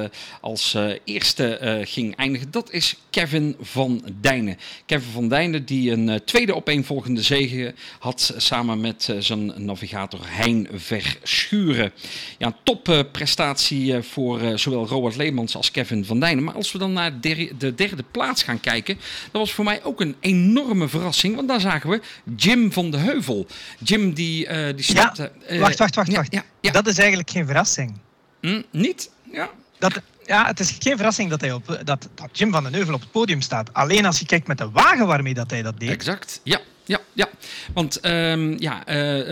als 0.42 0.78
eerste 1.04 1.82
ging 1.84 2.16
eindigen? 2.16 2.52
Dat 2.52 2.72
is 2.72 2.96
Kevin 3.10 3.56
van 3.60 4.04
Dijnen. 4.22 4.58
Kevin 4.86 5.12
van 5.12 5.28
Dijnen 5.28 5.66
die 5.66 5.92
een 5.92 6.22
tweede 6.26 6.56
opeenvolgende 6.56 7.22
zege 7.22 7.74
had 8.00 8.34
samen 8.38 8.82
met 8.82 9.14
zijn 9.20 9.66
navigator 9.66 10.20
Hein 10.24 10.68
Verschuren. 10.74 11.92
Ja, 12.38 12.56
topprestatie 12.64 14.02
voor 14.02 14.31
voor 14.38 14.50
uh, 14.50 14.58
zowel 14.58 14.88
Robert 14.88 15.16
Leemans 15.16 15.56
als 15.56 15.72
Kevin 15.72 16.06
van 16.06 16.20
Dijnen. 16.20 16.44
Maar 16.44 16.54
als 16.54 16.72
we 16.72 16.78
dan 16.78 16.94
naar 16.94 17.20
de, 17.20 17.54
de 17.58 17.76
derde 17.76 18.04
plaats 18.12 18.44
gaan 18.44 18.60
kijken, 18.60 18.96
dat 19.32 19.42
was 19.42 19.54
voor 19.54 19.66
mij 19.66 19.84
ook 19.84 20.02
een 20.02 20.16
enorme 20.20 20.88
verrassing. 20.88 21.36
Want 21.36 21.48
daar 21.48 21.60
zagen 21.60 21.90
we 21.90 22.02
Jim 22.36 22.72
van 22.72 22.92
de 22.92 22.98
Heuvel. 22.98 23.48
Jim 23.80 24.14
die, 24.14 24.48
uh, 24.48 24.76
die 24.76 24.84
stapte... 24.84 25.32
Ja, 25.50 25.58
wacht, 25.60 25.78
wacht, 25.78 25.96
wacht. 25.96 26.16
wacht. 26.16 26.34
Ja, 26.34 26.44
ja, 26.62 26.72
Dat 26.72 26.88
is 26.88 26.98
eigenlijk 26.98 27.30
geen 27.30 27.46
verrassing. 27.46 27.98
Hm, 28.42 28.62
niet? 28.72 29.10
Ja. 29.32 29.50
Dat, 29.80 30.02
ja, 30.26 30.46
het 30.46 30.60
is 30.60 30.76
geen 30.80 30.96
verrassing 30.96 31.30
dat, 31.30 31.42
hij 31.42 31.52
op, 31.52 31.80
dat, 31.84 32.10
dat 32.16 32.30
Jim 32.32 32.52
van 32.52 32.64
den 32.64 32.74
Heuvel 32.74 32.94
op 32.94 33.02
het 33.02 33.12
podium 33.12 33.42
staat. 33.42 33.74
Alleen 33.74 34.06
als 34.06 34.20
je 34.20 34.26
kijkt 34.26 34.48
met 34.48 34.58
de 34.58 34.70
wagen 34.70 35.08
waarmee 35.08 35.34
dat 35.34 35.50
hij 35.52 35.62
dat 35.62 35.80
deed. 35.80 35.90
Exact, 35.90 36.42
ja 36.44 36.60
ja, 36.92 37.02
ja. 37.14 37.30
want 37.74 38.06
um, 38.06 38.60
ja, 38.60 38.90
uh, 38.90 39.18
uh, 39.18 39.26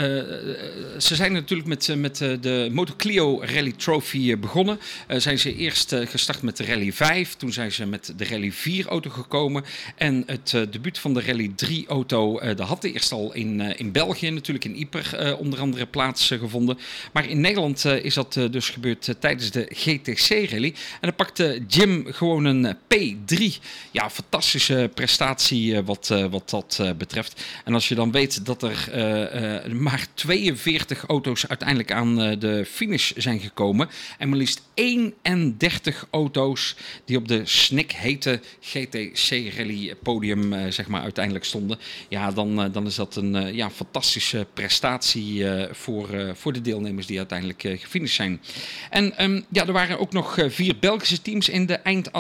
ze 0.98 1.16
zijn 1.16 1.34
natuurlijk 1.34 1.70
met, 1.70 1.96
met 1.96 2.18
de 2.18 2.70
Moto 2.72 2.94
Clio 2.98 3.42
Rally 3.42 3.72
Trophy 3.72 4.38
begonnen. 4.38 4.80
zijn 5.08 5.40
ze 5.40 5.56
eerst 5.56 5.96
gestart 6.04 6.42
met 6.42 6.58
de 6.58 6.66
Rally 6.66 6.94
5, 6.94 7.36
toen 7.36 7.52
zijn 7.52 7.72
ze 7.72 7.86
met 7.86 8.14
de 8.18 8.26
Rally 8.26 8.52
4 8.52 8.88
auto 8.88 9.10
gekomen. 9.10 9.64
En 9.96 10.24
het 10.26 10.50
debuut 10.52 11.00
van 11.00 11.14
de 11.14 11.22
Rally 11.22 11.52
3 11.56 11.88
auto, 11.88 12.40
dat 12.56 12.68
had 12.68 12.84
eerst 12.84 13.12
al 13.12 13.34
in, 13.34 13.62
in 13.78 13.92
België, 13.92 14.30
natuurlijk 14.30 14.66
in 14.66 14.80
Yper, 14.80 15.38
onder 15.38 15.60
andere 15.60 15.86
plaatsgevonden. 15.86 16.78
Maar 17.14 17.30
in 17.30 17.42
Nederland 17.42 17.86
is 17.86 18.14
dat 18.14 18.34
dus 18.52 18.70
gebeurd 18.70 19.16
tijdens 19.20 19.52
de 19.52 19.70
GTC 19.70 20.50
Rally. 20.52 20.74
En 20.92 21.08
dan 21.08 21.16
pakte 21.16 21.64
Jim 21.68 22.06
gewoon 22.10 22.46
een 22.46 22.76
P3. 22.76 23.64
Ja, 23.92 24.10
fantastische 24.10 24.92
prestatie 24.94 25.82
wat, 25.82 26.08
wat 26.30 26.50
dat 26.50 26.80
betreft. 26.98 27.42
En 27.66 27.74
als 27.74 27.88
je 27.88 27.96
dan 27.96 28.12
weet 28.12 28.46
dat 28.46 28.64
er 28.64 28.90
uh, 28.96 29.66
uh, 29.66 29.74
maar 29.74 30.08
42 30.14 31.04
auto's 31.08 31.48
uiteindelijk 31.48 31.92
aan 31.92 32.22
uh, 32.22 32.40
de 32.40 32.66
finish 32.66 33.12
zijn 33.12 33.40
gekomen. 33.40 33.90
En 34.18 34.30
maar 34.30 34.38
liefst 34.38 34.62
31 34.74 36.08
auto's 36.10 36.76
die 37.06 37.18
op 37.18 37.28
de 37.28 37.42
snik 37.46 37.92
hete 37.92 38.40
GTC 38.62 39.54
Rally 39.58 39.96
podium 40.04 40.72
zeg 40.72 40.88
maar, 40.88 41.02
uiteindelijk 41.02 41.46
stonden. 41.46 41.80
Ja, 42.10 42.32
dan, 42.32 42.72
dan 42.72 42.86
is 42.86 42.96
dat 42.96 43.16
een 43.16 43.56
ja, 43.56 43.70
fantastische 43.70 44.48
prestatie 44.54 45.46
voor, 45.72 46.08
voor 46.34 46.54
de 46.54 46.62
deelnemers 46.62 47.06
die 47.06 47.18
uiteindelijk 47.18 47.62
gefinished 47.62 48.16
zijn. 48.16 48.42
En 48.90 49.24
um, 49.24 49.46
ja, 49.52 49.66
er 49.66 49.74
waren 49.74 50.00
ook 50.00 50.14
nog 50.14 50.38
vier 50.48 50.76
Belgische 50.80 51.22
teams 51.22 51.50
in 51.50 51.66
de 51.66 51.76
eind 51.76 52.12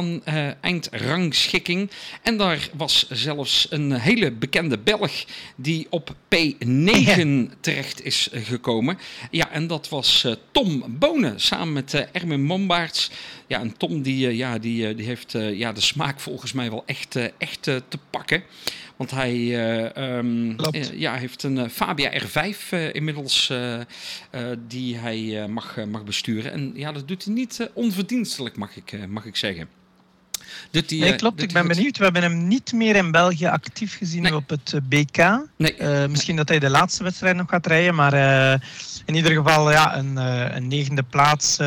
eindrangschikking. 0.62 1.90
En 2.22 2.38
daar 2.38 2.70
was 2.74 3.10
zelfs 3.10 3.68
een 3.70 3.92
hele 3.92 4.32
bekende 4.32 4.78
Belg 4.78 5.09
die 5.56 5.88
op 5.90 6.16
P9 6.36 7.28
terecht 7.60 8.04
is 8.04 8.30
gekomen. 8.32 8.98
Ja, 9.32 9.52
en 9.52 9.68
dat 9.68 9.90
was 9.90 10.24
uh, 10.24 10.34
Tom 10.52 10.84
Bonen 10.88 11.40
samen 11.40 11.74
met 11.74 11.94
uh, 11.94 12.02
Erwin 12.12 12.44
Mombaerts. 12.44 13.12
Ja, 13.48 13.60
en 13.60 13.78
Tom 13.78 14.02
die, 14.02 14.28
uh, 14.28 14.38
ja, 14.38 14.58
die, 14.58 14.96
die 14.96 15.06
heeft 15.06 15.32
ja, 15.32 15.72
de 15.72 15.82
smaak 15.82 16.20
volgens 16.20 16.54
mij 16.54 16.70
wel 16.70 16.84
echt, 16.86 17.16
echt 17.38 17.64
te 17.64 18.00
pakken. 18.10 18.44
Want 18.96 19.12
hij 19.12 19.38
um, 20.18 20.56
ja, 20.94 21.16
heeft 21.16 21.44
een 21.44 21.70
Fabia 21.70 22.22
R5 22.22 22.92
inmiddels 22.92 23.54
die 24.68 24.98
hij 24.98 25.48
mag, 25.48 25.86
mag 25.86 26.04
besturen. 26.04 26.52
En 26.52 26.72
ja, 26.76 26.92
dat 26.92 27.08
doet 27.08 27.24
hij 27.26 27.34
niet 27.34 27.70
onverdienstelijk, 27.74 28.58
mag 28.58 28.76
ik, 28.76 29.08
mag 29.08 29.26
ik 29.26 29.36
zeggen. 29.36 29.79
Die, 30.72 31.00
nee, 31.00 31.16
klopt. 31.16 31.42
Ik 31.42 31.54
ben 31.54 31.68
benieuwd. 31.68 31.98
We 31.98 32.04
hebben 32.04 32.22
hem 32.22 32.48
niet 32.48 32.74
meer 32.74 32.96
in 32.96 33.12
België 33.12 33.46
actief 33.46 33.98
gezien 33.98 34.22
nee. 34.22 34.36
op 34.36 34.50
het 34.50 34.80
BK. 34.84 35.18
Nee. 35.58 35.80
Uh, 35.80 36.06
misschien 36.06 36.36
dat 36.36 36.50
hij 36.50 36.60
de 36.60 36.70
laatste 36.70 37.04
wedstrijd 37.04 37.36
nog 37.36 37.50
gaat 37.50 37.66
rijden. 37.66 37.96
Maar 37.96 38.14
uh, 38.14 38.68
in 39.06 39.16
ieder 39.16 39.32
geval 39.32 39.72
ja, 39.72 39.98
een, 39.98 40.14
uh, 40.14 40.56
een 40.56 40.68
negende 40.68 41.04
plaats 41.04 41.58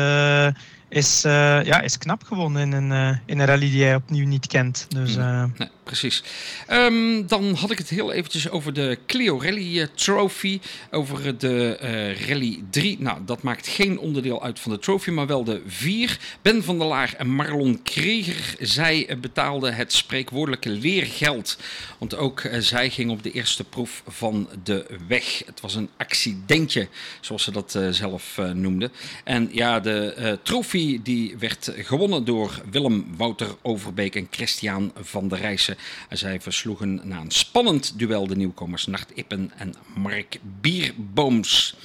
is, 0.89 1.21
ja, 1.21 1.81
is 1.81 1.97
knap 1.97 2.23
gewonnen 2.23 2.61
in 2.61 2.71
een, 2.71 3.19
in 3.25 3.39
een 3.39 3.45
rally 3.45 3.69
die 3.69 3.83
hij 3.83 3.95
opnieuw 3.95 4.27
niet 4.27 4.47
kent. 4.47 4.85
Dus, 4.89 5.15
nee. 5.15 5.69
Precies. 5.83 6.23
Ehm, 6.67 7.27
dan 7.27 7.53
had 7.53 7.71
ik 7.71 7.77
het 7.77 7.89
heel 7.89 8.11
eventjes 8.11 8.49
over 8.49 8.73
de 8.73 8.97
Clio 9.07 9.39
Rally 9.41 9.77
uh, 9.79 9.85
Trophy. 9.95 10.59
Over 10.91 11.37
de 11.37 11.79
uh, 11.83 12.27
Rally 12.27 12.63
3. 12.69 12.97
Nou, 12.99 13.19
dat 13.25 13.41
maakt 13.41 13.67
geen 13.67 13.99
onderdeel 13.99 14.43
uit 14.43 14.59
van 14.59 14.71
de 14.71 14.79
trophy, 14.79 15.09
maar 15.09 15.27
wel 15.27 15.43
de 15.43 15.61
4. 15.67 16.19
Ben 16.41 16.63
van 16.63 16.77
der 16.77 16.87
Laar 16.87 17.13
en 17.17 17.29
Marlon 17.29 17.81
Kreger. 17.83 18.55
Zij 18.59 19.17
betaalden 19.21 19.75
het 19.75 19.93
spreekwoordelijke 19.93 20.69
leergeld. 20.69 21.57
Want 21.97 22.15
ook 22.15 22.49
zij 22.59 22.89
ging 22.89 23.11
op 23.11 23.23
de 23.23 23.31
eerste 23.31 23.63
proef 23.63 24.03
van 24.07 24.49
de 24.63 24.85
weg. 25.07 25.41
Het 25.45 25.61
was 25.61 25.75
een 25.75 25.89
accidentje, 25.97 26.87
zoals 27.21 27.43
ze 27.43 27.51
dat 27.51 27.79
zelf 27.89 28.39
noemden. 28.53 28.91
En 29.23 29.49
ja, 29.51 29.79
de 29.79 30.39
trofee 30.43 31.01
die 31.01 31.37
werd 31.37 31.71
gewonnen 31.77 32.25
door 32.25 32.61
Willem 32.71 33.05
Wouter 33.17 33.55
Overbeek 33.61 34.15
en 34.15 34.27
Christian 34.31 34.91
van 35.01 35.27
der 35.27 35.39
Rijssen. 35.39 35.72
Zij 36.09 36.41
versloegen 36.41 37.01
na 37.03 37.19
een 37.19 37.31
spannend 37.31 37.93
duel 37.97 38.27
de 38.27 38.35
nieuwkomers 38.35 38.85
Nacht 38.85 39.11
Ippen 39.15 39.51
en 39.57 39.73
Mark 39.95 40.39
Bierbooms. 40.61 41.75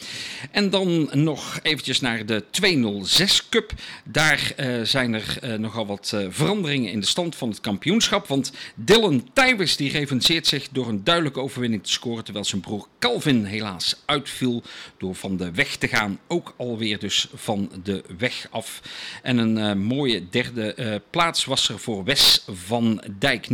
En 0.51 0.71
dan 0.71 1.11
nog 1.13 1.59
eventjes 1.63 2.01
naar 2.01 2.27
de 2.27 2.45
206 2.51 3.49
Cup. 3.49 3.73
Daar 4.05 4.53
uh, 4.57 4.83
zijn 4.83 5.15
er 5.15 5.39
uh, 5.45 5.55
nogal 5.55 5.87
wat 5.87 6.13
uh, 6.15 6.27
veranderingen 6.31 6.93
in 6.93 7.01
de 7.01 7.07
stand 7.07 7.37
van 7.37 7.49
het 7.49 7.61
kampioenschap. 7.61 8.27
Want 8.27 8.53
Dylan 8.75 9.31
Tywers 9.33 9.77
die 9.77 10.07
zich 10.43 10.69
door 10.71 10.89
een 10.89 11.05
duidelijke 11.05 11.41
overwinning 11.41 11.83
te 11.83 11.93
scoren. 11.93 12.25
Terwijl 12.25 12.45
zijn 12.45 12.61
broer 12.61 12.87
Calvin 12.99 13.45
helaas 13.45 14.03
uitviel 14.05 14.63
door 14.99 15.15
van 15.15 15.37
de 15.37 15.51
weg 15.51 15.77
te 15.77 15.89
gaan. 15.89 16.19
Ook 16.27 16.55
alweer 16.57 16.99
dus 16.99 17.29
van 17.35 17.71
de 17.83 18.05
weg 18.19 18.47
af. 18.51 18.81
En 19.23 19.39
een 19.39 19.79
mooie 19.79 20.29
derde 20.29 21.03
plaats 21.11 21.45
was 21.45 21.69
er 21.69 21.79
voor 21.79 22.05
Wes 22.05 22.45
van 22.47 23.03
Dijk 23.19 23.49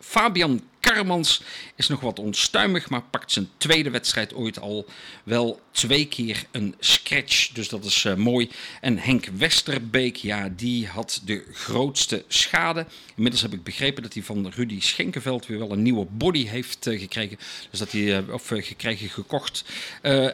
Fabian 0.00 0.60
Karmans 0.94 1.42
is 1.76 1.88
nog 1.88 2.00
wat 2.00 2.18
onstuimig, 2.18 2.90
maar 2.90 3.02
pakt 3.02 3.32
zijn 3.32 3.48
tweede 3.56 3.90
wedstrijd 3.90 4.34
ooit 4.34 4.60
al 4.60 4.86
wel 5.24 5.60
twee 5.70 6.06
keer 6.06 6.44
een 6.50 6.74
scratch. 6.78 7.48
Dus 7.52 7.68
dat 7.68 7.84
is 7.84 8.04
uh, 8.04 8.14
mooi. 8.14 8.50
En 8.80 8.98
Henk 8.98 9.24
Westerbeek, 9.24 10.16
ja, 10.16 10.48
die 10.56 10.86
had 10.86 11.20
de 11.24 11.44
grootste 11.52 12.24
schade. 12.28 12.86
Inmiddels 13.14 13.42
heb 13.42 13.52
ik 13.52 13.62
begrepen 13.62 14.02
dat 14.02 14.14
hij 14.14 14.22
van 14.22 14.52
Rudy 14.56 14.80
Schenkenveld 14.80 15.46
weer 15.46 15.58
wel 15.58 15.72
een 15.72 15.82
nieuwe 15.82 16.06
body 16.10 16.46
heeft 16.46 16.86
uh, 16.86 17.00
gekregen. 17.00 17.38
Dus 17.70 17.78
dat 17.78 17.92
hij, 17.92 18.00
uh, 18.00 18.32
of 18.32 18.46
gekregen, 18.46 19.08
gekocht. 19.08 19.64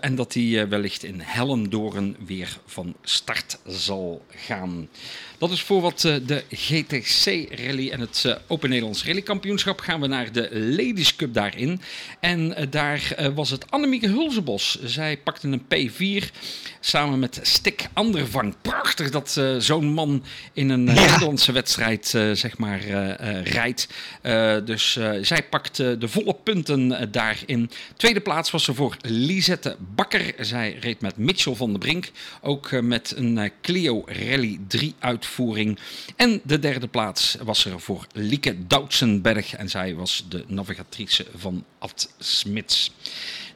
en 0.01 0.15
dat 0.15 0.35
hij 0.35 0.69
wellicht 0.69 1.03
in 1.05 1.21
Hellendoorn 1.21 2.17
weer 2.27 2.59
van 2.67 2.95
start 3.03 3.59
zal 3.67 4.25
gaan. 4.31 4.89
Dat 5.39 5.51
is 5.51 5.63
voor 5.63 5.81
wat 5.81 6.01
de 6.01 6.45
GTC 6.51 7.49
Rally 7.59 7.91
en 7.91 8.01
het 8.01 8.39
Open 8.47 8.69
Nederlands 8.69 9.05
Rally 9.05 9.23
Kampioenschap. 9.23 9.81
Gaan 9.81 10.01
we 10.01 10.07
naar 10.07 10.33
de 10.33 10.56
Ladies 10.59 11.17
Cup 11.17 11.35
daarin. 11.35 11.81
En 12.21 12.69
daar 12.71 13.31
was 13.35 13.51
het 13.51 13.71
Annemieke 13.71 14.09
Hulzenbos. 14.09 14.79
Zij 14.85 15.17
pakte 15.17 15.49
een 15.49 15.91
P4 15.91 16.37
samen 16.81 17.19
met 17.19 17.39
Stik 17.43 17.89
Andervang. 17.93 18.55
Prachtig 18.63 19.11
dat 19.11 19.37
uh, 19.39 19.57
zo'n 19.59 19.93
man 19.93 20.25
in 20.53 20.69
een 20.71 20.87
ja. 20.87 20.93
Nederlandse 20.93 21.53
wedstrijd 21.53 22.07
zeg 22.33 22.59
maar 22.59 22.81
rijdt. 23.43 23.89
dus 24.65 24.99
zij 25.21 25.43
pakt 25.51 25.77
de 25.77 26.09
volle 26.09 26.35
punten 26.43 27.13
daarin. 27.13 27.71
Tweede 27.97 28.21
plaats 28.21 28.51
was 28.51 28.69
er 28.69 28.75
voor 28.75 28.97
Lisette 29.01 29.77
Bakker. 29.95 30.35
Zij 30.39 30.77
reed 30.81 31.01
met 31.01 31.17
Mitchell 31.17 31.55
van 31.55 31.71
der 31.71 31.79
Brink. 31.79 32.11
Ook 32.43 32.81
met 32.81 33.15
een 33.17 33.51
Clio 33.63 34.05
Rally 34.07 34.59
3 34.69 34.95
uitvoering. 34.99 35.79
En 36.17 36.41
de 36.45 36.59
derde 36.59 36.89
plaats 36.89 37.37
was 37.43 37.65
er 37.65 37.81
voor 37.81 38.07
Lieke 38.13 38.67
Doutsenberg. 38.67 39.55
En 39.55 39.69
zij 39.69 39.95
was 39.95 40.25
de 40.29 40.36
navigatrice 40.47 41.26
van 41.34 41.64
Ad 41.78 42.14
Smits. 42.18 42.93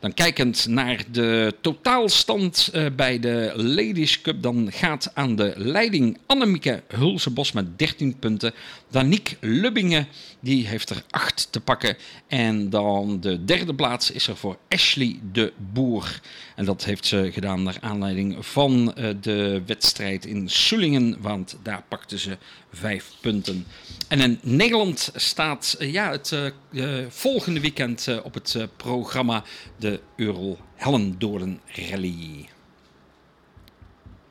Dan 0.01 0.15
kijkend 0.15 0.67
naar 0.67 1.05
de 1.11 1.55
totaalstand 1.61 2.71
uh, 2.75 2.87
bij 2.97 3.19
de 3.19 3.53
Ladies 3.57 4.21
Cup, 4.21 4.43
dan 4.43 4.69
gaat 4.73 5.11
aan 5.15 5.37
de 5.37 5.53
leiding 5.57 6.19
Annemieke 6.27 6.83
Hulsebos 6.89 7.53
met 7.53 7.79
13 7.79 8.17
punten. 8.19 8.55
Danique 8.91 9.37
Lubbingen, 9.41 10.09
die 10.41 10.67
heeft 10.67 10.91
er 10.91 11.03
8 11.11 11.49
te 11.51 11.61
pakken. 11.61 11.97
En 12.27 12.71
dan 12.71 13.21
de 13.21 13.45
derde 13.45 13.75
plaats 13.75 14.11
is 14.11 14.27
er 14.27 14.37
voor 14.37 14.59
Ashley 14.69 15.19
de 15.33 15.53
Boer. 15.57 16.21
En 16.57 16.65
dat 16.65 16.85
heeft 16.85 17.07
ze 17.07 17.31
gedaan 17.33 17.63
naar 17.63 17.77
aanleiding 17.81 18.47
van 18.47 18.95
uh, 18.99 19.11
de 19.21 19.63
wedstrijd 19.67 20.25
in 20.27 20.49
Sullingen, 20.49 21.17
want 21.21 21.57
daar 21.63 21.83
pakte 21.89 22.19
ze 22.19 22.39
5 22.73 23.13
punten. 23.21 23.67
En 24.09 24.21
in 24.21 24.39
Nederland 24.43 25.11
staat 25.15 25.77
uh, 25.81 25.93
ja, 25.93 26.11
het 26.11 26.53
uh, 26.71 27.07
volgende 27.09 27.61
weekend 27.61 28.09
op 28.23 28.35
het 28.35 28.69
programma 28.77 29.45
de 29.77 30.01
Euro 30.17 30.59
Hellendoorn 30.75 31.61
Rally. 31.67 32.49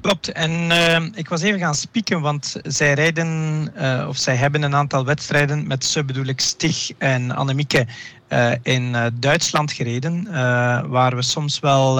Klopt, 0.01 0.31
en 0.31 0.51
uh, 0.51 1.05
ik 1.13 1.29
was 1.29 1.41
even 1.41 1.59
gaan 1.59 1.75
spieken, 1.75 2.21
want 2.21 2.55
zij 2.63 2.93
rijden, 2.93 3.27
uh, 3.77 4.05
of 4.07 4.17
zij 4.17 4.35
hebben 4.35 4.61
een 4.61 4.75
aantal 4.75 5.05
wedstrijden 5.05 5.67
met 5.67 5.85
zo 5.85 6.03
bedoel 6.03 6.25
ik 6.25 6.41
Stig 6.41 6.91
en 6.97 7.31
Annemieke 7.31 7.87
uh, 8.29 8.51
in 8.61 8.95
Duitsland 9.13 9.71
gereden, 9.71 10.27
waar 10.89 11.15
we 11.15 11.21
soms 11.21 11.59
wel 11.59 11.99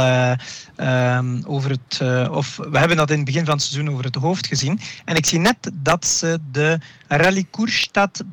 um, 0.78 1.44
over 1.46 1.70
het, 1.70 2.02
of 2.32 2.56
we 2.56 2.78
hebben 2.78 2.98
dat 2.98 3.10
in 3.10 3.16
het 3.16 3.26
begin 3.26 3.46
van 3.46 3.54
het 3.54 3.64
seizoen 3.64 3.94
over 3.94 4.06
het 4.06 4.16
hoofd 4.16 4.48
gezien. 4.48 4.80
En 5.06 5.16
ik 5.16 5.26
zie 5.26 5.40
net 5.40 5.72
dat 5.74 6.08
ze 6.08 6.40
de 6.52 6.80
Rally 7.08 7.48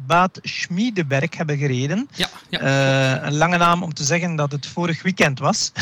Bad 0.07 0.39
Schmiedeberg 0.43 1.37
hebben 1.37 1.59
gereden. 1.59 2.09
Ja, 2.15 2.29
ja. 2.49 3.23
een 3.23 3.37
lange 3.37 3.57
naam 3.57 3.83
om 3.83 3.95
te 3.95 4.05
zeggen 4.05 4.37
dat 4.37 4.53
het 4.53 4.67
vorig 4.67 5.03
weekend 5.03 5.39
was 5.39 5.73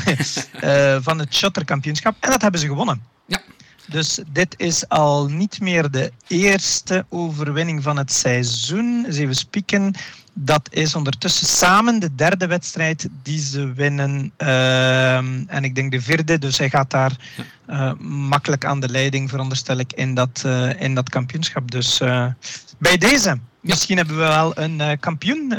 van 1.07 1.18
het 1.18 1.35
Shotterkampioenschap. 1.35 2.16
En 2.20 2.30
dat 2.30 2.43
hebben 2.43 2.61
ze 2.61 2.66
gewonnen. 2.66 3.03
Ja. 3.26 3.41
Dus 3.87 4.18
dit 4.32 4.55
is 4.57 4.89
al 4.89 5.26
niet 5.26 5.61
meer 5.61 5.91
de 5.91 6.12
eerste 6.26 7.07
overwinning 7.09 7.82
van 7.82 7.97
het 7.97 8.12
seizoen. 8.12 9.05
Eens 9.07 9.16
even 9.16 9.35
spieken. 9.35 9.95
Dat 10.32 10.68
is 10.70 10.95
ondertussen 10.95 11.47
samen 11.47 11.99
de 11.99 12.14
derde 12.14 12.47
wedstrijd 12.47 13.09
die 13.22 13.39
ze 13.39 13.72
winnen. 13.72 14.32
Uh, 14.39 15.16
en 15.16 15.64
ik 15.64 15.74
denk 15.74 15.93
de 15.93 16.01
vierde. 16.01 16.39
Dus 16.39 16.59
hij 16.59 16.70
gaat 16.70 16.91
daar 16.91 17.16
uh, 17.70 17.93
makkelijk 17.99 18.64
aan 18.64 18.80
de 18.80 18.89
leiding, 18.89 19.30
veronderstel 19.30 19.78
ik, 19.78 19.93
in 19.93 20.14
dat, 20.14 20.43
uh, 20.47 20.80
in 20.80 20.95
dat 20.95 21.09
kampioenschap. 21.09 21.70
Dus 21.70 22.01
uh, 22.01 22.26
bij 22.78 22.97
deze. 22.97 23.39
Misschien 23.61 23.97
hebben 23.97 24.16
we 24.16 24.22
wel 24.22 24.59
een 24.59 24.99
kampioen 25.01 25.55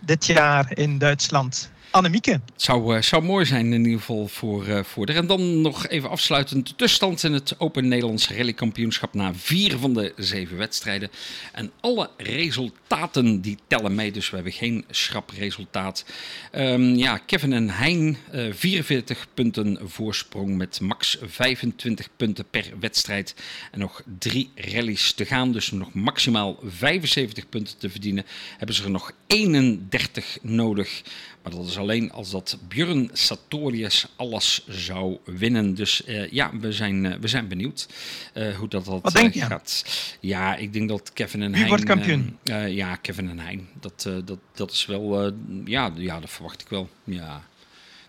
dit 0.00 0.26
jaar 0.26 0.66
in 0.78 0.98
Duitsland. 0.98 1.70
Annemieke. 1.92 2.30
Het 2.30 2.62
zou, 2.62 2.96
uh, 2.96 3.02
zou 3.02 3.22
mooi 3.22 3.44
zijn 3.44 3.72
in 3.72 3.84
ieder 3.84 3.98
geval 3.98 4.28
voor, 4.28 4.66
uh, 4.66 4.82
voor 4.82 5.06
de. 5.06 5.12
En 5.12 5.26
dan 5.26 5.60
nog 5.60 5.88
even 5.88 6.10
afsluitend 6.10 6.68
de 6.68 6.74
tussenstand 6.74 7.22
in 7.22 7.32
het 7.32 7.54
Open 7.58 7.88
Nederlands 7.88 8.30
Rallykampioenschap 8.30 9.14
na 9.14 9.34
vier 9.34 9.78
van 9.78 9.94
de 9.94 10.12
zeven 10.16 10.56
wedstrijden. 10.56 11.10
En 11.52 11.70
alle 11.80 12.10
resultaten 12.16 13.40
die 13.40 13.58
tellen 13.66 13.94
mee, 13.94 14.12
dus 14.12 14.30
we 14.30 14.34
hebben 14.34 14.52
geen 14.52 14.84
schrapresultaat. 14.90 16.04
Um, 16.52 16.94
ja, 16.94 17.18
Kevin 17.18 17.52
en 17.52 17.70
Hein, 17.70 18.16
uh, 18.34 18.46
eh, 18.46 18.54
44 18.54 19.26
punten 19.34 19.78
voorsprong 19.84 20.56
met 20.56 20.80
max 20.80 21.18
25 21.22 22.08
punten 22.16 22.44
per 22.50 22.72
wedstrijd. 22.80 23.34
En 23.70 23.78
nog 23.78 24.02
drie 24.18 24.50
rallies 24.54 25.12
te 25.12 25.24
gaan, 25.24 25.52
dus 25.52 25.70
nog 25.70 25.94
maximaal 25.94 26.58
75 26.64 27.48
punten 27.48 27.78
te 27.78 27.90
verdienen. 27.90 28.24
Hebben 28.56 28.76
ze 28.76 28.84
er 28.84 28.90
nog 28.90 29.12
31 29.26 30.38
nodig. 30.42 31.02
Maar 31.42 31.52
dat 31.52 31.66
is 31.66 31.78
alleen 31.78 32.12
als 32.12 32.30
dat 32.30 32.58
Björn 32.68 33.10
Sartorius 33.12 34.06
alles 34.16 34.64
zou 34.68 35.18
winnen. 35.24 35.74
Dus 35.74 36.02
uh, 36.06 36.30
ja, 36.30 36.50
we 36.60 36.72
zijn, 36.72 37.04
uh, 37.04 37.14
we 37.20 37.28
zijn 37.28 37.48
benieuwd 37.48 37.88
uh, 38.34 38.56
hoe 38.56 38.68
dat, 38.68 38.84
dat 38.84 39.02
Wat 39.02 39.12
denk 39.12 39.34
je? 39.34 39.40
gaat. 39.40 39.84
Ja, 40.20 40.56
ik 40.56 40.72
denk 40.72 40.88
dat 40.88 41.12
Kevin 41.12 41.42
en 41.42 41.48
Wie 41.50 41.56
Hein... 41.58 41.68
wordt 41.68 41.84
kampioen? 41.84 42.38
ja, 42.68 42.96
Kevin 42.96 43.28
en 43.30 43.38
Hein. 43.38 43.68
Dat, 43.80 44.08
dat, 44.24 44.38
dat 44.54 44.70
is 44.70 44.86
wel... 44.86 45.32
ja, 45.64 45.92
ja, 45.96 46.20
dat 46.20 46.30
verwacht 46.30 46.60
ik 46.60 46.68
wel. 46.68 46.88
Ja. 47.04 47.42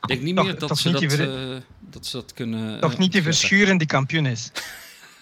Ik 0.01 0.07
denk 0.09 0.21
niet 0.21 0.35
Toch- 0.35 0.45
meer 0.45 0.59
dat 0.59 0.77
ze 0.77 0.89
niet 0.89 1.09
dat, 1.09 1.19
eh, 1.19 1.55
dat 1.79 2.05
ze 2.05 2.17
dat 2.17 2.33
kunnen... 2.33 2.79
Toch 2.79 2.93
eh, 2.93 2.99
niet 2.99 3.11
die 3.11 3.21
verschuren 3.23 3.77
die 3.77 3.87
kampioen 3.87 4.25
is. 4.25 4.51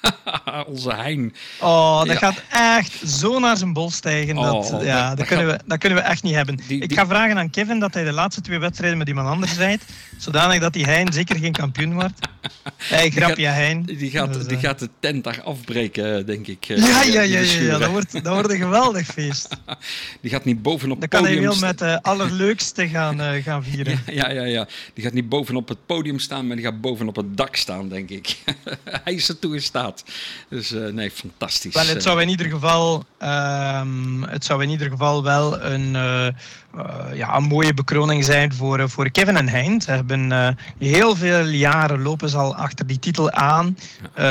Onze 0.67 0.93
Hein. 0.93 1.33
Oh, 1.59 1.97
dat 1.99 2.07
Ja. 2.07 2.15
gaat 2.15 2.41
echt 2.79 3.09
zo 3.09 3.39
naar 3.39 3.57
zijn 3.57 3.73
bol 3.73 3.91
stijgen. 3.91 4.37
Oh, 4.37 4.45
dat, 4.71 4.81
ja, 4.83 5.07
dat 5.09 5.17
dat, 5.17 5.27
kunnen 5.27 5.47
we, 5.47 5.59
dat 5.65 5.77
kunnen 5.77 5.97
we 5.97 6.03
echt 6.03 6.23
niet 6.23 6.33
hebben. 6.35 6.59
Die- 6.67 6.81
Ik 6.81 6.93
ga 6.93 7.05
vragen 7.07 7.37
aan 7.37 7.49
Kevin 7.49 7.79
dat 7.79 7.93
hij 7.93 8.03
de 8.03 8.11
laatste 8.11 8.41
twee 8.41 8.59
wedstrijden 8.59 8.97
met 8.97 9.07
iemand 9.07 9.27
anders 9.27 9.55
rijdt. 9.57 9.83
Zodanig 10.17 10.59
dat 10.59 10.73
die 10.73 10.85
Hein 10.85 11.13
zeker 11.13 11.35
geen 11.37 11.51
kampioen 11.51 11.93
wordt. 11.93 12.19
Hey, 12.77 13.09
grapje 13.09 13.45
Hein. 13.47 13.83
Die 13.83 14.09
gaat, 14.11 14.33
Dus, 14.33 14.45
die 14.47 14.57
eh, 14.57 14.63
gaat 14.63 14.79
de 14.79 14.89
tent 14.99 15.23
daar 15.23 15.41
afbreken, 15.43 16.25
denk 16.25 16.47
ik. 16.47 16.65
eh, 16.67 16.77
Ja, 16.77 17.01
ja, 17.03 17.21
ja, 17.21 17.39
ja, 17.39 17.59
ja, 17.61 17.77
dat 17.77 17.89
wordt, 17.89 18.11
dat 18.23 18.33
wordt 18.33 18.51
een 18.51 18.57
geweldig 18.57 19.07
feest. 19.07 19.47
Die 20.21 20.31
gaat 20.31 20.45
niet 20.45 20.61
bovenop 20.61 20.99
Dan 20.99 21.09
kan 21.09 21.23
hij 21.23 21.33
podium 21.33 21.49
wel 21.49 21.59
met 21.59 21.79
de 21.79 22.01
allerleukste 22.03 22.87
gaan, 22.87 23.21
eh, 23.21 23.43
gaan 23.43 23.63
vieren. 23.63 23.99
Ja, 24.05 24.13
ja, 24.29 24.29
ja, 24.29 24.43
ja. 24.43 24.67
Die 24.93 25.03
gaat 25.03 25.13
niet 25.13 25.29
bovenop 25.29 25.67
het 25.67 25.85
podium 25.85 26.19
staan, 26.19 26.47
maar 26.47 26.55
die 26.55 26.65
gaat 26.65 26.81
bovenop 26.81 27.15
het 27.15 27.37
dak 27.37 27.55
staan, 27.55 27.89
denk 27.89 28.09
ik. 28.09 28.37
Hij 29.03 29.13
is 29.13 29.29
ertoe 29.29 29.55
in 29.55 29.61
staat. 29.61 29.90
Dus 30.49 30.71
uh, 30.71 30.91
nee, 30.91 31.11
fantastisch. 31.11 31.73
Wel, 31.73 31.85
het 31.85 32.03
zou 32.03 32.21
in 32.21 32.29
ieder 32.29 32.49
geval, 32.49 33.03
um, 33.21 34.23
het 34.23 34.45
zou 34.45 34.63
in 34.63 34.69
ieder 34.69 34.89
geval 34.89 35.23
wel 35.23 35.61
een, 35.61 35.93
uh, 35.93 36.27
uh, 36.75 37.13
ja, 37.13 37.35
een 37.35 37.43
mooie 37.43 37.73
bekroning 37.73 38.25
zijn 38.25 38.53
voor, 38.53 38.89
voor 38.89 39.09
Kevin 39.09 39.37
en 39.37 39.49
Hein. 39.49 39.81
Ze 39.81 39.91
hebben 39.91 40.57
heel 40.77 41.15
veel 41.15 41.45
jaren 41.45 42.01
lopen 42.01 42.29
ze 42.29 42.37
al 42.37 42.55
achter 42.55 42.87
die 42.87 42.99
titel 42.99 43.31
aan. 43.31 43.77
Uh, 44.01 44.25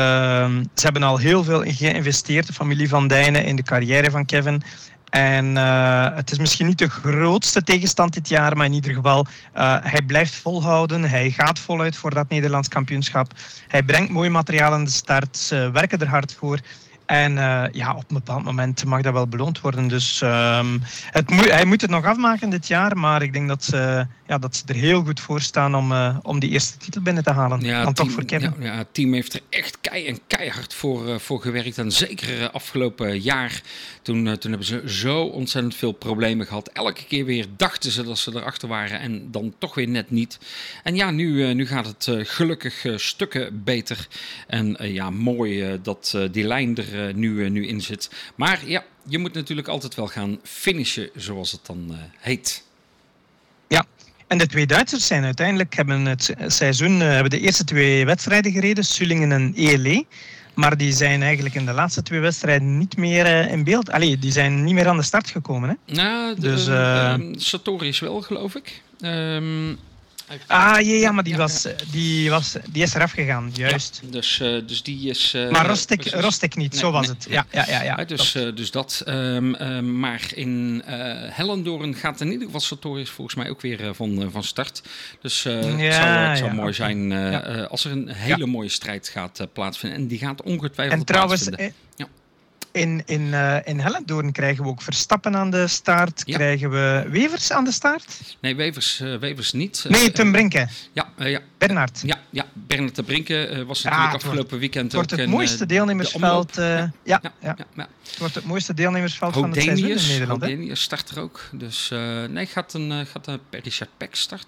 ze 0.75 0.83
hebben 0.83 1.03
al 1.03 1.17
heel 1.17 1.45
veel 1.45 1.63
geïnvesteerd, 1.67 2.47
de 2.47 2.53
familie 2.53 2.89
Van 2.89 3.09
Dijnen, 3.09 3.45
in 3.45 3.57
de 3.57 3.63
carrière 3.63 4.11
van 4.11 4.27
Kevin. 4.27 4.63
En 5.11 5.57
uh, 5.57 6.15
het 6.15 6.31
is 6.31 6.39
misschien 6.39 6.67
niet 6.67 6.79
de 6.79 6.91
grootste 6.91 7.63
tegenstand 7.63 8.15
dit 8.15 8.29
jaar, 8.29 8.57
maar 8.57 8.67
in 8.67 8.73
ieder 8.73 8.95
geval, 8.95 9.27
uh, 9.57 9.77
hij 9.81 10.03
blijft 10.03 10.35
volhouden. 10.35 11.03
Hij 11.03 11.31
gaat 11.31 11.59
voluit 11.59 11.97
voor 11.97 12.15
dat 12.15 12.29
Nederlands 12.29 12.69
kampioenschap. 12.69 13.33
Hij 13.69 13.83
brengt 13.83 14.11
mooi 14.11 14.31
materiaal 14.31 14.73
aan 14.73 14.85
de 14.85 14.91
start. 14.91 15.37
Ze 15.37 15.71
werken 15.73 15.99
er 15.99 16.09
hard 16.09 16.35
voor. 16.35 16.59
En 17.11 17.33
uh, 17.33 17.65
ja, 17.73 17.95
op 17.95 18.05
een 18.09 18.17
bepaald 18.17 18.45
moment 18.45 18.85
mag 18.85 19.03
dat 19.03 19.13
wel 19.13 19.27
beloond 19.27 19.61
worden. 19.61 19.89
Dus 19.89 20.21
um, 20.25 20.83
het 21.11 21.31
moet, 21.31 21.51
hij 21.51 21.65
moet 21.65 21.81
het 21.81 21.91
nog 21.91 22.05
afmaken 22.05 22.51
dit 22.51 22.67
jaar. 22.67 22.97
Maar 22.97 23.23
ik 23.23 23.33
denk 23.33 23.49
dat 23.49 23.65
ze, 23.65 24.07
ja, 24.27 24.39
dat 24.39 24.57
ze 24.57 24.63
er 24.67 24.75
heel 24.75 25.05
goed 25.05 25.21
voor 25.21 25.41
staan 25.41 25.75
om, 25.75 25.93
uh, 25.93 26.17
om 26.23 26.39
die 26.39 26.51
eerste 26.51 26.79
titel 26.79 27.03
binnen 27.03 27.25
te 27.25 27.31
halen. 27.31 27.61
Ja, 27.61 27.83
Dan 27.83 27.95
team, 27.95 28.07
toch 28.07 28.15
voor 28.15 28.25
Kevin. 28.25 28.55
Ja, 28.59 28.65
ja, 28.65 28.77
het 28.77 28.95
team 28.95 29.13
heeft 29.13 29.35
er 29.35 29.41
echt 29.49 29.79
kei 29.81 30.07
en 30.07 30.19
keihard 30.27 30.75
voor, 30.75 31.09
uh, 31.09 31.19
voor 31.19 31.41
gewerkt. 31.41 31.79
En 31.79 31.93
zeker 31.93 32.51
afgelopen 32.51 33.21
jaar. 33.21 33.61
Toen, 34.03 34.39
toen 34.39 34.51
hebben 34.51 34.69
ze 34.69 34.83
zo 34.87 35.23
ontzettend 35.23 35.75
veel 35.75 35.93
problemen 35.93 36.47
gehad. 36.47 36.69
Elke 36.69 37.05
keer 37.05 37.25
weer 37.25 37.47
dachten 37.57 37.91
ze 37.91 38.03
dat 38.05 38.19
ze 38.19 38.31
erachter 38.35 38.69
waren. 38.69 39.01
En 39.01 39.31
dan 39.31 39.55
toch 39.59 39.75
weer 39.75 39.89
net 39.89 40.11
niet. 40.11 40.39
En 40.83 40.97
ja, 40.97 41.11
nu, 41.11 41.55
nu 41.55 41.67
gaat 41.67 41.87
het 41.87 42.29
gelukkig 42.29 42.87
stukken 42.97 43.65
beter. 43.65 44.09
En 44.47 44.77
ja, 44.79 45.11
mooi 45.11 45.81
dat 45.83 46.19
die 46.31 46.45
lijn 46.45 46.77
er 46.77 47.00
nu, 47.15 47.49
nu 47.49 47.67
in 47.67 47.81
zit. 47.81 48.11
Maar 48.35 48.61
ja, 48.67 48.85
je 49.09 49.19
moet 49.19 49.35
natuurlijk 49.35 49.69
altijd 49.69 49.95
wel 49.95 50.07
gaan 50.07 50.39
finishen, 50.43 51.11
zoals 51.15 51.53
het 51.53 51.67
dan 51.67 51.87
uh, 51.91 51.97
heet. 52.19 52.65
Ja, 53.69 53.87
en 54.27 54.39
de 54.39 54.47
twee 54.47 54.67
Duitsers 54.67 55.07
zijn 55.07 55.25
uiteindelijk 55.25 55.75
hebben 55.75 56.05
het 56.05 56.35
seizoen 56.47 57.01
hebben 57.01 57.31
de 57.31 57.41
eerste 57.41 57.65
twee 57.65 58.05
wedstrijden 58.05 58.53
gereden, 58.53 58.85
Sullingen 58.85 59.33
en 59.33 59.53
ELE. 59.57 60.05
Maar 60.55 60.77
die 60.77 60.93
zijn 60.93 61.23
eigenlijk 61.23 61.55
in 61.55 61.67
de 61.67 61.73
laatste 61.73 62.03
twee 62.03 62.21
wedstrijden 62.21 62.79
niet 62.79 62.97
meer 62.97 63.49
in 63.49 63.65
beeld. 63.65 63.91
Allee, 63.91 64.19
die 64.19 64.33
zijn 64.33 64.65
niet 64.65 64.75
meer 64.75 64.89
aan 64.89 64.97
de 64.97 65.03
start 65.03 65.31
gekomen. 65.31 65.69
Hè? 65.69 65.95
Nou, 65.95 66.35
de, 66.35 66.41
dus, 66.41 66.69
uh, 66.69 67.15
Satori 67.33 67.89
is 67.89 68.01
wel, 68.01 68.21
geloof 68.21 68.55
ik. 68.55 68.83
Um, 69.01 69.79
Ah, 70.47 70.81
ja, 70.81 70.95
ja 70.95 71.13
maar 71.13 71.25
die, 71.25 71.37
was, 71.37 71.67
die, 71.91 72.31
was, 72.31 72.57
die 72.71 72.83
is 72.83 72.95
eraf 72.95 73.13
gegaan, 73.13 73.51
juist. 73.55 74.01
Ja, 74.03 74.11
dus, 74.11 74.39
uh, 74.39 74.61
dus 74.67 74.83
die 74.83 75.09
is... 75.09 75.35
Uh, 75.35 75.51
maar 75.51 75.67
Rostek, 75.67 76.07
Rostek 76.07 76.57
niet, 76.57 76.73
nee, 76.73 76.81
zo 76.81 76.91
was 76.91 77.07
nee, 77.07 77.15
het. 77.15 77.27
Ja, 77.31 77.47
ja, 77.51 77.67
ja, 77.69 77.83
ja, 77.83 78.05
dus, 78.05 78.35
uh, 78.35 78.55
dus 78.55 78.71
dat. 78.71 79.03
Um, 79.07 79.55
um, 79.55 79.99
maar 79.99 80.31
in 80.35 80.83
Hellendoorn 81.31 81.95
gaat 81.95 82.21
in 82.21 82.31
ieder 82.31 82.45
geval 82.45 82.61
Sartorius 82.61 83.11
volgens 83.11 83.37
mij 83.37 83.51
ook 83.51 83.61
weer 83.61 83.95
van, 83.95 84.29
van 84.33 84.45
start. 84.45 84.83
Dus 85.21 85.43
ja, 85.43 85.51
het 85.51 85.95
zou, 85.95 86.09
het 86.09 86.39
zou 86.39 86.55
mooi 86.55 86.73
zijn 86.73 87.13
als 87.69 87.85
er 87.85 87.91
een 87.91 88.09
hele 88.09 88.47
mooie 88.47 88.69
strijd 88.69 89.09
gaat 89.09 89.47
plaatsvinden. 89.53 89.99
En 89.99 90.07
die 90.07 90.19
gaat 90.19 90.43
ongetwijfeld 90.43 91.01
en 91.01 91.07
trouwens, 91.07 91.45
plaatsvinden. 91.45 91.75
In, 92.73 93.03
in, 93.07 93.21
uh, 93.21 93.57
in 93.65 93.81
Hellendoorn 93.81 94.33
krijgen 94.33 94.65
we 94.65 94.71
ook 94.71 94.83
Verstappen 94.83 95.37
aan 95.37 95.51
de 95.51 95.67
start. 95.67 96.23
Ja. 96.25 96.37
Krijgen 96.37 96.71
we 96.71 97.07
Wevers 97.11 97.53
aan 97.53 97.65
de 97.65 97.73
start? 97.73 98.37
Nee, 98.41 98.57
Wevers, 98.57 99.01
uh, 99.01 99.17
Wevers 99.17 99.53
niet. 99.53 99.85
Nee, 99.89 100.13
Tim 100.13 100.33
Brinken. 100.33 100.71
Ja, 100.93 101.09
ja. 101.17 101.41
Bernard. 101.59 102.01
Ja, 102.05 102.19
ja, 102.31 102.45
Bernard 102.53 102.97
de 102.97 103.03
Brinken 103.03 103.67
was 103.67 103.83
natuurlijk 103.83 104.11
ja, 104.11 104.17
afgelopen 104.17 104.49
wordt, 104.49 104.59
weekend 104.59 104.93
wordt 104.93 105.13
ook 105.13 105.19
het 105.19 105.29
mooiste 105.29 105.67
deelnemersveld. 105.67 106.55
ja, 106.57 106.91
ja, 107.05 107.21
ja, 107.41 107.57
ja, 107.75 107.89
Het 108.03 108.19
wordt 108.19 108.35
het 108.35 108.45
mooiste 108.45 108.75
deelnemersveld 108.75 109.35
Hodenius, 109.35 109.65
van 109.65 109.73
het 109.73 109.79
seizoen 109.81 110.05
in 110.05 110.13
Nederland. 110.13 110.43
Hodenius 110.43 110.83
start 110.83 111.11
er 111.11 111.21
ook. 111.21 111.49
Dus 111.53 111.91
nee, 112.29 112.47
gaat 112.47 112.75
een, 112.75 113.07
gaat 113.07 113.27
een 113.27 113.41
Richard 113.51 113.91
Peck 113.97 114.15
start. 114.15 114.47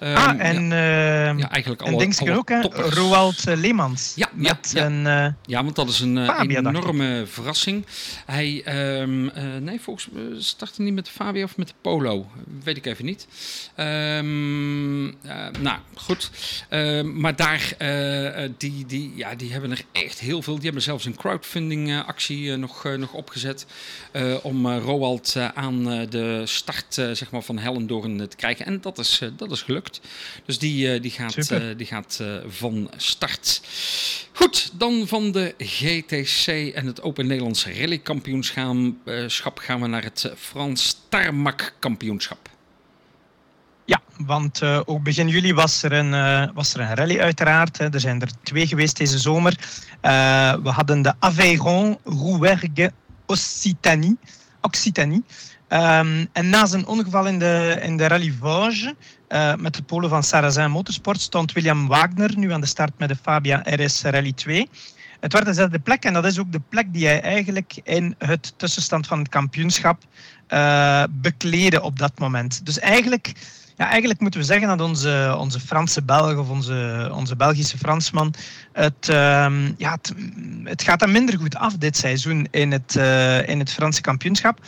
Ah, 0.00 0.34
en, 0.38 0.68
ja, 0.68 1.32
ja, 1.36 1.50
eigenlijk 1.50 1.82
alle, 1.82 2.04
en 2.04 2.18
alle 2.18 2.36
ook, 2.36 2.48
hè? 2.48 2.60
Roald 2.88 3.44
Leemans. 3.44 4.12
Ja, 4.16 4.28
met 4.34 4.72
een, 4.74 5.02
ja, 5.46 5.64
want 5.64 5.76
dat 5.76 5.88
is 5.88 6.00
een 6.00 6.48
enorme 6.50 7.26
verrassing. 7.42 7.86
Hij, 8.26 8.62
um, 9.00 9.24
uh, 9.24 9.32
nee, 9.60 9.80
volgens 9.80 10.08
mij 10.10 10.22
startte 10.38 10.82
niet 10.82 10.94
met 10.94 11.04
de 11.04 11.10
Fabia 11.10 11.44
of 11.44 11.56
met 11.56 11.68
de 11.68 11.74
Polo. 11.80 12.30
Weet 12.64 12.76
ik 12.76 12.86
even 12.86 13.04
niet. 13.04 13.26
Um, 13.76 15.06
uh, 15.06 15.48
nou, 15.60 15.78
goed. 15.94 16.30
Uh, 16.70 17.02
maar 17.02 17.36
daar, 17.36 17.74
eh, 17.78 18.48
die, 18.58 18.86
die, 18.86 19.12
ja, 19.16 19.34
die 19.34 19.52
hebben 19.52 19.70
er 19.70 19.84
echt 19.92 20.20
heel 20.20 20.42
veel. 20.42 20.54
Die 20.54 20.64
hebben 20.64 20.82
zelfs 20.82 21.04
een 21.04 21.16
crowdfunding 21.16 22.02
actie 22.06 22.56
nog, 22.56 22.84
nog 22.96 23.12
opgezet. 23.12 23.66
om 24.42 24.68
Roald 24.68 25.36
aan 25.54 25.84
de 26.10 26.42
start 26.44 26.94
zeg 26.94 27.30
maar, 27.30 27.42
van 27.42 27.58
Hellendoorn 27.58 28.28
te 28.28 28.36
krijgen. 28.36 28.66
En 28.66 28.80
dat 28.80 28.98
is, 28.98 29.20
dat 29.36 29.50
is 29.50 29.62
gelukt. 29.62 30.00
Dus 30.44 30.58
die, 30.58 31.00
die 31.00 31.10
gaat, 31.10 31.50
die 31.76 31.86
gaat 31.86 32.22
van 32.46 32.90
start. 32.96 33.60
Goed, 34.32 34.70
dan 34.74 35.08
van 35.08 35.32
de 35.32 35.54
GTC 35.58 36.46
en 36.74 36.86
het 36.86 37.02
Open 37.02 37.26
Nederlands 37.32 37.66
Rallykampioenschap 37.66 39.58
gaan 39.58 39.80
we 39.80 39.86
naar 39.86 40.02
het 40.02 40.32
Frans 40.36 41.00
Tarmac 41.08 41.74
kampioenschap. 41.78 42.48
Ja, 43.84 44.00
want 44.16 44.62
uh, 44.62 44.80
ook 44.84 45.02
begin 45.02 45.28
juli 45.28 45.54
was 45.54 45.82
er 45.82 45.92
een, 45.92 46.10
was 46.54 46.74
er 46.74 46.80
een 46.80 46.94
rally 46.94 47.18
uiteraard. 47.18 47.78
Hè. 47.78 47.92
Er 47.92 48.00
zijn 48.00 48.20
er 48.20 48.30
twee 48.42 48.66
geweest 48.66 48.96
deze 48.96 49.18
zomer. 49.18 49.58
We 50.62 50.70
hadden 50.70 51.02
de 51.02 51.14
Aveyron 51.18 51.98
Rouergue 52.04 52.92
Occitanie. 53.26 54.16
Occitanie. 54.60 55.24
Um, 55.68 56.28
en 56.32 56.48
na 56.50 56.66
zijn 56.66 56.86
ongeval 56.86 57.26
in 57.26 57.38
de, 57.38 57.78
in 57.82 57.96
de 57.96 58.08
Rallye 58.08 58.34
Vosges 58.40 58.92
met 59.58 59.74
de 59.74 59.82
polen 59.82 60.10
van 60.10 60.22
Sarrazin 60.22 60.70
Motorsport 60.70 61.20
stond 61.20 61.52
William 61.52 61.88
Wagner 61.88 62.38
nu 62.38 62.52
aan 62.52 62.60
de 62.60 62.66
start 62.66 62.98
met 62.98 63.08
de 63.08 63.16
Fabia 63.16 63.62
RS 63.64 64.02
Rally 64.02 64.32
2. 64.32 64.68
Het 65.22 65.32
werd 65.32 65.44
dezelfde 65.44 65.78
plek 65.78 66.04
en 66.04 66.12
dat 66.12 66.24
is 66.24 66.38
ook 66.38 66.52
de 66.52 66.60
plek 66.68 66.92
die 66.92 67.06
hij 67.06 67.20
eigenlijk 67.20 67.80
in 67.82 68.14
het 68.18 68.54
tussenstand 68.56 69.06
van 69.06 69.18
het 69.18 69.28
kampioenschap 69.28 70.02
uh, 70.48 71.04
bekleedde 71.10 71.82
op 71.82 71.98
dat 71.98 72.18
moment. 72.18 72.66
Dus 72.66 72.78
eigenlijk, 72.78 73.32
ja, 73.76 73.88
eigenlijk 73.88 74.20
moeten 74.20 74.40
we 74.40 74.46
zeggen 74.46 74.68
dat 74.68 74.80
onze, 74.80 75.36
onze 75.38 75.60
Franse 75.60 76.02
Belg 76.02 76.36
of 76.36 76.48
onze, 76.48 77.10
onze 77.14 77.36
Belgische 77.36 77.78
Fransman, 77.78 78.34
het, 78.72 79.08
uh, 79.10 79.46
ja, 79.76 79.98
het, 80.64 80.82
gaat 80.82 81.00
hem 81.00 81.12
minder 81.12 81.38
goed 81.38 81.56
af 81.56 81.76
dit 81.76 81.96
seizoen 81.96 82.46
in 82.50 82.72
het, 82.72 82.94
uh, 82.98 83.48
in 83.48 83.58
het 83.58 83.72
Franse 83.72 84.00
kampioenschap. 84.00 84.60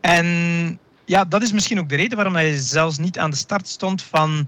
En 0.00 0.78
ja, 1.12 1.24
dat 1.24 1.42
is 1.42 1.52
misschien 1.52 1.78
ook 1.78 1.88
de 1.88 1.96
reden 1.96 2.16
waarom 2.16 2.34
hij 2.34 2.56
zelfs 2.56 2.98
niet 2.98 3.18
aan 3.18 3.30
de 3.30 3.36
start 3.36 3.68
stond 3.68 4.02
van 4.02 4.30
uh, 4.38 4.46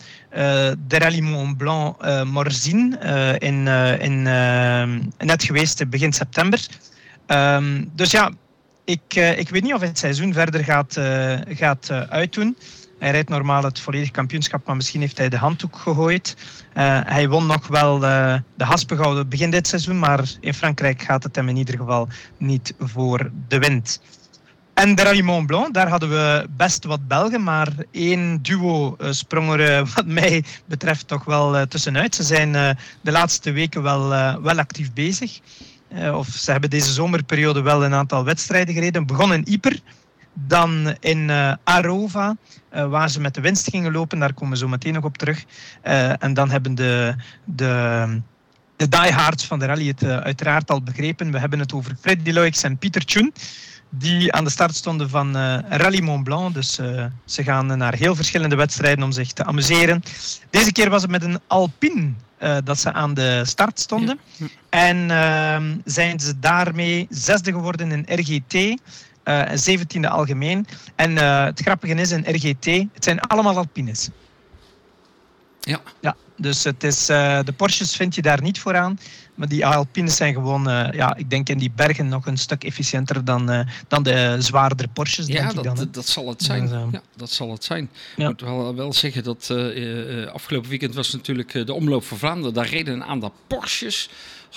de 0.86 0.98
Rallye 0.98 1.22
Mont 1.22 1.56
Blanc 1.56 2.04
uh, 2.04 2.22
Morzine 2.22 2.98
uh, 3.02 3.48
in, 3.48 3.66
in 4.00 4.22
net 5.18 5.44
geweest 5.44 5.88
begin 5.90 6.12
september. 6.12 6.66
Um, 7.26 7.90
dus 7.94 8.10
ja, 8.10 8.30
ik, 8.84 9.14
ik 9.14 9.48
weet 9.48 9.62
niet 9.62 9.72
of 9.72 9.78
hij 9.78 9.88
het 9.88 9.98
seizoen 9.98 10.32
verder 10.32 10.64
gaat, 10.64 11.00
gaat 11.48 11.90
uitdoen. 11.90 12.56
Hij 12.98 13.10
rijdt 13.10 13.28
normaal 13.28 13.62
het 13.62 13.80
volledige 13.80 14.12
kampioenschap, 14.12 14.66
maar 14.66 14.76
misschien 14.76 15.00
heeft 15.00 15.18
hij 15.18 15.28
de 15.28 15.36
handdoek 15.36 15.76
gegooid. 15.76 16.36
hij 17.04 17.28
won 17.28 17.46
nog 17.46 17.66
wel 17.66 17.98
de 17.98 18.64
Haspegouden 18.64 19.28
begin 19.28 19.50
dit 19.50 19.66
seizoen, 19.66 19.98
maar 19.98 20.24
in 20.40 20.54
Frankrijk 20.54 21.02
gaat 21.02 21.22
het 21.22 21.36
hem 21.36 21.48
in 21.48 21.56
ieder 21.56 21.76
geval 21.76 22.08
niet 22.38 22.74
voor 22.78 23.30
de 23.48 23.58
wind. 23.58 24.00
En 24.74 24.94
de 24.94 25.02
Rallye 25.02 25.22
Mont 25.22 25.46
Blanc, 25.46 25.74
daar 25.74 25.88
hadden 25.88 26.08
we 26.08 26.48
best 26.56 26.84
wat 26.84 27.08
Belgen, 27.08 27.42
maar 27.42 27.68
één 27.90 28.42
duo 28.42 28.96
uh, 29.00 29.10
sprong 29.10 29.52
er 29.52 29.60
uh, 29.60 29.88
wat 29.94 30.06
mij 30.06 30.44
betreft 30.66 31.08
toch 31.08 31.24
wel 31.24 31.56
uh, 31.56 31.62
tussenuit. 31.62 32.14
Ze 32.14 32.22
zijn 32.22 32.52
de 33.00 33.12
laatste 33.12 33.52
weken 33.52 33.82
wel, 33.82 34.08
wel 34.42 34.58
actief 34.58 34.92
bezig. 34.92 35.40
of 36.14 36.26
ze 36.26 36.50
hebben 36.50 36.70
deze 36.70 36.92
zomerperiode 36.92 37.62
wel 37.62 37.84
een 37.84 37.94
aantal 37.94 38.24
wedstrijden 38.24 38.74
gereden. 38.74 39.06
Begon 39.06 39.32
in 39.32 39.44
Yper, 39.44 39.80
dan 40.32 40.96
in 41.00 41.30
Arova, 41.64 42.36
waar 42.70 43.10
ze 43.10 43.20
met 43.20 43.34
de 43.34 43.40
winst 43.40 43.70
gingen 43.70 43.92
lopen. 43.92 44.18
Daar 44.18 44.34
komen 44.34 44.52
we 44.52 44.58
zo 44.58 44.68
meteen 44.68 44.92
nog 44.92 45.04
op 45.04 45.18
terug. 45.18 45.44
en 46.18 46.34
dan 46.34 46.50
hebben 46.50 46.74
de... 46.74 47.14
de 47.44 48.22
de 48.76 48.88
diehards 48.88 49.46
van 49.46 49.58
de 49.58 49.66
rally 49.66 49.86
het 49.86 50.04
uiteraard 50.04 50.70
al 50.70 50.82
begrepen. 50.82 51.32
We 51.32 51.38
hebben 51.38 51.58
het 51.58 51.72
over 51.72 51.96
Freddy 52.00 52.32
Loix 52.32 52.62
en 52.62 52.78
Pieter 52.78 53.04
Tjoen 53.04 53.32
die 53.98 54.32
aan 54.32 54.44
de 54.44 54.50
start 54.50 54.74
stonden 54.74 55.10
van 55.10 55.36
uh, 55.36 55.58
Rallye 55.68 56.02
Mont 56.02 56.24
Blanc. 56.24 56.54
Dus 56.54 56.78
uh, 56.78 57.04
ze 57.24 57.42
gaan 57.42 57.78
naar 57.78 57.94
heel 57.94 58.14
verschillende 58.14 58.56
wedstrijden 58.56 59.04
om 59.04 59.12
zich 59.12 59.32
te 59.32 59.44
amuseren. 59.44 60.02
Deze 60.50 60.72
keer 60.72 60.90
was 60.90 61.02
het 61.02 61.10
met 61.10 61.22
een 61.22 61.40
Alpine 61.46 62.12
uh, 62.42 62.56
dat 62.64 62.78
ze 62.78 62.92
aan 62.92 63.14
de 63.14 63.42
start 63.44 63.80
stonden. 63.80 64.18
Ja. 64.36 64.46
En 64.68 65.10
ehm, 65.10 65.76
zijn 65.84 66.20
ze 66.20 66.38
daarmee 66.38 67.06
zesde 67.10 67.52
geworden 67.52 67.92
in 67.92 68.18
RGT. 68.18 68.80
en 69.22 69.58
zeventiende 69.58 70.08
algemeen. 70.08 70.66
En 70.96 71.16
het 71.44 71.60
grappige 71.60 71.94
is 71.94 72.10
in 72.10 72.24
RGT, 72.26 72.64
het 72.64 73.04
zijn 73.04 73.20
allemaal 73.20 73.56
Alpines. 73.56 74.08
Ja. 75.60 75.80
ja. 76.00 76.16
Dus 76.36 76.64
het 76.64 76.84
is, 76.84 77.10
uh, 77.10 77.38
de 77.44 77.52
Porsches 77.52 77.96
vind 77.96 78.14
je 78.14 78.22
daar 78.22 78.42
niet 78.42 78.60
vooraan. 78.60 78.98
Maar 79.34 79.48
die 79.48 79.66
Alpines 79.66 80.16
zijn 80.16 80.34
gewoon, 80.34 80.68
uh, 80.68 80.88
ja, 80.92 81.16
ik 81.16 81.30
denk 81.30 81.48
in 81.48 81.58
die 81.58 81.70
bergen 81.74 82.08
nog 82.08 82.26
een 82.26 82.36
stuk 82.36 82.64
efficiënter 82.64 83.24
dan, 83.24 83.50
uh, 83.50 83.60
dan 83.88 84.02
de 84.02 84.36
zwaardere 84.38 84.88
Porsches. 84.88 85.26
Ja, 85.26 85.32
denk 85.32 85.54
dat, 85.54 85.64
ik 85.64 85.76
dan, 85.76 85.88
dat 85.90 86.06
zal 86.06 86.28
het 86.28 86.42
zijn. 86.42 86.60
Dus, 86.68 86.78
ja, 86.90 87.02
dat 87.16 87.30
zal 87.30 87.50
het 87.50 87.64
zijn. 87.64 87.90
Ja. 88.16 88.28
Ik 88.28 88.28
moet 88.28 88.40
wel, 88.40 88.74
wel 88.74 88.92
zeggen 88.92 89.24
dat 89.24 89.54
afgelopen 90.32 90.70
weekend 90.70 90.94
was 90.94 91.12
natuurlijk 91.12 91.66
de 91.66 91.72
omloop 91.72 92.04
van 92.04 92.18
Vlaanderen. 92.18 92.54
Daar 92.54 92.68
reden 92.68 92.94
een 92.94 93.04
aantal 93.04 93.32
Porsches. 93.46 94.08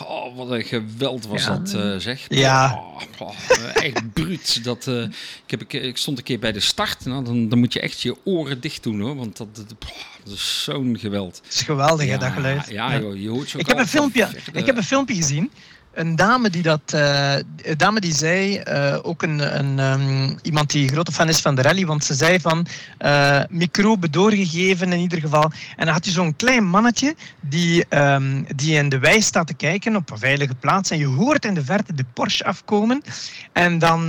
Oh, 0.01 0.35
wat 0.35 0.49
een 0.51 0.63
geweld 0.63 1.25
was 1.27 1.43
Ja. 1.43 1.57
dat, 1.57 1.73
eh 1.73 1.95
zeg. 1.97 2.25
Ja. 2.29 2.73
Oh, 2.73 3.01
oh, 3.27 3.35
echt 3.73 4.13
bruut. 4.13 4.63
Dat, 4.63 4.87
eh, 4.87 5.01
ik, 5.03 5.11
heb, 5.47 5.61
ik, 5.61 5.73
ik 5.73 5.97
stond 5.97 6.17
een 6.17 6.23
keer 6.23 6.39
bij 6.39 6.51
de 6.51 6.59
start. 6.59 7.05
Nou, 7.05 7.23
dan, 7.23 7.49
dan 7.49 7.59
moet 7.59 7.73
je 7.73 7.79
echt 7.79 8.01
je 8.01 8.15
oren 8.23 8.59
dicht 8.61 8.83
doen, 8.83 8.99
hoor. 9.01 9.15
Want 9.15 9.37
dat, 9.37 9.55
dat, 9.55 9.65
oh, 9.85 9.89
dat 10.23 10.33
is 10.33 10.63
zo'n 10.63 10.97
geweld. 10.99 11.41
Het 11.43 11.53
is 11.53 11.61
geweldig, 11.61 12.07
hè, 12.09 12.17
dat 12.17 12.31
geluid. 12.31 12.67
Ja, 12.69 12.91
Ja. 12.91 12.99
joh, 12.99 13.21
je 13.21 13.29
hoort 13.29 13.49
zo 13.49 13.57
Ik 13.57 13.67
heb, 13.67 13.77
een 13.77 13.87
filmpje, 13.87 14.29
ik 14.53 14.65
heb 14.65 14.77
een 14.77 14.83
filmpje 14.83 15.15
gezien. 15.15 15.51
Een 15.97 16.15
dame 16.15 16.49
die 16.49 16.61
dat, 16.61 16.81
eh, 16.85 17.35
een 17.35 17.77
dame 17.77 17.99
die 17.99 18.13
zei, 18.13 18.57
eh, 18.57 18.97
ook 19.01 19.21
een, 19.21 19.59
een, 19.59 19.79
ehm, 19.79 20.35
iemand 20.41 20.71
die 20.71 20.89
grote 20.89 21.11
fan 21.11 21.29
is 21.29 21.39
van 21.39 21.55
de 21.55 21.61
rally, 21.61 21.85
want 21.85 22.03
ze 22.03 22.13
zei 22.13 22.39
van 22.39 22.67
eh, 22.97 23.41
microben 23.49 24.11
doorgegeven 24.11 24.93
in 24.93 24.99
ieder 24.99 25.19
geval. 25.19 25.51
En 25.75 25.85
dan 25.85 25.93
had 25.93 26.05
je 26.05 26.11
zo'n 26.11 26.35
klein 26.35 26.65
mannetje 26.65 27.15
die, 27.39 27.85
ehm, 27.89 28.43
die 28.55 28.75
in 28.75 28.89
de 28.89 28.99
wei 28.99 29.21
staat 29.21 29.47
te 29.47 29.53
kijken 29.53 29.95
op 29.95 30.11
een 30.11 30.17
veilige 30.17 30.55
plaats 30.55 30.89
en 30.89 30.97
je 30.97 31.05
hoort 31.05 31.45
in 31.45 31.53
de 31.53 31.63
verte 31.63 31.93
de 31.93 32.05
Porsche 32.13 32.45
afkomen. 32.45 33.01
En 33.53 33.79
dan, 33.79 34.07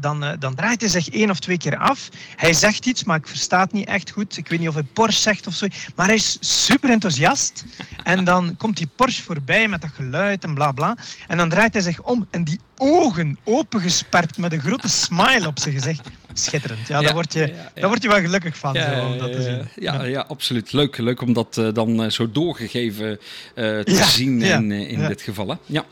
dan, 0.00 0.36
dan 0.38 0.54
draait 0.54 0.80
hij 0.80 0.90
zich 0.90 1.08
één 1.08 1.30
of 1.30 1.38
twee 1.38 1.58
keer 1.58 1.76
af. 1.76 2.08
Hij 2.36 2.52
zegt 2.52 2.86
iets, 2.86 3.04
maar 3.04 3.16
ik 3.16 3.28
versta 3.28 3.60
het 3.60 3.72
niet 3.72 3.88
echt 3.88 4.10
goed. 4.10 4.36
Ik 4.36 4.48
weet 4.48 4.58
niet 4.58 4.68
of 4.68 4.74
hij 4.74 4.82
Porsche 4.82 5.22
zegt 5.22 5.46
of 5.46 5.54
zo. 5.54 5.66
Maar 5.96 6.06
hij 6.06 6.14
is 6.14 6.36
super 6.40 6.90
enthousiast. 6.90 7.64
En 8.02 8.24
dan 8.24 8.56
komt 8.56 8.76
die 8.76 8.88
Porsche 8.96 9.22
voorbij 9.22 9.68
met 9.68 9.80
dat 9.80 9.90
geluid 9.94 10.44
en 10.44 10.54
bla 10.54 10.72
bla. 10.72 10.96
En 11.26 11.36
dan 11.36 11.48
draait 11.48 11.72
hij 11.72 11.82
zich 11.82 12.02
om 12.02 12.26
en 12.30 12.44
die 12.44 12.60
ogen 12.76 13.38
opengesperd 13.44 14.36
met 14.36 14.52
een 14.52 14.60
grote 14.60 14.88
smile 14.88 15.46
op 15.46 15.58
zijn 15.58 15.74
gezicht. 15.74 16.08
Schitterend. 16.38 16.88
Ja, 16.88 17.00
daar, 17.00 17.12
word 17.12 17.32
je, 17.32 17.54
daar 17.74 17.88
word 17.88 18.02
je 18.02 18.08
wel 18.08 18.20
gelukkig 18.20 18.56
van 18.56 18.74
Ja, 18.74 19.00
zo, 19.00 19.06
om 19.06 19.18
dat 19.18 19.32
te 19.32 19.42
zien. 19.42 19.68
ja, 19.84 20.04
ja, 20.04 20.24
absoluut. 20.28 20.72
Leuk, 20.72 20.98
leuk 20.98 21.20
om 21.20 21.32
dat 21.32 21.58
eh, 21.58 21.68
dan 21.72 22.02
eh, 22.02 22.10
zo 22.10 22.30
doorgegeven 22.30 23.18
eh, 23.54 23.78
te 23.78 24.04
zien 24.10 24.42
in, 24.42 24.72
in 24.72 25.06
dit 25.06 25.22
geval. 25.22 25.48
Hè? 25.48 25.54
Ja. 25.66 25.84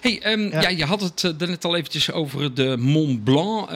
Hey, 0.00 0.20
ehm, 0.22 0.60
ja. 0.60 0.68
Je 0.68 0.84
had 0.84 1.00
het 1.00 1.38
net 1.38 1.64
al 1.64 1.76
eventjes 1.76 2.12
over 2.12 2.54
de 2.54 2.76
Mont 2.78 3.24
Blanc 3.24 3.70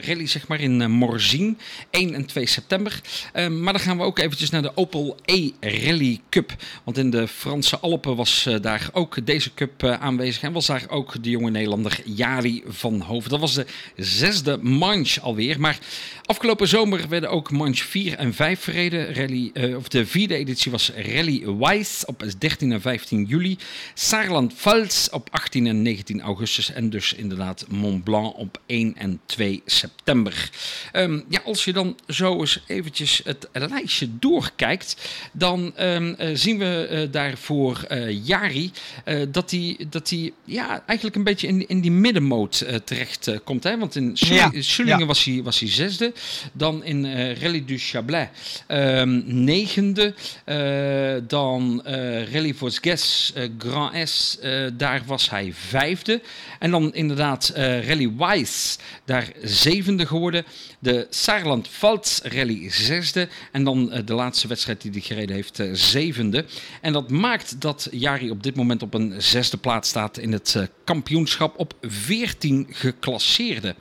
rally 0.00 0.26
zeg 0.26 0.48
maar, 0.48 0.60
in 0.60 0.90
Morzine, 0.90 1.54
1 1.90 2.14
en 2.14 2.26
2 2.26 2.46
september. 2.46 3.00
Um, 3.34 3.62
maar 3.62 3.72
dan 3.72 3.82
gaan 3.82 3.96
we 3.96 4.02
ook 4.02 4.18
eventjes 4.18 4.50
naar 4.50 4.62
de 4.62 4.72
Opel 4.74 5.16
E 5.24 5.50
Rally 5.60 6.20
Cup. 6.30 6.56
Want 6.84 6.98
in 6.98 7.10
de 7.10 7.28
Franse 7.28 7.78
Alpen 7.78 8.16
was 8.16 8.48
daar 8.60 8.88
ook 8.92 9.26
deze 9.26 9.54
cup 9.54 9.84
aanwezig. 9.84 10.42
En 10.42 10.52
was 10.52 10.66
daar 10.66 10.84
ook 10.88 11.22
de 11.22 11.30
jonge 11.30 11.50
Nederlander 11.50 12.00
Jari 12.04 12.62
van 12.66 13.00
Hoven. 13.00 13.30
Dat 13.30 13.40
was 13.40 13.54
de 13.54 13.66
zesde 13.96 14.58
manche 14.62 15.20
alweer. 15.28 15.60
Maar 15.60 15.78
afgelopen 16.24 16.68
zomer 16.68 17.08
werden 17.08 17.30
ook 17.30 17.50
manche 17.50 17.84
4 17.84 18.14
en 18.14 18.34
5 18.34 18.60
verreden. 18.60 19.14
Rally, 19.14 19.50
uh, 19.54 19.76
of 19.76 19.88
de 19.88 20.06
vierde 20.06 20.34
editie 20.34 20.70
was 20.70 20.92
Rally 20.96 21.56
Weiss 21.58 22.04
op 22.04 22.24
13 22.38 22.72
en 22.72 22.80
15 22.80 23.24
juli. 23.24 23.58
Saarland-Pfalz 23.94 25.08
op 25.08 25.28
18 25.30 25.66
en 25.66 25.82
19 25.82 26.20
augustus. 26.20 26.72
En 26.72 26.90
dus 26.90 27.12
inderdaad 27.12 27.64
Mont 27.68 28.04
Blanc 28.04 28.36
op 28.36 28.60
1 28.66 28.96
en 28.96 29.20
2 29.26 29.62
september. 29.66 30.50
Um, 30.92 31.24
ja, 31.28 31.40
als 31.44 31.64
je 31.64 31.72
dan 31.72 31.96
zo 32.08 32.40
eens 32.40 32.62
eventjes 32.66 33.20
het 33.24 33.48
lijstje 33.52 34.08
doorkijkt, 34.18 34.96
dan 35.32 35.72
um, 35.80 36.16
uh, 36.20 36.28
zien 36.32 36.58
we 36.58 36.88
uh, 36.90 37.12
daarvoor 37.12 37.86
uh, 37.90 38.26
Jari 38.26 38.70
dat 39.28 39.50
hij 39.50 39.76
dat 39.90 40.08
die, 40.08 40.32
ja, 40.44 40.82
eigenlijk 40.86 41.16
een 41.16 41.24
beetje 41.24 41.46
in, 41.46 41.68
in 41.68 41.80
die 41.80 41.90
middenmoot 41.90 42.64
terecht 42.84 43.30
komt. 43.44 43.64
Hè? 43.64 43.78
Want 43.78 43.96
in 43.96 44.10
ja. 44.14 45.07
Was, 45.08 45.24
hij, 45.24 45.42
was 45.42 45.60
hij 45.60 45.70
zesde. 45.70 46.12
Dan 46.52 46.84
in 46.84 47.32
Rally 47.34 47.64
du 47.64 47.78
Chablais 47.78 48.28
um, 48.68 49.24
negende. 49.26 50.14
dan 51.26 51.82
Rally 52.32 52.54
Vosges 52.54 53.32
Grand 53.58 54.08
S, 54.08 54.38
daar 54.72 55.02
was 55.06 55.30
hij 55.30 55.52
vijfde. 55.54 56.20
En 56.58 56.70
dan 56.70 56.94
inderdaad 56.94 57.52
Rally 57.54 58.12
Weiss, 58.16 58.78
daar 59.04 59.32
zevende 59.42 60.06
geworden. 60.06 60.44
De 60.80 61.06
Saarland 61.10 61.68
Pfalz 61.68 62.20
Rally 62.22 62.70
zesde. 62.70 63.28
En 63.52 63.64
dan 63.64 63.90
uh, 63.92 63.98
de 64.04 64.14
laatste 64.14 64.48
wedstrijd 64.48 64.82
die 64.82 64.90
hij 64.90 65.00
gereden 65.00 65.34
heeft, 65.34 65.58
uh, 65.58 65.70
zevende. 65.72 66.44
En 66.80 66.92
dat 66.92 67.10
maakt 67.10 67.60
dat 67.60 67.88
Jari 67.90 68.30
op 68.30 68.42
dit 68.42 68.56
moment 68.56 68.82
op 68.82 68.94
een 68.94 69.14
zesde 69.22 69.56
plaats 69.56 69.88
staat 69.88 70.18
in 70.18 70.32
het 70.32 70.54
uh, 70.56 70.62
kampioenschap 70.84 71.58
op 71.58 71.74
14 71.80 72.66
geclasseerden. 72.70 73.74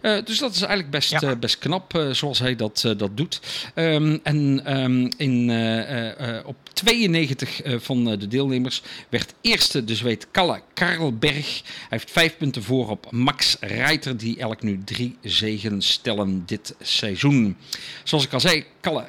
dus 0.00 0.38
dat 0.38 0.54
is 0.54 0.60
eigenlijk 0.60 0.90
best, 0.90 1.20
ja. 1.20 1.36
best 1.36 1.58
knap 1.58 2.08
zoals 2.12 2.38
hij 2.38 2.56
dat, 2.56 2.94
dat 2.96 3.16
doet. 3.16 3.40
Um, 3.74 4.20
en 4.22 4.76
um, 4.80 5.10
in, 5.16 5.50
op 6.44 6.56
92 6.72 7.60
van 7.64 8.04
de 8.04 8.28
deelnemers 8.28 8.82
werd 9.08 9.34
eerste 9.40 9.84
de 9.84 9.94
Zweed 9.94 10.26
Kalle 10.30 10.62
Karlberg. 10.74 11.62
Hij 11.62 11.86
heeft 11.88 12.10
vijf 12.10 12.36
punten 12.36 12.62
voor 12.62 12.88
op 12.88 13.10
Max 13.10 13.56
Reiter, 13.60 14.16
die 14.16 14.38
elk 14.38 14.62
nu 14.62 14.80
drie 14.84 15.16
zegen 15.22 15.82
stellen 15.82 16.41
dit 16.46 16.74
seizoen. 16.80 17.56
Zoals 18.02 18.24
ik 18.24 18.32
al 18.32 18.40
zei, 18.40 18.64
Kalle, 18.80 19.04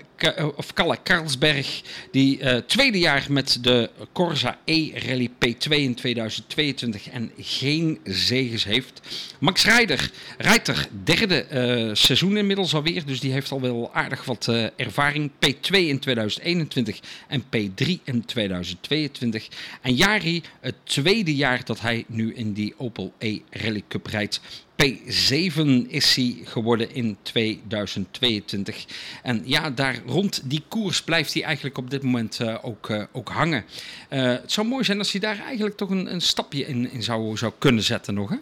of 0.55 0.73
Kalle 0.73 0.97
Karlsberg, 1.03 1.81
die 2.11 2.39
uh, 2.39 2.55
tweede 2.55 2.99
jaar 2.99 3.25
met 3.29 3.57
de 3.61 3.89
Corsa 4.11 4.57
E 4.65 4.91
Rally 4.93 5.29
P2 5.29 5.69
in 5.69 5.95
2022 5.95 7.09
en 7.09 7.31
geen 7.37 7.99
zegens 8.03 8.63
heeft. 8.63 9.01
Max 9.39 9.65
Reiter, 9.65 10.11
Reiter 10.37 10.87
derde 11.03 11.45
uh, 11.51 11.95
seizoen 11.95 12.37
inmiddels 12.37 12.73
alweer, 12.75 13.05
dus 13.05 13.19
die 13.19 13.31
heeft 13.31 13.51
al 13.51 13.61
wel 13.61 13.89
aardig 13.93 14.25
wat 14.25 14.47
ervaring. 14.75 15.31
P2 15.31 15.69
in 15.69 15.99
2021 15.99 16.99
en 17.27 17.43
P3 17.43 17.87
in 18.03 18.25
2022. 18.25 19.47
En 19.81 19.95
Jari, 19.95 20.41
het 20.59 20.75
tweede 20.83 21.35
jaar 21.35 21.65
dat 21.65 21.81
hij 21.81 22.05
nu 22.07 22.33
in 22.33 22.53
die 22.53 22.73
Opel 22.77 23.13
E 23.17 23.39
Rally 23.49 23.83
Cup 23.87 24.05
rijdt. 24.05 24.41
P7 24.83 25.87
is 25.87 26.15
hij 26.15 26.37
geworden 26.43 26.95
in 26.95 27.17
2022. 27.21 28.85
En 29.23 29.41
ja, 29.45 29.69
daar 29.69 29.95
rond 30.05 30.41
die 30.43 30.63
koers 30.67 31.03
blijft 31.03 31.33
hij 31.33 31.43
eigenlijk 31.43 31.77
op 31.77 31.89
dit 31.89 32.03
moment 32.03 32.39
uh, 32.41 32.55
ook, 32.61 32.89
uh, 32.89 33.03
ook 33.11 33.29
hangen. 33.29 33.65
Uh, 34.09 34.23
het 34.23 34.51
zou 34.51 34.67
mooi 34.67 34.83
zijn 34.83 34.97
als 34.97 35.11
hij 35.11 35.21
daar 35.21 35.39
eigenlijk 35.45 35.77
toch 35.77 35.89
een, 35.89 36.13
een 36.13 36.21
stapje 36.21 36.67
in, 36.67 36.91
in 36.91 37.03
zou, 37.03 37.37
zou 37.37 37.53
kunnen 37.57 37.83
zetten 37.83 38.13
nog, 38.13 38.29
hè? 38.29 38.37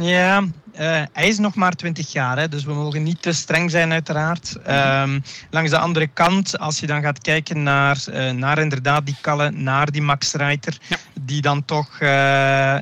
Ja, 0.00 0.40
uh, 0.40 1.02
hij 1.12 1.28
is 1.28 1.38
nog 1.38 1.54
maar 1.54 1.72
20 1.72 2.12
jaar, 2.12 2.38
hè, 2.38 2.48
dus 2.48 2.64
we 2.64 2.72
mogen 2.72 3.02
niet 3.02 3.22
te 3.22 3.32
streng 3.32 3.70
zijn 3.70 3.92
uiteraard. 3.92 4.56
Um, 4.68 5.22
langs 5.50 5.70
de 5.70 5.78
andere 5.78 6.06
kant, 6.06 6.58
als 6.58 6.80
je 6.80 6.86
dan 6.86 7.02
gaat 7.02 7.18
kijken 7.18 7.62
naar, 7.62 8.04
uh, 8.08 8.30
naar 8.30 8.58
inderdaad 8.58 9.06
die 9.06 9.16
Kalle, 9.20 9.50
naar 9.50 9.90
die 9.90 10.02
Max 10.02 10.32
Reiter, 10.32 10.78
ja. 10.88 10.96
die 11.20 11.42
dan 11.42 11.64
toch, 11.64 12.00
uh, 12.00 12.08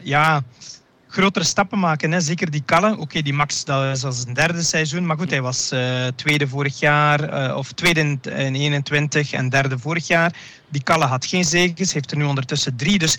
ja 0.02 0.42
grotere 1.12 1.44
stappen 1.44 1.78
maken. 1.78 2.12
Hè. 2.12 2.20
Zeker 2.20 2.50
die 2.50 2.62
Kalle. 2.64 2.92
Oké, 2.92 3.00
okay, 3.00 3.22
die 3.22 3.32
Max, 3.32 3.64
dat 3.64 3.96
is 3.96 4.04
als 4.04 4.26
een 4.26 4.34
derde 4.34 4.62
seizoen. 4.62 5.06
Maar 5.06 5.18
goed, 5.18 5.30
hij 5.30 5.42
was 5.42 5.72
uh, 5.72 6.06
tweede 6.06 6.48
vorig 6.48 6.78
jaar. 6.78 7.48
Uh, 7.48 7.56
of 7.56 7.72
tweede 7.72 8.00
in, 8.00 8.20
in 8.22 8.54
21 8.54 9.32
en 9.32 9.48
derde 9.48 9.78
vorig 9.78 10.06
jaar. 10.06 10.34
Die 10.68 10.82
Kalle 10.82 11.04
had 11.04 11.26
geen 11.26 11.44
zegens. 11.44 11.92
Heeft 11.92 12.10
er 12.10 12.16
nu 12.16 12.24
ondertussen 12.24 12.76
drie. 12.76 12.98
Dus 12.98 13.18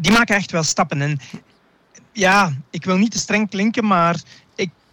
die 0.00 0.12
maken 0.12 0.36
echt 0.36 0.50
wel 0.50 0.62
stappen. 0.62 1.02
En 1.02 1.20
ja, 2.12 2.52
ik 2.70 2.84
wil 2.84 2.96
niet 2.96 3.10
te 3.10 3.18
streng 3.18 3.50
klinken, 3.50 3.86
maar 3.86 4.20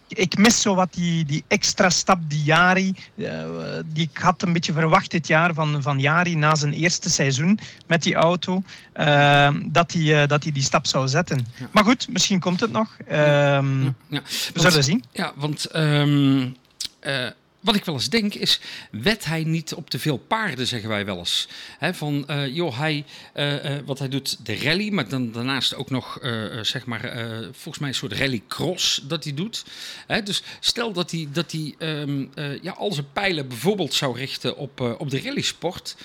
ik, 0.08 0.38
mis 0.38 0.62
zo 0.62 0.76
wat 0.76 0.94
die, 0.94 1.26
die 1.26 1.44
extra 1.48 1.90
stap 1.90 2.20
die 2.28 2.44
Jari, 2.44 2.96
uh, 3.16 3.46
die 3.86 4.10
ik 4.12 4.18
had 4.18 4.42
een 4.42 4.54
beetje 4.54 4.74
verwacht 4.74 5.12
dit 5.12 5.28
jaar 5.28 5.54
van, 5.54 5.82
van 5.82 6.00
Jari 6.00 6.36
na 6.36 6.56
zijn 6.56 6.74
eerste 6.74 7.10
seizoen 7.10 7.60
met 7.88 8.04
die 8.04 8.16
auto, 8.16 8.64
uh, 8.96 9.50
dat 9.66 9.92
hij 9.92 10.02
uh, 10.02 10.28
dat 10.28 10.44
hij 10.44 10.52
die 10.52 10.64
stap 10.64 10.86
zou 10.86 11.08
zetten. 11.08 11.48
Ja. 11.60 11.68
Maar 11.72 11.84
goed, 11.84 12.08
misschien 12.10 12.40
komt 12.40 12.60
het 12.60 12.72
nog. 12.72 12.98
Ja, 13.10 13.64
ja. 14.08 14.22
We 14.54 14.60
zullen 14.60 14.84
zien. 14.84 15.04
Ja, 15.12 15.34
want 15.36 15.76
um, 15.76 16.56
wat 17.60 17.76
ik 17.76 17.86
wel 17.86 17.96
eens 17.96 18.10
denk 18.10 18.34
is, 18.34 18.60
wet 18.92 19.26
hij 19.26 19.44
niet 19.44 19.74
op 19.74 19.90
te 19.90 20.00
veel 20.00 20.18
paarden, 20.18 20.68
zeggen 20.68 20.90
wij 20.90 21.06
wel 21.06 21.18
eens. 21.18 21.48
Van, 21.80 22.26
uh, 22.30 22.56
joh, 22.56 22.78
hij, 22.78 23.06
uh, 23.36 23.54
uh, 23.54 23.80
wat 23.86 24.00
hij 24.00 24.10
doet, 24.10 24.46
de 24.46 24.58
rally, 24.58 24.90
maar 24.90 25.10
dan 25.10 25.32
daarnaast 25.32 25.76
ook 25.76 25.90
nog, 25.90 26.20
zeg 26.62 26.86
maar, 26.86 27.14
volgens 27.52 27.80
mij 27.80 27.90
een 27.90 27.96
soort 27.96 28.14
rallycross 28.14 29.02
dat 29.04 29.24
hij 29.24 29.34
doet. 29.34 29.66
Dus 30.24 30.44
stel 30.60 30.94
dat 30.94 31.12
hij, 31.12 31.28
dat 31.32 31.52
hij 31.52 31.76
um, 31.80 32.32
ja, 32.62 32.72
al 32.72 32.92
zijn 32.92 33.12
pijlen 33.14 33.48
bijvoorbeeld 33.48 33.94
zou 33.94 34.18
richten 34.18 34.58
op, 34.58 34.80
op 34.80 35.10
de 35.10 35.22
rallysport, 35.22 35.96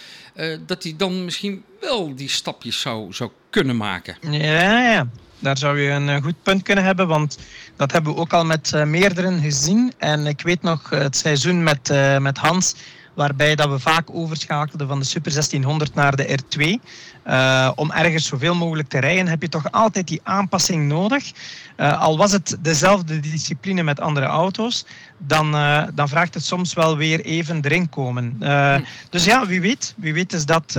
dat 0.67 0.83
hij 0.83 0.95
dan 0.97 1.25
misschien 1.25 1.65
wel 1.81 2.15
die 2.15 2.29
stapjes 2.29 2.81
zou, 2.81 3.13
zou 3.13 3.31
kunnen 3.51 3.77
maken. 3.77 4.17
Ja, 4.21 4.93
ja. 4.93 5.09
Daar 5.43 5.59
zou 5.59 5.81
je 5.81 5.91
een 5.91 6.23
goed 6.23 6.43
punt 6.43 6.63
kunnen 6.63 6.85
hebben, 6.85 7.09
want 7.09 7.39
dat 7.77 7.93
hebben 7.93 8.15
we 8.15 8.21
ook 8.21 8.33
al 8.33 8.45
met 8.45 8.73
uh, 8.75 8.85
meerdere 8.85 9.39
gezien. 9.41 9.93
En 9.99 10.27
ik 10.27 10.41
weet 10.41 10.63
nog 10.63 10.91
het 10.91 11.17
seizoen 11.17 11.63
met, 11.63 11.93
met 12.19 12.39
Hans, 12.39 12.75
waarbij 13.15 13.55
dat 13.55 13.69
we 13.69 13.79
vaak 13.79 14.09
overschakelden 14.13 14.89
van 14.89 14.99
de 14.99 15.05
Super 15.05 15.33
1600 15.33 15.95
naar 15.95 16.17
de 16.17 16.39
R2. 16.39 16.61
Uh, 17.27 17.71
om 17.75 17.91
ergens 17.91 18.27
zoveel 18.27 18.55
mogelijk 18.55 18.89
te 18.89 18.99
rijden, 18.99 19.29
heb 19.29 19.43
je 19.43 19.49
toch 19.49 19.71
altijd 19.73 20.09
die 20.09 20.21
aanpassing 20.23 20.89
nodig. 20.89 21.33
Uh, 21.77 22.01
al 22.01 22.17
was 22.17 22.33
het 22.33 22.57
dezelfde 22.61 23.21
discipline 23.21 23.83
met 23.83 24.01
andere 24.01 24.27
auto's, 24.27 24.87
dan, 25.19 25.55
uh, 25.55 25.83
dan 25.95 26.09
vraagt 26.09 26.35
het 26.35 26.45
soms 26.45 26.75
wel 26.75 26.97
weer 26.97 27.21
even 27.21 27.61
erin 27.65 27.89
komen. 27.89 28.39
Dus 29.11 29.25
ja, 29.25 29.47
wie 29.47 29.61
weet. 29.61 29.95
Wie 29.97 30.15
weet 30.15 30.33
is 30.33 30.47
dat 30.47 30.79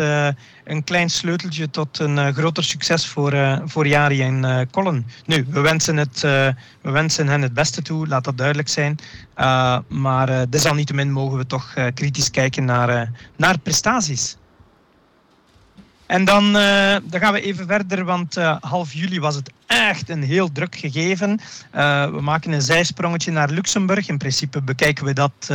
een 0.63 0.83
klein 0.83 1.09
sleuteltje 1.09 1.69
tot 1.69 1.99
een 1.99 2.33
groter 2.33 2.63
succes 2.63 3.07
voor, 3.07 3.61
voor 3.65 3.87
Jari 3.87 4.21
en 4.21 4.67
Colin. 4.71 5.05
Nu, 5.25 5.45
we 5.49 5.59
wensen, 5.59 5.97
het, 5.97 6.21
we 6.21 6.55
wensen 6.81 7.27
hen 7.27 7.41
het 7.41 7.53
beste 7.53 7.81
toe, 7.81 8.07
laat 8.07 8.23
dat 8.23 8.37
duidelijk 8.37 8.69
zijn. 8.69 8.97
maar 9.87 10.49
desalniettemin 10.49 11.11
mogen 11.11 11.37
we 11.37 11.45
toch 11.45 11.73
kritisch 11.93 12.31
kijken 12.31 12.65
naar, 12.65 13.11
naar 13.35 13.59
prestaties. 13.59 14.37
En 16.05 16.25
dan, 16.25 16.53
dan 17.03 17.19
gaan 17.19 17.33
we 17.33 17.41
even 17.41 17.67
verder, 17.67 18.05
want 18.05 18.35
half 18.59 18.93
juli 18.93 19.19
was 19.19 19.35
het 19.35 19.51
echt 19.67 20.09
een 20.09 20.23
heel 20.23 20.51
druk 20.51 20.75
gegeven. 20.75 21.39
Uh, 21.75 22.05
we 22.09 22.21
maken 22.21 22.51
een 22.51 22.61
zijsprongetje 22.61 23.31
naar 23.31 23.49
Luxemburg. 23.49 24.07
In 24.07 24.17
principe 24.17 24.61
bekijken 24.61 25.05
we 25.05 25.13
dat, 25.13 25.51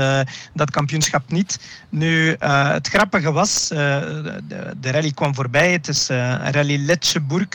dat 0.54 0.70
kampioenschap 0.70 1.30
niet. 1.30 1.60
Nu, 1.88 2.36
het 2.38 2.88
grappige 2.88 3.32
was, 3.32 3.68
de, 3.68 4.74
de, 4.80 4.90
rally 4.90 5.10
kwam 5.10 5.34
voorbij. 5.34 5.72
Het 5.72 5.88
is 5.88 6.08
een 6.08 6.52
rally 6.52 6.84
Letscheburg. 6.84 7.48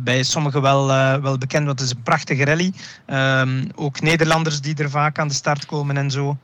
bij 0.00 0.22
sommigen 0.22 0.62
wel, 0.62 0.86
wel 1.22 1.38
bekend, 1.38 1.66
want 1.66 1.78
het 1.78 1.88
is 1.88 1.94
een 1.94 2.02
prachtige 2.02 2.44
rally. 2.44 2.72
Um, 3.06 3.66
ook 3.74 4.00
Nederlanders 4.00 4.60
die 4.60 4.76
er 4.76 4.90
vaak 4.90 5.18
aan 5.18 5.28
de 5.28 5.34
start 5.34 5.66
komen 5.66 5.96
en 5.96 6.10
zo. 6.10 6.38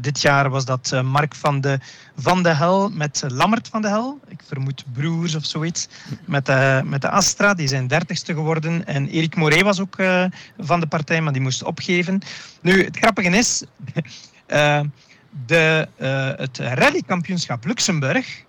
dit 0.00 0.20
jaar 0.20 0.50
was 0.50 0.64
dat 0.64 1.02
Mark 1.04 1.34
van 1.34 1.60
de, 1.60 1.78
van 2.16 2.42
de 2.42 2.54
Hel 2.54 2.88
met 2.88 3.24
Lammert 3.26 3.68
van 3.68 3.82
de 3.82 3.88
Hel. 3.88 4.20
Ik 4.28 4.40
vermoed 4.46 4.84
broer 4.92 5.36
of 5.36 5.44
zoiets. 5.44 5.88
Met 6.24 6.46
de, 6.46 6.82
met 6.84 7.00
de 7.00 7.10
Astra, 7.10 7.54
die 7.54 7.68
zijn 7.68 7.86
dertigste 7.86 8.34
geworden. 8.34 8.77
En 8.84 9.08
Erik 9.08 9.36
Moret 9.36 9.62
was 9.62 9.80
ook 9.80 9.98
uh, 9.98 10.24
van 10.58 10.80
de 10.80 10.86
partij, 10.86 11.20
maar 11.20 11.32
die 11.32 11.42
moest 11.42 11.62
opgeven. 11.62 12.20
Nu, 12.60 12.84
het 12.84 12.96
grappige 12.96 13.28
is, 13.28 13.62
uh, 14.48 14.80
de, 15.46 15.88
uh, 16.00 16.30
het 16.36 16.58
rallykampioenschap 16.58 17.64
Luxemburg, 17.64 18.42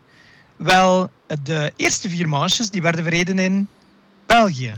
wel, 0.55 1.11
de 1.43 1.73
eerste 1.75 2.09
vier 2.09 2.29
manches 2.29 2.69
die 2.69 2.81
werden 2.81 3.03
verreden 3.03 3.39
in 3.39 3.67
België. 4.25 4.73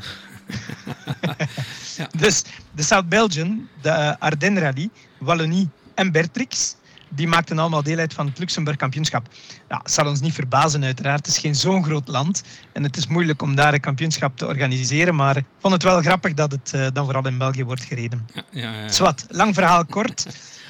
ja. 1.97 2.09
Dus 2.17 2.43
de 2.71 2.83
South 2.83 3.09
Belgian, 3.09 3.67
de 3.81 4.19
Ardennes 4.19 4.63
Rally, 4.63 4.89
Wallonie 5.19 5.69
en 5.95 6.11
Bertrix 6.11 6.75
die 7.16 7.28
maakten 7.28 7.59
allemaal 7.59 7.84
deel 7.84 7.97
uit 7.97 8.14
van 8.14 8.26
het 8.26 8.39
Luxemburg 8.39 8.78
kampioenschap. 8.78 9.28
Ja, 9.70 9.80
het 9.84 9.91
zal 9.91 10.07
ons 10.07 10.22
niet 10.22 10.34
verbazen 10.34 10.84
uiteraard. 10.84 11.26
Het 11.26 11.36
is 11.36 11.41
geen 11.41 11.55
zo'n 11.55 11.84
groot 11.84 12.07
land 12.07 12.43
en 12.74 12.84
het 12.84 12.97
is 12.97 13.07
moeilijk 13.07 13.41
om 13.41 13.55
daar 13.55 13.74
een 13.74 13.80
kampioenschap 13.80 14.38
te 14.38 14.47
organiseren. 14.47 15.16
Maar 15.16 15.38
ik 15.38 15.45
vond 15.59 15.74
het 15.74 15.84
wel 15.84 16.01
grappig 16.01 16.34
dat 16.34 16.51
het 16.51 16.72
uh, 16.76 16.88
dan 16.93 17.05
vooral 17.05 17.28
in 17.28 17.38
België 17.38 17.64
wordt 17.64 17.84
gereden. 17.84 18.28
Ja, 18.34 18.43
ja, 18.51 18.74
ja. 18.82 18.91
Zwat, 18.91 19.26
lang 19.30 19.53
verhaal 19.53 19.86
kort. 19.86 20.26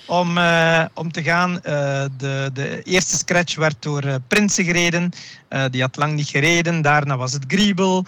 Om, 0.08 0.38
uh, 0.38 0.86
om 0.94 1.12
te 1.12 1.24
gaan, 1.24 1.52
uh, 1.52 1.62
de, 2.18 2.50
de 2.54 2.82
eerste 2.84 3.18
scratch 3.18 3.56
werd 3.56 3.76
door 3.80 4.20
Prinsen 4.28 4.66
gereden. 4.66 5.12
die 5.70 5.82
had 5.82 5.96
lang 5.96 6.14
niet 6.14 6.28
gereden. 6.28 6.82
Daarna 6.82 7.18
was 7.18 7.34
het 7.34 7.44
Griebel. 7.48 8.06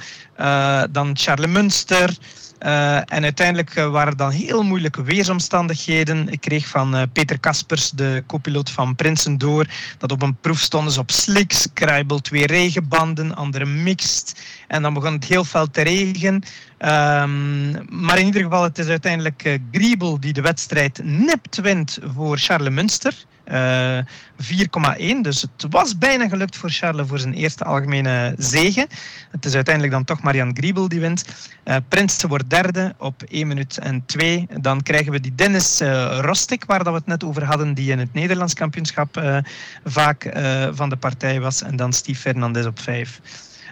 dan 0.91 1.11
Charles 1.13 1.51
Munster. 1.51 2.17
Uh, 2.63 2.95
en 2.95 3.23
uiteindelijk 3.23 3.75
uh, 3.75 3.89
waren 3.89 4.11
er 4.11 4.17
dan 4.17 4.31
heel 4.31 4.63
moeilijke 4.63 5.03
weersomstandigheden. 5.03 6.29
Ik 6.29 6.41
kreeg 6.41 6.67
van 6.67 6.95
uh, 6.95 7.01
Peter 7.13 7.39
Kaspers, 7.39 7.89
de 7.89 8.23
co-piloot 8.27 8.69
van 8.69 8.95
Prinsen, 8.95 9.37
door 9.37 9.67
dat 9.97 10.11
op 10.11 10.21
een 10.21 10.35
proef 10.35 10.59
stonden 10.59 10.93
ze 10.93 10.99
op 10.99 11.11
slicks, 11.11 11.67
kruibel, 11.73 12.19
twee 12.19 12.47
regenbanden, 12.47 13.35
andere 13.35 13.65
mixed. 13.65 14.41
En 14.67 14.81
dan 14.81 14.93
begon 14.93 15.13
het 15.13 15.25
heel 15.25 15.43
fel 15.43 15.67
te 15.67 15.81
regen. 15.81 16.33
Um, 16.33 17.71
maar 17.89 18.17
in 18.17 18.25
ieder 18.25 18.43
geval, 18.43 18.63
het 18.63 18.79
is 18.79 18.87
uiteindelijk 18.87 19.59
Griebel 19.71 20.19
die 20.19 20.33
de 20.33 20.41
wedstrijd 20.41 20.99
nipt 21.03 21.57
wint 21.57 21.99
voor 22.15 22.37
Charles 22.37 22.73
Munster. 22.73 23.13
Uh, 23.51 23.97
4,1. 23.97 25.21
Dus 25.21 25.41
het 25.41 25.65
was 25.69 25.97
bijna 25.97 26.27
gelukt 26.27 26.55
voor 26.55 26.69
Charles 26.69 27.07
voor 27.07 27.19
zijn 27.19 27.33
eerste 27.33 27.63
algemene 27.63 28.35
zege. 28.37 28.87
Het 29.31 29.45
is 29.45 29.55
uiteindelijk 29.55 29.93
dan 29.93 30.03
toch 30.03 30.21
Marian 30.21 30.55
Griebel 30.55 30.87
die 30.87 30.99
wint. 30.99 31.25
Uh, 31.65 31.75
Prins 31.87 32.23
wordt 32.23 32.49
derde 32.49 32.95
op 32.97 33.23
1 33.23 33.47
minuut 33.47 33.77
en 33.77 34.05
2. 34.05 34.47
Dan 34.61 34.81
krijgen 34.81 35.11
we 35.11 35.19
die 35.19 35.35
Dennis 35.35 35.81
uh, 35.81 36.17
Rostik, 36.21 36.65
waar 36.65 36.83
dat 36.83 36.93
we 36.93 36.99
het 36.99 37.07
net 37.07 37.23
over 37.23 37.43
hadden, 37.43 37.73
die 37.73 37.91
in 37.91 37.99
het 37.99 38.13
Nederlands 38.13 38.53
kampioenschap 38.53 39.41
vaak 39.83 40.31
van 40.71 40.89
de 40.89 40.95
partij 40.95 41.39
was. 41.39 41.61
En 41.61 41.75
dan 41.75 41.93
Steve 41.93 42.19
Fernandez 42.19 42.65
op 42.65 42.79
5. 42.79 43.19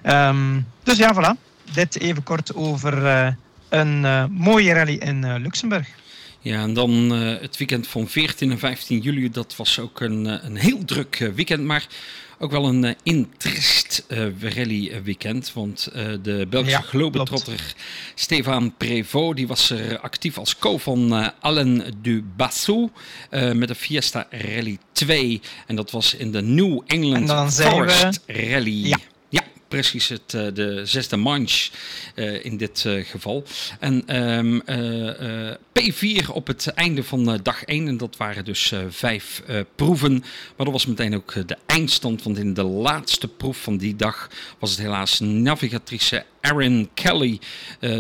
Um, 0.04 0.12
ehm, 0.12 0.60
dus 0.84 0.98
ja, 0.98 1.16
voilà. 1.16 1.50
Dit 1.74 2.00
even 2.00 2.24
kort 2.24 2.56
over 2.56 3.04
een 3.70 4.32
mooie 4.32 4.74
rally 4.74 4.96
in 4.96 5.38
Luxemburg. 5.42 6.01
Ja, 6.44 6.62
en 6.62 6.74
dan 6.74 7.14
uh, 7.14 7.40
het 7.42 7.58
weekend 7.58 7.88
van 7.88 8.08
14 8.08 8.52
en 8.52 8.60
15 8.60 9.00
juli, 9.00 9.30
dat 9.30 9.56
was 9.56 9.80
ook 9.80 10.00
een, 10.00 10.26
uh, 10.26 10.36
een 10.42 10.56
heel 10.56 10.86
druk 10.86 11.20
uh, 11.20 11.30
weekend, 11.34 11.64
maar 11.64 11.88
ook 12.40 12.52
wel 12.52 12.66
een 12.66 12.96
interest 13.04 14.06
rally 14.40 15.02
weekend. 15.04 15.54
Want 15.54 15.90
de 16.22 16.48
Belgische 16.50 16.78
ja, 16.78 16.86
globetrotter 16.86 17.74
Stefan 18.16 18.74
Prévost, 18.78 19.36
die 19.36 19.48
was 19.48 19.70
er 19.70 20.00
actief 20.00 20.38
als 20.38 20.58
co 20.58 20.78
van 20.78 21.34
Alain 21.40 21.84
du 22.02 22.24
Bassou 22.36 22.90
met 23.30 23.68
de 23.68 23.76
Fiesta 23.76 24.28
Rally 24.30 24.78
2. 24.92 25.42
En 25.68 25.76
dat 25.76 25.92
was 25.92 26.14
in 26.14 26.32
de 26.32 26.42
New 26.42 26.82
England 26.88 27.54
Forest 27.54 28.22
we... 28.26 28.34
Rally. 28.34 28.88
Ja 28.88 28.98
precies 29.72 30.08
het, 30.08 30.34
uh, 30.34 30.48
de 30.54 30.82
zesde 30.86 31.18
manche 31.18 31.72
uh, 32.16 32.46
in 32.46 32.58
dit 32.58 32.84
uh, 32.88 33.06
geval. 33.06 33.44
En 33.80 34.18
um, 34.38 34.62
P4 35.80 36.28
op 36.34 36.48
het 36.48 36.68
einde 36.68 37.04
van 37.04 37.40
dag 37.44 37.64
1. 37.64 37.88
En 37.88 37.98
dat 37.98 38.18
waren 38.18 38.46
dus 38.46 38.74
vijf 38.90 39.44
proeven. 39.76 40.12
Maar 40.56 40.66
dat 40.66 40.72
was 40.72 40.86
meteen 40.86 41.16
ook 41.16 41.48
de 41.48 41.58
eindstand. 41.66 42.24
Want 42.24 42.38
in 42.38 42.54
de 42.54 42.64
laatste 42.64 43.28
proef 43.28 43.58
van 43.62 43.78
die 43.78 43.96
dag 43.96 44.30
was 44.60 44.70
het 44.70 44.80
helaas 44.80 45.20
navigatrice 45.20 46.26
Erin 46.42 46.90
Kelly 46.94 47.40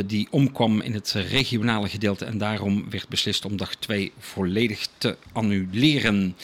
die 0.05 0.27
omkwam 0.29 0.81
in 0.81 0.93
het 0.93 1.11
regionale 1.11 1.89
gedeelte. 1.89 2.25
En 2.25 2.37
daarom 2.37 2.89
werd 2.89 3.07
beslist 3.07 3.45
om 3.45 3.57
dag 3.57 3.75
2 3.75 4.11
volledig 4.19 4.87
te 4.97 5.17
annuleren. 5.31 6.35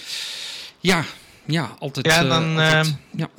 Ja, 0.79 1.05
ja 1.45 1.75
altijd... 1.79 2.05
Ja, 2.05 2.23
dan... 2.23 2.49
Altijd, 2.49 2.95
ja 3.15 3.29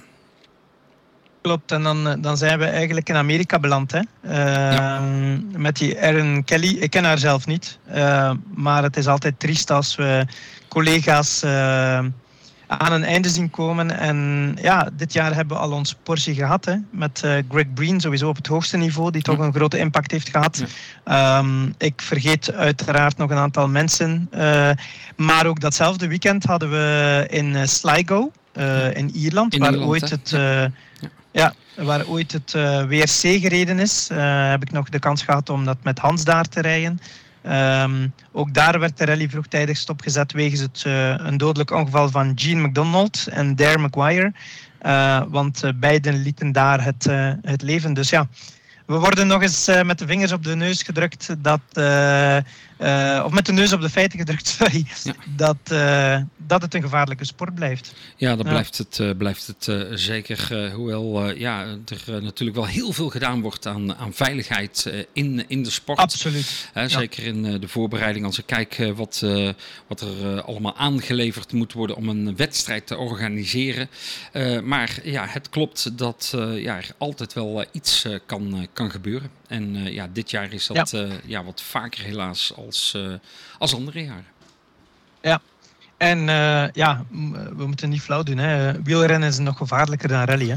klopt. 1.42 1.72
En 1.72 1.82
dan, 1.82 2.08
eh, 2.08 2.14
dan 2.18 2.36
zijn 2.36 2.58
we 2.58 2.64
eigenlijk 2.64 3.08
in 3.08 3.16
Amerika 3.16 3.58
beland. 3.58 3.92
Hè? 3.92 4.00
Uh, 4.24 5.38
Met 5.56 5.76
die 5.76 6.00
Erin 6.00 6.44
Kelly. 6.44 6.76
Ik 6.80 6.90
ken 6.90 7.04
haar 7.04 7.18
zelf 7.18 7.46
niet. 7.46 7.78
Uh, 7.94 8.30
maar 8.54 8.82
het 8.82 8.96
is 8.96 9.06
altijd 9.06 9.40
triest 9.40 9.70
als 9.70 9.96
we 9.96 10.26
collega's 10.68 11.42
uh, 11.44 11.50
aan 12.66 12.92
een 12.92 13.04
einde 13.04 13.28
zien 13.28 13.50
komen. 13.50 13.98
En 13.98 14.56
ja, 14.60 14.90
dit 14.92 15.12
jaar 15.12 15.34
hebben 15.34 15.56
we 15.56 15.62
al 15.62 15.72
ons 15.72 15.94
portie 16.02 16.34
gehad. 16.34 16.64
Hè? 16.64 16.74
Met 16.90 17.18
Greg 17.48 17.72
Breen, 17.74 18.00
sowieso 18.00 18.28
op 18.28 18.36
het 18.36 18.46
hoogste 18.46 18.76
niveau. 18.76 19.10
Die 19.10 19.22
toch 19.22 19.38
een 19.38 19.54
grote 19.54 19.78
impact 19.78 20.10
heeft 20.10 20.28
gehad. 20.28 20.64
Um, 21.04 21.74
ik 21.78 22.02
vergeet 22.02 22.52
uiteraard 22.52 23.16
nog 23.16 23.30
een 23.30 23.36
aantal 23.36 23.68
mensen. 23.68 24.30
maar 25.16 25.46
ook 25.46 25.60
datzelfde 25.60 26.08
weekend 26.08 26.44
hadden 26.44 26.70
we 26.70 27.26
in 27.30 27.68
Sligo. 27.68 28.32
in 28.92 29.10
Ierland, 29.14 29.54
in 29.54 29.60
waar 29.60 29.78
ooit 29.78 30.10
het... 30.10 30.30
Ja, 30.30 30.70
waar 31.84 32.06
ooit 32.06 32.32
het 32.32 32.54
eh, 32.54 32.82
WRC 32.82 33.40
gereden 33.40 33.78
is, 33.78 34.08
uh, 34.12 34.50
heb 34.50 34.62
ik 34.62 34.72
nog 34.72 34.88
de 34.88 34.98
kans 34.98 35.22
gehad 35.22 35.48
om 35.50 35.64
dat 35.64 35.76
met 35.82 35.98
Hans 35.98 36.24
daar 36.24 36.44
te 36.44 36.60
rijden. 36.60 37.00
Um, 37.82 38.12
ook 38.32 38.54
daar 38.54 38.78
werd 38.78 38.98
de 38.98 39.04
rally 39.04 39.28
vroegtijdig 39.28 39.76
stopgezet 39.76 40.32
wegens 40.32 40.60
het, 40.60 40.84
uh, 40.86 41.14
een 41.16 41.36
dodelijk 41.36 41.70
ongeval 41.70 42.10
van 42.10 42.32
Gene 42.34 42.66
McDonald 42.66 43.26
en 43.30 43.56
Dare 43.56 43.78
Maguire. 43.78 44.32
want 45.28 45.62
beiden 45.74 46.22
lieten 46.22 46.52
daar 46.52 46.84
het, 46.84 47.06
het 47.42 47.62
leven. 47.62 47.94
Dus 47.94 48.10
ja, 48.10 48.28
we 48.86 48.98
worden 48.98 49.26
nog 49.26 49.42
eens 49.42 49.70
met 49.84 49.98
de 49.98 50.06
vingers 50.06 50.32
op 50.32 50.44
de 50.44 50.56
neus 50.56 50.82
gedrukt 50.82 51.34
dat 51.38 51.60
uh, 52.80 53.22
of 53.24 53.32
met 53.32 53.46
de 53.46 53.52
neus 53.52 53.72
op 53.72 53.80
de 53.80 53.90
feiten 53.90 54.18
gedrukt, 54.18 54.48
sorry, 54.58 54.86
dat, 55.36 55.56
uh, 55.72 56.20
dat 56.36 56.62
het 56.62 56.74
een 56.74 56.82
gevaarlijke 56.82 57.24
sport 57.24 57.54
blijft. 57.54 57.94
Ja, 58.16 58.36
dat 58.36 58.44
ja. 58.44 58.50
blijft 58.50 58.78
het, 58.78 58.98
uh, 58.98 59.10
blijft 59.16 59.46
het 59.46 59.70
zeker. 60.00 60.72
hoewel 60.72 61.30
ja, 61.30 61.64
er 62.06 62.22
natuurlijk 62.22 62.56
wel 62.56 62.66
heel 62.66 62.92
veel 62.92 63.08
gedaan 63.08 63.40
wordt 63.40 63.66
aan, 63.66 63.94
aan 63.96 64.12
veiligheid 64.12 64.92
in, 65.12 65.44
in 65.48 65.62
de 65.62 65.70
sport. 65.70 65.98
Absoluut. 65.98 66.70
zeker 66.86 67.22
ja. 67.22 67.28
in 67.28 67.60
de 67.60 67.68
voorbereiding. 67.68 68.24
Als 68.24 68.38
ik 68.38 68.46
kijk 68.46 68.92
wat, 68.94 69.24
wat 69.86 70.00
er 70.00 70.42
allemaal 70.42 70.76
aangeleverd 70.76 71.52
moet 71.52 71.72
worden 71.72 71.96
om 71.96 72.08
een 72.08 72.36
wedstrijd 72.36 72.86
te 72.86 72.96
organiseren. 72.96 73.88
maar 74.62 74.98
ja, 75.02 75.26
het 75.26 75.48
klopt 75.48 75.98
dat 75.98 76.34
ja, 76.54 76.76
er 76.76 76.90
altijd 76.98 77.32
wel 77.32 77.64
iets 77.72 78.06
kan, 78.26 78.68
kan 78.72 78.90
gebeuren. 78.90 79.37
En 79.48 79.74
uh, 79.74 79.92
ja, 79.92 80.08
dit 80.12 80.30
jaar 80.30 80.52
is 80.52 80.66
dat 80.66 80.90
ja. 80.90 80.98
Uh, 81.04 81.12
ja 81.24 81.44
wat 81.44 81.62
vaker 81.62 82.04
helaas 82.04 82.52
als, 82.56 82.92
uh, 82.96 83.14
als 83.58 83.74
andere 83.74 84.04
jaren. 84.04 84.26
Ja, 85.20 85.40
En 85.98 86.18
uh, 86.18 86.68
ja, 86.72 87.04
we 87.56 87.66
moeten 87.66 87.88
niet 87.88 88.00
flauw 88.00 88.22
doen. 88.22 88.38
Hè. 88.38 88.82
Wielrennen 88.82 89.28
is 89.28 89.38
nog 89.38 89.56
gevaarlijker 89.56 90.08
dan 90.08 90.24
rally. 90.24 90.48
Hè. 90.48 90.56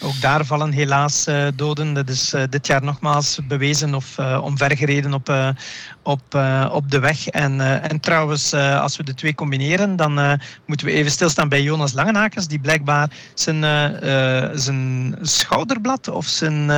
Ook 0.00 0.20
daar 0.20 0.44
vallen 0.44 0.72
helaas 0.72 1.28
uh, 1.28 1.46
doden. 1.54 1.94
Dat 1.94 2.08
is 2.08 2.34
uh, 2.34 2.42
dit 2.50 2.66
jaar 2.66 2.82
nogmaals 2.82 3.38
bewezen 3.48 3.94
of 3.94 4.18
omvergereden 4.18 5.14
op, 5.14 5.54
op, 6.02 6.34
op 6.70 6.90
de 6.90 6.98
weg. 6.98 7.26
En, 7.26 7.60
en 7.90 8.00
trouwens, 8.00 8.54
als 8.54 8.96
we 8.96 9.02
de 9.02 9.14
twee 9.14 9.34
combineren, 9.34 9.96
dan 9.96 10.40
moeten 10.66 10.86
we 10.86 10.92
even 10.92 11.10
stilstaan 11.10 11.48
bij 11.48 11.62
Jonas 11.62 11.92
Langenakers, 11.92 12.46
die 12.46 12.60
blijkbaar 12.60 13.10
zijn, 13.34 13.62
zijn 14.58 15.14
schouderblad 15.22 16.08
of 16.08 16.26
zijn 16.26 16.70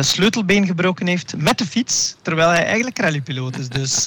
sleutelbeen 0.00 0.66
gebroken 0.66 1.06
heeft 1.06 1.34
met 1.36 1.58
de 1.58 1.66
fiets, 1.66 2.16
terwijl 2.22 2.48
hij 2.48 2.64
eigenlijk 2.64 2.98
rallypiloot 2.98 3.58
is. 3.58 3.68
Dus 3.68 4.06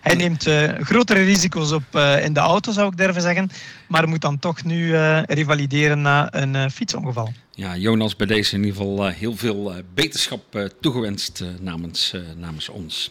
hij 0.00 0.14
neemt 0.14 0.46
uh, 0.46 0.68
grotere 0.80 1.22
risico's 1.22 1.72
op 1.72 1.82
uh, 1.92 2.24
in 2.24 2.32
de 2.32 2.40
auto, 2.40 2.72
zou 2.72 2.88
ik 2.88 2.96
durven 2.96 3.22
zeggen. 3.22 3.50
Maar 3.86 4.08
moet 4.08 4.20
dan 4.20 4.38
toch 4.38 4.64
nu 4.64 4.86
uh, 4.86 5.22
revalideren 5.22 6.02
na 6.02 6.34
een 6.34 6.70
fietsongeval. 6.70 7.32
Ja, 7.60 7.76
Jonas, 7.76 8.16
bij 8.16 8.26
deze 8.26 8.54
in 8.54 8.64
ieder 8.64 8.76
geval 8.76 9.06
heel 9.06 9.36
veel 9.36 9.72
beterschap 9.94 10.70
toegewenst 10.80 11.44
namens, 11.60 12.12
namens 12.36 12.68
ons. 12.68 13.10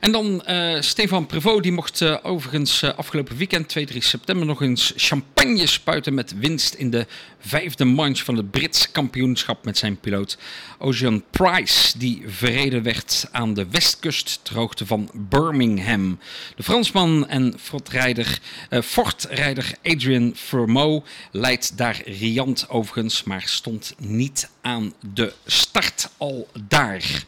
En 0.00 0.12
dan 0.12 0.42
Stefan 0.80 1.26
Prevot, 1.26 1.62
die 1.62 1.72
mocht 1.72 2.22
overigens 2.22 2.82
afgelopen 2.82 3.36
weekend, 3.36 3.76
2-3 3.92 3.96
september, 3.98 4.46
nog 4.46 4.62
eens 4.62 4.92
champagne 4.96 5.66
spuiten 5.66 6.14
met 6.14 6.38
winst 6.38 6.74
in 6.74 6.90
de 6.90 7.06
vijfde 7.38 7.84
manche 7.84 8.24
van 8.24 8.36
het 8.36 8.50
Brits 8.50 8.90
kampioenschap 8.90 9.64
met 9.64 9.78
zijn 9.78 9.96
piloot 10.00 10.38
Ocean 10.78 11.24
Price, 11.30 11.98
die 11.98 12.22
verreden 12.26 12.82
werd 12.82 13.28
aan 13.32 13.54
de 13.54 13.66
westkust 13.70 14.40
ter 14.42 14.54
hoogte 14.54 14.86
van 14.86 15.10
Birmingham. 15.12 16.18
De 16.56 16.62
Fransman 16.62 17.28
en 17.28 17.54
fortrijder, 17.60 18.38
fortrijder 18.84 19.72
Adrian 19.82 20.32
Fermo 20.36 21.04
leidt 21.30 21.76
daar 21.76 22.02
riant 22.04 22.68
overigens, 22.68 23.24
maar 23.24 23.42
stond 23.46 23.73
niet 23.98 24.50
aan 24.60 24.92
de 25.12 25.32
start 25.46 26.10
al 26.16 26.48
daar. 26.68 27.24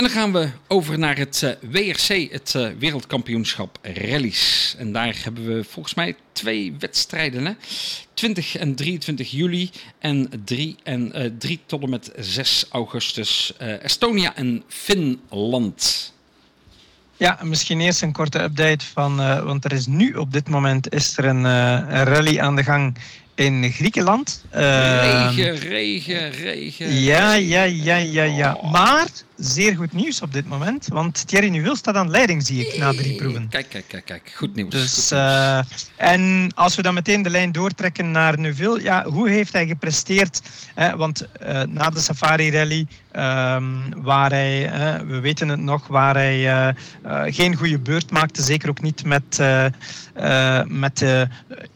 En 0.00 0.06
dan 0.06 0.14
gaan 0.14 0.32
we 0.32 0.50
over 0.68 0.98
naar 0.98 1.16
het 1.16 1.42
uh, 1.44 1.50
eh, 1.50 1.56
WRC, 1.60 2.32
het 2.32 2.54
uh, 2.56 2.68
Wereldkampioenschap 2.78 3.78
Rallies. 3.82 4.74
En 4.78 4.92
daar 4.92 5.16
hebben 5.22 5.56
we 5.56 5.64
volgens 5.64 5.94
mij 5.94 6.16
twee 6.32 6.74
wedstrijden. 6.78 7.46
Hè? 7.46 7.52
20 8.14 8.56
en 8.56 8.74
23 8.74 9.30
juli 9.30 9.70
en 9.98 10.30
3, 10.44 10.76
en, 10.82 11.22
uh, 11.22 11.30
3 11.38 11.60
tot 11.66 11.82
en 11.82 11.90
met 11.90 12.12
6 12.18 12.66
augustus 12.70 13.52
Estonia 13.58 14.36
en 14.36 14.62
Finland. 14.68 16.12
Ja, 17.16 17.38
misschien 17.42 17.80
eerst 17.80 18.02
een 18.02 18.12
korte 18.12 18.42
update 18.42 18.84
van, 18.86 19.16
want 19.44 19.64
er 19.64 19.72
is 19.72 19.86
nu 19.86 20.12
op 20.12 20.32
dit 20.32 20.48
moment 20.48 20.92
is 20.92 21.18
er 21.18 21.24
een, 21.24 21.44
een 21.44 22.04
rally 22.04 22.38
aan 22.38 22.56
de 22.56 22.64
gang 22.64 22.96
in 23.40 23.72
Griekenland. 23.72 24.42
regen, 24.50 25.58
regen, 25.58 26.30
regen. 26.30 27.00
Ja, 27.00 27.34
ja, 27.34 27.64
ja, 27.64 27.96
ja, 27.96 28.24
ja. 28.24 28.58
Maar 28.72 29.08
zeer 29.40 29.76
goed 29.76 29.92
nieuws 29.92 30.22
op 30.22 30.32
dit 30.32 30.48
moment. 30.48 30.88
Want 30.88 31.26
Thierry 31.26 31.48
Neuville 31.48 31.76
staat 31.76 31.94
aan 31.94 32.10
leiding, 32.10 32.46
zie 32.46 32.66
ik, 32.66 32.78
na 32.78 32.92
drie 32.92 33.16
proeven. 33.16 33.48
Kijk, 33.48 33.68
kijk, 33.68 33.84
kijk, 33.88 34.04
kijk. 34.04 34.32
Goed 34.36 34.54
nieuws. 34.54 34.70
Dus, 34.70 35.12
uh, 35.12 35.60
en 35.96 36.52
als 36.54 36.76
we 36.76 36.82
dan 36.82 36.94
meteen 36.94 37.22
de 37.22 37.30
lijn 37.30 37.52
doortrekken 37.52 38.10
naar 38.10 38.38
Neuville, 38.38 38.82
ja, 38.82 39.04
hoe 39.04 39.28
heeft 39.28 39.52
hij 39.52 39.66
gepresteerd? 39.66 40.42
Eh, 40.74 40.92
want 40.92 41.26
uh, 41.42 41.62
na 41.62 41.90
de 41.90 42.00
Safari 42.00 42.50
Rally, 42.50 42.86
um, 43.16 44.02
waar 44.02 44.30
hij, 44.30 44.70
we 45.06 45.20
weten 45.20 45.48
het 45.48 45.60
nog, 45.60 45.86
waar 45.86 46.14
hij 46.14 46.74
geen 47.26 47.56
goede 47.56 47.78
beurt 47.78 48.10
maakte, 48.10 48.42
zeker 48.42 48.68
ook 48.68 48.82
niet 48.82 49.04
met, 49.04 49.42
met 50.66 51.04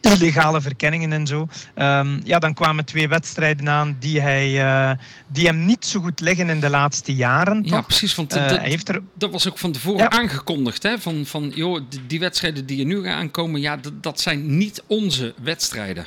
illegale 0.00 0.60
verkenningen 0.60 1.12
en 1.12 1.26
zo. 1.26 1.48
Um, 1.76 2.20
ja, 2.24 2.38
dan 2.38 2.54
kwamen 2.54 2.84
twee 2.84 3.08
wedstrijden 3.08 3.68
aan 3.68 3.96
die, 4.00 4.20
hij, 4.20 4.98
die 5.26 5.46
hem 5.46 5.64
niet 5.64 5.86
zo 5.86 6.00
goed 6.00 6.20
liggen 6.20 6.48
in 6.48 6.60
de 6.60 6.70
laatste 6.70 7.14
jaren. 7.14 7.53
Ja, 7.62 7.80
precies. 7.80 8.14
Want 8.14 8.36
uh, 8.36 8.48
dat, 8.48 8.58
heeft 8.58 8.88
er... 8.88 9.02
dat 9.14 9.30
was 9.30 9.48
ook 9.48 9.58
van 9.58 9.72
tevoren 9.72 10.10
aangekondigd. 10.10 10.82
Hè? 10.82 10.98
Van, 10.98 11.26
van 11.26 11.52
joh, 11.54 11.80
die, 12.06 12.20
wedstrijden 12.20 12.66
die 12.66 12.80
er 12.80 12.86
nu 12.86 13.02
gaan 13.02 13.18
aankomen, 13.18 13.60
ja, 13.60 13.76
dat, 13.76 14.02
dat 14.02 14.20
zijn 14.20 14.56
niet 14.56 14.82
onze 14.86 15.34
wedstrijden. 15.42 16.06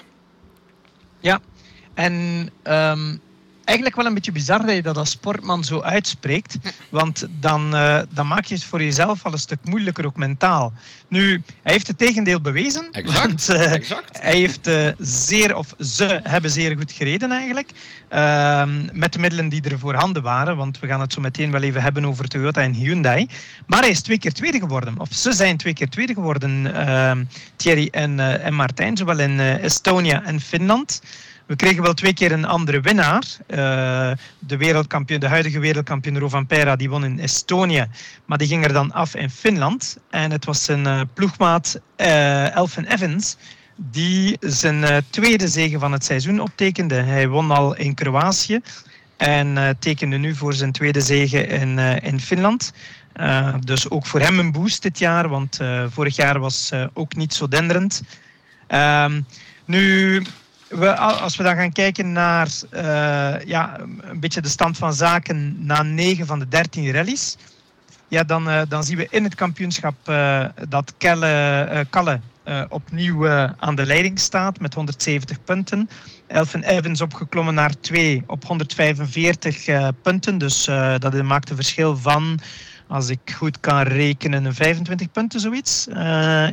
Ja, 1.20 1.42
en 1.94 2.50
um, 2.64 3.22
eigenlijk 3.68 3.96
wel 3.96 4.06
een 4.06 4.14
beetje 4.14 4.32
bizar 4.32 4.66
dat 4.66 4.76
je 4.76 4.82
dat 4.82 4.98
als 4.98 5.10
sportman 5.10 5.64
zo 5.64 5.82
uitspreekt. 5.82 6.58
Want 6.90 7.28
dan, 7.40 7.76
uh, 7.76 8.00
dan 8.10 8.28
maak 8.28 8.46
je 8.46 8.54
het 8.54 8.64
voor 8.64 8.84
jezelf 8.84 9.26
al 9.26 9.32
een 9.32 9.40
stuk 9.40 9.60
moeilijker, 9.64 10.06
ook 10.06 10.16
mentaal. 10.16 10.74
Nu, 11.08 11.42
hij 11.64 11.74
heeft 11.74 11.88
het 11.88 11.98
tegendeel 11.98 12.42
bewezen. 12.42 12.88
Exact. 12.92 13.28
Want, 13.28 13.50
uh, 13.50 13.74
exact. 13.74 14.22
Hij 14.22 14.38
heeft 14.38 14.68
uh, 14.68 14.88
zeer, 14.98 15.56
of 15.56 15.74
ze 15.80 16.20
hebben 16.24 16.52
zeer 16.52 16.78
goed 16.78 16.92
gereden 16.92 17.32
eigenlijk. 17.32 17.70
Ehm, 18.10 18.88
met 18.92 19.14
de 19.14 19.20
middelen 19.20 19.50
die 19.50 19.62
er 19.62 19.80
voorhanden 19.80 20.24
waren. 20.24 20.58
Want 20.58 20.80
we 20.80 20.88
gaan 20.88 21.02
het 21.02 21.14
zo 21.14 21.22
meteen 21.22 21.52
wel 21.52 21.62
even 21.62 21.82
hebben 21.82 22.06
over 22.06 22.28
Toyota 22.28 22.62
en 22.62 22.74
Hyundai. 22.74 23.28
Maar 23.66 23.80
hij 23.80 23.90
is 23.90 24.02
twee 24.02 24.20
keer 24.20 24.34
tweede 24.34 24.60
geworden. 24.60 25.00
Of 25.00 25.10
ze 25.12 25.34
zijn 25.34 25.58
twee 25.58 25.74
keer 25.74 25.90
tweede 25.90 26.14
geworden, 26.14 26.76
ehm, 26.76 27.24
Thierry 27.56 27.88
en, 27.92 28.20
en 28.20 28.54
Martijn. 28.54 28.98
Zowel 28.98 29.20
in 29.20 29.40
Estonia 29.40 30.24
en 30.24 30.40
Finland. 30.40 31.02
We 31.48 31.56
kregen 31.56 31.84
wel 31.84 31.94
twee 31.94 32.14
keer 32.14 32.32
een 32.32 32.46
andere 32.46 32.82
winnaar. 32.82 33.24
Uh, 33.48 33.58
de, 34.40 34.58
wereldkampioen, 34.58 35.20
de 35.20 35.28
huidige 35.28 35.60
wereldkampioen 35.60 36.20
Rovan 36.20 36.46
Pera, 36.46 36.76
die 36.76 36.90
won 36.90 37.04
in 37.04 37.20
Estonië. 37.20 37.88
Maar 38.26 38.38
die 38.38 38.48
ging 38.48 38.64
er 38.66 38.74
dan 38.74 38.92
af 38.92 39.16
in 39.16 39.30
Finland. 39.30 39.98
En 40.10 40.32
het 40.32 40.46
was 40.46 40.64
zijn 40.64 40.86
uh, 40.86 41.02
ploegmaat 41.14 41.80
uh, 41.98 42.56
Elfin 42.56 42.86
Evans 42.86 43.38
die 43.76 44.38
zijn 44.40 45.04
tweede 45.10 45.48
zege 45.48 45.80
van 45.80 45.92
het 45.92 46.06
seizoen 46.06 46.40
optekende. 46.40 46.96
Hij 46.96 47.28
won 47.28 47.52
al 47.52 47.76
in 47.76 47.94
Kroatië 47.94 48.60
en 49.18 49.78
tekende 49.80 50.18
nu 50.18 50.36
voor 50.36 50.54
zijn 50.54 50.72
tweede 50.72 51.02
zege 51.02 51.48
in, 51.48 51.80
in 51.80 52.20
Finland. 52.20 52.74
dus 53.60 53.90
ook 53.90 54.06
voor 54.06 54.20
hem 54.20 54.40
een 54.40 54.52
boost 54.52 54.82
dit 54.82 55.00
jaar, 55.00 55.30
want 55.30 55.60
vorig 55.90 56.16
jaar 56.16 56.40
was 56.40 56.72
ook 56.94 57.16
niet 57.16 57.34
zo 57.34 57.48
denderend. 57.48 58.02
Ehm, 58.68 59.22
nu, 59.66 60.22
we, 60.70 60.96
als 60.96 61.38
we 61.38 61.44
dan 61.44 61.56
gaan 61.56 61.72
kijken 61.72 62.12
naar 62.12 62.48
uh, 62.74 62.82
ja, 63.46 63.80
een 64.02 64.20
beetje 64.20 64.42
de 64.42 64.50
stand 64.50 64.78
van 64.78 64.94
zaken 64.94 65.66
na 65.66 65.84
9 65.84 66.26
van 66.26 66.40
de 66.40 66.48
13 66.48 66.92
rallies, 66.92 67.38
ja, 68.08 68.24
dan, 68.24 68.50
uh, 68.50 68.62
dan 68.68 68.84
zien 68.84 68.98
we 68.98 69.08
in 69.10 69.24
het 69.24 69.36
kampioenschap 69.36 69.96
uh, 70.10 70.46
dat 70.70 70.94
Kelle, 70.98 71.86
Kalle 71.90 72.20
opnieuw 72.70 73.28
aan 73.58 73.76
de 73.76 73.86
leiding 73.86 74.20
staat 74.20 74.60
met 74.60 74.74
170 74.74 75.44
punten. 75.44 75.90
Elfin 76.28 76.64
Evans 76.64 77.02
opgeklommen 77.02 77.54
naar 77.54 77.80
2 77.80 78.24
op 78.28 78.46
145 78.46 79.92
punten. 80.02 80.38
Dus 80.38 80.66
dat 80.98 81.22
maakt 81.24 81.50
een 81.50 81.56
verschil 81.56 81.98
van, 81.98 82.40
als 82.88 83.10
ik 83.10 83.20
goed 83.36 83.60
kan 83.60 83.82
rekenen, 83.82 84.54
25 84.54 85.12
punten 85.12 85.40
zoiets. 85.40 85.88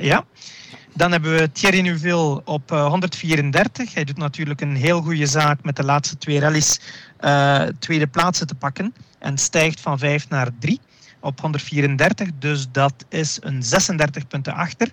ja. 0.00 0.24
Dan 0.96 1.12
hebben 1.12 1.36
we 1.36 1.52
Thierry 1.52 1.80
Neuville 1.80 2.44
op 2.44 2.70
134. 2.70 3.88
Eh, 3.88 3.94
Hij 3.94 4.04
doet 4.04 4.16
natuurlijk 4.16 4.60
een 4.60 4.76
heel 4.76 5.00
goede 5.02 5.26
zaak 5.26 5.62
met 5.62 5.76
de 5.76 5.84
laatste 5.84 6.18
twee 6.18 6.40
rallies 6.40 6.80
uh, 7.20 7.62
tweede 7.78 8.06
plaatsen 8.06 8.46
te 8.46 8.54
pakken. 8.54 8.94
En 9.18 9.38
stijgt 9.38 9.80
van 9.80 9.98
5 9.98 10.28
naar 10.28 10.48
3 10.58 10.80
op 11.20 11.40
134. 11.40 12.28
Dus 12.38 12.66
dat 12.72 13.04
is 13.08 13.38
een 13.40 13.62
36 13.62 14.26
punten 14.26 14.54
achter. 14.54 14.88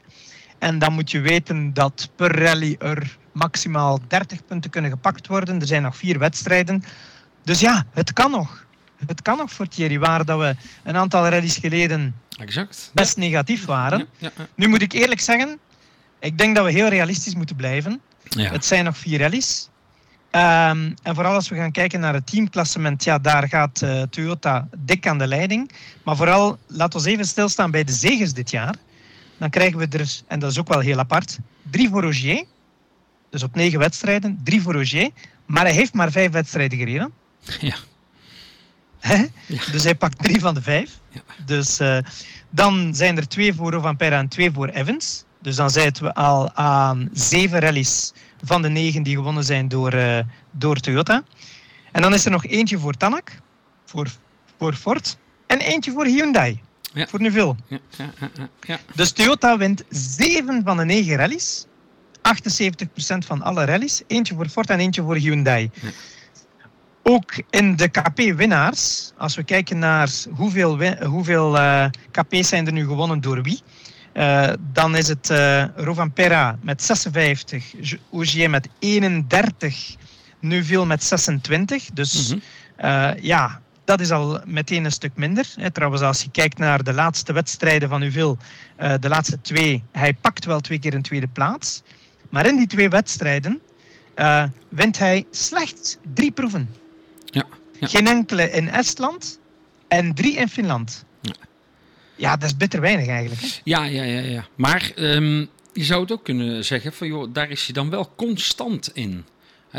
En 0.59 0.79
dan 0.79 0.93
moet 0.93 1.11
je 1.11 1.19
weten 1.19 1.73
dat 1.73 2.09
per 2.15 2.39
rally 2.43 2.75
er 2.79 3.17
maximaal 3.31 3.99
30 4.07 4.45
punten 4.45 4.71
kunnen 4.71 4.91
gepakt 4.91 5.27
worden. 5.27 5.61
Er 5.61 5.67
zijn 5.67 5.81
nog 5.81 5.97
vier 5.97 6.19
wedstrijden. 6.19 6.83
Dus 7.43 7.59
ja, 7.59 7.85
het 7.93 8.13
kan 8.13 8.31
nog. 8.31 8.65
Het 9.05 9.21
kan 9.21 9.37
nog 9.37 9.51
voor 9.51 9.67
Thierry, 9.67 9.99
waar 9.99 10.25
dat 10.25 10.39
we 10.39 10.55
een 10.83 10.95
aantal 10.97 11.27
rallies 11.27 11.57
geleden 11.57 12.15
exact. 12.37 12.91
best 12.93 13.17
negatief 13.17 13.65
waren. 13.65 14.07
Ja, 14.17 14.31
ja, 14.37 14.47
nu 14.55 14.67
moet 14.67 14.81
ik 14.81 14.91
eerlijk 14.91 15.19
zeggen, 15.19 15.59
ik 16.21 16.37
denk 16.37 16.55
dat 16.55 16.65
we 16.65 16.71
heel 16.71 16.87
realistisch 16.87 17.35
moeten 17.35 17.55
blijven. 17.55 18.01
Ja. 18.23 18.51
Het 18.51 18.65
zijn 18.65 18.85
nog 18.85 18.97
vier 18.97 19.19
rallies. 19.19 19.69
Um, 20.31 20.93
en 21.03 21.15
vooral 21.15 21.33
als 21.33 21.49
we 21.49 21.55
gaan 21.55 21.71
kijken 21.71 21.99
naar 21.99 22.13
het 22.13 22.27
teamklassement, 22.27 23.03
ja, 23.03 23.17
daar 23.17 23.47
gaat 23.47 23.81
uh, 23.81 24.01
Toyota 24.01 24.67
dik 24.77 25.07
aan 25.07 25.17
de 25.17 25.27
leiding. 25.27 25.71
Maar 26.03 26.15
vooral, 26.15 26.57
laten 26.67 27.01
we 27.01 27.09
even 27.09 27.25
stilstaan 27.25 27.71
bij 27.71 27.83
de 27.83 27.91
zegens 27.91 28.33
dit 28.33 28.51
jaar. 28.51 28.75
Dan 29.37 29.49
krijgen 29.49 29.77
we 29.77 29.87
er, 29.87 30.21
en 30.27 30.39
dat 30.39 30.51
is 30.51 30.59
ook 30.59 30.67
wel 30.67 30.79
heel 30.79 30.99
apart, 30.99 31.37
drie 31.71 31.89
voor 31.89 32.01
Rogier. 32.01 32.43
Dus 33.29 33.43
op 33.43 33.55
negen 33.55 33.79
wedstrijden, 33.79 34.39
drie 34.43 34.61
voor 34.61 34.73
Rogier. 34.73 35.09
Maar 35.45 35.63
hij 35.63 35.73
heeft 35.73 35.93
maar 35.93 36.11
vijf 36.11 36.31
wedstrijden 36.31 36.77
gereden. 36.77 37.11
Ja. 37.59 37.75
ja. 38.99 39.27
Dus 39.71 39.83
hij 39.83 39.95
pakt 39.95 40.23
drie 40.23 40.39
van 40.39 40.53
de 40.53 40.61
vijf. 40.61 40.99
Ja. 41.09 41.21
Dus 41.45 41.79
uh, 41.79 41.97
dan 42.49 42.95
zijn 42.95 43.17
er 43.17 43.27
twee 43.27 43.53
voor 43.53 43.71
Rovanpera 43.71 44.17
en 44.17 44.27
twee 44.27 44.51
voor 44.51 44.67
Evans. 44.67 45.23
Dus 45.41 45.55
dan 45.55 45.69
zitten 45.69 46.03
we 46.03 46.13
al 46.13 46.53
aan 46.53 47.09
zeven 47.13 47.59
rallies 47.59 48.13
van 48.43 48.61
de 48.61 48.69
negen 48.69 49.03
die 49.03 49.15
gewonnen 49.15 49.43
zijn 49.43 49.67
door, 49.67 49.93
uh, 49.93 50.19
door 50.51 50.79
Toyota. 50.79 51.23
En 51.91 52.01
dan 52.01 52.13
is 52.13 52.25
er 52.25 52.31
nog 52.31 52.45
eentje 52.45 52.79
voor 52.79 52.93
Tanak, 52.93 53.31
voor, 53.85 54.07
voor 54.57 54.73
Ford 54.73 55.17
en 55.47 55.59
eentje 55.59 55.91
voor 55.91 56.05
Hyundai. 56.05 56.61
Ja. 56.93 57.07
Voor 57.07 57.21
Neuville. 57.21 57.55
Ja, 57.67 57.79
ja. 58.61 58.79
Dus 58.95 59.11
Toyota 59.11 59.57
wint 59.57 59.83
7 59.89 60.61
van 60.63 60.77
de 60.77 60.85
9 60.85 61.15
rallies. 61.15 61.65
78% 62.21 63.25
van 63.25 63.41
alle 63.41 63.65
rallies. 63.65 64.01
Eentje 64.07 64.35
voor 64.35 64.47
Ford 64.47 64.69
en 64.69 64.79
eentje 64.79 65.01
voor 65.01 65.15
Hyundai. 65.15 65.71
Ook 67.03 67.43
in 67.49 67.75
de 67.75 67.87
KP-winnaars, 67.87 69.11
als 69.17 69.35
we 69.35 69.43
kijken 69.43 69.79
naar 69.79 70.09
hoeveel, 70.35 70.95
hoeveel 71.03 71.55
uh, 71.55 71.85
KP's 72.11 72.47
zijn 72.47 72.65
er 72.65 72.73
nu 72.73 72.85
gewonnen 72.85 73.21
door 73.21 73.41
wie, 73.41 73.61
uh, 74.13 74.49
dan 74.73 74.95
is 74.95 75.07
het 75.07 75.29
uh, 75.29 75.65
Rovanpera 75.75 76.57
met 76.61 76.83
56, 76.83 77.73
Ogier 78.09 78.49
met 78.49 78.67
31, 78.79 79.95
Neuville 80.39 80.85
met 80.85 81.03
26. 81.03 81.85
Dus 81.93 82.33
mm 82.33 82.41
-hmm. 82.77 83.15
ja, 83.21 83.61
dat 83.85 83.99
is 83.99 84.11
al 84.11 84.41
meteen 84.45 84.85
een 84.85 84.91
stuk 84.91 85.11
minder. 85.15 85.47
Trouwens, 85.71 86.01
als 86.01 86.21
je 86.21 86.31
kijkt 86.31 86.57
naar 86.57 86.83
de 86.83 86.93
laatste 86.93 87.33
wedstrijden 87.33 87.89
van 87.89 87.99
Neuville, 87.99 88.37
de 88.99 89.09
laatste 89.09 89.41
twee, 89.41 89.83
hij 89.91 90.13
pakt 90.13 90.45
wel 90.45 90.59
twee 90.59 90.79
keer 90.79 90.93
een 90.93 91.01
tweede 91.01 91.27
plaats. 91.27 91.81
Maar 92.29 92.45
in 92.45 92.57
die 92.57 92.67
twee 92.67 92.89
wedstrijden 92.89 93.61
wint 94.69 94.97
hij 94.97 95.25
slechts 95.31 95.97
drie 96.13 96.31
proeven. 96.31 96.69
Ja, 97.25 97.45
ja. 97.79 97.87
Geen 97.87 98.07
enkele 98.07 98.51
in 98.51 98.69
Estland 98.69 99.39
en 99.87 100.13
drie 100.13 100.35
in 100.35 100.49
Finland. 100.49 101.05
Ja, 102.21 102.37
dat 102.37 102.49
is 102.49 102.57
bitter 102.57 102.81
weinig 102.81 103.07
eigenlijk. 103.07 103.41
Hè? 103.41 103.47
Ja, 103.63 103.83
ja, 103.83 104.03
ja, 104.03 104.19
ja. 104.19 104.47
Maar 104.55 104.91
um, 104.95 105.49
je 105.73 105.83
zou 105.83 106.01
het 106.01 106.11
ook 106.11 106.23
kunnen 106.23 106.65
zeggen 106.65 106.93
van 106.93 107.07
joh, 107.07 107.33
daar 107.33 107.49
is 107.49 107.65
hij 107.65 107.73
dan 107.73 107.89
wel 107.89 108.13
constant 108.15 108.89
in 108.93 109.25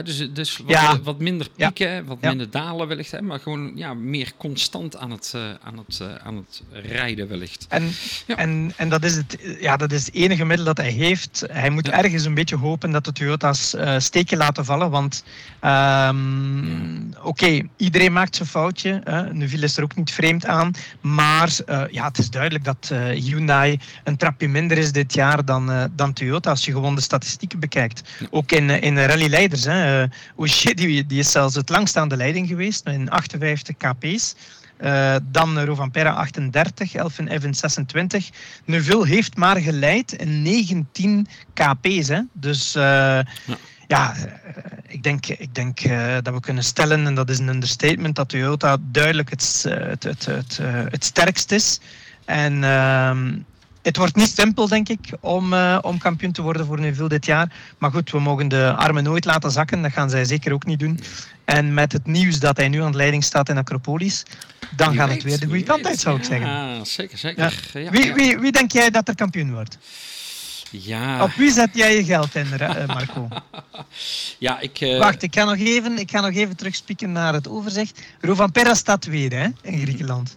dus 0.00 0.32
dus 0.32 0.56
wat, 0.56 0.68
ja. 0.68 1.00
wat 1.00 1.18
minder 1.18 1.48
pieken, 1.56 2.04
wat 2.04 2.20
minder 2.20 2.50
dalen 2.50 2.88
wellicht, 2.88 3.10
hè, 3.10 3.22
maar 3.22 3.40
gewoon 3.40 3.72
ja, 3.74 3.94
meer 3.94 4.32
constant 4.36 4.96
aan 4.96 5.10
het, 5.10 5.32
uh, 5.36 5.42
aan, 5.62 5.78
het, 5.78 5.98
uh, 6.02 6.14
aan 6.14 6.36
het 6.36 6.62
rijden 6.72 7.28
wellicht. 7.28 7.66
En, 7.68 7.90
en, 8.26 8.72
en 8.76 8.88
dat, 8.88 9.04
is 9.04 9.16
het, 9.16 9.38
ja, 9.60 9.76
dat 9.76 9.92
is 9.92 10.06
het 10.06 10.14
enige 10.14 10.44
middel 10.44 10.66
dat 10.66 10.76
hij 10.76 10.90
heeft. 10.90 11.44
Hij 11.50 11.70
moet 11.70 11.88
ergens 11.88 12.24
een 12.24 12.34
beetje 12.34 12.56
hopen 12.56 12.90
dat 12.90 13.04
de 13.04 13.12
Toyota's 13.12 13.74
uh, 13.74 13.94
steken 13.98 14.38
laten 14.38 14.64
vallen, 14.64 14.90
want 14.90 15.24
um, 15.64 17.14
oké, 17.18 17.28
okay, 17.28 17.68
iedereen 17.76 18.12
maakt 18.12 18.36
zijn 18.36 18.48
foutje. 18.48 19.00
Hè. 19.04 19.34
Neuville 19.34 19.64
is 19.64 19.76
er 19.76 19.82
ook 19.82 19.96
niet 19.96 20.10
vreemd 20.10 20.46
aan, 20.46 20.72
maar 21.00 21.50
ja, 21.90 22.04
het 22.04 22.18
is 22.18 22.30
duidelijk 22.30 22.64
dat 22.64 22.92
Hyundai 23.14 23.78
een 24.04 24.16
trapje 24.16 24.48
minder 24.48 24.78
is 24.78 24.92
dit 24.92 25.14
jaar 25.14 25.44
dan, 25.44 25.90
dan 25.96 26.12
Toyota 26.12 26.50
als 26.50 26.64
je 26.64 26.72
gewoon 26.72 26.94
de 26.94 27.00
statistieken 27.00 27.58
bekijkt. 27.58 28.02
Ook 28.30 28.52
in, 28.52 28.70
in 28.70 28.98
rallyleiders, 28.98 29.64
hè. 29.64 29.81
Uh, 29.82 30.74
die, 30.74 31.06
die 31.06 31.18
is 31.18 31.30
zelfs 31.30 31.54
het 31.54 31.68
langst 31.68 31.96
aan 31.96 32.08
de 32.08 32.16
leiding 32.16 32.48
geweest, 32.48 32.86
in 32.86 33.10
58 33.10 33.76
kp's. 33.76 34.34
Uh, 34.80 35.16
dan 35.22 35.60
Rovanpera 35.60 36.10
38, 36.10 36.94
Elfin 36.94 37.28
Evans 37.28 37.58
26. 37.58 38.30
Neuville 38.64 39.06
heeft 39.06 39.36
maar 39.36 39.56
geleid 39.56 40.12
in 40.12 40.42
19 40.42 41.26
kp's. 41.54 42.08
Hè. 42.08 42.20
Dus 42.32 42.76
uh, 42.76 42.82
ja. 42.82 43.24
ja, 43.86 44.14
ik 44.86 45.02
denk, 45.02 45.26
ik 45.26 45.54
denk 45.54 45.80
dat 46.22 46.34
we 46.34 46.40
kunnen 46.40 46.64
stellen, 46.64 47.06
en 47.06 47.14
dat 47.14 47.30
is 47.30 47.38
een 47.38 47.48
understatement, 47.48 48.16
dat 48.16 48.28
Toyota 48.28 48.76
duidelijk 48.80 49.30
het, 49.30 49.64
het, 49.68 50.02
het, 50.02 50.26
het, 50.26 50.58
het 50.90 51.04
sterkst 51.04 51.52
is. 51.52 51.80
En 52.24 52.64
ehm, 52.64 53.38
het 53.82 53.96
wordt 53.96 54.16
niet 54.16 54.34
simpel, 54.34 54.68
denk 54.68 54.88
ik, 54.88 54.98
om, 55.20 55.52
uh, 55.52 55.78
om 55.82 55.98
kampioen 55.98 56.32
te 56.32 56.42
worden 56.42 56.66
voor 56.66 56.80
Neuville 56.80 57.08
dit 57.08 57.26
jaar. 57.26 57.52
Maar 57.78 57.90
goed, 57.90 58.10
we 58.10 58.20
mogen 58.20 58.48
de 58.48 58.74
armen 58.76 59.04
nooit 59.04 59.24
laten 59.24 59.50
zakken. 59.50 59.82
Dat 59.82 59.92
gaan 59.92 60.10
zij 60.10 60.24
zeker 60.24 60.52
ook 60.52 60.66
niet 60.66 60.78
doen. 60.78 61.00
En 61.44 61.74
met 61.74 61.92
het 61.92 62.06
nieuws 62.06 62.38
dat 62.38 62.56
hij 62.56 62.68
nu 62.68 62.82
aan 62.82 62.90
de 62.90 62.96
leiding 62.96 63.24
staat 63.24 63.48
in 63.48 63.58
Acropolis, 63.58 64.22
dan 64.76 64.94
gaat 64.94 65.10
het 65.10 65.22
weer 65.22 65.40
de 65.40 65.46
goede 65.46 65.62
kant 65.62 65.86
uit, 65.86 66.00
zou 66.00 66.16
ik 66.16 66.24
zeggen. 66.24 66.46
Ja, 66.46 66.84
zeker, 66.84 67.18
zeker. 67.18 67.42
Ja. 67.72 67.80
Ja, 67.80 67.90
wie, 67.90 68.14
wie, 68.14 68.38
wie 68.38 68.52
denk 68.52 68.72
jij 68.72 68.90
dat 68.90 69.08
er 69.08 69.14
kampioen 69.14 69.52
wordt? 69.52 69.78
Ja. 70.70 71.22
Op 71.22 71.32
wie 71.32 71.52
zet 71.52 71.70
jij 71.72 71.96
je 71.96 72.04
geld 72.04 72.34
in, 72.34 72.52
eh, 72.58 72.86
Marco? 72.86 73.28
ja, 74.38 74.60
ik... 74.60 74.80
Uh... 74.80 74.98
Wacht, 74.98 75.22
ik 75.22 75.34
ga, 75.34 75.44
nog 75.44 75.58
even, 75.58 75.98
ik 75.98 76.10
ga 76.10 76.20
nog 76.20 76.34
even 76.34 76.56
terugspieken 76.56 77.12
naar 77.12 77.32
het 77.32 77.48
overzicht. 77.48 78.00
Rovan 78.20 78.52
Perra 78.52 78.74
staat 78.74 79.00
tweede 79.00 79.36
hè, 79.36 79.48
in 79.62 79.80
Griekenland. 79.80 80.36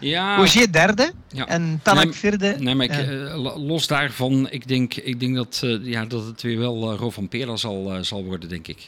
Ja. 0.00 0.38
Ogier 0.38 0.72
derde 0.72 1.12
ja. 1.28 1.46
en 1.48 1.80
Tanak 1.82 2.04
nee, 2.04 2.12
vierde. 2.12 2.56
Nee, 2.58 2.74
maar 2.74 2.86
ik, 2.86 3.08
uh, 3.08 3.56
los 3.56 3.86
daarvan, 3.86 4.50
ik 4.50 4.68
denk, 4.68 4.94
ik 4.94 5.20
denk 5.20 5.34
dat, 5.34 5.60
uh, 5.64 5.86
ja, 5.86 6.04
dat 6.04 6.26
het 6.26 6.42
weer 6.42 6.58
wel 6.58 6.92
uh, 6.92 6.98
Ro 6.98 7.10
van 7.10 7.28
Pera 7.28 7.56
zal, 7.56 8.04
zal 8.04 8.24
worden, 8.24 8.48
denk 8.48 8.68
ik. 8.68 8.78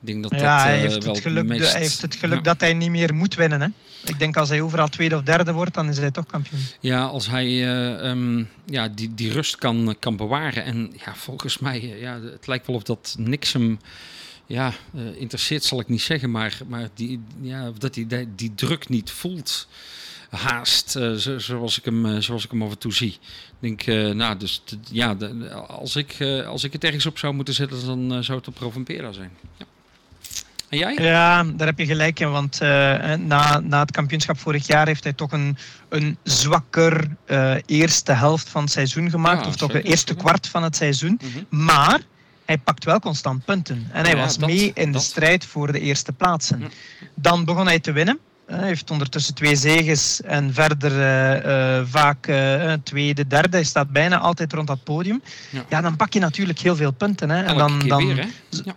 Ik 0.00 0.10
denk 0.10 0.22
dat 0.22 0.40
ja, 0.40 0.56
dat, 0.56 0.64
hij, 0.64 0.78
heeft 0.78 1.04
het 1.04 1.20
geluk, 1.20 1.44
meest... 1.44 1.72
hij 1.72 1.80
heeft 1.80 2.02
het 2.02 2.14
geluk 2.14 2.36
ja. 2.36 2.42
dat 2.42 2.60
hij 2.60 2.74
niet 2.74 2.90
meer 2.90 3.14
moet 3.14 3.34
winnen. 3.34 3.60
Hè? 3.60 3.68
Ik 4.04 4.18
denk 4.18 4.36
als 4.36 4.48
hij 4.48 4.60
overal 4.60 4.88
tweede 4.88 5.16
of 5.16 5.22
derde 5.22 5.52
wordt, 5.52 5.74
dan 5.74 5.88
is 5.88 5.98
hij 5.98 6.10
toch 6.10 6.26
kampioen. 6.26 6.60
Ja, 6.80 7.04
als 7.04 7.26
hij 7.26 7.68
um, 8.08 8.48
ja, 8.66 8.88
die, 8.88 9.14
die 9.14 9.32
rust 9.32 9.56
kan, 9.56 9.96
kan 9.98 10.16
bewaren. 10.16 10.64
En 10.64 10.92
ja, 11.04 11.14
volgens 11.14 11.58
mij, 11.58 11.80
ja, 12.00 12.20
het 12.20 12.46
lijkt 12.46 12.66
wel 12.66 12.76
of 12.76 12.82
dat 12.82 13.14
niks 13.18 13.52
hem 13.52 13.78
ja, 14.46 14.72
uh, 14.94 15.02
interesseert, 15.16 15.64
zal 15.64 15.80
ik 15.80 15.88
niet 15.88 16.02
zeggen, 16.02 16.30
maar, 16.30 16.58
maar 16.66 16.88
die, 16.94 17.20
ja, 17.40 17.70
dat 17.78 17.94
hij 17.94 18.06
die, 18.06 18.28
die 18.34 18.54
druk 18.54 18.88
niet 18.88 19.10
voelt 19.10 19.68
haast, 20.34 20.96
uh, 20.96 21.12
zo, 21.12 21.38
zoals, 21.38 21.78
ik 21.78 21.84
hem, 21.84 22.06
uh, 22.06 22.18
zoals 22.18 22.44
ik 22.44 22.50
hem 22.50 22.62
af 22.62 22.70
en 22.70 22.78
toe 22.78 22.92
zie. 22.92 23.18
Ik 23.60 23.60
denk, 23.60 23.86
uh, 23.86 24.14
nou, 24.14 24.36
dus 24.36 24.62
ja, 24.90 25.14
de, 25.14 25.50
als, 25.52 25.96
ik, 25.96 26.16
als 26.46 26.64
ik 26.64 26.72
het 26.72 26.84
ergens 26.84 27.06
op 27.06 27.18
zou 27.18 27.34
moeten 27.34 27.54
zetten, 27.54 27.86
dan 27.86 28.24
zou 28.24 28.38
het 28.38 28.48
op 28.48 28.54
Provenpera 28.54 29.12
zijn. 29.12 29.30
Ja. 29.58 29.64
En 30.68 30.78
jij? 30.78 30.94
Ja, 30.94 31.44
daar 31.44 31.66
heb 31.66 31.78
je 31.78 31.86
gelijk 31.86 32.20
in, 32.20 32.30
want 32.30 32.60
na, 33.18 33.60
na 33.60 33.80
het 33.80 33.90
kampioenschap 33.90 34.38
vorig 34.38 34.66
jaar 34.66 34.86
heeft 34.86 35.04
hij 35.04 35.12
toch 35.12 35.32
een, 35.32 35.56
een 35.88 36.16
zwakker 36.22 37.08
eerste 37.66 38.12
helft 38.12 38.48
van 38.48 38.62
het 38.62 38.72
seizoen 38.72 39.10
gemaakt, 39.10 39.42
ja, 39.42 39.48
of 39.48 39.56
toch 39.56 39.72
het 39.72 39.84
eerste 39.84 40.14
kwart 40.14 40.48
van 40.48 40.62
het 40.62 40.76
seizoen. 40.76 41.20
Mm 41.22 41.30
-hmm. 41.32 41.64
Maar 41.64 42.00
hij 42.44 42.58
pakt 42.58 42.84
wel 42.84 42.98
constant 42.98 43.44
punten. 43.44 43.88
En 43.92 44.04
hij 44.04 44.14
ja, 44.14 44.20
was 44.20 44.38
dat, 44.38 44.48
mee 44.48 44.70
in 44.74 44.92
dat. 44.92 45.00
de 45.00 45.08
strijd 45.08 45.44
voor 45.44 45.72
de 45.72 45.80
eerste 45.80 46.12
plaatsen. 46.12 46.70
Dan 47.14 47.44
begon 47.44 47.66
hij 47.66 47.80
te 47.80 47.92
winnen. 47.92 48.18
Hij 48.46 48.66
heeft 48.66 48.90
ondertussen 48.90 49.34
twee 49.34 49.56
zegens 49.56 50.22
en 50.22 50.54
verder 50.54 50.92
uh, 50.92 51.78
uh, 51.78 51.86
vaak 51.86 52.26
uh, 52.26 52.72
tweede, 52.82 53.26
derde. 53.26 53.56
Hij 53.56 53.64
staat 53.64 53.90
bijna 53.90 54.18
altijd 54.18 54.52
rond 54.52 54.66
dat 54.66 54.84
podium. 54.84 55.22
Ja, 55.50 55.64
ja 55.68 55.80
dan 55.80 55.96
pak 55.96 56.12
je 56.12 56.20
natuurlijk 56.20 56.58
heel 56.58 56.76
veel 56.76 56.90
punten. 56.90 57.30
Hè. 57.30 57.42
En 57.42 57.56
dan, 57.56 57.88
dan, 57.88 58.06
weer, 58.06 58.16
hè? 58.16 58.28
Ja. 58.50 58.76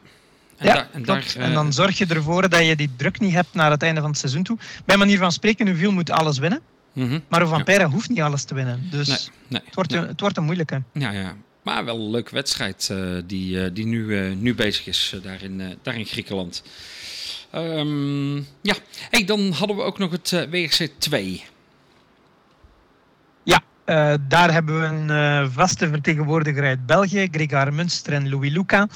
En, 0.58 0.68
ja, 0.68 0.88
en, 0.92 1.04
daar, 1.04 1.34
en, 1.38 1.54
dan 1.54 1.74
zorg 1.74 1.98
je 1.98 2.06
ervoor 2.06 2.50
dat 2.50 2.66
je 2.66 2.76
die 2.76 2.90
druk 2.96 3.20
niet 3.20 3.34
hebt 3.34 3.54
naar 3.54 3.72
het 3.72 3.84
einde 3.84 4.02
van 4.02 4.10
het 4.10 4.20
seizoen 4.20 4.44
toe. 4.44 4.58
Bij 4.86 4.98
manier 4.98 5.18
van 5.18 5.32
spreken, 5.32 5.68
Uville 5.68 5.92
moet 5.92 6.10
alles 6.10 6.38
winnen. 6.38 6.62
Mm 6.94 7.10
-hmm. 7.10 7.24
Maar 7.28 7.48
Van 7.48 7.64
ja. 7.66 7.90
hoeft 7.90 8.10
niet 8.10 8.22
alles 8.22 8.44
te 8.44 8.54
winnen. 8.54 8.88
Dus 8.92 9.08
nee, 9.08 9.18
nee, 9.48 9.62
het, 9.66 9.76
wordt 9.76 9.92
nee. 9.92 10.00
een, 10.00 10.08
het 10.08 10.20
wordt 10.20 10.38
een 10.38 10.44
moeilijke. 10.44 10.82
Ja, 10.94 11.12
ja. 11.12 11.36
Maar 11.64 11.86
wel 11.86 12.00
een 12.00 12.10
leuke 12.10 12.34
wedstrijd 12.34 12.94
die, 13.26 13.74
die 13.74 13.86
nu, 13.86 14.36
nu 14.36 14.56
bezig 14.56 14.88
is 14.88 15.16
daar, 15.24 15.44
in, 15.44 15.78
daar 15.82 15.96
in 15.96 16.06
Griekenland. 16.06 16.64
Um, 17.56 18.48
ja, 18.62 18.76
dan 19.26 19.52
hadden 19.52 19.76
we 19.76 19.82
ook 19.82 19.98
nog 19.98 20.12
het 20.12 20.32
uh, 20.32 20.42
WRC 20.42 20.90
2. 20.98 21.44
Ja, 23.44 23.62
uh, 23.86 24.14
daar 24.28 24.52
hebben 24.52 24.80
we 24.80 24.86
een 24.86 25.10
uh, 25.10 25.50
vaste 25.54 25.88
vertegenwoordiger 25.90 26.64
uit 26.64 26.86
België, 26.86 27.28
Gregor 27.32 27.74
Munster 27.74 28.14
en 28.14 28.30
Louis 28.30 28.52
Luca. 28.52 28.88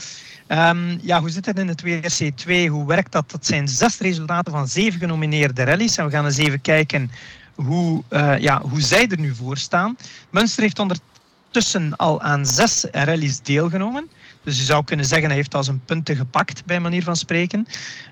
Um, 0.48 1.00
ja, 1.02 1.20
hoe 1.20 1.30
zit 1.30 1.46
het 1.46 1.60
in 1.60 1.68
het 1.68 1.82
WRC 1.82 2.32
2? 2.36 2.70
Hoe 2.70 2.88
werkt 2.88 3.12
dat? 3.12 3.32
Dat 3.32 3.46
zijn 3.46 3.68
zes 3.68 3.98
resultaten 4.00 4.52
van 4.52 4.68
zeven 4.68 5.00
genomineerde 5.00 5.64
rallies. 5.64 5.98
En 5.98 6.06
we 6.06 6.12
gaan 6.12 6.26
eens 6.26 6.38
even 6.38 6.62
kijken 6.62 7.12
hoe, 7.56 8.04
ja, 8.40 8.62
hoe 8.62 8.82
zij 8.82 9.08
er 9.08 9.20
nu 9.20 9.36
voor 9.36 9.58
staan. 9.58 9.98
Munster 10.30 10.64
heeft 10.64 10.80
ondertussen 10.80 11.96
al 11.96 12.22
aan 12.22 12.46
zes 12.46 12.86
rallies 12.92 13.42
deelgenomen. 13.42 14.10
Dus 14.44 14.58
je 14.58 14.64
zou 14.64 14.84
kunnen 14.84 15.06
zeggen, 15.06 15.28
hij 15.28 15.36
heeft 15.36 15.56
al 15.56 15.64
zijn 15.64 15.86
punten 15.86 16.16
gepakt, 16.16 16.66
bij 16.66 16.80
manier 16.80 17.04
van 17.04 17.16
spreken. 17.16 17.60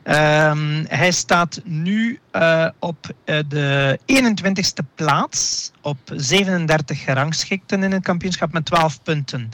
Um, 0.03 0.85
hij 0.87 1.11
staat 1.11 1.61
nu 1.63 2.19
uh, 2.35 2.67
op 2.79 3.11
uh, 3.25 3.39
de 3.47 3.99
21ste 4.05 4.95
plaats, 4.95 5.71
op 5.81 5.97
37 6.15 7.03
gerangschikten 7.03 7.83
in 7.83 7.91
het 7.91 8.03
kampioenschap 8.03 8.51
met 8.51 8.65
12 8.65 9.01
punten. 9.01 9.49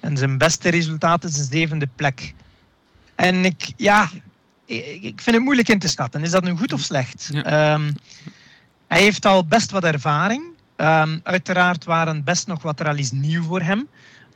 En 0.00 0.16
zijn 0.16 0.38
beste 0.38 0.68
resultaat 0.68 1.24
is 1.24 1.38
een 1.38 1.44
zevende 1.44 1.88
plek. 1.96 2.34
En 3.14 3.44
ik, 3.44 3.72
ja, 3.76 4.10
ik 4.66 5.20
vind 5.20 5.36
het 5.36 5.44
moeilijk 5.44 5.68
in 5.68 5.78
te 5.78 5.88
schatten. 5.88 6.22
Is 6.22 6.30
dat 6.30 6.44
nu 6.44 6.56
goed 6.56 6.72
of 6.72 6.80
slecht? 6.80 7.30
Ja. 7.32 7.72
Um, 7.74 7.94
hij 8.86 9.00
heeft 9.00 9.26
al 9.26 9.46
best 9.46 9.70
wat 9.70 9.84
ervaring. 9.84 10.42
Um, 10.76 11.20
uiteraard 11.22 11.84
waren 11.84 12.24
best 12.24 12.46
nog 12.46 12.62
wat 12.62 12.80
rallies 12.80 13.10
nieuw 13.10 13.42
voor 13.42 13.60
hem. 13.60 13.88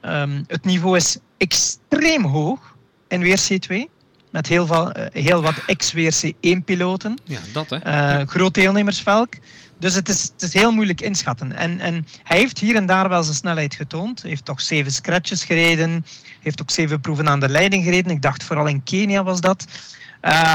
Um, 0.06 0.44
het 0.46 0.64
niveau 0.64 0.96
is 0.96 1.18
extreem 1.36 2.24
hoog 2.24 2.76
in 3.08 3.22
WRC 3.22 3.60
2. 3.60 3.88
Met 4.30 4.46
heel, 4.46 4.66
veel, 4.66 4.92
heel 5.12 5.42
wat 5.42 5.54
ex-WRC 5.66 6.32
1-piloten. 6.32 7.20
Ja, 7.24 7.40
dat 7.52 7.70
hè. 7.70 8.20
Uh, 8.20 8.26
groot 8.26 8.54
deelnemersvelk. 8.54 9.34
Dus 9.78 9.94
het 9.94 10.08
is, 10.08 10.22
het 10.22 10.42
is 10.42 10.52
heel 10.52 10.72
moeilijk 10.72 11.00
inschatten. 11.00 11.52
En, 11.52 11.80
en 11.80 12.06
hij 12.22 12.38
heeft 12.38 12.58
hier 12.58 12.76
en 12.76 12.86
daar 12.86 13.08
wel 13.08 13.22
zijn 13.22 13.36
snelheid 13.36 13.74
getoond. 13.74 14.20
Hij 14.20 14.30
heeft 14.30 14.44
toch 14.44 14.60
zeven 14.60 14.92
scratches 14.92 15.44
gereden. 15.44 16.06
Heeft 16.40 16.60
ook 16.60 16.70
zeven 16.70 17.00
proeven 17.00 17.28
aan 17.28 17.40
de 17.40 17.48
leiding 17.48 17.84
gereden. 17.84 18.12
Ik 18.12 18.22
dacht 18.22 18.44
vooral 18.44 18.66
in 18.66 18.82
Kenia 18.82 19.22
was 19.22 19.40
dat. 19.40 19.66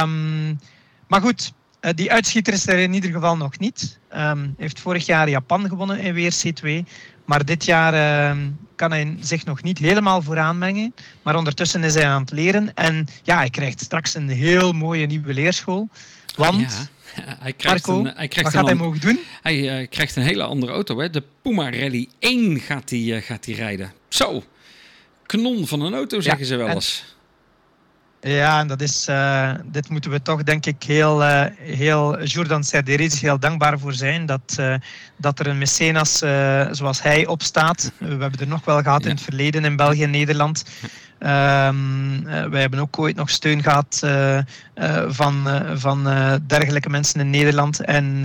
Um, 0.01 0.59
maar 1.07 1.21
goed, 1.21 1.53
Uh, 1.81 1.91
die 1.95 2.11
uitschieter 2.11 2.53
is 2.53 2.67
er 2.67 2.79
in 2.79 2.93
ieder 2.93 3.11
geval 3.11 3.37
nog 3.37 3.59
niet. 3.59 3.99
Um, 4.15 4.55
heeft 4.57 4.79
vorig 4.79 5.05
jaar 5.05 5.29
Japan 5.29 5.67
gewonnen 5.67 5.99
in 5.99 6.15
WRC2. 6.15 6.89
Maar 7.25 7.45
dit 7.45 7.65
jaar 7.65 7.93
uh, 8.33 8.43
kan 8.75 8.91
hij 8.91 9.17
zich 9.19 9.45
nog 9.45 9.63
niet 9.63 9.77
helemaal 9.77 10.21
vooraan 10.21 10.57
mengen. 10.57 10.93
Maar 11.21 11.35
ondertussen 11.35 11.83
is 11.83 11.93
hij 11.93 12.07
aan 12.07 12.21
het 12.21 12.31
leren. 12.31 12.75
En 12.75 13.07
ja, 13.23 13.37
hij 13.37 13.49
krijgt 13.49 13.81
straks 13.81 14.15
een 14.15 14.29
heel 14.29 14.71
mooie 14.71 15.05
nieuwe 15.05 15.33
leerschool. 15.33 15.89
Want... 16.35 16.59
Ja. 16.59 16.87
Hij 17.39 17.53
krijgt 17.53 17.87
Marco, 17.87 18.05
een, 18.05 18.13
hij 18.15 18.27
krijgt 18.27 18.51
wat 18.51 18.61
gaat 18.61 18.65
hij 18.65 18.75
mogen 18.75 18.99
doen? 18.99 19.19
Hij 19.41 19.81
uh, 19.81 19.87
krijgt 19.89 20.15
een 20.15 20.23
hele 20.23 20.43
andere 20.43 20.71
auto. 20.71 20.99
Hè? 20.99 21.09
De 21.09 21.23
Puma 21.41 21.71
Rally 21.71 22.07
1 22.19 22.59
gaat 22.59 22.89
hij, 22.89 22.99
uh, 22.99 23.21
gaat 23.21 23.45
rijden. 23.45 23.93
Zo, 24.09 24.43
kanon 25.25 25.67
van 25.67 25.81
een 25.81 25.93
auto 25.93 26.19
zeggen 26.21 26.41
ja, 26.41 26.47
ze 26.47 26.55
wel 26.55 26.67
eens. 26.67 27.15
Ja, 28.21 28.59
en 28.59 28.67
dat 28.67 28.81
is, 28.81 29.07
uh, 29.09 29.51
dit 29.65 29.89
moeten 29.89 30.11
we 30.11 30.21
toch 30.21 30.43
denk 30.43 30.65
ik 30.65 30.83
heel, 30.83 31.21
uh, 31.21 31.43
heel 31.57 32.23
Jordan 32.23 32.63
Serderis 32.63 33.21
heel 33.21 33.39
dankbaar 33.39 33.79
voor 33.79 33.93
zijn. 33.93 34.25
Dat, 34.25 34.57
uh, 34.59 34.75
dat 35.17 35.39
er 35.39 35.47
een 35.47 35.57
mecenas 35.57 36.17
zoals 36.71 37.01
hij 37.01 37.27
opstaat. 37.27 37.91
we 37.97 38.05
hebben 38.05 38.39
er 38.39 38.47
nog 38.47 38.65
wel 38.65 38.81
gehad 38.81 39.03
ja. 39.03 39.09
in 39.09 39.15
het 39.15 39.23
verleden 39.23 39.65
in 39.65 39.75
België 39.75 40.03
en 40.03 40.11
Nederland. 40.11 40.63
Um, 41.19 42.23
wij 42.23 42.61
hebben 42.61 42.79
ook 42.79 42.99
ooit 42.99 43.15
nog 43.15 43.29
steun 43.29 43.63
gehad 43.63 43.99
van, 45.07 45.47
van 45.75 46.03
dergelijke 46.47 46.89
mensen 46.89 47.19
in 47.19 47.29
Nederland. 47.29 47.79
En 47.79 48.19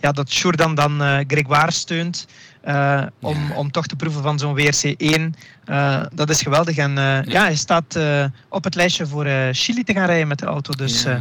ja, 0.00 0.12
dat 0.12 0.34
Jordan 0.34 0.74
dan 0.74 1.24
Gregoire 1.26 1.70
steunt. 1.70 2.26
Uh, 2.66 3.02
om, 3.20 3.52
om 3.52 3.70
toch 3.70 3.86
te 3.86 3.96
proeven 3.96 4.22
van 4.22 4.38
zo'n 4.38 4.58
WRC1. 4.58 5.20
Uh, 5.66 6.02
dat 6.12 6.30
is 6.30 6.42
geweldig. 6.42 6.76
En 6.76 6.90
uh, 6.90 6.96
ja. 6.96 7.22
ja. 7.26 7.42
hij 7.42 7.56
staat 7.56 7.98
op 8.48 8.64
het 8.64 8.74
lijstje 8.74 9.06
voor 9.06 9.26
Chili 9.52 9.84
te 9.84 9.92
gaan 9.92 10.06
rijden 10.06 10.28
met 10.28 10.38
de 10.38 10.46
auto. 10.46 10.72
Dus 10.72 11.02
ja, 11.02 11.20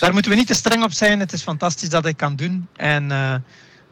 daar 0.00 0.12
moeten 0.12 0.30
we 0.30 0.36
niet 0.36 0.46
te 0.46 0.54
streng 0.54 0.82
op 0.82 0.92
zijn. 0.92 1.20
Het 1.20 1.32
is 1.32 1.42
fantastisch 1.42 1.88
dat 1.88 2.02
hij 2.02 2.14
kan 2.14 2.36
doen. 2.36 2.68
En 2.76 3.06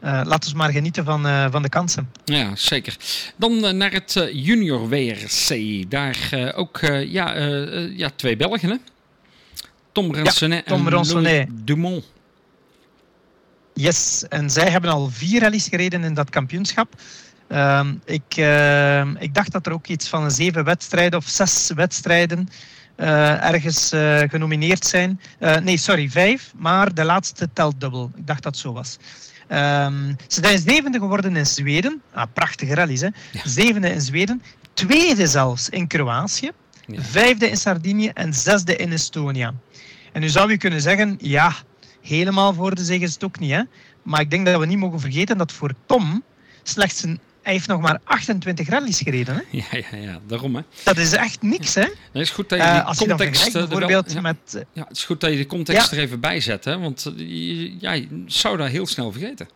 laten 0.01 0.51
we 0.51 0.57
maar 0.57 0.71
genieten 0.71 1.05
van, 1.05 1.51
van 1.51 1.61
de 1.61 1.69
kansen. 1.69 2.11
Ja, 2.25 2.55
zeker. 2.55 2.95
Dan 3.35 3.77
naar 3.77 3.91
het 3.91 4.29
junior 4.33 4.89
WRC. 4.89 5.83
Daar 5.89 6.53
ook 6.55 6.79
ja, 7.05 7.37
ja, 7.95 8.09
twee 8.15 8.37
Belgen, 8.37 8.69
hè? 8.69 8.75
Tom 9.91 10.15
ja, 10.15 10.61
Tom 10.65 10.87
en 10.87 10.93
Louis 10.93 11.45
Dumont. 11.49 12.05
Yes, 13.79 14.25
en 14.29 14.49
zij 14.49 14.69
hebben 14.69 14.91
al 14.91 15.09
vier 15.09 15.41
rallies 15.41 15.67
gereden 15.67 16.03
in 16.03 16.13
dat 16.13 16.29
kampioenschap. 16.29 16.93
Uh, 17.49 17.87
ik, 18.05 18.37
uh, 18.37 19.21
ik 19.21 19.33
dacht 19.33 19.51
dat 19.51 19.65
er 19.65 19.71
ook 19.71 19.87
iets 19.87 20.07
van 20.07 20.31
zeven 20.31 20.63
wedstrijden 20.63 21.19
of 21.19 21.25
zes 21.27 21.71
wedstrijden 21.75 22.49
uh, 22.97 23.43
ergens 23.43 23.93
uh, 23.93 24.19
genomineerd 24.19 24.85
zijn. 24.85 25.19
nee, 25.63 25.77
sorry, 25.77 26.09
vijf, 26.09 26.53
maar 26.55 26.93
de 26.93 27.03
laatste 27.03 27.49
telt 27.53 27.81
dubbel. 27.81 28.11
Ik 28.15 28.27
dacht 28.27 28.43
dat 28.43 28.51
het 28.51 28.61
zo 28.61 28.73
was. 28.73 28.97
Um, 29.51 30.15
ze 30.27 30.41
zijn 30.43 30.59
zevende 30.59 30.99
geworden 30.99 31.35
in 31.35 31.45
Zweden. 31.45 32.01
Ah, 32.13 32.25
prachtige 32.33 32.75
rallies, 32.75 33.01
hè? 33.01 33.07
Ja. 33.31 33.41
Zevende 33.43 33.89
in 33.89 34.01
Zweden. 34.01 34.41
Tweede 34.73 35.27
zelfs 35.27 35.69
in 35.69 35.87
Kroatië. 35.87 36.51
Ja. 36.85 37.01
Vijfde 37.01 37.49
in 37.49 37.57
Sardinië 37.57 38.11
en 38.13 38.33
zesde 38.33 38.75
in 38.75 38.91
Estonia. 38.91 39.53
En 40.11 40.21
nu 40.21 40.29
zou 40.29 40.51
je 40.51 40.57
kunnen 40.57 40.81
zeggen, 40.81 41.17
ja, 41.21 41.53
helemaal 42.09 42.53
voor 42.53 42.75
de 42.75 42.83
zeg 42.83 42.99
is 42.99 43.13
het 43.13 43.23
ook 43.23 43.39
niet. 43.39 43.51
Hè? 43.51 43.61
Maar 44.03 44.21
ik 44.21 44.29
denk 44.29 44.45
dat 44.45 44.59
we 44.59 44.65
niet 44.65 44.77
mogen 44.77 44.99
vergeten 44.99 45.37
dat 45.37 45.51
voor 45.51 45.73
Tom 45.85 46.23
slechts 46.63 47.03
een 47.03 47.19
hij 47.41 47.53
heeft 47.53 47.67
nog 47.67 47.81
maar 47.81 47.99
28 48.03 48.69
rallies 48.69 48.97
gereden. 48.97 49.35
Hè? 49.35 49.41
Ja, 49.57 49.83
ja, 49.91 49.97
ja, 49.97 50.19
daarom. 50.27 50.55
Hè. 50.55 50.61
Dat 50.83 50.97
is 50.97 51.11
echt 51.11 51.41
niks. 51.41 51.75
Hè? 51.75 51.81
Het 51.81 51.93
is 52.11 52.29
goed 52.29 52.49
dat 52.49 52.59
je 52.59 52.65
die 52.65 52.73
uh, 52.73 52.87
als 52.87 52.97
context... 52.97 53.45
Je 53.45 53.51
bijvoorbeeld 53.51 54.11
ja, 54.11 54.21
met... 54.21 54.65
Ja, 54.73 54.83
het 54.87 54.97
is 54.97 55.05
goed 55.05 55.21
dat 55.21 55.31
je 55.31 55.37
de 55.37 55.45
context 55.45 55.91
ja. 55.91 55.97
er 55.97 56.03
even 56.03 56.19
bij 56.19 56.39
zet. 56.39 56.65
Hè? 56.65 56.77
Want 56.79 57.11
ja, 57.79 57.91
je 57.91 58.23
zou 58.25 58.57
dat 58.57 58.67
heel 58.67 58.87
snel 58.87 59.11
vergeten. 59.11 59.47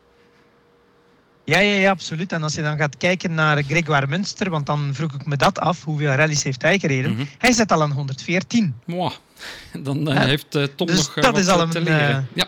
Ja, 1.46 1.60
ja, 1.60 1.80
ja, 1.80 1.90
absoluut. 1.90 2.32
En 2.32 2.44
als 2.44 2.56
je 2.56 2.62
dan 2.62 2.78
gaat 2.78 2.98
kijken 2.98 3.34
naar 3.34 3.64
Gregoire 3.64 4.08
Munster, 4.08 4.50
want 4.50 4.66
dan 4.66 4.90
vroeg 4.94 5.14
ik 5.14 5.26
me 5.26 5.38
dat 5.38 5.60
af, 5.60 5.84
hoeveel 5.84 6.12
rallies 6.12 6.44
heeft 6.44 6.62
hij 6.62 6.80
gereden? 6.80 7.12
Mm 7.12 7.18
-hmm. 7.18 7.28
Hij 7.38 7.52
zit 7.52 7.72
al 7.72 7.82
aan 7.82 7.92
114. 7.92 8.76
Mwah. 8.86 9.12
Dan 9.82 10.10
uh, 10.10 10.16
ja. 10.16 10.22
heeft 10.22 10.56
uh, 10.56 10.64
Tom 10.64 10.88
dus 10.88 10.98
nog 10.98 11.18
uh, 11.18 11.24
dat 11.24 11.38
is 11.38 11.48
al 11.48 11.62
een, 11.62 11.70
te 11.70 11.82
leren. 11.82 12.28
ja. 12.34 12.46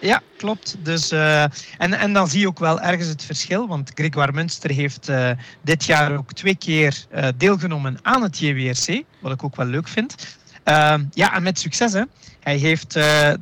Ja, 0.00 0.22
klopt. 0.36 0.76
Dus, 0.82 1.12
uh, 1.12 1.42
en, 1.42 1.92
en 1.92 2.12
dan 2.12 2.28
zie 2.28 2.40
je 2.40 2.46
ook 2.46 2.58
wel 2.58 2.80
ergens 2.80 3.08
het 3.08 3.22
verschil. 3.22 3.68
Want 3.68 3.90
Gregoire 3.94 4.32
Munster 4.32 4.70
heeft 4.70 5.08
uh, 5.08 5.30
dit 5.62 5.84
jaar 5.84 6.16
ook 6.16 6.32
twee 6.32 6.54
keer 6.54 7.04
uh, 7.14 7.28
deelgenomen 7.36 7.98
aan 8.02 8.22
het 8.22 8.38
JWRC. 8.38 9.02
Wat 9.20 9.32
ik 9.32 9.44
ook 9.44 9.56
wel 9.56 9.66
leuk 9.66 9.88
vind. 9.88 10.14
Ja, 11.10 11.34
en 11.34 11.42
met 11.42 11.58
succes. 11.58 11.92
Hè. 11.92 12.02
Hij 12.40 12.56
heeft 12.56 12.92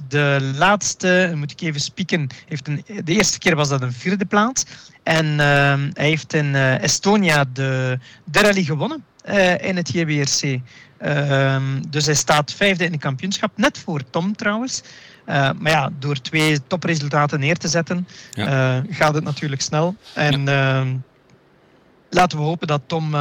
de 0.08 0.52
laatste, 0.56 1.32
moet 1.34 1.50
ik 1.50 1.60
even 1.60 1.80
spieken. 1.80 2.28
Heeft 2.48 2.68
een, 2.68 2.84
de 3.04 3.12
eerste 3.12 3.38
keer 3.38 3.56
was 3.56 3.68
dat 3.68 3.82
een 3.82 3.92
vierde 3.92 4.24
plaats. 4.24 4.64
En 5.02 5.38
hij 5.38 6.08
heeft 6.08 6.32
in 6.32 6.54
Estonia 6.54 7.44
de, 7.52 7.98
de 8.24 8.40
rally 8.40 8.62
gewonnen 8.62 9.04
in 9.60 9.76
het 9.76 9.92
JWRC. 9.92 10.60
dus 11.88 12.06
hij 12.06 12.14
staat 12.14 12.52
vijfde 12.52 12.84
in 12.84 12.92
het 12.92 13.00
kampioenschap. 13.00 13.50
Net 13.56 13.78
voor 13.78 14.10
Tom 14.10 14.36
trouwens. 14.36 14.82
Uh, 15.28 15.50
maar 15.58 15.72
ja, 15.72 15.90
door 15.98 16.20
twee 16.20 16.66
topresultaten 16.66 17.40
neer 17.40 17.56
te 17.56 17.68
zetten, 17.68 18.08
ja. 18.32 18.76
uh, 18.76 18.82
gaat 18.90 19.14
het 19.14 19.24
natuurlijk 19.24 19.62
snel. 19.62 19.96
En 20.14 20.44
ja. 20.44 20.82
uh, 20.82 20.90
laten 22.10 22.38
we 22.38 22.44
hopen 22.44 22.66
dat 22.66 22.82
Tom 22.86 23.14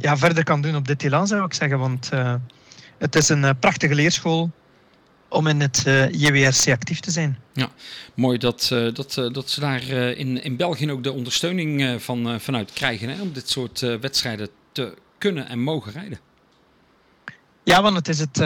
ja, 0.00 0.16
verder 0.16 0.44
kan 0.44 0.60
doen 0.60 0.76
op 0.76 0.86
dit 0.86 1.02
elan, 1.02 1.26
zou 1.26 1.44
ik 1.44 1.54
zeggen. 1.54 1.78
Want 1.78 2.10
het 3.00 3.14
is 3.14 3.28
een 3.28 3.58
prachtige 3.58 3.94
leerschool 3.94 4.50
om 5.28 5.46
in 5.46 5.60
het 5.60 5.82
JWRC 6.10 6.68
actief 6.68 7.00
te 7.00 7.10
zijn. 7.10 7.38
Ja, 7.52 7.68
mooi 8.14 8.38
dat, 8.38 8.66
dat, 8.92 9.14
dat 9.32 9.50
ze 9.50 9.60
daar 9.60 9.82
in, 10.16 10.42
in 10.42 10.56
België 10.56 10.90
ook 10.90 11.02
de 11.04 11.12
ondersteuning 11.12 12.02
van, 12.02 12.40
vanuit 12.40 12.72
krijgen 12.72 13.08
hè, 13.08 13.20
om 13.20 13.32
dit 13.32 13.48
soort 13.48 13.80
wedstrijden 13.80 14.48
te 14.72 14.94
kunnen 15.18 15.48
en 15.48 15.60
mogen 15.60 15.92
rijden. 15.92 16.18
Ja, 17.64 17.82
want 17.82 17.96
het 17.96 18.08
is 18.08 18.18
het, 18.18 18.36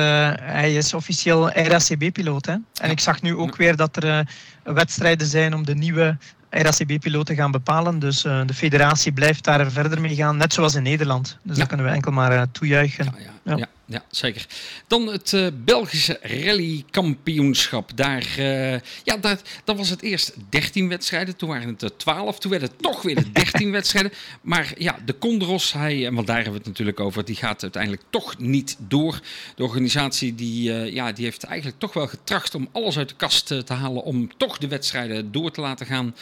hij 0.40 0.74
is 0.74 0.94
officieel 0.94 1.50
RACB-piloot. 1.50 2.46
En 2.46 2.64
ja. 2.72 2.84
ik 2.84 3.00
zag 3.00 3.22
nu 3.22 3.36
ook 3.36 3.56
weer 3.56 3.76
dat 3.76 3.96
er 3.96 4.28
wedstrijden 4.62 5.26
zijn 5.26 5.54
om 5.54 5.64
de 5.64 5.74
nieuwe 5.74 6.16
RACB-piloot 6.50 7.26
te 7.26 7.34
gaan 7.34 7.50
bepalen. 7.50 7.98
Dus 7.98 8.22
de 8.22 8.54
federatie 8.54 9.12
blijft 9.12 9.44
daar 9.44 9.70
verder 9.70 10.00
mee 10.00 10.14
gaan, 10.14 10.36
net 10.36 10.52
zoals 10.52 10.74
in 10.74 10.82
Nederland. 10.82 11.38
Dus 11.42 11.52
ja. 11.52 11.58
dat 11.58 11.68
kunnen 11.68 11.86
we 11.86 11.92
enkel 11.92 12.12
maar 12.12 12.50
toejuichen. 12.50 13.14
Ja, 13.44 13.68
ja, 13.86 14.04
zeker. 14.10 14.46
Dan 14.86 15.06
het 15.06 15.32
uh, 15.32 15.46
Belgische 15.64 16.18
rallykampioenschap. 16.22 17.96
Daar, 17.96 18.34
uh, 18.38 18.72
ja, 19.02 19.16
dat, 19.20 19.42
dat 19.64 19.76
was 19.76 19.88
het 19.88 20.02
eerst 20.02 20.34
13 20.48 20.88
wedstrijden. 20.88 21.36
Toen 21.36 21.48
waren 21.48 21.68
het 21.68 21.82
er 21.82 21.96
12. 21.96 22.38
Toen 22.38 22.50
werden 22.50 22.68
het 22.68 22.82
toch 22.82 23.02
weer 23.02 23.14
de 23.14 23.32
13 23.32 23.70
wedstrijden. 23.78 24.12
Maar 24.40 24.72
ja, 24.78 24.98
de 25.04 25.18
Condros, 25.18 25.72
hij, 25.72 26.12
want 26.12 26.26
daar 26.26 26.36
hebben 26.36 26.52
we 26.52 26.58
het 26.58 26.68
natuurlijk 26.68 27.00
over, 27.00 27.24
die 27.24 27.36
gaat 27.36 27.62
uiteindelijk 27.62 28.02
toch 28.10 28.38
niet 28.38 28.76
door. 28.78 29.20
De 29.54 29.62
organisatie 29.62 30.34
die, 30.34 30.70
uh, 30.70 30.92
ja, 30.92 31.12
die 31.12 31.24
heeft 31.24 31.44
eigenlijk 31.44 31.78
toch 31.78 31.92
wel 31.92 32.06
getracht 32.06 32.54
om 32.54 32.68
alles 32.72 32.98
uit 32.98 33.08
de 33.08 33.14
kast 33.14 33.46
te 33.46 33.72
halen. 33.72 34.02
Om 34.02 34.36
toch 34.36 34.58
de 34.58 34.68
wedstrijden 34.68 35.32
door 35.32 35.50
te 35.50 35.60
laten 35.60 35.86
gaan. 35.86 36.14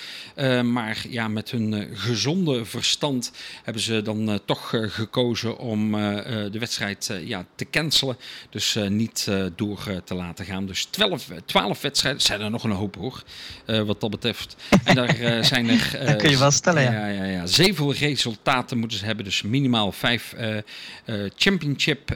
maar 0.72 1.04
ja, 1.08 1.28
met 1.28 1.50
hun 1.50 1.88
gezonde 1.92 2.64
verstand 2.64 3.32
hebben 3.62 3.82
ze 3.82 4.02
dan 4.02 4.40
toch 4.44 4.74
gekozen 4.86 5.58
om 5.58 5.92
de 5.92 6.58
wedstrijd 6.58 7.20
ja, 7.24 7.46
te 7.54 7.66
cancelen. 7.70 8.16
Dus 8.50 8.76
uh, 8.76 8.88
niet 8.88 9.26
uh, 9.28 9.44
door 9.56 9.84
uh, 9.88 9.96
te 9.96 10.14
laten 10.14 10.44
gaan. 10.44 10.66
Dus 10.66 10.84
12, 10.84 11.28
12 11.44 11.80
wedstrijden, 11.80 12.20
zijn 12.20 12.40
er 12.40 12.50
nog 12.50 12.64
een 12.64 12.70
hoop 12.70 12.94
hoor, 12.94 13.22
wat 13.86 14.00
dat 14.00 14.10
betreft. 14.10 14.56
En 14.84 14.94
daar 14.94 15.16
zijn 15.44 15.68
er... 15.68 16.06
dat 16.06 16.16
kun 16.16 16.30
je 16.30 16.38
wel 16.38 16.50
stellen, 16.50 16.82
ja. 16.82 16.92
ja, 16.92 17.06
ja, 17.06 17.24
ja. 17.24 17.46
Zeven 17.46 17.92
resultaten 17.92 18.78
moeten 18.78 18.98
ze 18.98 19.04
hebben. 19.04 19.24
Dus 19.24 19.42
minimaal 19.42 19.92
vijf 19.92 20.34
championship 21.36 22.14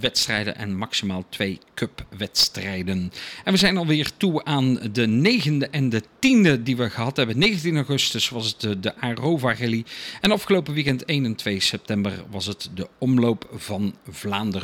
wedstrijden 0.00 0.56
en 0.56 0.76
maximaal 0.76 1.24
twee 1.28 1.58
cup 1.74 2.04
wedstrijden. 2.18 3.12
En 3.44 3.52
we 3.52 3.58
zijn 3.58 3.76
alweer 3.76 4.10
toe 4.16 4.44
aan 4.44 4.78
de 4.92 5.06
negende 5.06 5.68
en 5.68 5.88
de 5.88 6.02
tiende 6.18 6.62
die 6.62 6.76
we 6.76 6.90
gehad 6.90 7.16
hebben. 7.16 7.38
19 7.38 7.76
augustus 7.76 8.28
was 8.28 8.46
het 8.46 8.60
de, 8.60 8.80
de 8.80 8.96
Arova 8.96 9.54
Rally. 9.54 9.84
En 10.20 10.30
afgelopen 10.30 10.74
weekend 10.74 11.04
1 11.04 11.24
en 11.24 11.34
2 11.34 11.60
september 11.60 12.12
was 12.30 12.46
het 12.46 12.70
de 12.74 12.88
Omloop 12.98 13.48
van 13.54 13.94
Vlaanderen. 14.10 14.63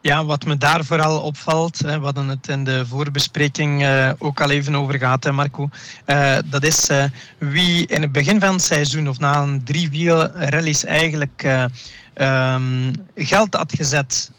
Ja, 0.00 0.24
wat 0.24 0.44
me 0.44 0.56
daar 0.56 0.84
vooral 0.84 1.20
opvalt, 1.20 1.78
hè, 1.78 1.98
we 1.98 2.04
hadden 2.04 2.28
het 2.28 2.48
in 2.48 2.64
de 2.64 2.86
voorbespreking 2.86 3.82
uh, 3.82 4.10
ook 4.18 4.40
al 4.40 4.50
even 4.50 4.74
over 4.74 4.98
gehad, 4.98 5.32
Marco. 5.32 5.68
Uh, 6.06 6.36
dat 6.44 6.64
is 6.64 6.90
uh, 6.90 7.04
wie 7.38 7.86
in 7.86 8.02
het 8.02 8.12
begin 8.12 8.40
van 8.40 8.52
het 8.52 8.62
seizoen 8.62 9.08
of 9.08 9.18
na 9.18 9.42
een 9.42 9.64
drie 9.64 10.10
rallies 10.34 10.84
eigenlijk 10.84 11.66
ehm, 12.14 12.92
geld 13.14 13.54
had 13.54 13.72
gezet 13.76 14.30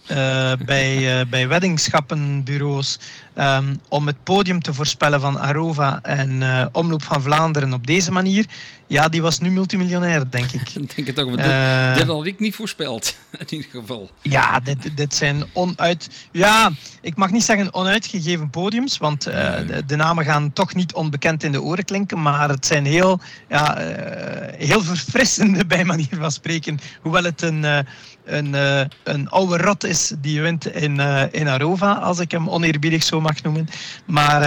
bij, 0.66 1.26
bij 1.30 1.48
weddingschappenbureaus 1.48 3.00
um, 3.40 3.80
om 3.88 4.08
het 4.08 4.24
podium 4.24 4.62
te 4.62 4.74
voorspellen 4.74 5.22
van 5.22 5.40
Arova 5.40 6.00
en 6.02 6.42
uh, 6.42 6.66
Omloop 6.72 7.04
van 7.04 7.22
Vlaanderen 7.22 7.74
op 7.74 7.88
deze 7.88 8.12
manier, 8.12 8.46
ja, 8.88 9.10
die 9.10 9.22
was 9.22 9.40
nu 9.40 9.52
multimiljonair, 9.52 10.30
denk 10.30 10.52
ik. 10.52 10.70
Ik 10.76 10.96
denk 10.96 11.08
het 11.08 11.20
ook. 11.20 11.38
Uh, 11.38 11.96
dit 11.96 12.08
had 12.08 12.26
ik 12.26 12.40
niet 12.40 12.56
voorspeld, 12.56 13.16
in 13.40 13.46
ieder 13.50 13.70
geval. 13.72 14.10
Ja, 14.22 14.60
dit, 14.60 14.98
dit 14.98 15.16
zijn 15.16 15.44
onuit... 15.54 16.28
Ja, 16.32 16.72
ik 17.02 17.16
mag 17.16 17.32
niet 17.32 17.44
zeggen 17.44 17.74
onuitgegeven 17.74 18.50
podiums, 18.50 18.98
want 18.98 19.28
uh, 19.28 19.34
de, 19.34 19.86
de, 19.86 19.96
namen 19.96 20.26
gaan 20.26 20.54
toch 20.54 20.76
niet 20.76 20.94
onbekend 20.94 21.44
in 21.44 21.52
de 21.52 21.62
oren 21.62 21.86
klinken, 21.86 22.22
maar 22.22 22.50
het 22.50 22.66
zijn 22.66 22.86
heel, 22.86 23.20
ja, 23.50 23.78
heel 24.58 24.84
verfrissende, 24.84 25.66
bij 25.76 25.86
manier 25.86 26.18
van 26.20 26.32
spreken. 26.32 26.80
Hoewel 27.02 27.24
het 27.24 27.42
een, 27.42 27.86
een, 28.30 28.54
een 29.04 29.30
oude 29.30 29.58
rot 29.58 29.84
is 29.84 30.14
die 30.22 30.42
wint 30.42 30.66
in, 30.68 31.00
in 31.32 31.48
Arova, 31.48 31.94
als 31.94 32.20
ik 32.20 32.32
hem 32.32 32.50
oneerbiedig 32.50 33.04
zo 33.04 33.22
mag 33.22 33.42
noemen. 33.42 33.70
Maar 34.06 34.42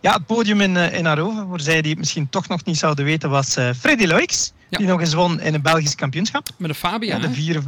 ja, 0.00 0.12
het 0.12 0.26
podium 0.26 0.60
in, 0.60 0.76
in 0.76 1.06
Arova, 1.06 1.46
voor 1.48 1.60
zij 1.60 1.82
die 1.82 1.90
het 1.90 1.98
misschien 1.98 2.28
toch 2.28 2.48
nog 2.48 2.64
niet 2.64 2.78
zouden 2.78 3.04
weten, 3.04 3.30
was 3.30 3.56
Freddy 3.78 4.06
Loix, 4.06 4.52
ja. 4.68 4.78
die 4.78 4.86
nog 4.86 5.00
eens 5.00 5.14
won 5.14 5.40
in 5.40 5.54
een 5.54 5.62
Belgisch 5.62 5.94
kampioenschap. 5.94 6.48
Met 6.58 6.70
de 6.70 6.76
Fabia. 6.76 7.16
Ja, 7.16 7.20
de 7.20 7.32
vier, 7.32 7.62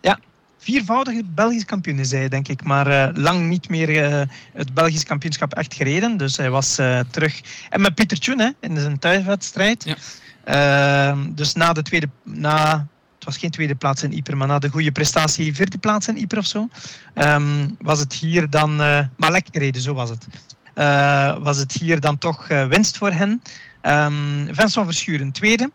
ja, 0.00 0.18
viervoudige 0.64 1.22
Belgisch 1.24 1.64
kampioen 1.64 1.98
is 1.98 2.10
hij, 2.10 2.28
denk 2.28 2.48
ik. 2.48 2.64
Maar 2.64 2.88
uh, 2.88 3.22
lang 3.22 3.48
niet 3.48 3.68
meer 3.68 3.88
uh, 3.88 4.22
het 4.52 4.74
Belgisch 4.74 5.04
kampioenschap 5.04 5.54
echt 5.54 5.74
gereden. 5.74 6.16
Dus 6.16 6.36
hij 6.36 6.50
was 6.50 6.78
uh, 6.78 7.00
terug. 7.10 7.40
En 7.70 7.80
met 7.80 7.94
Pieter 7.94 8.18
Tjoen 8.18 8.38
hè, 8.38 8.50
in 8.60 8.78
zijn 8.78 8.98
thuiswedstrijd. 8.98 9.84
Ja. 9.84 9.96
Ehm, 10.44 11.18
dus 11.34 11.52
na 11.52 11.72
de 11.72 11.82
tweede... 11.82 12.08
Na, 12.22 12.86
het 13.24 13.32
was 13.32 13.42
geen 13.42 13.50
tweede 13.50 13.74
plaats 13.74 14.02
in 14.02 14.12
Yper, 14.12 14.36
maar 14.36 14.48
na 14.48 14.58
de 14.58 14.68
goede 14.68 14.92
prestatie 14.92 15.54
vierde 15.54 15.78
plaats 15.78 16.08
in 16.08 16.16
Yper 16.16 16.38
of 16.38 16.46
zo. 16.46 16.68
Um, 17.14 17.76
was 17.80 18.00
het 18.00 18.12
hier 18.12 18.50
dan... 18.50 18.76
maar 19.16 19.30
lekker 19.30 19.52
gereden, 19.52 19.82
zo 19.82 19.94
was 19.94 20.10
het. 20.10 20.26
was 21.42 21.56
het 21.56 21.72
hier 21.72 22.00
dan 22.00 22.18
toch 22.18 22.48
winst 22.48 22.96
voor 22.98 23.10
hen. 23.10 23.42
Um, 23.82 24.46
Vincent 24.50 24.84
Verschuren 24.84 25.32
tweede. 25.32 25.70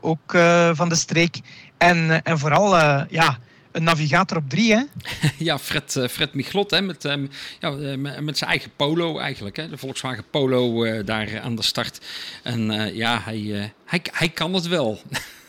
ook 0.00 0.32
van 0.72 0.88
de 0.88 0.94
streek. 0.94 1.40
En, 1.78 2.22
en 2.22 2.38
vooral... 2.38 2.76
ja, 3.08 3.38
een 3.76 3.82
navigator 3.82 4.36
op 4.36 4.50
drie, 4.50 4.74
hè? 4.74 4.82
ja, 5.48 5.58
Fred, 5.58 5.96
uh, 5.96 6.08
Fred 6.08 6.34
Michlot, 6.34 6.70
hè, 6.70 6.80
met, 6.80 7.04
um, 7.04 7.30
ja, 7.60 7.70
uh, 7.70 8.18
met 8.18 8.38
zijn 8.38 8.50
eigen 8.50 8.70
polo 8.76 9.18
eigenlijk. 9.18 9.56
Hè, 9.56 9.68
de 9.68 9.78
Volkswagen 9.78 10.24
Polo 10.30 10.84
uh, 10.84 11.04
daar 11.04 11.40
aan 11.40 11.54
de 11.54 11.62
start. 11.62 12.00
En 12.42 12.94
ja, 12.94 13.20
hij, 13.24 13.72
hij, 13.84 14.00
hij 14.12 14.28
kan 14.28 14.54
het 14.54 14.66
wel. 14.66 15.00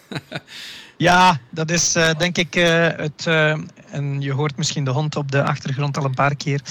ja, 0.98 1.40
dat 1.50 1.72
is 1.72 1.92
denk 2.18 2.38
ik 2.38 2.54
het... 2.98 3.26
en 3.92 4.22
je 4.22 4.32
hoort 4.32 4.58
misschien 4.58 4.86
de 4.86 4.92
hond 4.92 5.16
op 5.16 5.32
de 5.32 5.44
achtergrond 5.44 5.98
al 5.98 6.06
een 6.06 6.14
paar 6.14 6.36
keer. 6.36 6.62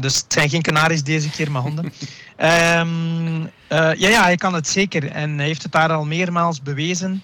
dus 0.00 0.16
het 0.16 0.32
zijn 0.32 0.48
geen 0.48 0.62
kanaries 0.62 1.02
deze 1.02 1.30
keer, 1.30 1.50
maar 1.50 1.62
honden. 1.62 1.84
um, 1.84 3.40
ja, 3.68 4.08
ja, 4.08 4.22
hij 4.22 4.36
kan 4.36 4.54
het 4.54 4.68
zeker. 4.68 5.10
En 5.10 5.36
hij 5.36 5.46
heeft 5.46 5.62
het 5.62 5.72
daar 5.72 5.92
al 5.92 6.04
meermaals 6.04 6.62
bewezen. 6.62 7.22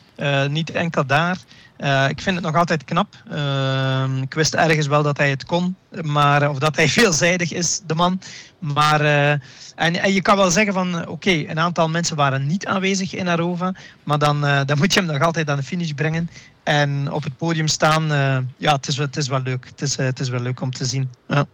Niet 0.48 0.70
enkel 0.70 1.06
daar. 1.06 1.36
Uh, 1.78 2.08
ik 2.08 2.20
vind 2.20 2.36
het 2.36 2.44
nog 2.44 2.56
altijd 2.56 2.84
knap. 2.84 3.14
Uh, 3.32 4.04
ik 4.22 4.34
wist 4.34 4.54
ergens 4.54 4.86
wel 4.86 5.02
dat 5.02 5.16
hij 5.16 5.30
het 5.30 5.44
kon, 5.44 5.76
maar, 6.02 6.48
of 6.50 6.58
dat 6.58 6.76
hij 6.76 6.88
veelzijdig 6.98 7.52
is, 7.52 7.80
de 7.86 7.94
man. 7.94 8.20
Maar, 8.58 9.00
uh, 9.00 9.30
en, 9.30 9.40
en, 9.74 10.12
je 10.12 10.22
kan 10.22 10.36
wel 10.36 10.50
zeggen 10.50 10.72
van, 10.72 11.08
oké, 11.08 11.30
een 11.30 11.58
aantal 11.58 11.88
mensen 11.88 12.16
waren 12.16 12.46
niet 12.46 12.66
aanwezig 12.66 13.14
in 13.14 13.28
Arova, 13.28 13.74
maar 14.02 14.18
dan, 14.18 14.40
dan 14.40 14.78
moet 14.78 14.92
je 14.94 15.00
hem 15.00 15.08
nog 15.08 15.22
altijd 15.22 15.50
aan 15.50 15.56
de 15.56 15.62
finish 15.62 15.90
brengen. 15.90 16.30
En 16.62 17.12
op 17.12 17.22
het 17.22 17.36
podium 17.36 17.68
staan, 17.68 18.08
ja, 18.56 18.74
het 18.74 18.88
is, 18.88 18.96
het 18.96 19.16
is 19.16 19.28
wel 19.28 19.42
leuk. 19.42 19.66
Het 19.66 19.82
is, 19.82 19.96
het 19.96 20.20
is 20.20 20.28
wel 20.28 20.40
leuk 20.40 20.60
om 20.60 20.70
te 20.70 20.84
zien. 20.84 21.10
Ja. 21.28 21.46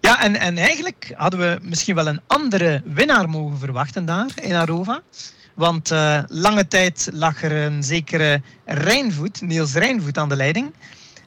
Ja, 0.00 0.22
en, 0.22 0.36
en 0.36 0.58
eigenlijk 0.58 1.12
hadden 1.16 1.40
we 1.40 1.58
misschien 1.62 1.94
wel 1.94 2.06
een 2.06 2.20
andere 2.26 2.82
winnaar 2.84 3.28
mogen 3.28 3.58
verwachten 3.58 4.04
daar 4.04 4.30
in 4.34 4.54
Arova. 4.54 5.02
Want 5.58 5.90
uh, 5.92 6.20
lange 6.26 6.68
tijd 6.68 7.08
lag 7.12 7.42
er 7.42 7.52
een 7.52 7.82
zekere 7.82 8.42
Rijnvoet, 8.64 9.40
Niels 9.40 9.72
Rijnvoet, 9.74 10.18
aan 10.18 10.28
de 10.28 10.36
leiding. 10.36 10.74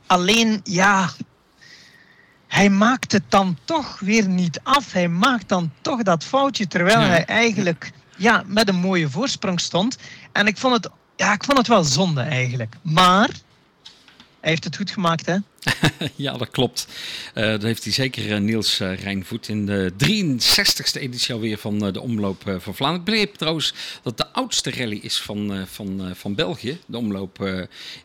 Alleen, 0.08 0.62
ja, 0.64 1.10
hij 2.48 2.70
maakt 2.70 3.12
het 3.12 3.24
dan 3.30 3.58
toch 3.66 4.00
weer 4.00 4.28
niet 4.28 4.60
af. 4.64 4.92
Hij 4.92 5.08
maakt 5.08 5.50
dan 5.50 5.72
toch 5.82 6.02
dat 6.02 6.24
foutje, 6.24 6.68
terwijl 6.68 7.00
ja. 7.00 7.06
hij 7.06 7.26
eigenlijk 7.26 7.92
ja, 8.18 8.44
met 8.48 8.68
een 8.68 8.76
mooie 8.76 9.10
voorsprong 9.10 9.60
stond. 9.60 9.98
En 10.32 10.48
ik 10.48 10.58
vond 10.58 10.74
het, 10.74 10.90
ja, 11.16 11.34
ik 11.34 11.44
vond 11.44 11.58
het 11.58 11.68
wel 11.68 11.84
zonde 11.84 12.22
eigenlijk. 12.22 12.76
Maar 12.82 13.30
hij 14.40 14.50
heeft 14.50 14.64
het 14.64 14.78
goed 14.78 14.92
gemaakt, 14.92 15.26
hè? 15.26 15.38
ja, 16.16 16.38
dat 16.38 16.50
klopt. 16.50 16.88
Uh, 17.36 17.44
dat 17.44 17.62
heeft 17.62 17.84
hij 17.84 17.94
zeker 17.94 18.26
uh, 18.26 18.38
Niels 18.38 18.80
uh, 18.80 19.00
Rijnvoet 19.00 19.48
in 19.48 19.66
de 19.66 19.92
63ste 20.06 21.02
editie 21.02 21.34
alweer 21.34 21.58
van 21.58 21.80
de 21.80 22.02
Omloop 22.02 22.42
van 22.60 22.76
Vlaanderen. 22.76 23.00
Ik 23.00 23.06
begreep 23.06 23.36
trouwens 23.36 23.74
dat 24.04 24.18
de 24.18 24.28
oudste 24.28 24.72
rally 24.72 25.00
is 25.02 25.20
van, 25.20 25.66
van, 25.72 26.12
van 26.16 26.36
België, 26.36 26.80
de 26.86 26.98
Omloop 26.98 27.40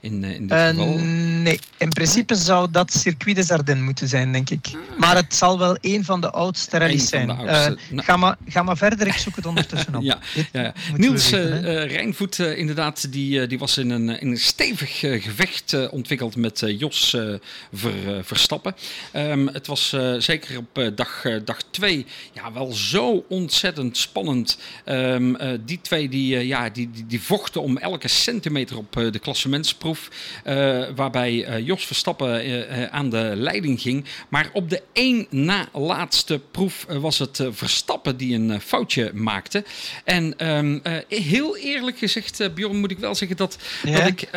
in, 0.00 0.24
in 0.24 0.46
dit 0.46 0.58
geval. 0.58 0.98
Nee, 0.98 1.60
in 1.76 1.88
principe 1.88 2.34
zou 2.34 2.70
dat 2.70 2.92
Circuit 2.92 3.36
des 3.36 3.50
Ardennes 3.50 3.84
moeten 3.84 4.08
zijn, 4.08 4.32
denk 4.32 4.50
ik. 4.50 4.66
Ah. 4.66 4.98
Maar 4.98 5.16
het 5.16 5.34
zal 5.34 5.58
wel 5.58 5.76
een 5.80 6.04
van 6.04 6.20
de 6.20 6.30
oudste 6.30 6.78
rallies 6.78 7.08
zijn. 7.08 7.30
Oudste. 7.30 7.76
Nou. 7.90 8.04
ga, 8.04 8.16
maar, 8.16 8.36
ga 8.48 8.62
maar 8.62 8.76
verder, 8.76 9.06
ik 9.06 9.12
zoek 9.12 9.36
het 9.36 9.46
ondertussen 9.46 9.94
op. 9.94 10.02
ja, 10.10 10.18
ja, 10.52 10.62
ja. 10.62 10.74
Niels 10.96 11.30
Rijnvoet, 11.30 12.38
inderdaad, 12.38 13.12
die, 13.12 13.46
die 13.46 13.58
was 13.58 13.78
in 13.78 13.90
een, 13.90 14.20
in 14.20 14.30
een 14.30 14.38
stevig 14.38 14.98
gevecht 14.98 15.90
ontwikkeld 15.90 16.36
met 16.36 16.62
Jos 16.66 17.14
ver, 17.72 18.16
uh, 18.16 18.18
verstappen. 18.22 18.74
Um, 19.12 19.48
het 19.48 19.66
was 19.66 19.92
uh, 19.92 20.14
zeker 20.18 20.58
op 20.58 20.78
uh, 20.78 20.88
dag, 20.94 21.24
dag 21.44 21.58
twee 21.70 22.06
ja, 22.32 22.52
wel 22.52 22.72
zo 22.72 23.24
ontzettend 23.28 23.96
spannend. 23.96 24.58
Um, 24.84 25.36
die 25.64 25.80
twee 25.80 26.08
die, 26.08 26.46
ja, 26.46 26.70
die, 26.70 26.90
die, 26.90 27.06
die, 27.06 27.22
vochten 27.22 27.62
om 27.62 27.76
elke 27.78 28.08
centimeter 28.08 28.76
op 28.76 28.92
de 28.92 29.18
klassementsproef. 29.18 30.08
waarbij 30.94 31.62
Jos 31.62 31.86
Verstappen 31.86 32.90
aan 32.92 33.10
de 33.10 33.32
leiding 33.36 33.80
ging. 33.80 34.04
Maar 34.28 34.50
op 34.52 34.70
de 34.70 34.82
één 34.92 35.26
na 35.30 35.68
laatste 35.72 36.40
proef 36.50 36.86
was 36.88 37.18
het 37.18 37.44
Verstappen 37.50 38.16
die 38.16 38.34
een 38.34 38.60
foutje 38.60 39.10
maakte. 39.14 39.64
En 40.04 40.48
um, 40.48 40.82
heel 41.08 41.56
eerlijk 41.56 41.98
gezegd, 41.98 42.54
Bjorn, 42.54 42.76
moet 42.76 42.90
ik 42.90 42.98
wel 42.98 43.14
zeggen 43.14 43.36
dat, 43.36 43.58
ja. 43.82 43.98
dat 43.98 44.06
ik, 44.06 44.28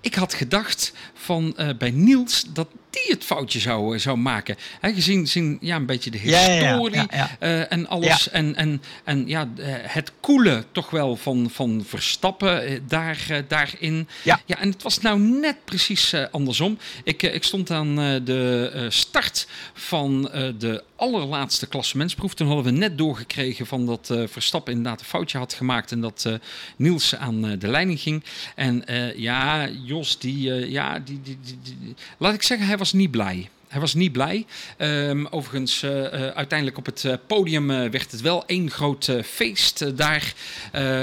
ik 0.00 0.14
had 0.14 0.34
gedacht 0.34 0.92
van 1.24 1.56
bij 1.78 1.90
Niels 1.90 2.44
dat 2.52 2.68
die 2.94 3.14
het 3.14 3.24
foutje 3.24 3.60
zou, 3.60 3.98
zou 3.98 4.16
maken. 4.16 4.56
He, 4.80 4.92
gezien, 4.92 5.20
gezien 5.20 5.58
ja, 5.60 5.76
een 5.76 5.86
beetje 5.86 6.10
de 6.10 6.18
historie 6.18 6.96
ja, 6.96 7.06
ja, 7.10 7.30
uh, 7.40 7.72
en 7.72 7.86
alles. 7.86 8.30
En, 8.30 8.54
en, 8.54 8.82
en 9.04 9.28
ja, 9.28 9.48
het 9.82 10.12
koele 10.20 10.64
toch 10.72 10.90
wel 10.90 11.16
van, 11.16 11.50
van 11.50 11.82
Verstappen 11.86 12.84
daar, 12.88 13.44
daarin. 13.48 14.08
Ja. 14.22 14.40
ja, 14.44 14.58
en 14.58 14.70
het 14.70 14.82
was 14.82 14.98
nou 14.98 15.18
net 15.18 15.56
precies 15.64 16.14
andersom. 16.30 16.78
Ik, 17.04 17.22
ik 17.22 17.44
stond 17.44 17.70
aan 17.70 17.94
de 18.24 18.86
start 18.88 19.46
van 19.74 20.22
de 20.58 20.82
allerlaatste 20.96 21.66
klassementsproef. 21.66 22.34
Toen 22.34 22.46
hadden 22.46 22.64
we 22.64 22.70
net 22.70 22.98
doorgekregen 22.98 23.66
van 23.66 23.86
dat 23.86 24.14
Verstappen 24.26 24.72
inderdaad 24.72 25.00
een 25.00 25.06
foutje 25.06 25.38
had 25.38 25.52
gemaakt. 25.52 25.92
En 25.92 26.00
dat 26.00 26.28
Niels 26.76 27.16
aan 27.16 27.42
de 27.58 27.68
leiding 27.68 28.00
ging. 28.00 28.24
En 28.54 28.84
ja, 29.16 29.68
Jos, 29.68 30.18
die, 30.18 30.70
ja, 30.70 30.98
die, 30.98 31.20
die, 31.22 31.38
die, 31.42 31.94
laat 32.18 32.34
ik 32.34 32.42
zeggen, 32.42 32.66
hij 32.66 32.78
was 32.78 32.92
niet 32.92 33.10
blij. 33.10 33.48
Hij 33.74 33.82
was 33.82 33.94
niet 33.94 34.12
blij. 34.12 34.46
Um, 34.78 35.26
overigens, 35.26 35.82
uh, 35.82 35.90
uh, 35.90 36.08
uiteindelijk 36.28 36.78
op 36.78 36.86
het 36.86 37.04
uh, 37.04 37.14
podium 37.26 37.66
werd 37.66 38.10
het 38.10 38.20
wel 38.20 38.46
één 38.46 38.70
groot 38.70 39.12
feest 39.24 39.96
daar. 39.96 40.34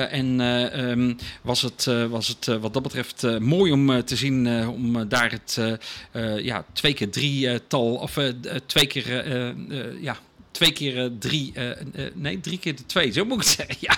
en 0.09 0.39
um, 0.39 1.17
was 1.41 1.61
het, 1.61 1.85
was 2.09 2.27
het 2.27 2.45
wat 2.45 2.73
dat 2.73 2.83
betreft 2.83 3.39
mooi 3.39 3.71
om 3.71 4.03
te 4.03 4.15
zien 4.15 4.67
om 4.67 5.09
daar 5.09 5.31
het 5.31 5.79
ja, 6.43 6.65
twee 6.73 6.93
keer 6.93 7.09
drie 7.09 7.67
tal, 7.67 7.95
of 7.95 8.17
twee 8.65 8.87
keer 8.87 9.25
ja, 10.01 10.17
twee 10.61 10.73
keer 10.73 11.03
uh, 11.03 11.09
drie, 11.19 11.51
uh, 11.55 11.69
uh, 11.69 12.11
nee, 12.13 12.39
drie 12.39 12.59
keer 12.59 12.75
de 12.75 12.85
twee, 12.85 13.11
zo 13.11 13.25
moet 13.25 13.41
ik 13.41 13.47
het 13.47 13.67
zeggen. 13.67 13.75
Ja, 13.79 13.97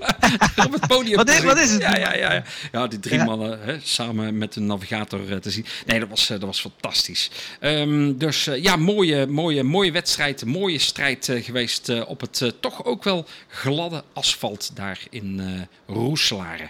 op 0.66 0.72
het 0.72 0.86
podium. 0.86 1.16
wat, 1.16 1.28
is, 1.28 1.42
wat 1.42 1.58
is 1.58 1.70
het? 1.70 1.82
Ja, 1.82 1.96
ja, 1.96 2.14
ja, 2.14 2.32
ja. 2.32 2.44
ja 2.72 2.86
die 2.86 3.00
drie 3.00 3.18
ja. 3.18 3.24
mannen 3.24 3.60
hè, 3.62 3.80
samen 3.82 4.38
met 4.38 4.56
een 4.56 4.66
navigator 4.66 5.40
te 5.40 5.50
zien. 5.50 5.66
Nee, 5.86 6.00
dat 6.00 6.08
was, 6.08 6.26
dat 6.26 6.42
was 6.42 6.60
fantastisch. 6.60 7.30
Um, 7.60 8.18
dus 8.18 8.44
ja, 8.44 8.76
mooie, 8.76 9.26
mooie, 9.26 9.62
mooie 9.62 9.92
wedstrijd, 9.92 10.44
mooie 10.44 10.78
strijd 10.78 11.32
geweest 11.32 12.04
op 12.04 12.20
het 12.20 12.54
toch 12.60 12.84
ook 12.84 13.04
wel 13.04 13.26
gladde 13.48 14.04
asfalt 14.12 14.76
daar 14.76 15.00
in 15.10 15.42
Roeselare. 15.86 16.68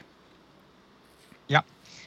Ja, 1.46 1.64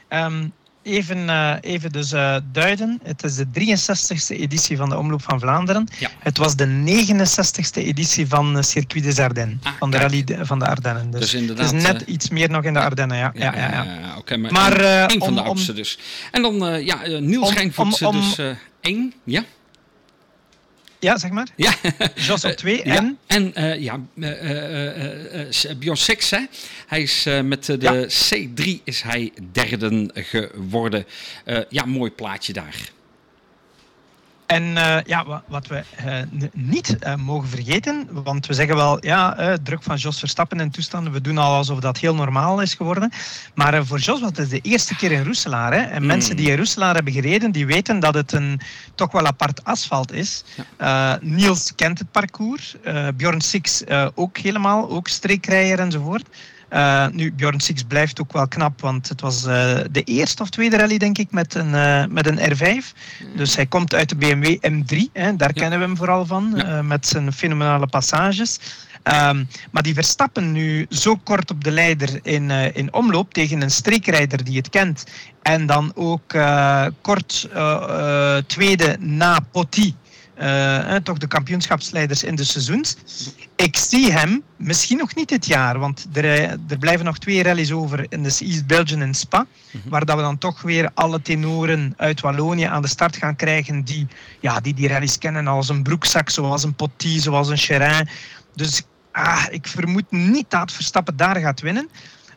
um, 0.10 0.53
even, 0.86 1.18
uh, 1.18 1.53
even 1.62 1.91
dus 1.91 2.12
uh, 2.14 2.36
duiden. 2.52 2.99
Het 3.03 3.24
is 3.24 3.36
de 3.36 3.45
63ste 3.53 4.40
editie 4.40 4.78
van 4.78 4.90
de 4.90 4.98
Omloop 4.98 5.22
van 5.24 5.40
Vlaanderen. 5.40 5.88
Ja. 5.99 6.10
Het 6.20 6.38
was 6.38 6.56
de 6.56 6.68
69ste 6.68 7.84
editie 7.84 8.28
van 8.28 8.64
Circuit 8.64 9.03
des 9.03 9.20
Ardennes. 9.20 9.57
Ah, 9.64 9.72
van 9.80 9.91
de 9.91 9.98
kijk. 9.98 10.12
Rally 10.12 10.45
van 10.45 10.60
de 10.60 10.66
Ardennen. 10.68 11.12
Dus, 11.12 11.32
Dus 11.32 11.41
het 11.48 11.60
is 11.60 11.72
net 11.72 12.03
eh, 12.06 12.14
iets 12.14 12.30
meer 12.30 12.49
nog 12.49 12.64
in 12.64 12.74
de 12.74 12.80
Ardennen, 12.80 13.18
ja. 13.18 13.32
ja, 13.36 13.56
ja, 13.56 13.72
ja. 13.84 14.14
oké, 14.18 14.38
maar, 14.38 14.52
Maar, 14.52 14.80
één 14.80 15.20
eh, 15.20 15.26
van 15.26 15.36
de 15.36 15.41
oudste 15.41 15.74
dus. 15.74 15.99
En 16.32 16.41
dan, 16.41 16.68
eh, 16.68 16.86
ja, 16.86 17.03
eh, 17.03 17.20
Niels 17.20 17.53
Om- 17.76 17.94
om- 18.07 18.20
dus 18.20 18.38
eh, 18.38 18.49
één. 18.82 19.14
Ja, 19.24 19.44
Ja, 20.99 21.17
zeg 21.17 21.31
maar. 21.31 21.47
ja. 21.55 21.73
Jos 22.15 22.45
op 22.45 22.51
twee 22.51 22.81
Ja, 22.85 22.95
en... 22.95 23.17
en 23.27 23.55
eh, 23.55 23.81
ja, 23.81 23.99
eh, 24.19 24.30
eh, 24.30 25.34
eh, 25.34 25.63
eh, 25.63 25.77
Bjorn 25.77 25.97
Six, 25.97 26.30
hè? 26.30 26.39
Hij 26.88 27.01
is 27.01 27.26
eh, 27.26 27.41
met 27.41 27.69
eh, 27.69 27.80
de 27.80 28.07
C3 28.09 28.84
is 28.84 29.01
hij 29.01 29.31
derde 29.51 30.09
geworden. 30.13 31.05
Eh, 31.43 31.59
ja, 31.69 31.85
mooi 31.85 32.11
plaatje 32.11 32.53
daar. 32.53 32.93
En 34.45 34.77
eh, 34.77 34.97
ja, 35.05 35.26
wa- 35.26 35.43
wat 35.47 35.67
we 35.67 35.84
eh, 35.95 36.13
niet 36.53 36.97
eh, 36.99 37.15
mogen 37.15 37.47
vergeten, 37.49 38.07
want 38.11 38.45
we 38.45 38.53
zeggen 38.53 38.76
wel, 38.76 39.05
ja, 39.05 39.57
druk 39.63 39.84
van 39.84 39.95
Jos 39.95 40.19
Verstappen 40.19 40.59
en 40.59 40.69
toestanden, 40.69 41.13
we 41.13 41.22
doen 41.22 41.38
al 41.38 41.53
alsof 41.55 41.80
dat 41.80 41.97
heel 41.97 42.15
normaal 42.15 42.61
is 42.61 42.73
geworden. 42.73 43.11
Maar 43.53 43.85
voor 43.85 43.99
Jos 43.99 44.22
was 44.22 44.31
het 44.35 44.49
de 44.49 44.59
eerste 44.61 44.95
keer 44.95 45.11
in 45.11 45.23
Roeselaar. 45.23 45.73
Hè? 45.73 45.80
En 45.80 46.01
Mm. 46.01 46.07
mensen 46.07 46.35
die 46.35 46.49
in 46.49 46.57
Roeselaar 46.57 46.95
hebben 46.95 47.13
gereden, 47.13 47.51
die 47.51 47.65
weten 47.65 47.99
dat 47.99 48.13
het 48.13 48.31
een 48.31 48.59
toch 48.95 49.11
wel 49.11 49.26
apart 49.26 49.63
asfalt 49.63 50.11
is. 50.11 50.43
Niels 51.22 51.76
kent 51.76 51.99
het 51.99 52.11
parcours, 52.11 52.76
Bjorn 53.15 53.41
Six 53.41 53.84
ook 54.15 54.38
helemaal, 54.38 54.89
ook 54.89 55.07
streekrijder 55.07 55.80
enzovoort. 55.80 56.27
Eh, 56.76 57.07
nu, 57.11 57.31
Bjorn 57.34 57.60
Six 57.60 57.84
blijft 57.84 58.22
ook 58.22 58.34
wel 58.34 58.47
knap, 58.47 58.81
want 58.81 59.10
het 59.10 59.22
was 59.22 59.45
eh, 59.45 59.77
de 59.91 60.03
eerste 60.03 60.41
of 60.41 60.49
tweede 60.49 60.77
rally, 60.77 60.97
denk 60.97 61.18
ik, 61.18 61.31
met 61.31 61.53
een, 61.56 61.73
eh, 61.76 62.06
met 62.10 62.27
een 62.27 62.39
R5. 62.39 62.93
Dus 63.35 63.56
hij 63.56 63.65
komt 63.65 63.93
uit 63.93 64.10
de 64.10 64.15
BMW 64.15 64.56
M3, 64.61 64.97
hè, 65.14 65.35
daar 65.35 65.52
Ja. 65.53 65.61
kennen 65.61 65.80
we 65.80 65.85
hem 65.85 65.97
vooral 65.97 66.26
van, 66.26 66.53
Ja. 66.56 66.81
met 66.81 67.07
zijn 67.07 67.34
fenomenale 67.34 67.88
passages. 67.88 68.60
Ehm, 69.03 69.43
maar 69.72 69.84
die 69.84 69.93
Verstappen 69.93 70.52
nu 70.52 70.85
zo 70.89 71.15
kort 71.23 71.52
op 71.52 71.64
de 71.64 71.72
leider 71.72 72.19
in, 72.23 72.49
in 72.52 72.93
omloop 72.93 73.34
tegen 73.34 73.61
een 73.61 73.72
streekrijder 73.72 74.43
die 74.43 74.57
het 74.57 74.69
kent. 74.69 75.03
En 75.41 75.65
dan 75.65 75.91
ook 75.95 76.34
kort 77.02 77.49
tweede 78.47 78.97
na 78.99 79.39
Potti. 79.52 79.95
Eh, 80.36 80.95
toch 80.95 81.18
de 81.18 81.28
kampioenschapsleiders 81.28 82.24
in 82.24 82.36
de 82.36 82.44
seizoens. 82.44 82.95
Ik 83.56 83.76
zie 83.76 84.12
hem, 84.12 84.44
misschien 84.56 84.98
nog 84.98 85.16
niet 85.16 85.30
dit 85.30 85.45
jaar, 85.45 85.80
want 85.80 86.07
er, 86.14 86.26
eh, 86.26 86.52
er 86.68 86.78
blijven 86.80 87.06
nog 87.06 87.18
twee 87.18 87.44
rallies 87.44 87.72
over 87.72 88.06
in 88.10 88.24
de 88.24 88.38
East 88.40 88.68
Belgian 88.68 89.02
en 89.02 89.14
Spa. 89.14 89.45
Waar 89.86 90.06
dat 90.06 90.16
we 90.16 90.22
dan 90.22 90.38
toch 90.38 90.62
weer 90.62 90.90
alle 90.94 91.22
tenoren 91.22 91.94
uit 91.98 92.22
Wallonië 92.22 92.64
aan 92.64 92.82
de 92.82 92.88
start 92.88 93.16
gaan 93.16 93.36
krijgen 93.36 93.84
die 93.84 94.07
ja, 94.40 94.60
die, 94.60 94.74
die 94.74 94.88
rallies 94.88 95.18
kennen 95.18 95.48
als 95.48 95.70
een 95.70 95.84
broekzak, 95.84 96.30
zoals 96.30 96.64
een 96.64 96.76
Potti, 96.76 97.20
zoals 97.20 97.49
een 97.49 97.57
Cherin. 97.57 98.07
Dus 98.56 98.82
ah, 99.12 99.45
ik 99.49 99.68
vermoed 99.68 100.12
niet 100.12 100.49
dat 100.49 100.72
Verstappen 100.72 101.18
daar 101.18 101.36
gaat 101.36 101.62
winnen. 101.62 101.90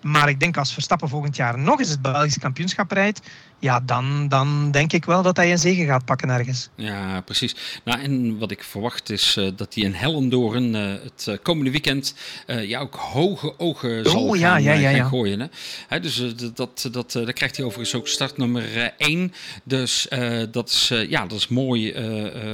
Maar 0.03 0.29
ik 0.29 0.41
denk 0.41 0.57
als 0.57 0.73
Verstappen 0.73 1.09
volgend 1.09 1.37
jaar 1.37 1.59
nog 1.59 1.79
eens 1.79 1.89
het 1.89 2.03
Belgisch 2.03 2.39
kampioenschap 2.39 2.91
rijdt, 2.91 3.21
ja, 3.61 3.81
dan, 3.81 4.29
dan 4.29 4.71
denk 4.71 4.93
ik 4.93 5.05
wel 5.05 5.23
dat 5.23 5.37
hij 5.37 5.51
een 5.53 5.59
zege 5.59 5.85
gaat 5.85 6.05
pakken 6.05 6.29
ergens. 6.29 6.69
Ja, 6.75 7.21
precies. 7.21 7.57
Nou, 7.85 8.01
en 8.01 8.39
wat 8.39 8.51
ik 8.51 8.63
verwacht 8.63 9.11
is 9.11 9.37
eh, 9.37 9.49
dat 9.57 9.75
hij 9.75 9.85
in 9.85 9.93
Hellendoorn 9.93 10.75
eh, 10.75 10.93
het 11.03 11.27
eh, 11.29 11.35
komende 11.43 11.71
weekend 11.71 12.15
ja, 12.47 12.81
ook 12.81 12.95
hoge 12.95 13.59
ogen 13.59 14.11
zal 14.11 14.27
Oh, 14.29 14.37
ja, 14.37 14.51
gaan, 14.51 14.63
ja, 14.63 14.73
ja, 14.73 14.89
gaan 14.89 14.97
ja. 14.97 15.09
gooien. 15.09 15.41
Hè? 15.41 15.47
Hè, 15.89 16.01
dus 16.01 16.35
dat, 16.37 16.57
dat, 16.57 16.89
dat, 16.93 17.13
daar 17.13 17.33
krijgt 17.33 17.57
hij 17.57 17.65
overigens 17.65 17.95
ook 17.95 18.09
startnummer 18.09 18.93
1. 18.97 19.33
Dus 19.65 20.09
dat, 20.51 20.69
is, 20.69 20.93
ja, 21.09 21.27
dat 21.27 21.39
is 21.39 21.49
mooi 21.49 21.95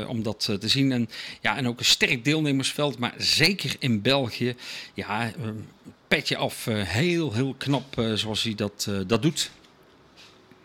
om 0.06 0.22
dat 0.22 0.40
te 0.60 0.68
zien. 0.68 0.92
En, 0.92 1.08
ja, 1.40 1.56
en 1.56 1.68
ook 1.68 1.78
een 1.78 1.84
sterk 1.84 2.24
deelnemersveld, 2.24 2.98
maar 2.98 3.14
zeker 3.16 3.76
in 3.78 4.02
België. 4.02 4.56
Ja, 4.94 5.30
petje 6.14 6.36
af. 6.36 6.66
eh, 6.66 6.82
heel, 6.82 7.32
heel 7.32 7.54
knap 7.58 7.98
eh, 7.98 8.12
zoals 8.12 8.42
hij 8.42 8.54
dat, 8.54 8.86
eh, 8.88 8.94
dat 9.06 9.22
doet. 9.22 9.50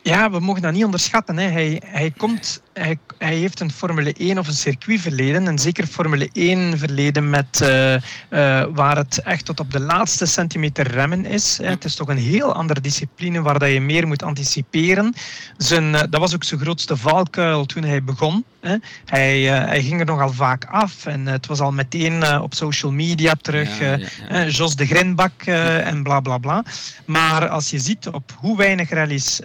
Ja, 0.01 0.31
we 0.31 0.39
mogen 0.39 0.61
dat 0.61 0.73
niet 0.73 0.83
onderschatten. 0.83 1.37
Hè. 1.37 1.47
Hij, 1.47 1.81
hij, 1.85 2.11
komt, 2.17 2.61
hij, 2.79 2.97
hij 3.17 3.35
heeft 3.35 3.59
een 3.59 3.71
Formule 3.71 4.13
1 4.13 4.37
of 4.37 4.47
een 4.47 4.53
circuitverleden. 4.53 5.47
En 5.47 5.59
zeker 5.59 5.87
Formule 5.87 6.29
1 6.33 6.77
verleden 6.77 7.29
met, 7.29 7.61
eh, 7.61 7.93
eh, 7.95 8.01
waar 8.73 8.97
het 8.97 9.21
echt 9.21 9.45
tot 9.45 9.59
op 9.59 9.71
de 9.71 9.79
laatste 9.79 10.25
centimeter 10.25 10.87
remmen 10.87 11.25
is. 11.25 11.57
Hè. 11.57 11.69
Het 11.69 11.85
is 11.85 11.95
toch 11.95 12.07
een 12.07 12.17
heel 12.17 12.53
andere 12.53 12.81
discipline 12.81 13.41
waar 13.41 13.59
dat 13.59 13.71
je 13.71 13.81
meer 13.81 14.07
moet 14.07 14.23
anticiperen. 14.23 15.13
Zijn, 15.57 15.95
eh, 15.95 16.01
dat 16.09 16.19
was 16.19 16.35
ook 16.35 16.43
zijn 16.43 16.59
grootste 16.59 16.97
valkuil 16.97 17.65
toen 17.65 17.83
hij 17.83 18.03
begon. 18.03 18.45
Hè. 18.61 18.75
Hij, 19.05 19.41
hij 19.41 19.83
ging 19.83 19.99
er 19.99 20.05
nogal 20.05 20.33
vaak 20.33 20.65
af. 20.65 21.05
En 21.05 21.25
het 21.25 21.45
was 21.45 21.59
al 21.59 21.71
meteen 21.71 22.39
op 22.41 22.53
social 22.53 22.91
media 22.91 23.33
terug. 23.41 23.79
Ja, 23.79 23.97
ja, 23.97 24.07
ja. 24.29 24.45
Jos 24.45 24.75
de 24.75 24.85
Grinbak 24.85 25.43
en 25.43 26.03
bla 26.03 26.19
bla 26.19 26.37
bla. 26.37 26.63
Maar 27.05 27.47
als 27.47 27.69
je 27.69 27.79
ziet 27.79 28.07
op 28.07 28.31
hoe 28.37 28.57
weinig 28.57 28.89
rallies 28.89 29.39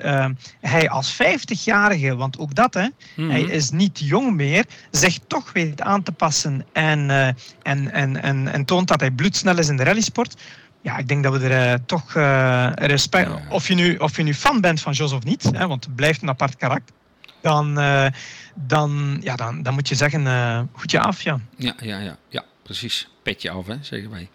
hij 0.60 0.88
als 0.88 1.16
50-jarige, 1.22 2.16
want 2.16 2.38
ook 2.38 2.54
dat, 2.54 2.74
hè, 2.74 2.88
Mhm. 3.24 3.30
hij 3.30 3.42
is 3.42 3.70
niet 3.70 3.98
jong 3.98 4.34
meer, 4.34 4.64
zich 4.90 5.18
toch 5.26 5.52
weet 5.52 5.80
aan 5.80 6.02
te 6.02 6.12
passen 6.12 6.66
en, 6.72 7.10
eh, 7.10 7.26
en, 7.62 7.92
en, 7.92 8.22
en, 8.22 8.48
en 8.48 8.64
toont 8.64 8.88
dat 8.88 9.00
hij 9.00 9.10
bloedsnel 9.10 9.58
is 9.58 9.68
in 9.68 9.76
de 9.76 9.84
rallysport. 9.84 10.42
Ja, 10.82 10.96
ik 10.98 11.08
denk 11.08 11.22
dat 11.22 11.32
we 11.32 11.48
er 11.48 11.72
eh, 11.72 11.78
toch 11.86 12.14
eh, 12.14 12.70
respect... 12.74 13.28
Ja. 13.28 13.42
Of, 13.48 13.68
je 13.68 13.74
nu, 13.74 13.96
of 13.96 14.16
je 14.16 14.22
nu 14.22 14.34
fan 14.34 14.60
bent 14.60 14.80
van 14.80 14.92
Jos 14.92 15.12
of 15.12 15.24
niet, 15.24 15.42
hè, 15.52 15.66
want 15.66 15.84
het 15.84 15.94
blijft 15.94 16.22
een 16.22 16.28
apart 16.28 16.56
karakter. 16.56 16.94
Dan, 17.40 17.74
dan, 18.54 19.20
ja, 19.22 19.36
dan, 19.36 19.62
dan 19.62 19.74
moet 19.74 19.88
je 19.88 19.94
zeggen, 19.94 20.26
eh 20.26 20.60
goedje 20.72 21.00
af, 21.00 21.22
ja. 21.22 21.40
Ja, 21.56 21.74
ja, 21.80 21.98
ja, 21.98 22.16
ja, 22.28 22.44
precies. 22.62 23.08
Petje 23.22 23.50
af, 23.50 23.66
hè, 23.66 23.76
zeggen 23.80 24.10
wij. 24.10 24.28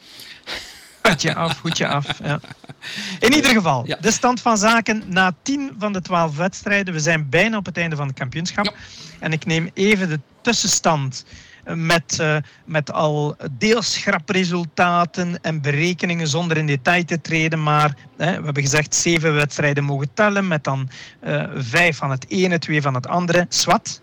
Af, 1.36 1.60
goedje 1.60 1.88
af. 1.88 2.06
Ja. 2.24 2.40
In 3.28 3.34
ieder 3.34 3.52
geval, 3.52 3.88
Ja. 3.88 3.98
de 4.02 4.12
stand 4.12 4.42
van 4.42 4.58
zaken 4.58 5.04
na 5.06 5.34
10 5.42 5.76
van 5.80 5.94
de 5.94 6.02
12 6.02 6.36
wedstrijden. 6.38 6.94
We 6.94 7.00
zijn 7.00 7.30
bijna 7.30 7.58
op 7.58 7.66
het 7.66 7.78
einde 7.78 7.96
van 7.96 8.08
het 8.08 8.18
kampioenschap. 8.18 8.66
Ja. 8.66 8.72
En 9.20 9.32
ik 9.32 9.46
neem 9.46 9.70
even 9.74 10.10
de 10.10 10.20
tussenstand 10.42 11.26
eh, 11.64 11.74
met, 11.76 12.20
eh, 12.20 12.38
met 12.66 12.92
al 12.92 13.36
deels 13.52 13.94
schrapresultaten 13.94 15.40
en 15.42 15.62
berekeningen 15.62 16.28
zonder 16.28 16.58
in 16.58 16.66
detail 16.66 17.06
te 17.06 17.22
treden. 17.22 17.64
Maar 17.64 17.96
hè, 18.18 18.38
we 18.38 18.46
hebben 18.46 18.64
gezegd 18.64 18.96
zeven 18.96 19.34
wedstrijden 19.34 19.84
mogen 19.84 20.14
tellen 20.14 20.48
met 20.48 20.64
dan 20.64 20.90
eh, 21.20 21.44
vijf 21.56 21.98
van 21.98 22.12
het 22.12 22.26
ene, 22.30 22.60
twee 22.60 22.82
van 22.82 22.94
het 22.94 23.08
andere. 23.08 23.46
Swat. 23.50 24.02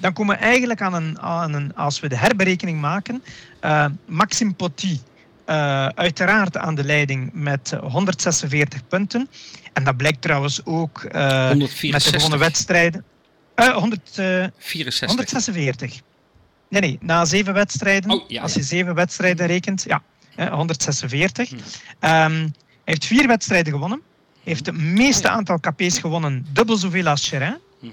Dan 0.00 0.12
komen 0.12 0.36
we 0.36 0.42
eigenlijk 0.42 0.80
aan 0.80 0.94
een, 0.94 1.20
aan 1.20 1.54
een, 1.54 1.74
als 1.76 2.00
we 2.00 2.08
de 2.08 2.16
herberekening 2.16 2.80
maken, 2.80 3.22
Maxime 4.06 4.52
Potti 4.52 5.00
eh, 5.44 5.86
uiteraard 5.86 6.56
aan 6.56 6.74
de 6.74 6.84
leiding 6.84 7.30
met 7.32 7.72
eh, 7.72 7.90
146 7.92 8.86
punten. 8.88 9.28
En 9.72 9.84
dat 9.84 9.96
blijkt 9.96 10.22
trouwens 10.22 10.64
ook 10.64 11.02
eh, 11.02 11.12
met 11.12 11.48
de 11.48 11.48
164. 11.48 12.12
gewonnen 12.14 12.38
wedstrijden. 12.38 13.04
Eh 13.54 13.76
100, 13.76 14.18
eh, 14.18 14.46
64. 14.58 15.08
146. 15.08 16.00
Nee, 16.68 16.80
nee, 16.80 16.98
na 17.00 17.24
zeven 17.24 17.54
wedstrijden. 17.54 18.10
Oh, 18.10 18.28
ja, 18.28 18.42
als 18.42 18.54
ja. 18.54 18.60
je 18.60 18.66
zeven 18.66 18.94
wedstrijden 18.94 19.46
rekent, 19.46 19.84
ja, 19.86 20.02
eh, 20.36 20.52
146. 20.52 21.48
Hm. 21.48 21.56
Ehm, 22.00 22.32
hij 22.32 22.50
heeft 22.84 23.04
vier 23.04 23.26
wedstrijden 23.26 23.72
gewonnen. 23.72 24.00
Heeft 24.44 24.66
het 24.66 24.76
meeste 24.76 25.26
Oh, 25.26 25.30
ja. 25.30 25.36
aantal 25.36 25.58
KP's 25.60 25.98
gewonnen, 25.98 26.46
dubbel 26.52 26.76
zoveel 26.76 27.06
als 27.06 27.28
Cherin. 27.28 27.58
Mhm. 27.80 27.92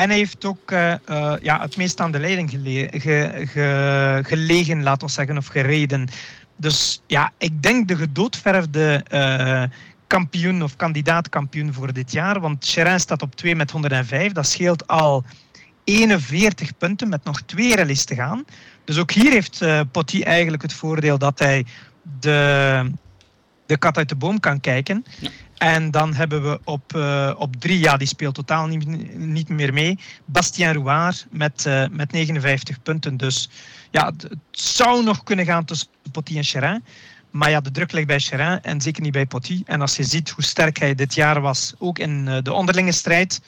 En 0.00 0.08
hij 0.08 0.18
heeft 0.18 0.44
ook 0.44 0.70
eh, 0.70 0.92
eh, 0.92 1.34
ja, 1.42 1.60
het 1.60 1.76
meest 1.76 2.00
aan 2.00 2.12
de 2.12 2.18
leiding 2.18 2.50
ge- 2.50 2.88
ge- 3.46 4.20
gelegen, 4.22 4.82
laten 4.82 5.06
we 5.06 5.12
zeggen, 5.12 5.36
of 5.36 5.46
gereden. 5.46 6.08
Dus 6.56 7.02
ja, 7.06 7.32
ik 7.38 7.62
denk 7.62 7.88
de 7.88 7.96
gedoodverfde 7.96 9.04
eh, 9.08 9.62
kampioen 10.06 10.62
of 10.62 10.76
kandidaat-kampioen 10.76 11.72
voor 11.72 11.92
dit 11.92 12.12
jaar. 12.12 12.40
Want 12.40 12.64
Cherin 12.64 13.00
staat 13.00 13.22
op 13.22 13.36
2 13.36 13.56
met 13.56 13.70
105. 13.70 14.32
Dat 14.32 14.46
scheelt 14.46 14.86
al 14.86 15.24
41 15.84 16.76
punten 16.76 17.08
met 17.08 17.24
nog 17.24 17.40
twee 17.42 17.76
rallies 17.76 18.04
te 18.04 18.14
gaan. 18.14 18.44
Dus 18.84 18.98
ook 18.98 19.10
hier 19.10 19.30
heeft 19.30 19.62
eh 19.62 19.80
Potti 19.90 20.22
eigenlijk 20.22 20.62
het 20.62 20.72
voordeel 20.72 21.18
dat 21.18 21.38
hij 21.38 21.64
de, 22.20 22.90
de 23.66 23.78
kat 23.78 23.96
uit 23.96 24.08
de 24.08 24.16
boom 24.16 24.40
kan 24.40 24.60
kijken. 24.60 25.04
En 25.60 25.90
dan 25.90 26.14
hebben 26.14 26.42
we 26.42 26.60
op, 26.64 26.94
eh, 26.94 27.32
op 27.36 27.56
drie, 27.56 27.78
ja, 27.78 27.96
die 27.96 28.06
speelt 28.06 28.34
totaal 28.34 28.66
niet, 28.66 28.86
niet 29.16 29.48
meer 29.48 29.72
mee. 29.72 29.98
Bastien 30.24 30.72
Rouard 30.72 31.26
met, 31.30 31.66
eh, 31.66 31.84
met 31.90 32.12
59 32.12 32.82
punten. 32.82 33.16
Dus 33.16 33.50
ja, 33.90 34.06
het, 34.06 34.28
zou 34.50 35.04
nog 35.04 35.22
kunnen 35.22 35.44
gaan 35.44 35.64
tussen 35.64 35.88
Potti 36.12 36.36
en 36.36 36.44
Cherin. 36.44 36.84
Maar 37.30 37.50
ja, 37.50 37.60
de 37.60 37.70
druk 37.70 37.92
ligt 37.92 38.06
bij 38.06 38.18
Cherin 38.18 38.62
en 38.62 38.80
zeker 38.80 39.02
niet 39.02 39.12
bij 39.12 39.26
Potti. 39.26 39.62
En 39.66 39.80
als 39.80 39.96
je 39.96 40.04
ziet 40.04 40.30
hoe 40.30 40.44
sterk 40.44 40.78
hij 40.78 40.94
dit 40.94 41.14
jaar 41.14 41.40
was, 41.40 41.74
ook 41.78 41.98
in 41.98 42.28
eh, 42.28 42.42
de 42.42 42.52
onderlinge 42.52 42.92
strijd. 42.92 43.40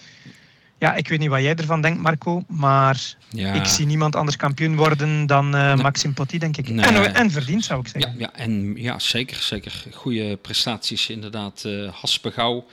Ja, 0.83 0.95
ik 0.95 1.09
weet 1.09 1.19
niet 1.19 1.29
wat 1.29 1.41
jij 1.41 1.55
ervan 1.55 1.81
denkt, 1.81 2.01
Marco. 2.01 2.43
Maar 2.49 3.15
Ja. 3.31 3.53
ik 3.53 3.65
zie 3.65 3.87
niemand 3.87 4.17
anders 4.17 4.37
kampioen 4.37 4.77
worden 4.77 5.27
dan 5.27 5.55
eh, 5.55 5.73
Nee. 5.75 5.83
Maxime 5.83 6.13
Potti, 6.15 6.39
denk 6.39 6.57
ik. 6.57 6.69
Nee. 6.69 6.85
En, 6.87 7.15
en 7.15 7.31
verdiend, 7.31 7.65
zou 7.65 7.81
ik 7.81 7.87
Ja, 7.87 7.93
zeggen. 8.01 8.19
ja, 8.21 8.33
en 8.35 8.73
ja, 8.77 8.99
zeker, 8.99 9.37
zeker. 9.37 9.85
Goede 9.93 10.37
prestaties 10.37 11.09
inderdaad. 11.09 11.65
eh 11.65 11.93
Haspegouw 12.01 12.65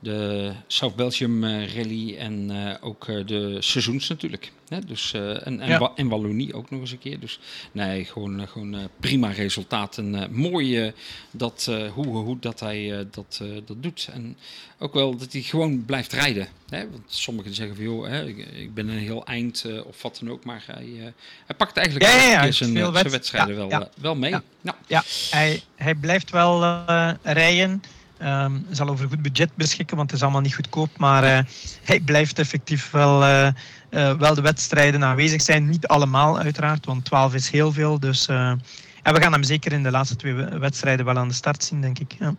de 0.00 0.52
South 0.66 0.96
Belgium 0.96 1.44
Rally 1.44 2.16
en 2.16 2.50
ook 2.80 3.06
de 3.06 3.56
seizoens 3.60 4.08
natuurlijk. 4.08 4.52
Hè? 4.68 4.80
Dus, 4.80 5.12
en, 5.12 5.60
en, 5.60 5.90
en, 5.94 6.08
Wallonie 6.08 6.54
ook 6.54 6.70
nog 6.70 6.80
eens 6.80 6.90
een 6.90 6.98
keer. 6.98 7.20
Dus 7.20 7.38
nee, 7.72 8.04
gewoon, 8.04 8.48
gewoon 8.48 8.88
prima 9.00 9.30
resultaat. 9.30 9.98
En 9.98 10.28
mooi 10.30 10.92
dat, 11.30 11.70
hoe, 11.94 12.06
hoe 12.06 12.38
dat 12.38 12.60
hij 12.60 13.06
dat, 13.10 13.40
dat 13.64 13.82
doet. 13.82 14.08
En 14.12 14.36
ook 14.78 14.94
wel 14.94 15.16
dat 15.16 15.32
hij 15.32 15.42
gewoon 15.42 15.84
blijft 15.84 16.12
rijden. 16.12 16.48
Hè? 16.68 16.90
Want 16.90 17.02
sommigen 17.06 17.54
zeggen 17.54 17.76
van 17.76 17.84
joh, 17.84 18.08
hè, 18.08 18.26
ik, 18.26 18.74
ben 18.74 18.88
een 18.88 18.98
heel 18.98 19.24
eind 19.24 19.64
of 19.84 20.02
wat 20.02 20.18
dan 20.20 20.30
ook. 20.30 20.44
Maar 20.44 20.64
hij, 20.66 21.12
hij 21.46 21.56
pakt 21.56 21.76
eigenlijk 21.76 22.10
ja, 22.10 22.30
ja, 22.30 22.52
zijn, 22.52 22.76
zijn 22.76 23.10
wedstrijden 23.10 23.56
wel, 23.56 23.88
wel 24.00 24.14
mee. 24.14 24.30
Ja, 24.60 24.76
ja. 24.86 25.02
hij, 25.30 25.62
hij 25.76 25.94
blijft 25.94 26.30
wel 26.30 26.84
rijden. 27.22 27.82
Um, 28.22 28.66
zal 28.70 28.88
over 28.88 29.08
goed 29.08 29.22
budget 29.22 29.50
beschikken, 29.54 29.96
want 29.96 30.10
het 30.10 30.18
is 30.18 30.24
allemaal 30.24 30.42
niet 30.42 30.54
goedkoop. 30.54 30.98
Maar 30.98 31.24
uh, 31.24 31.38
hij 31.84 32.00
blijft 32.00 32.38
effectief 32.38 32.90
wel, 32.90 33.22
uh, 33.22 33.48
uh, 33.90 34.12
wel 34.12 34.34
de 34.34 34.40
wedstrijden 34.40 35.04
aanwezig 35.04 35.42
zijn. 35.42 35.68
Niet 35.68 35.86
allemaal 35.86 36.38
uiteraard, 36.38 36.86
want 36.86 37.04
12 37.04 37.34
is 37.34 37.50
heel 37.50 37.72
veel. 37.72 38.00
Dus, 38.00 38.26
en 38.28 38.60
we 39.02 39.20
gaan 39.20 39.32
hem 39.32 39.42
zeker 39.42 39.72
in 39.72 39.82
de 39.82 39.90
laatste 39.90 40.16
twee 40.16 40.34
wedstrijden 40.34 41.04
wel 41.04 41.18
aan 41.18 41.28
de 41.28 41.34
start 41.34 41.64
zien, 41.64 41.80
denk 41.80 41.98
ik. 41.98 42.16
Ja. 42.18 42.34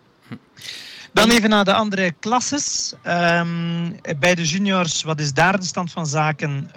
Dan 1.13 1.29
even 1.29 1.49
naar 1.49 1.65
de 1.65 1.73
andere 1.73 2.11
klasses. 2.19 2.93
Um, 3.07 3.95
bij 4.19 4.35
de 4.35 4.43
juniors, 4.43 5.03
wat 5.03 5.19
is 5.19 5.33
daar 5.33 5.59
de 5.59 5.65
stand 5.65 5.91
van 5.91 6.07
zaken 6.07 6.71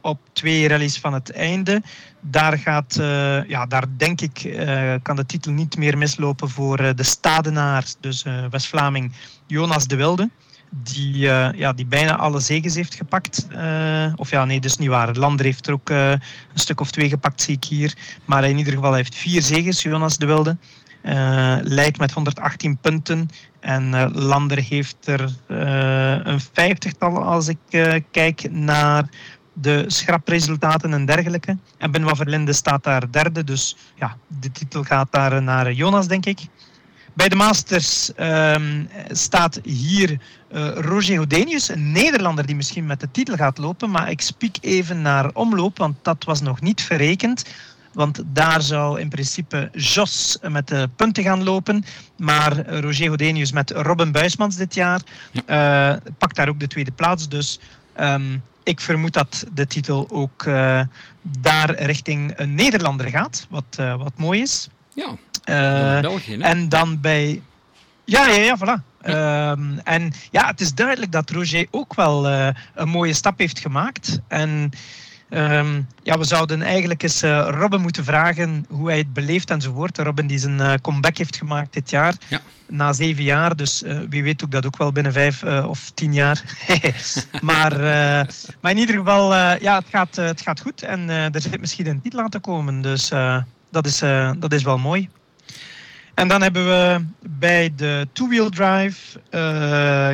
op 0.00 0.20
twee 0.32 0.68
rallies 0.68 0.98
van 0.98 1.12
het 1.12 1.30
einde? 1.32 1.82
Daar 2.20 2.58
gaat, 2.58 2.96
uh, 3.00 3.48
ja, 3.48 3.66
daar 3.66 3.84
denk 3.96 4.20
ik, 4.20 4.44
uh, 4.44 4.94
kan 5.02 5.16
de 5.16 5.26
titel 5.26 5.52
niet 5.52 5.76
meer 5.76 5.98
mislopen 5.98 6.48
voor 6.50 6.76
de 6.76 7.02
Stadenaar, 7.02 7.84
dus 8.00 8.24
West-Vlaming 8.50 9.12
Jonas 9.46 9.86
de 9.86 9.96
Wilde. 9.96 10.30
Die, 10.70 11.16
ja, 11.56 11.72
die 11.72 11.86
bijna 11.86 12.16
alle 12.16 12.40
zegens 12.40 12.74
heeft 12.74 12.94
gepakt. 12.94 13.46
of 14.16 14.30
ja, 14.30 14.44
nee, 14.44 14.60
dus 14.60 14.76
niet 14.76 14.88
waar. 14.88 15.16
Lander 15.16 15.46
heeft 15.46 15.66
er 15.66 15.72
ook 15.72 15.88
een 15.88 16.20
stuk 16.54 16.80
of 16.80 16.90
twee 16.90 17.08
gepakt, 17.08 17.42
zie 17.42 17.56
ik 17.56 17.64
hier. 17.64 17.96
Maar 18.24 18.44
in 18.44 18.58
ieder 18.58 18.72
geval 18.72 18.94
heeft 18.94 19.14
vier 19.14 19.42
zegens, 19.42 19.82
Jonas 19.82 20.18
de 20.18 20.26
Wilde. 20.26 20.56
Leidt 21.62 21.98
met 21.98 22.12
118 22.12 22.78
punten. 22.78 23.28
En 23.60 24.12
Lander 24.12 24.58
heeft 24.58 24.96
er 25.06 25.34
een 26.26 26.40
vijftigtal 26.52 27.22
als 27.22 27.48
ik 27.48 27.58
kijk 28.10 28.50
naar 28.50 29.08
de 29.60 29.84
schrapresultaten 29.86 30.92
en 30.92 31.06
dergelijke. 31.06 31.56
En 31.78 31.90
Benoit 31.90 32.16
Verlinde 32.16 32.52
staat 32.52 32.84
daar 32.84 33.10
derde. 33.10 33.44
Dus 33.44 33.76
ja, 33.94 34.16
de 34.26 34.52
titel 34.52 34.82
gaat 34.82 35.08
daar 35.10 35.42
naar 35.42 35.72
Jonas, 35.72 36.08
denk 36.08 36.26
ik. 36.26 36.38
Bij 37.14 37.28
de 37.28 37.36
Masters 37.36 38.14
ehm, 38.14 38.84
staat 39.10 39.60
hier 39.62 40.20
Roger 40.74 41.14
Houdenius, 41.14 41.68
een 41.68 41.92
Nederlander 41.92 42.46
die 42.46 42.56
misschien 42.56 42.86
met 42.86 43.00
de 43.00 43.10
titel 43.10 43.36
gaat 43.36 43.58
lopen. 43.58 43.90
Maar 43.90 44.10
ik 44.10 44.20
spiek 44.20 44.58
even 44.60 45.02
naar 45.02 45.30
omloop, 45.32 45.78
want 45.78 45.96
dat 46.02 46.24
was 46.24 46.40
nog 46.40 46.60
niet 46.60 46.82
verrekend. 46.82 47.44
Want 47.92 48.22
daar 48.26 48.62
zou 48.62 49.00
in 49.00 49.08
principe 49.08 49.68
Jos 49.72 50.38
met 50.42 50.68
de 50.68 50.88
punten 50.96 51.22
gaan 51.22 51.42
lopen. 51.42 51.84
Maar 52.16 52.68
Roger 52.80 53.08
Hodenius 53.08 53.52
met 53.52 53.70
Robin 53.70 54.12
Buismans 54.12 54.56
dit 54.56 54.74
jaar 54.74 55.00
uh, 55.46 55.94
pakt 56.18 56.36
daar 56.36 56.48
ook 56.48 56.60
de 56.60 56.66
tweede 56.66 56.90
plaats. 56.90 57.28
Dus 57.28 57.60
um, 58.00 58.42
ik 58.68 58.80
vermoed 58.80 59.12
dat 59.12 59.44
de 59.52 59.66
titel 59.66 60.06
ook 60.10 60.44
uh, 60.44 60.80
daar 61.22 61.82
richting 61.82 62.32
een 62.36 62.54
Nederlander 62.54 63.08
gaat. 63.08 63.46
Wat, 63.50 63.76
uh, 63.80 63.96
wat 63.96 64.12
mooi 64.16 64.40
is. 64.40 64.68
Ja, 64.94 65.16
België. 66.00 66.36
En 66.38 66.68
dan 66.68 67.00
bij... 67.00 67.42
Ja, 68.04 68.26
ja, 68.26 68.42
ja, 68.42 68.56
voilà. 68.58 68.84
Ja. 69.02 69.50
Um, 69.50 69.80
en 69.84 70.12
ja, 70.30 70.46
het 70.46 70.60
is 70.60 70.74
duidelijk 70.74 71.12
dat 71.12 71.30
Roger 71.30 71.66
ook 71.70 71.94
wel 71.94 72.26
een 72.74 72.88
mooie 72.88 73.12
stap 73.12 73.38
heeft 73.38 73.58
gemaakt. 73.58 74.20
En 74.28 74.70
Um, 75.30 75.86
ja, 76.02 76.18
we 76.18 76.24
zouden 76.24 76.62
eigenlijk 76.62 77.02
eens 77.02 77.22
uh, 77.22 77.48
Robin 77.50 77.80
moeten 77.80 78.04
vragen 78.04 78.64
hoe 78.68 78.88
hij 78.88 78.98
het 78.98 79.12
beleeft 79.12 79.50
enzovoort. 79.50 79.98
Robin 79.98 80.26
die 80.26 80.38
zijn 80.38 80.58
uh, 80.58 80.74
comeback 80.82 81.16
heeft 81.16 81.36
gemaakt 81.36 81.72
dit 81.72 81.90
jaar. 81.90 82.14
Ja. 82.28 82.40
Na 82.66 82.92
zeven 82.92 83.22
jaar, 83.22 83.56
dus 83.56 83.82
uh, 83.82 83.98
wie 84.08 84.22
weet 84.22 84.44
ook 84.44 84.50
dat 84.50 84.66
ook 84.66 84.76
wel 84.76 84.92
binnen 84.92 85.12
vijf 85.12 85.42
of 85.44 85.90
tien 85.90 86.12
jaar. 86.12 86.42
maar, 87.40 87.78
maar 88.60 88.70
in 88.70 88.78
ieder 88.78 88.96
geval, 88.96 89.34
ja, 89.34 89.78
het 89.78 89.86
gaat, 89.90 90.16
het 90.16 90.40
gaat 90.40 90.60
goed. 90.60 90.82
En 90.82 91.08
er 91.08 91.40
zit 91.40 91.60
misschien 91.60 91.86
een 91.86 92.00
titel 92.00 92.20
aan 92.20 92.28
te 92.28 92.38
komen. 92.38 92.82
Dus 92.82 93.08
dat, 93.70 93.86
is, 93.86 93.98
dat 94.38 94.52
is 94.52 94.62
wel 94.62 94.78
mooi. 94.78 95.08
En 96.14 96.28
dan 96.28 96.42
hebben 96.42 96.66
we 96.66 97.04
bij 97.28 97.72
de 97.76 98.08
two-wheel 98.12 98.50
drive 98.50 99.20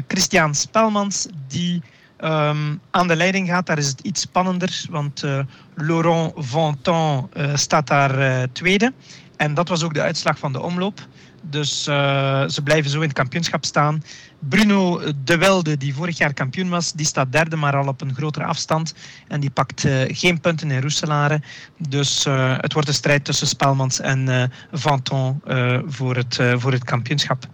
Christian 0.08 0.54
Spelmans, 0.54 1.26
die 1.48 1.82
um, 2.24 2.80
aan 2.90 3.08
de 3.08 3.16
leiding 3.16 3.48
gaat. 3.48 3.66
Daar 3.66 3.78
is 3.78 3.88
het 3.88 4.00
iets 4.00 4.20
spannender, 4.20 4.86
want 4.90 5.24
uh, 5.24 5.38
Laurent 5.74 6.32
Vantan 6.36 7.30
uh, 7.36 7.56
staat 7.56 7.86
daar 7.86 8.18
uh, 8.18 8.42
tweede. 8.52 8.92
En 9.36 9.54
dat 9.54 9.68
was 9.68 9.82
ook 9.82 9.94
de 9.94 10.02
uitslag 10.02 10.38
van 10.38 10.52
de 10.52 10.60
omloop. 10.60 11.06
Dus 11.42 11.82
ze 11.82 12.60
blijven 12.64 12.90
zo 12.90 12.96
in 12.96 13.08
het 13.08 13.16
kampioenschap 13.16 13.64
staan. 13.64 14.02
Bruno 14.38 15.00
De 15.24 15.38
Welde, 15.38 15.76
die 15.76 15.94
vorig 15.94 16.18
jaar 16.18 16.34
kampioen 16.34 16.68
was, 16.68 16.92
die 16.92 17.06
staat 17.06 17.32
derde, 17.32 17.56
maar 17.56 17.76
al 17.76 17.86
op 17.86 18.00
een 18.00 18.14
grotere 18.14 18.44
afstand. 18.44 18.94
En 19.28 19.40
die 19.40 19.50
pakt 19.50 19.84
geen 20.06 20.40
punten 20.40 20.70
in 20.70 20.80
Roeselare. 20.80 21.42
Dus 21.88 22.24
het 22.60 22.72
wordt 22.72 22.88
een 22.88 22.94
strijd 22.94 23.24
tussen 23.24 23.46
Spelmans 23.46 24.00
en 24.00 24.50
Vanton 24.72 25.42
voor, 25.86 26.16
het, 26.16 26.40
voor 26.56 26.72
het 26.72 26.84
kampioenschap. 26.84 27.46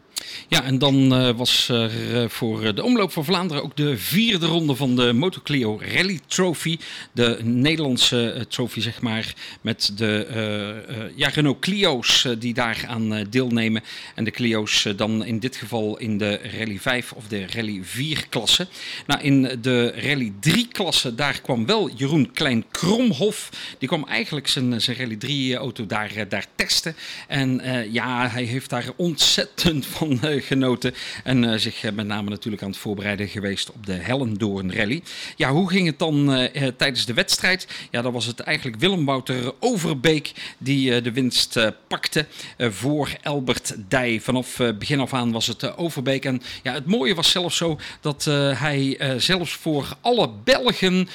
Ja, 0.48 0.64
en 0.64 0.78
dan 0.78 1.12
uh, 1.12 1.30
was 1.36 1.68
er 1.68 1.90
uh, 2.12 2.28
voor 2.28 2.74
de 2.74 2.82
Omloop 2.82 3.12
van 3.12 3.24
Vlaanderen 3.24 3.62
ook 3.62 3.76
de 3.76 3.98
vierde 3.98 4.46
ronde 4.46 4.74
van 4.74 4.96
de 4.96 5.12
Motoclio 5.12 5.80
Rally 5.94 6.20
Trophy. 6.26 6.78
De 7.12 7.38
Nederlandse 7.42 8.46
trophy, 8.48 8.80
zeg 8.80 9.00
maar, 9.00 9.34
met 9.60 9.92
de 9.96 11.12
ja, 11.16 11.28
Renault 11.28 11.58
Clio's 11.58 12.26
die 12.38 12.54
daar 12.54 12.84
aan 12.86 13.26
deelnemen. 13.30 13.82
En 14.14 14.24
de 14.24 14.30
Clio's 14.30 14.86
dan 14.96 15.24
in 15.24 15.38
dit 15.38 15.56
geval 15.56 15.98
in 15.98 16.18
de 16.18 16.40
Rally 16.58 16.78
5 16.78 17.12
of 17.12 17.26
de 17.28 17.46
Rally 17.46 17.80
4 17.82 18.26
klasse. 18.28 18.66
Nou, 19.06 19.20
in 19.20 19.58
de 19.62 19.92
Rally 19.96 20.32
3 20.40 20.68
klasse, 20.72 21.14
daar 21.14 21.40
kwam 21.40 21.66
wel 21.66 21.90
Jeroen 21.96 22.32
Klein-Kromhof. 22.32 23.50
Die 23.78 23.88
kwam 23.88 24.04
eigenlijk 24.04 24.48
zijn, 24.48 24.80
zijn 24.80 24.96
Rally 24.96 25.16
3 25.16 25.56
auto 25.56 25.86
daar, 25.86 26.28
daar 26.28 26.46
testen. 26.54 26.96
En 27.28 27.60
ja, 27.92 28.28
hij 28.28 28.44
heeft 28.44 28.70
daar 28.70 28.88
ontzettend 28.96 29.86
van 29.86 30.09
eh, 30.22 30.42
genoten. 30.42 30.94
En 31.24 31.42
uh, 31.42 31.54
zich 31.56 31.84
eh, 31.84 31.92
met 31.92 32.06
name 32.06 32.30
natuurlijk 32.30 32.62
aan 32.62 32.70
het 32.70 32.78
voorbereiden 32.78 33.28
geweest 33.28 33.70
op 33.72 33.86
de 33.86 33.92
Hellendoorn 33.92 34.74
Rally. 34.74 35.02
Ja, 35.36 35.50
hoe 35.50 35.70
ging 35.70 35.86
het 35.86 35.98
dan 35.98 36.48
tijdens 36.76 37.06
de 37.06 37.14
wedstrijd? 37.14 37.66
Ja, 37.90 38.02
dan 38.02 38.12
was 38.12 38.26
het 38.26 38.40
eigenlijk 38.40 38.80
Willem 38.80 39.04
Wouter 39.04 39.52
Overbeek 39.58 40.32
die 40.58 41.00
de 41.00 41.12
winst 41.12 41.58
pakte 41.86 42.26
voor 42.58 43.10
Elbert 43.22 43.74
Dij. 43.88 44.20
Vanaf 44.20 44.60
begin 44.78 45.00
af 45.00 45.14
aan 45.14 45.32
was 45.32 45.46
het 45.46 45.76
Overbeek. 45.76 46.24
En 46.24 46.42
ja, 46.62 46.72
het 46.72 46.86
mooie 46.86 47.14
was 47.14 47.30
zelfs 47.30 47.56
zo 47.56 47.78
dat 48.00 48.24
hij 48.54 48.98
zelfs 49.16 49.52
voor 49.52 49.96
alle 50.00 50.30
Belgen 50.44 51.08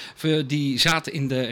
die 0.47 0.79
zaten 0.79 1.13
in 1.13 1.27
de 1.27 1.51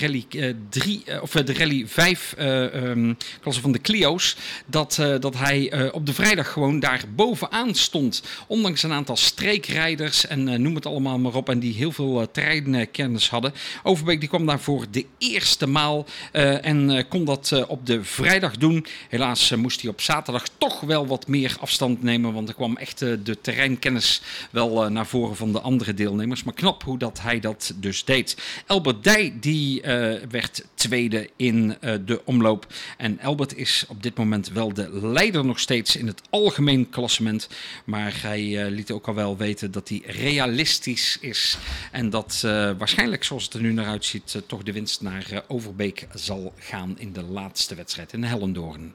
Rally 0.00 0.26
3 0.68 1.04
of 1.22 1.30
de 1.30 1.54
Rally 1.54 1.86
5 1.86 2.34
um, 2.38 3.16
klasse 3.40 3.60
van 3.60 3.72
de 3.72 3.80
Clio's, 3.80 4.36
dat, 4.66 5.02
dat 5.20 5.36
hij 5.36 5.90
op 5.92 6.06
de 6.06 6.14
vrijdag 6.14 6.52
gewoon 6.52 6.79
daar 6.80 7.04
bovenaan 7.14 7.74
stond. 7.74 8.22
Ondanks 8.46 8.82
een 8.82 8.92
aantal 8.92 9.16
streekrijders 9.16 10.26
en 10.26 10.48
uh, 10.48 10.54
noem 10.54 10.74
het 10.74 10.86
allemaal 10.86 11.18
maar 11.18 11.34
op. 11.34 11.48
En 11.48 11.58
die 11.58 11.74
heel 11.74 11.92
veel 11.92 12.20
uh, 12.20 12.26
terreinkennis 12.32 13.30
hadden. 13.30 13.52
Overbeek 13.82 14.20
die 14.20 14.28
kwam 14.28 14.46
daar 14.46 14.60
voor 14.60 14.86
de 14.90 15.06
eerste 15.18 15.66
maal. 15.66 16.06
Uh, 16.32 16.66
en 16.66 17.08
kon 17.08 17.24
dat 17.24 17.66
op 17.66 17.86
de 17.86 18.04
vrijdag 18.04 18.56
doen. 18.56 18.86
Helaas 19.08 19.54
moest 19.54 19.80
hij 19.80 19.90
op 19.90 20.00
zaterdag 20.00 20.48
toch 20.58 20.80
wel 20.80 21.06
wat 21.06 21.26
meer 21.26 21.56
afstand 21.60 22.02
nemen. 22.02 22.32
Want 22.32 22.48
er 22.48 22.54
kwam 22.54 22.76
echt 22.76 22.98
de 22.98 23.38
terreinkennis 23.40 24.22
wel 24.50 24.90
naar 24.90 25.06
voren 25.06 25.36
van 25.36 25.52
de 25.52 25.60
andere 25.60 25.94
deelnemers. 25.94 26.42
Maar 26.42 26.54
knap 26.54 26.82
hoe 26.82 26.98
dat 26.98 27.20
hij 27.20 27.40
dat 27.40 27.72
dus 27.76 28.04
deed. 28.04 28.36
Elbert 28.66 29.04
Dij 29.04 29.34
die 29.40 29.82
werd 30.30 30.64
tweede 30.74 31.30
in 31.36 31.76
de 31.80 32.20
omloop. 32.24 32.66
En 32.96 33.18
Elbert 33.18 33.56
is 33.56 33.84
op 33.88 34.02
dit 34.02 34.16
moment 34.16 34.48
wel 34.48 34.74
de 34.74 34.98
leider 35.02 35.44
nog 35.44 35.58
steeds 35.58 35.96
in 35.96 36.06
het 36.06 36.22
algemeen 36.30 36.69
klassement. 36.90 37.48
Maar 37.84 38.14
hij 38.22 38.42
uh, 38.42 38.70
liet 38.70 38.90
ook 38.90 39.08
al 39.08 39.14
wel 39.14 39.36
weten 39.36 39.70
dat 39.70 39.88
hij 39.88 40.02
realistisch 40.06 41.18
is. 41.20 41.58
En 41.92 42.10
dat 42.10 42.42
uh, 42.44 42.70
waarschijnlijk, 42.78 43.24
zoals 43.24 43.44
het 43.44 43.54
er 43.54 43.60
nu 43.60 43.72
naar 43.72 43.86
uitziet, 43.86 44.34
uh, 44.36 44.42
toch 44.46 44.62
de 44.62 44.72
winst 44.72 45.00
naar 45.00 45.44
Overbeek 45.48 46.06
zal 46.14 46.54
gaan 46.58 46.94
in 46.98 47.12
de 47.12 47.22
laatste 47.22 47.74
wedstrijd 47.74 48.12
in 48.12 48.22
Hellendoorn. 48.22 48.94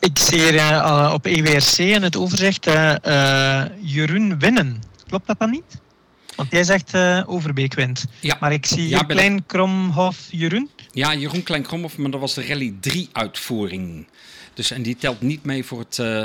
Ik 0.00 0.18
zie 0.18 0.40
hier 0.40 1.12
op 1.12 1.26
EWRC 1.26 1.78
in 1.78 2.02
het 2.02 2.16
overzicht 2.16 2.64
Jeroen 3.80 4.38
winnen. 4.38 4.82
Klopt 5.06 5.26
dat 5.26 5.38
dan 5.38 5.50
niet? 5.50 5.80
Want 6.36 6.50
jij 6.50 6.64
zegt 6.64 6.94
Overbeek 7.26 7.74
wint. 7.74 8.04
Ja. 8.20 8.36
Maar 8.40 8.52
ik 8.52 8.66
zie 8.66 8.88
ja, 8.88 9.02
Klein 9.02 9.46
Kromhof 9.46 10.26
Jeroen. 10.30 10.70
Ja, 10.92 11.14
Jeroen 11.14 11.42
Klein 11.42 11.62
Kromhof, 11.62 11.98
maar 11.98 12.10
dat 12.10 12.20
was 12.20 12.34
de 12.34 12.46
Rally 12.46 12.74
3 12.80 13.08
uitvoering. 13.12 14.06
Dus, 14.54 14.70
en 14.70 14.82
die 14.82 14.96
telt 14.96 15.20
niet 15.20 15.44
mee 15.44 15.64
voor 15.64 15.78
het 15.78 15.98
uh, 15.98 16.20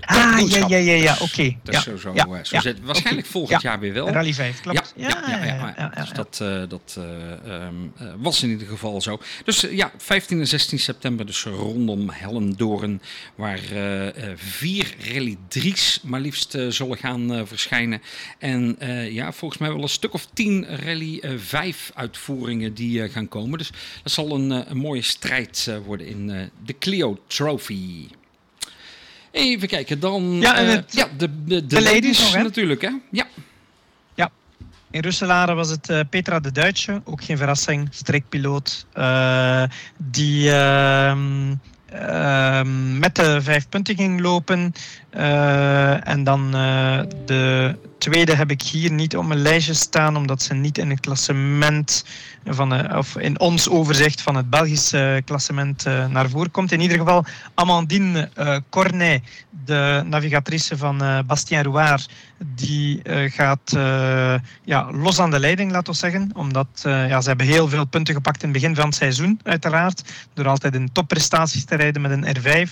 Ah, 0.00 0.48
ja, 0.48 0.66
ja, 0.68 0.76
ja, 0.76 0.92
ja, 0.92 1.12
oké. 1.12 1.22
Okay. 1.22 1.58
Dat 1.62 1.74
is 1.74 1.82
zo, 1.82 1.96
zo, 1.96 2.12
ja, 2.14 2.44
zo 2.44 2.72
Waarschijnlijk 2.82 3.04
okay. 3.04 3.22
volgend 3.22 3.62
jaar 3.62 3.80
weer 3.80 3.92
wel. 3.92 4.08
Rally 4.08 4.32
5, 4.32 4.60
klopt. 4.60 4.92
Ja, 4.96 5.08
ja, 5.76 5.92
Dus 6.00 6.10
dat, 6.10 6.38
uh, 6.42 6.62
dat 6.68 6.98
um, 7.46 7.92
was 8.16 8.42
in 8.42 8.48
ieder 8.50 8.66
geval 8.66 9.00
zo. 9.00 9.20
Dus 9.44 9.60
ja, 9.60 9.92
15 9.96 10.40
en 10.40 10.46
16 10.46 10.78
september, 10.78 11.26
dus 11.26 11.42
rondom 11.42 12.10
Hellendoorn, 12.10 13.02
waar 13.34 13.60
vier 14.36 14.94
Rally 15.12 15.36
3's 15.58 16.00
maar 16.02 16.20
liefst 16.20 16.56
zullen 16.68 16.98
gaan 16.98 17.46
verschijnen. 17.46 18.02
En 18.38 18.76
ja, 19.10 19.32
volgens 19.32 19.60
mij 19.60 19.72
wel 19.72 19.82
een 19.82 19.88
stuk 19.88 20.14
of 20.14 20.26
tien 20.32 20.66
Rally 20.66 21.22
5 21.36 21.90
uitvoeringen 21.94 22.74
die 22.74 23.08
gaan 23.08 23.28
komen. 23.28 23.58
Dus 23.58 23.70
dat 24.02 24.12
zal 24.12 24.34
een, 24.34 24.50
een 24.50 24.76
mooie 24.76 25.02
strijd 25.02 25.70
worden 25.86 26.06
in 26.06 26.50
de 26.64 26.78
Clio 26.78 27.18
Trophy. 27.44 28.08
Even 29.30 29.68
kijken, 29.68 30.00
dan. 30.00 30.40
Ja, 30.40 30.56
en 30.56 30.66
het, 30.66 30.94
ja 30.94 31.08
de, 31.16 31.44
de, 31.44 31.66
de, 31.66 31.66
de 31.66 31.82
ladies, 31.82 32.18
nog, 32.18 32.34
hè? 32.34 32.42
natuurlijk, 32.42 32.82
hè? 32.82 32.90
Ja. 33.10 33.26
Ja. 34.14 34.30
In 34.90 35.00
Russelaren 35.00 35.56
was 35.56 35.70
het 35.70 35.88
uh, 35.88 36.00
Petra 36.10 36.40
de 36.40 36.52
Duitse, 36.52 37.00
ook 37.04 37.24
geen 37.24 37.36
verrassing, 37.36 37.88
streekpiloot, 37.90 38.86
uh, 38.96 39.64
die 39.96 40.50
ehm, 40.52 41.54
met 42.98 43.14
de 43.14 43.42
vijf 43.42 43.68
punten 43.68 43.96
ging 43.96 44.20
lopen. 44.20 44.72
en 46.04 46.24
dan 46.24 46.50
de 47.24 47.76
tweede 47.98 48.34
heb 48.34 48.50
ik 48.50 48.62
hier 48.62 48.92
niet 48.92 49.16
op 49.16 49.24
mijn 49.24 49.40
lijstje 49.40 49.74
staan, 49.74 50.16
omdat 50.16 50.42
ze 50.42 50.54
niet 50.54 50.78
in 50.78 50.90
het 50.90 51.00
klassement 51.00 52.04
van, 52.44 52.96
of 52.96 53.16
in 53.16 53.40
ons 53.40 53.68
overzicht 53.68 54.22
van 54.22 54.36
het 54.36 54.50
Belgische 54.50 55.22
klassement 55.24 55.86
uh, 55.86 56.06
naar 56.06 56.28
voren 56.28 56.50
komt. 56.50 56.72
In 56.72 56.80
ieder 56.80 56.98
geval 56.98 57.24
Amandine 57.54 58.30
Cornet, 58.70 59.22
de 59.64 60.02
navigatrice 60.06 60.76
van 60.76 61.02
uh, 61.02 61.18
Bastien 61.26 61.62
Rouard, 61.62 62.08
die 62.38 63.02
gaat 63.30 63.76
ja, 64.64 64.90
los 64.92 65.18
aan 65.18 65.30
de 65.30 65.40
leiding, 65.40 65.72
laten 65.72 65.92
we 65.92 65.98
zeggen. 65.98 66.30
Omdat 66.34 66.68
ja, 66.82 67.20
ze 67.20 67.28
hebben 67.28 67.46
heel 67.46 67.68
veel 67.68 67.84
punten 67.84 68.14
gepakt 68.14 68.42
in 68.42 68.48
het 68.48 68.58
begin 68.58 68.74
van 68.74 68.84
het 68.84 68.94
seizoen, 68.94 69.40
uiteraard. 69.42 70.02
Door 70.34 70.48
altijd 70.48 70.74
in 70.74 70.92
topprestaties 70.92 71.64
te 71.64 71.76
rijden 71.76 72.02
met 72.02 72.10
een 72.10 72.36
R5. 72.36 72.70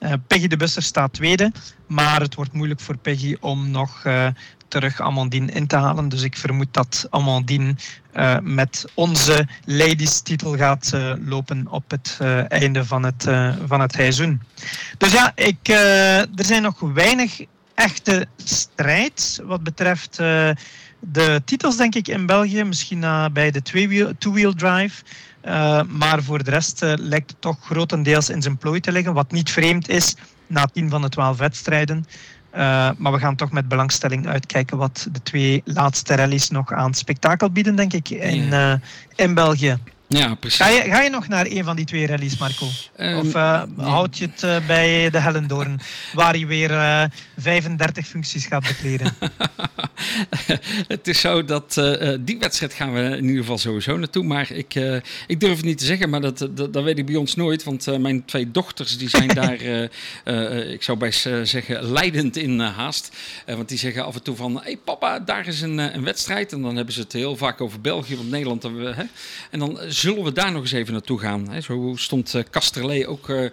Uh, 0.00 0.12
Peggy 0.26 0.46
de 0.46 0.56
Busser 0.56 0.82
staat 0.82 1.12
tweede, 1.12 1.52
maar 1.86 2.20
het 2.20 2.34
wordt 2.34 2.52
moeilijk 2.52 2.80
voor 2.80 2.96
Peggy 2.96 3.36
om 3.40 3.70
nog 3.70 4.04
uh, 4.04 4.26
terug 4.68 5.00
Amandine 5.00 5.52
in 5.52 5.66
te 5.66 5.76
halen. 5.76 6.08
Dus 6.08 6.22
ik 6.22 6.36
vermoed 6.36 6.74
dat 6.74 7.06
Amandine 7.10 7.74
uh, 8.14 8.38
met 8.42 8.84
onze 8.94 9.48
ladies 9.64 10.20
titel 10.20 10.56
gaat 10.56 10.92
lopen 11.24 11.66
op 11.70 11.90
het 11.90 12.18
einde 12.48 12.84
van 12.84 13.02
het, 13.02 13.22
van 13.66 13.80
het 13.80 13.92
seizoen. 13.92 14.42
Dus 14.98 15.12
ja, 15.12 15.32
ik, 15.34 15.68
er 15.68 16.44
zijn 16.44 16.62
nog 16.62 16.80
weinig 16.80 17.40
echte 17.74 18.26
strijd 18.36 19.40
wat 19.44 19.62
betreft 19.62 20.16
de 21.00 21.42
titels, 21.44 21.76
denk 21.76 21.94
ik, 21.94 22.08
in 22.08 22.26
België. 22.26 22.64
Misschien 22.64 23.00
bij 23.32 23.50
de 23.50 23.62
two-wheel 24.18 24.54
drive. 24.54 25.02
Uh, 25.48 25.82
maar 25.88 26.22
voor 26.22 26.44
de 26.44 26.50
rest 26.50 26.82
uh, 26.82 26.92
lijkt 26.96 27.30
het 27.30 27.40
toch 27.40 27.56
grotendeels 27.60 28.30
in 28.30 28.42
zijn 28.42 28.56
plooi 28.56 28.80
te 28.80 28.92
liggen. 28.92 29.14
Wat 29.14 29.32
niet 29.32 29.50
vreemd 29.50 29.88
is 29.88 30.16
na 30.46 30.66
10 30.66 30.90
van 30.90 31.02
de 31.02 31.08
12 31.08 31.38
wedstrijden. 31.38 32.06
Uh, 32.54 32.90
maar 32.96 33.12
we 33.12 33.18
gaan 33.18 33.36
toch 33.36 33.52
met 33.52 33.68
belangstelling 33.68 34.26
uitkijken 34.26 34.76
wat 34.76 35.08
de 35.12 35.22
twee 35.22 35.62
laatste 35.64 36.14
rallies 36.14 36.50
nog 36.50 36.72
aan 36.72 36.94
spektakel 36.94 37.50
bieden, 37.50 37.76
denk 37.76 37.92
ik, 37.92 38.08
in, 38.08 38.52
in 39.16 39.34
België. 39.34 39.78
Ja, 40.08 40.34
precies. 40.34 40.58
Ga 40.58 40.68
je, 40.68 40.82
ga 40.82 41.00
je 41.00 41.10
nog 41.10 41.28
naar 41.28 41.46
een 41.46 41.64
van 41.64 41.76
die 41.76 41.84
twee 41.84 42.06
rallies, 42.06 42.38
Marco? 42.38 42.66
Um, 42.96 43.18
of 43.18 43.34
uh, 43.34 43.62
nee. 43.76 43.86
houd 43.86 44.18
je 44.18 44.26
het 44.26 44.42
uh, 44.42 44.66
bij 44.66 45.10
de 45.10 45.18
Hellendoorn, 45.18 45.80
waar 46.12 46.36
je 46.36 46.46
weer 46.46 46.70
uh, 46.70 47.04
35 47.36 48.06
functies 48.06 48.46
gaat 48.46 48.66
bekleden? 48.66 49.14
het 50.88 51.08
is 51.08 51.20
zo 51.20 51.44
dat 51.44 51.74
die 52.20 52.38
wedstrijd 52.38 52.72
gaan 52.72 52.92
we 52.94 53.00
in 53.00 53.24
ieder 53.24 53.36
geval 53.38 53.58
sowieso 53.58 53.96
naartoe. 53.96 54.24
Maar 54.24 54.50
ik, 54.50 54.74
ik 55.26 55.40
durf 55.40 55.56
het 55.56 55.64
niet 55.64 55.78
te 55.78 55.84
zeggen, 55.84 56.10
maar 56.10 56.20
dat, 56.20 56.38
dat, 56.38 56.72
dat 56.72 56.82
weet 56.84 56.98
ik 56.98 57.06
bij 57.06 57.16
ons 57.16 57.34
nooit. 57.34 57.64
Want 57.64 57.98
mijn 57.98 58.24
twee 58.24 58.50
dochters 58.50 58.98
die 58.98 59.08
zijn 59.08 59.28
daar, 59.40 59.60
ik 60.70 60.82
zou 60.82 60.98
best 60.98 61.28
zeggen, 61.42 61.92
leidend 61.92 62.36
in 62.36 62.60
haast. 62.60 63.16
want 63.46 63.68
die 63.68 63.78
zeggen 63.78 64.04
af 64.04 64.14
en 64.14 64.22
toe 64.22 64.36
van, 64.36 64.54
hé 64.54 64.62
hey, 64.62 64.78
papa, 64.84 65.18
daar 65.18 65.46
is 65.46 65.60
een, 65.60 65.78
een 65.78 66.04
wedstrijd. 66.04 66.52
En 66.52 66.62
dan 66.62 66.76
hebben 66.76 66.94
ze 66.94 67.00
het 67.00 67.12
heel 67.12 67.36
vaak 67.36 67.60
over 67.60 67.80
België, 67.80 68.16
want 68.16 68.30
Nederland... 68.30 68.62
Hè? 68.62 69.04
En 69.50 69.58
dan 69.58 69.78
zullen 69.98 70.24
we 70.24 70.32
daar 70.32 70.52
nog 70.52 70.62
eens 70.62 70.72
even 70.72 70.92
naartoe 70.92 71.18
gaan? 71.18 71.62
Zo 71.62 71.92
stond 71.96 72.34
uh, 72.34 73.10
ook 73.10 73.28
uh, 73.28 73.44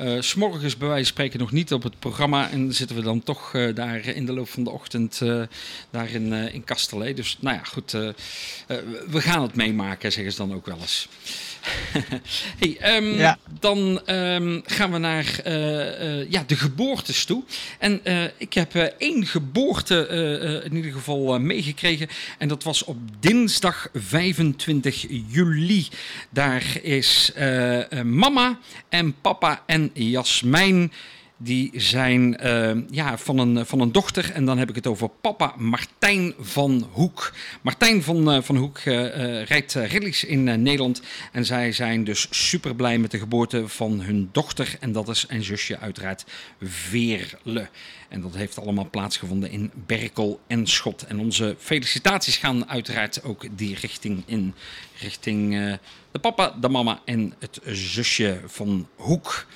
uh, 0.00 0.20
s'morgens 0.20 0.76
bij 0.76 0.88
wijze 0.88 1.04
van 1.04 1.12
spreken 1.12 1.38
nog 1.38 1.52
niet 1.52 1.72
op 1.72 1.82
het 1.82 1.98
programma. 1.98 2.50
En 2.50 2.74
zitten 2.74 2.96
we 2.96 3.02
dan 3.02 3.22
toch 3.22 3.50
daar 3.74 4.06
in 4.06 4.26
de 4.26 4.32
loop 4.32 4.48
van 4.48 4.64
de 4.64 4.70
ochtend 4.70 5.18
daar 5.90 6.10
in, 6.10 6.32
in 6.32 6.64
Kasterlee. 6.64 7.14
Dus 7.14 7.36
nou 7.40 7.56
ja, 7.56 7.64
goed. 7.64 7.90
we 9.10 9.20
gaan 9.20 9.42
het 9.42 9.54
meemaken, 9.54 10.12
zeggen 10.12 10.32
ze 10.32 10.38
dan 10.38 10.54
ook 10.54 10.66
wel 10.66 10.78
eens. 10.80 11.08
hey, 12.60 12.96
um, 12.96 13.04
ja. 13.04 13.38
Dan 13.60 14.00
um, 14.06 14.62
gaan 14.64 14.92
we 14.92 14.98
naar 14.98 15.40
uh, 15.46 16.20
uh, 16.20 16.30
ja, 16.30 16.44
de 16.46 16.56
geboortes 16.56 17.24
toe. 17.24 17.42
En 17.78 18.00
uh, 18.04 18.24
ik 18.36 18.54
heb 18.54 18.74
één 18.98 19.26
geboorte 19.26 20.08
in 20.64 20.76
ieder 20.76 20.92
geval 20.92 21.40
meegekregen. 21.40 22.08
En 22.38 22.48
dat 22.48 22.62
was 22.62 22.84
op 22.84 22.96
dinsdag 23.20 23.88
25 23.94 25.06
juli. 25.28 25.88
Daar 26.30 26.78
is 26.82 27.32
mama 28.04 28.58
en 28.88 29.14
papa 29.20 29.62
en 29.66 29.90
Jasmijn 29.94 30.92
die 31.42 31.70
zijn 31.74 32.46
uh, 32.46 32.70
ja, 32.90 33.18
van, 33.18 33.38
een, 33.38 33.66
van 33.66 33.80
een 33.80 33.92
dochter. 33.92 34.32
En 34.32 34.44
dan 34.44 34.58
heb 34.58 34.68
ik 34.68 34.74
het 34.74 34.86
over 34.86 35.08
papa 35.08 35.54
Martijn 35.56 36.34
van 36.38 36.88
Hoek. 36.92 37.32
Martijn 37.60 38.02
van, 38.02 38.34
uh, 38.34 38.42
van 38.42 38.56
Hoek 38.56 38.78
uh, 38.78 39.44
rijdt 39.44 39.74
rallies 39.74 40.24
in 40.24 40.62
Nederland. 40.62 41.02
En 41.32 41.44
zij 41.44 41.72
zijn 41.72 42.04
dus 42.04 42.26
super 42.30 42.74
blij 42.74 42.98
met 42.98 43.10
de 43.10 43.18
geboorte 43.18 43.68
van 43.68 44.00
hun 44.00 44.28
dochter. 44.32 44.76
En 44.80 44.92
dat 44.92 45.08
is 45.08 45.24
een 45.28 45.42
zusje 45.42 45.78
uiteraard 45.78 46.24
Veerle. 46.62 47.68
En 48.08 48.20
dat 48.20 48.34
heeft 48.34 48.58
allemaal 48.58 48.88
plaatsgevonden 48.90 49.50
in 49.50 49.70
Berkel 49.86 50.40
en 50.46 50.66
Schot. 50.66 51.04
En 51.06 51.18
onze 51.18 51.56
felicitaties 51.58 52.36
gaan 52.36 52.68
uiteraard 52.68 53.22
ook 53.22 53.46
die 53.56 53.76
richting 53.80 54.22
in. 54.26 54.54
Richting 55.00 55.50
de 56.10 56.18
papa, 56.18 56.54
de 56.60 56.68
mama 56.68 57.00
en 57.04 57.34
het 57.38 57.60
zusje 57.64 58.40
van 58.46 58.88
Hoek. 58.96 59.46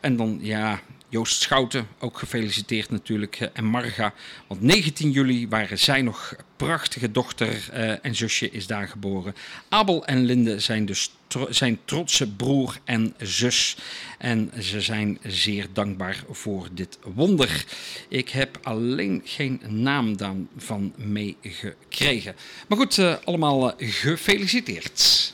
En 0.00 0.16
dan, 0.16 0.38
ja, 0.42 0.80
Joost 1.10 1.42
Schouten, 1.42 1.88
ook 1.98 2.18
gefeliciteerd 2.18 2.90
natuurlijk. 2.90 3.50
En 3.52 3.64
Marga, 3.64 4.14
want 4.46 4.62
19 4.62 5.10
juli 5.10 5.48
waren 5.48 5.78
zij 5.78 6.02
nog 6.02 6.34
prachtige 6.56 7.10
dochter 7.10 7.68
uh, 7.72 8.04
en 8.04 8.14
zusje 8.14 8.50
is 8.50 8.66
daar 8.66 8.88
geboren. 8.88 9.34
Abel 9.68 10.06
en 10.06 10.24
Linde 10.24 10.60
zijn 10.60 10.86
dus 10.86 11.10
zijn 11.48 11.78
trotse 11.84 12.32
broer 12.32 12.78
en 12.84 13.14
zus. 13.18 13.76
En 14.18 14.50
ze 14.60 14.80
zijn 14.80 15.18
zeer 15.22 15.66
dankbaar 15.72 16.24
voor 16.30 16.68
dit 16.72 16.98
wonder. 17.14 17.64
Ik 18.08 18.28
heb 18.28 18.58
alleen 18.62 19.22
geen 19.24 19.60
naam 19.68 20.16
daarvan 20.16 20.92
meegekregen. 20.96 22.34
Maar 22.68 22.78
goed, 22.78 22.96
uh, 22.96 23.14
allemaal 23.24 23.72
gefeliciteerd. 23.78 25.32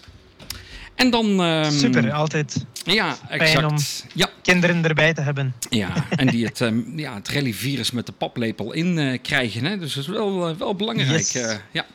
En 0.96 1.10
dan... 1.10 1.40
Um, 1.40 1.70
Super, 1.70 2.12
altijd 2.12 2.64
ja, 2.84 3.16
exact. 3.28 3.64
om 3.64 3.76
ja. 4.14 4.28
kinderen 4.42 4.84
erbij 4.84 5.14
te 5.14 5.20
hebben. 5.20 5.54
Ja, 5.70 6.06
en 6.10 6.26
die 6.26 6.44
het, 6.44 6.60
um, 6.60 6.92
ja, 6.96 7.14
het 7.14 7.28
rallyvirus 7.28 7.90
met 7.90 8.06
de 8.06 8.12
paplepel 8.12 8.72
in 8.72 8.96
uh, 8.96 9.18
krijgen. 9.22 9.64
Hè? 9.64 9.78
Dus 9.78 9.94
dat 9.94 10.02
is 10.02 10.10
wel, 10.10 10.50
uh, 10.50 10.56
wel 10.56 10.74
belangrijk. 10.74 11.10
Yes. 11.10 11.36
Uh, 11.36 11.54
ja. 11.72 11.86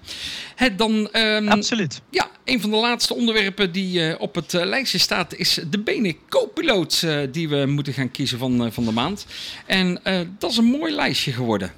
Het 0.55 0.77
dan, 0.77 1.09
um, 1.13 1.47
Absoluut. 1.47 2.01
Ja, 2.09 2.29
een 2.45 2.61
van 2.61 2.69
de 2.69 2.75
laatste 2.75 3.15
onderwerpen 3.15 3.71
die 3.71 4.19
op 4.19 4.35
het 4.35 4.53
lijstje 4.53 4.97
staat... 4.97 5.35
is 5.35 5.59
de 5.69 5.79
Bene 5.79 6.15
co-piloot 6.29 7.07
die 7.31 7.49
we 7.49 7.65
moeten 7.65 7.93
gaan 7.93 8.11
kiezen 8.11 8.37
van, 8.37 8.71
van 8.71 8.85
de 8.85 8.91
maand. 8.91 9.25
En 9.65 10.01
dat 10.37 10.51
is 10.51 10.57
een 10.57 10.65
mooi 10.65 10.93
lijstje 10.93 11.31
geworden. 11.31 11.71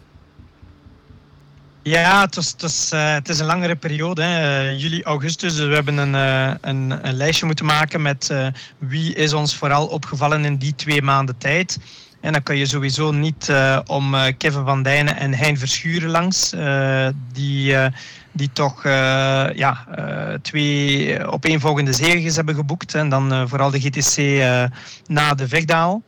Ja, 1.84 2.22
het, 2.22 2.36
was, 2.36 2.90
het, 2.90 3.30
is 3.30 3.40
een 3.40 3.46
langere 3.46 3.76
periode, 3.76 4.22
hè. 4.22 4.64
Uh, 4.72 4.80
juli, 4.80 5.04
augustus. 5.04 5.56
Dus 5.56 5.68
we 5.68 5.74
hebben 5.74 5.98
een, 5.98 6.14
uh, 6.14 6.54
een, 6.62 7.08
een, 7.08 7.14
lijstje 7.14 7.46
moeten 7.46 7.66
maken 7.66 8.02
met 8.02 8.34
wie 8.78 9.16
is 9.16 9.34
ons 9.34 9.56
vooral 9.56 9.88
opgevallen 9.88 10.46
in 10.46 10.58
die 10.58 10.76
twee 10.76 11.02
maanden 11.02 11.38
tijd. 11.38 11.80
En 12.22 12.32
dan 12.32 12.44
kan 12.44 12.58
je 12.58 12.66
sowieso 12.66 13.12
niet 13.12 13.54
om 13.86 14.16
Kevin 14.38 14.66
van 14.66 14.84
Dijnen 14.84 15.18
en 15.18 15.34
Hein 15.34 15.58
Verschuren 15.58 16.10
langs, 16.10 16.54
die, 17.34 17.76
die 18.32 18.50
toch 18.54 18.84
ja, 19.54 19.88
twee 20.42 21.26
opeenvolgende 21.26 21.94
zegens 21.94 22.36
hebben 22.36 22.56
geboekt. 22.56 22.96
En 22.96 23.10
dan 23.10 23.50
vooral 23.50 23.72
de 23.72 23.80
GTC 23.80 24.18
na 25.08 25.34
de 25.34 25.48
Vegdaal. 25.48 26.04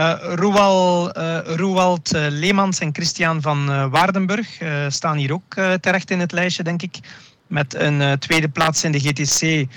Uh, 0.00 0.34
Roald, 0.34 1.16
uh, 1.16 1.38
Roald 1.44 2.14
uh, 2.14 2.26
Leemans 2.28 2.78
en 2.78 2.90
Christian 2.92 3.42
van 3.42 3.90
Waardenburg 3.90 4.48
staan 4.88 5.16
hier 5.16 5.32
ook 5.32 5.54
terecht 5.80 6.10
in 6.10 6.20
het 6.20 6.32
lijstje, 6.32 6.62
denk 6.62 6.82
ik. 6.82 6.98
Met 7.46 7.74
een 7.74 8.18
tweede 8.18 8.48
plaats 8.48 8.84
in 8.84 8.92
de 8.92 9.00
GTC 9.00 9.68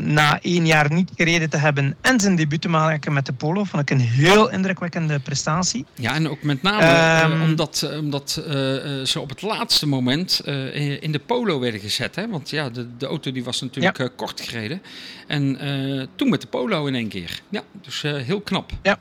na 0.00 0.40
één 0.40 0.66
jaar 0.66 0.92
niet 0.92 1.10
gereden 1.16 1.50
te 1.50 1.56
hebben 1.56 1.96
en 2.00 2.20
zijn 2.20 2.36
debuut 2.36 2.60
te 2.60 2.68
maken 2.68 3.12
met 3.12 3.26
de 3.26 3.32
polo, 3.32 3.64
vond 3.64 3.82
ik 3.82 3.90
een 3.90 4.04
heel 4.04 4.50
indrukwekkende 4.50 5.20
prestatie. 5.20 5.84
Ja, 5.94 6.14
en 6.14 6.28
ook 6.28 6.42
met 6.42 6.62
name 6.62 7.34
um, 7.34 7.42
omdat, 7.42 7.90
omdat 7.98 8.30
ze 9.04 9.20
op 9.20 9.28
het 9.28 9.42
laatste 9.42 9.86
moment 9.86 10.40
in 11.00 11.12
de 11.12 11.20
polo 11.26 11.60
werden 11.60 11.80
gezet. 11.80 12.14
Hè? 12.14 12.28
Want 12.28 12.50
ja, 12.50 12.70
de, 12.70 12.96
de 12.96 13.06
auto 13.06 13.32
die 13.32 13.44
was 13.44 13.60
natuurlijk 13.60 14.12
kort 14.16 14.40
gereden. 14.40 14.82
En 15.26 15.58
toen 16.16 16.28
met 16.28 16.40
de 16.40 16.46
polo 16.46 16.86
in 16.86 16.94
één 16.94 17.08
keer. 17.08 17.40
Ja, 17.48 17.62
dus 17.82 18.02
heel 18.02 18.40
knap. 18.40 18.72
Ja. 18.82 18.98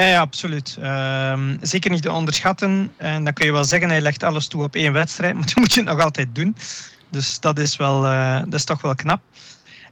Ja, 0.00 0.20
absoluut. 0.20 0.78
Um, 0.82 1.58
zeker 1.60 1.90
niet 1.90 2.02
te 2.02 2.12
onderschatten. 2.12 2.92
En 2.96 3.24
dan 3.24 3.32
kun 3.32 3.46
je 3.46 3.52
wel 3.52 3.64
zeggen, 3.64 3.88
hij 3.88 4.00
legt 4.00 4.22
alles 4.22 4.46
toe 4.46 4.62
op 4.62 4.74
één 4.74 4.92
wedstrijd, 4.92 5.34
maar 5.36 5.46
dat 5.46 5.54
moet 5.54 5.72
je 5.72 5.82
nog 5.82 6.00
altijd 6.00 6.34
doen. 6.34 6.56
Dus 7.10 7.40
dat 7.40 7.58
is, 7.58 7.76
wel, 7.76 8.04
uh, 8.04 8.38
dat 8.38 8.54
is 8.54 8.64
toch 8.64 8.80
wel 8.82 8.94
knap. 8.94 9.20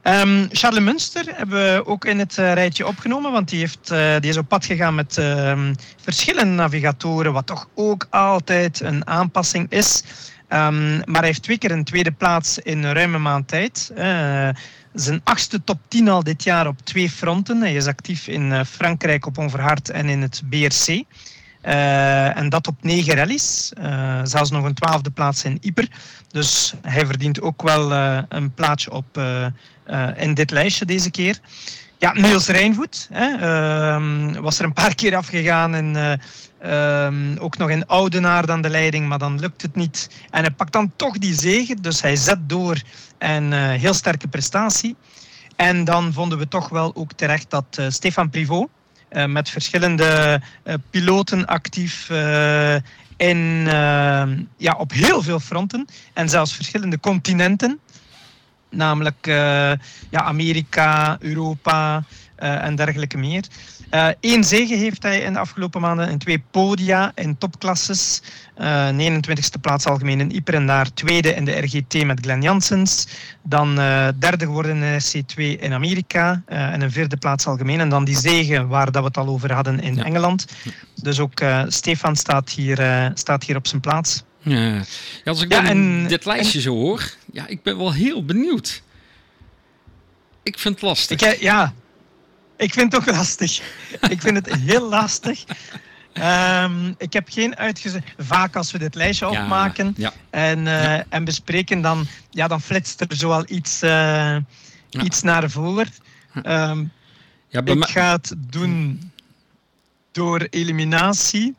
Um, 0.03 0.47
Charles 0.51 0.83
Munster 0.83 1.25
hebben 1.35 1.57
we 1.57 1.85
ook 1.85 2.05
in 2.05 2.19
het 2.19 2.37
uh, 2.37 2.53
rijtje 2.53 2.87
opgenomen, 2.87 3.31
want 3.31 3.49
die, 3.49 3.59
heeft, 3.59 3.91
uh, 3.91 4.19
die 4.19 4.29
is 4.29 4.37
op 4.37 4.47
pad 4.47 4.65
gegaan 4.65 4.95
met 4.95 5.17
uh, 5.17 5.59
verschillende 6.01 6.53
navigatoren, 6.53 7.33
wat 7.33 7.45
toch 7.45 7.67
ook 7.75 8.07
altijd 8.09 8.79
een 8.79 9.07
aanpassing 9.07 9.71
is. 9.71 10.03
Maar 10.47 11.03
hij 11.05 11.25
heeft 11.25 11.43
twee 11.43 11.57
keer 11.57 11.71
een 11.71 11.83
tweede 11.83 12.11
plaats 12.11 12.59
in 12.59 12.85
ruime 12.85 13.17
maand 13.17 13.47
tijd 13.47 13.91
zijn 14.93 15.21
achtste 15.23 15.63
top 15.63 15.79
10 15.87 16.09
al 16.09 16.23
dit 16.23 16.43
jaar 16.43 16.67
op 16.67 16.79
twee 16.83 17.09
fronten. 17.09 17.61
Hij 17.61 17.75
is 17.75 17.85
actief 17.85 18.27
in 18.27 18.51
eh, 18.51 18.63
Frankrijk 18.65 19.25
op 19.25 19.37
Onverhard 19.37 19.89
en 19.89 20.09
in 20.09 20.21
het 20.21 20.41
BRC. 20.49 21.03
Eh, 21.61 22.37
en 22.37 22.49
dat 22.49 22.67
op 22.67 22.83
negen 22.83 23.15
rallies. 23.15 23.71
Uh, 23.79 24.19
zelfs 24.23 24.49
nog 24.49 24.63
een 24.63 24.73
twaalfde 24.73 25.11
plaats 25.11 25.43
in 25.43 25.57
Yper. 25.61 25.87
Dus 26.31 26.73
hij 26.81 27.05
verdient 27.05 27.41
ook 27.41 27.61
wel 27.61 27.91
een 28.29 28.53
plaatsje 28.53 28.91
op, 28.91 29.21
in 30.15 30.33
dit 30.33 30.51
lijstje 30.51 30.85
deze 30.85 31.11
keer. 31.11 31.39
Ja, 31.97 32.13
Niels 32.13 32.47
Rijnvoet 32.47 33.07
hè, 33.11 33.35
ehm, 33.37 34.41
was 34.41 34.59
er 34.59 34.65
een 34.65 34.73
paar 34.73 34.95
keer 34.95 35.15
afgegaan 35.15 35.75
en 35.75 36.19
um, 36.65 37.37
ook 37.37 37.57
nog 37.57 37.69
in 37.69 37.87
Oudenaar 37.87 38.45
dan 38.45 38.61
de 38.61 38.69
leiding, 38.69 39.07
maar 39.07 39.17
dan 39.17 39.39
lukt 39.39 39.61
het 39.61 39.75
niet. 39.75 40.09
En 40.29 40.41
hij 40.41 40.51
pakt 40.51 40.71
dan 40.71 40.91
toch 40.95 41.17
die 41.17 41.33
zegen, 41.33 41.81
dus 41.81 42.01
hij 42.01 42.15
zet 42.15 42.49
door 42.49 42.81
en 43.17 43.51
uh, 43.51 43.69
heel 43.69 43.93
sterke 43.93 44.27
prestatie. 44.27 44.95
En 45.55 45.83
dan 45.83 46.13
vonden 46.13 46.37
we 46.37 46.47
toch 46.47 46.69
wel 46.69 46.95
ook 46.95 47.13
terecht 47.13 47.49
dat 47.49 47.77
uh, 47.79 47.85
Stefan 47.89 48.29
Privot, 48.29 48.69
uh, 49.11 49.25
met 49.25 49.49
verschillende 49.49 50.41
piloten 50.89 51.45
actief 51.45 52.09
in, 53.17 53.65
ja, 54.57 54.73
op 54.77 54.91
heel 54.91 55.21
veel 55.21 55.39
fronten 55.39 55.85
en 56.13 56.29
zelfs 56.29 56.53
verschillende 56.53 56.99
continenten, 56.99 57.79
namelijk 58.69 59.25
ja, 60.09 60.21
Amerika, 60.21 61.17
Europa 61.19 62.03
en 62.39 62.75
dergelijke 62.75 63.17
meer. 63.17 63.43
Eén 64.21 64.43
zege 64.43 64.75
heeft 64.75 65.03
hij 65.03 65.19
in 65.19 65.33
de 65.33 65.39
afgelopen 65.39 65.81
maanden 65.81 66.07
en 66.07 66.17
twee 66.17 66.43
podia 66.51 67.11
in 67.15 67.37
topklasses. 67.37 68.21
Uh, 68.57 68.89
29e 68.89 69.59
plaats 69.61 69.85
algemeen 69.85 70.19
in 70.19 70.31
Yper 70.31 70.53
en 70.53 70.67
daar 70.67 70.93
tweede 70.93 71.33
in 71.33 71.45
de 71.45 71.51
RGT 71.51 72.05
met 72.05 72.19
Glenn 72.19 72.41
Janssens. 72.41 73.07
Dan 73.43 73.75
derde 74.19 74.45
geworden 74.45 74.83
in 74.83 75.01
RC2 75.01 75.35
in 75.35 75.73
Amerika 75.73 76.41
en 76.45 76.81
een 76.81 76.91
vierde 76.91 77.17
plaats 77.17 77.45
algemeen. 77.45 77.79
En 77.79 77.89
dan 77.89 78.03
die 78.03 78.17
zegen 78.17 78.67
waar 78.67 78.91
dat 78.91 79.01
we 79.01 79.07
het 79.07 79.17
al 79.17 79.27
over 79.27 79.53
hadden 79.53 79.79
in 79.79 79.95
ja. 79.95 80.03
Engeland. 80.03 80.45
Dus 80.95 81.19
ook 81.19 81.41
Stefan 81.67 82.15
staat 82.15 82.49
hier, 82.49 83.11
staat 83.13 83.43
hier 83.43 83.55
op 83.55 83.67
zijn 83.67 83.81
plaats. 83.81 84.23
Ja, 84.41 84.57
ja 84.57 84.83
als 85.23 85.41
ik 85.41 85.51
ja, 85.51 85.65
en, 85.65 86.07
dit 86.07 86.25
lijstje 86.25 86.57
en, 86.57 86.63
zo 86.63 86.75
hoor, 86.75 87.13
ja, 87.31 87.47
ik 87.47 87.63
ben 87.63 87.77
wel 87.77 87.93
heel 87.93 88.25
benieuwd. 88.25 88.81
Ik 90.43 90.59
vind 90.59 90.73
het 90.73 90.83
lastig. 90.83 91.21
Ik, 91.21 91.41
ja, 91.41 91.73
ik 92.59 92.73
vind 92.73 92.93
het 92.93 93.01
ook 93.01 93.15
lastig. 93.15 93.61
ik 94.09 94.21
vind 94.21 94.35
het 94.45 94.55
heel 94.55 94.89
lastig. 94.89 95.43
Um, 96.13 96.95
ik 96.97 97.13
heb 97.13 97.29
geen 97.29 97.57
uitgezet. 97.57 98.03
Vaak 98.17 98.55
als 98.55 98.71
we 98.71 98.77
dit 98.77 98.95
lijstje 98.95 99.31
ja, 99.31 99.41
opmaken 99.41 99.93
ja. 99.97 100.13
En, 100.29 100.59
uh, 100.59 100.83
ja. 100.83 101.05
en 101.09 101.23
bespreken, 101.23 101.81
dan, 101.81 102.07
ja, 102.29 102.47
dan 102.47 102.61
flitst 102.61 103.01
er 103.01 103.07
zoal 103.09 103.43
iets, 103.47 103.83
uh, 103.83 104.35
iets 104.91 105.21
naar 105.21 105.49
voren. 105.49 105.87
Um, 106.43 106.91
ik 107.63 107.85
ga 107.85 108.11
het 108.11 108.33
doen 108.37 109.11
door 110.11 110.47
eliminatie. 110.49 111.55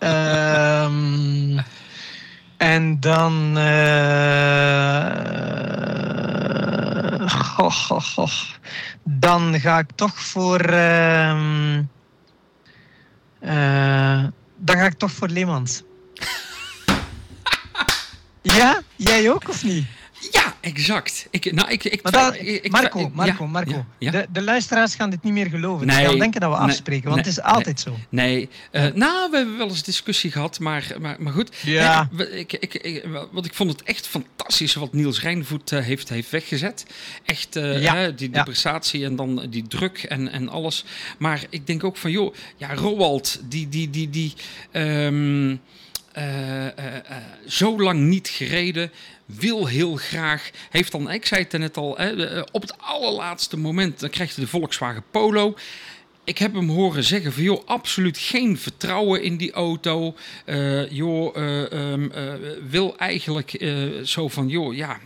um, 0.00 1.58
en 2.74 3.00
dan. 3.00 3.58
Uh, 3.58 5.28
goh, 7.28 7.72
goh, 7.72 8.02
goh. 8.02 8.32
Dan 9.02 9.60
ga 9.60 9.78
ik 9.78 9.90
toch 9.94 10.18
voor. 10.20 10.70
Uh, 10.70 11.78
uh, 13.40 14.24
dan 14.56 14.76
ga 14.76 14.84
ik 14.84 14.98
toch 14.98 15.12
voor 15.12 15.28
Leemans. 15.28 15.82
ja? 18.58 18.80
Jij 18.96 19.30
ook 19.30 19.48
of 19.48 19.64
niet? 19.64 19.86
Ja, 20.30 20.54
exact. 20.60 21.26
Ik, 21.30 21.52
nou, 21.52 21.70
ik, 21.70 21.84
ik, 21.84 22.10
dat, 22.10 22.34
ik, 22.34 22.70
Marco, 22.70 23.10
Marco, 23.14 23.44
ja, 23.44 23.50
Marco. 23.50 23.84
Ja. 23.98 24.10
De, 24.10 24.26
de, 24.32 24.42
luisteraars 24.42 24.94
gaan 24.94 25.10
dit 25.10 25.22
niet 25.22 25.32
meer 25.32 25.46
geloven. 25.46 25.86
Nee, 25.86 25.96
Ze 25.96 26.04
gaan 26.04 26.18
denken 26.18 26.40
dat 26.40 26.50
we 26.50 26.56
afspreken, 26.56 27.04
nee, 27.04 27.14
want 27.14 27.26
het 27.26 27.36
is 27.36 27.42
altijd 27.42 27.80
zo. 27.80 27.96
Nee, 28.08 28.48
uh, 28.72 28.86
nou, 28.94 29.30
we 29.30 29.36
hebben 29.36 29.58
wel 29.58 29.68
eens 29.68 29.82
discussie 29.82 30.30
gehad, 30.30 30.58
maar, 30.58 30.94
maar, 31.00 31.16
maar 31.18 31.32
goed. 31.32 31.56
Ja. 31.62 32.08
ik, 32.30 32.52
ik, 32.52 32.74
ik, 32.74 33.04
wat 33.32 33.44
ik 33.44 33.54
vond 33.54 33.70
het 33.70 33.82
echt 33.82 34.06
fantastisch 34.06 34.74
wat 34.74 34.92
Niels 34.92 35.20
Rijnvoet 35.20 35.72
uh, 35.72 35.80
heeft, 35.80 36.08
heeft 36.08 36.30
weggezet. 36.30 36.86
Echt 37.24 37.56
uh, 37.56 37.82
ja. 37.82 38.10
die, 38.10 38.30
prestatie 38.30 39.04
en 39.04 39.16
dan 39.16 39.46
die 39.50 39.66
druk 39.66 40.02
en, 40.02 40.28
en 40.30 40.48
alles. 40.48 40.84
Maar 41.18 41.44
ik 41.50 41.66
denk 41.66 41.84
ook 41.84 41.96
van, 41.96 42.10
joh, 42.10 42.34
ja, 42.56 42.74
Roald, 42.74 43.40
die, 43.44 43.68
die, 43.68 43.90
die, 43.90 44.10
die, 44.10 44.34
um, 44.72 45.60
zo 47.46 47.82
lang 47.82 48.00
niet 48.00 48.28
gereden 48.28 48.90
wil 49.36 49.66
heel 49.66 49.96
graag, 49.96 50.50
heeft 50.70 50.92
dan, 50.92 51.10
ik 51.10 51.26
zei 51.26 51.42
het 51.42 51.58
net 51.60 51.76
al, 51.76 51.96
hè, 51.96 52.40
op 52.40 52.62
het 52.62 52.78
allerlaatste 52.78 53.56
moment, 53.56 54.00
dan 54.00 54.10
krijgt 54.10 54.34
hij 54.36 54.44
de 54.44 54.50
Volkswagen 54.50 55.02
Polo. 55.10 55.54
Ik 56.24 56.38
heb 56.38 56.54
hem 56.54 56.68
horen 56.68 57.04
zeggen 57.04 57.32
van, 57.32 57.42
joh, 57.42 57.66
absoluut 57.66 58.18
geen 58.18 58.58
vertrouwen 58.58 59.22
in 59.22 59.36
die 59.36 59.52
auto. 59.52 60.14
Uh, 60.46 60.90
joh, 60.90 61.36
um, 61.72 62.12
uh, 62.14 62.32
wil 62.68 62.98
eigenlijk 62.98 63.72
zo 64.04 64.28
van, 64.28 64.48
joh, 64.48 64.74
ja, 64.74 64.98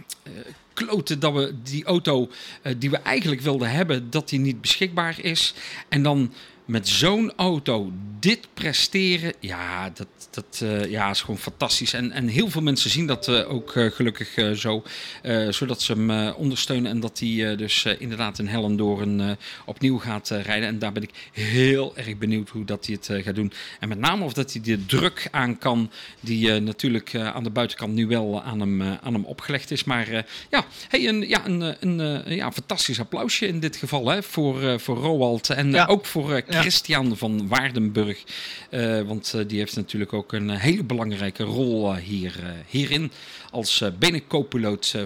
kloten 0.73 1.21
dat 1.21 1.33
we 1.33 1.55
die 1.63 1.85
auto 1.85 2.31
die 2.77 2.91
we 2.91 2.97
eigenlijk 2.97 3.41
wilden 3.41 3.71
hebben, 3.71 4.11
dat 4.11 4.29
die 4.29 4.39
niet 4.39 4.61
beschikbaar 4.61 5.17
is. 5.21 5.55
En 5.89 6.03
dan 6.03 6.33
met 6.65 6.89
zo'n 6.89 7.33
auto 7.37 7.93
dit 8.21 8.49
presteren, 8.55 9.33
ja, 9.41 9.91
dat, 9.91 10.07
dat 10.35 10.61
uh, 10.63 10.85
ja, 10.85 11.11
is 11.11 11.21
gewoon 11.21 11.39
fantastisch. 11.39 11.93
En, 11.93 12.11
en 12.11 12.29
heel 12.29 12.51
veel 12.51 12.63
mensen 12.63 12.91
zien 12.91 13.07
dat 13.07 13.29
uh, 13.29 13.53
ook 13.53 13.75
uh, 13.75 13.91
gelukkig 13.91 14.59
zo, 14.59 14.83
zodat 15.51 15.83
ze 15.83 15.93
hem 15.93 16.33
ondersteunen 16.33 16.91
en 16.91 17.01
dat 17.01 17.19
hij 17.19 17.57
dus 17.57 17.85
inderdaad 17.99 18.39
in 18.39 18.47
Hellendoorn 18.47 19.37
opnieuw 19.65 19.99
gaat 19.99 20.29
rijden. 20.29 20.69
En 20.69 20.79
daar 20.79 20.93
ben 20.93 21.03
ik 21.03 21.31
heel 21.33 21.97
erg 21.97 22.19
benieuwd 22.19 22.49
hoe 22.49 22.65
dat 22.65 22.87
hij 22.87 22.99
het 23.01 23.25
gaat 23.25 23.35
doen. 23.35 23.53
En 23.81 23.89
met 23.89 23.99
name 23.99 24.25
of 24.25 24.33
dat 24.33 24.53
hij 24.53 24.63
de 24.63 24.87
druk 24.87 25.29
aan 25.31 25.59
kan, 25.59 25.91
die 26.21 26.61
natuurlijk 26.61 27.15
aan 27.15 27.45
de 27.45 27.51
buitenkant 27.51 27.93
nu 27.95 28.07
wel 28.07 28.43
aan 28.43 28.61
hem, 28.61 28.83
aan 28.83 29.13
hem 29.13 29.25
opgelegd 29.25 29.71
is. 29.71 29.85
Maar 29.85 30.09
ja, 30.51 30.65
hey, 30.89 31.09
een, 31.09 31.29
ja, 31.29 31.47
een, 31.47 31.77
een, 31.81 32.23
ja, 32.35 32.53
fantastisch 32.53 33.01
applausje 33.01 33.47
in 33.47 33.61
dit 33.61 33.77
geval 33.77 34.09
hè, 34.09 34.23
voor, 34.23 34.81
voor 34.81 34.97
Roald 34.97 35.51
en 35.51 35.71
ja. 35.71 35.87
ook 35.87 36.07
voor 36.07 36.43
Christian 36.49 37.17
van 37.17 37.49
Waardenburg. 37.49 38.23
Want 39.07 39.35
die 39.47 39.59
heeft 39.59 39.77
natuurlijk 39.77 40.13
ook 40.13 40.22
een 40.31 40.51
hele 40.51 40.85
belangrijke 40.85 41.43
rol 41.43 41.95
uh, 41.95 42.03
hier, 42.03 42.65
hierin. 42.67 43.13
Als 43.51 43.81
uh, 43.81 43.89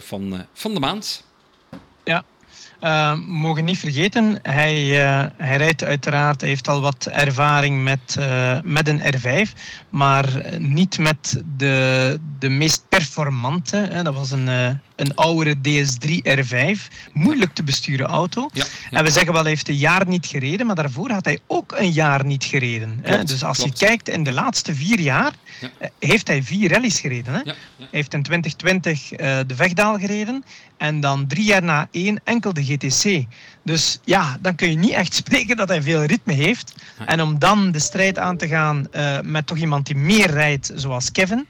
van, 0.00 0.46
van 0.52 0.74
de 0.74 0.80
maand. 0.80 1.25
Uh, 2.80 3.14
mogen 3.26 3.64
niet 3.64 3.78
vergeten, 3.78 4.38
hij, 4.42 4.84
uh, 4.84 5.26
hij 5.36 5.56
rijdt 5.56 5.84
uiteraard, 5.84 6.40
heeft 6.40 6.68
al 6.68 6.80
wat 6.80 7.06
ervaring 7.06 7.82
met, 7.82 8.16
uh, 8.18 8.58
met 8.64 8.88
een 8.88 9.00
R5, 9.00 9.50
maar 9.90 10.26
niet 10.58 10.98
met 10.98 11.42
de, 11.56 12.18
de 12.38 12.48
meest 12.48 12.88
performante. 12.88 13.76
Hè. 13.76 14.02
Dat 14.02 14.14
was 14.14 14.30
een, 14.30 14.46
een 14.96 15.14
oudere 15.14 15.54
DS3 15.56 16.10
R5, 16.38 16.92
moeilijk 17.12 17.54
te 17.54 17.62
besturen 17.62 18.06
auto. 18.06 18.48
Ja, 18.52 18.64
ja. 18.90 18.98
En 18.98 19.04
we 19.04 19.10
zeggen 19.10 19.32
wel, 19.32 19.42
hij 19.42 19.50
heeft 19.50 19.68
een 19.68 19.76
jaar 19.76 20.06
niet 20.06 20.26
gereden, 20.26 20.66
maar 20.66 20.76
daarvoor 20.76 21.10
had 21.10 21.24
hij 21.24 21.38
ook 21.46 21.74
een 21.76 21.92
jaar 21.92 22.24
niet 22.24 22.44
gereden. 22.44 22.98
Klopt, 23.02 23.18
hè. 23.18 23.24
Dus 23.24 23.44
als 23.44 23.58
klopt. 23.58 23.78
je 23.78 23.86
kijkt 23.86 24.08
in 24.08 24.22
de 24.22 24.32
laatste 24.32 24.74
vier 24.74 25.00
jaar, 25.00 25.32
heeft 25.98 26.26
hij 26.26 26.42
vier 26.42 26.72
rallies 26.72 27.00
gereden. 27.00 27.34
Hè. 27.34 27.40
Hij 27.42 27.54
heeft 27.90 28.14
in 28.14 28.22
2020 28.22 29.08
de 29.46 29.54
Vegdaal 29.56 29.98
gereden 29.98 30.44
en 30.76 31.00
dan 31.00 31.26
drie 31.26 31.44
jaar 31.44 31.62
na 31.62 31.88
één 31.90 32.20
enkel 32.24 32.52
de 32.52 32.64
GTC. 32.66 33.24
Dus 33.62 33.98
ja, 34.04 34.38
dan 34.40 34.54
kun 34.54 34.70
je 34.70 34.76
niet 34.76 34.92
echt 34.92 35.14
spreken 35.24 35.56
dat 35.56 35.68
hij 35.68 35.82
veel 35.82 36.04
ritme 36.04 36.32
heeft. 36.32 36.74
En 37.06 37.22
om 37.22 37.38
dan 37.38 37.70
de 37.70 37.78
strijd 37.78 38.18
aan 38.18 38.36
te 38.36 38.48
gaan 38.48 38.86
uh, 38.92 39.20
met 39.20 39.46
toch 39.46 39.58
iemand 39.58 39.86
die 39.86 39.96
meer 39.96 40.30
rijdt, 40.30 40.72
zoals 40.74 41.12
Kevin, 41.12 41.46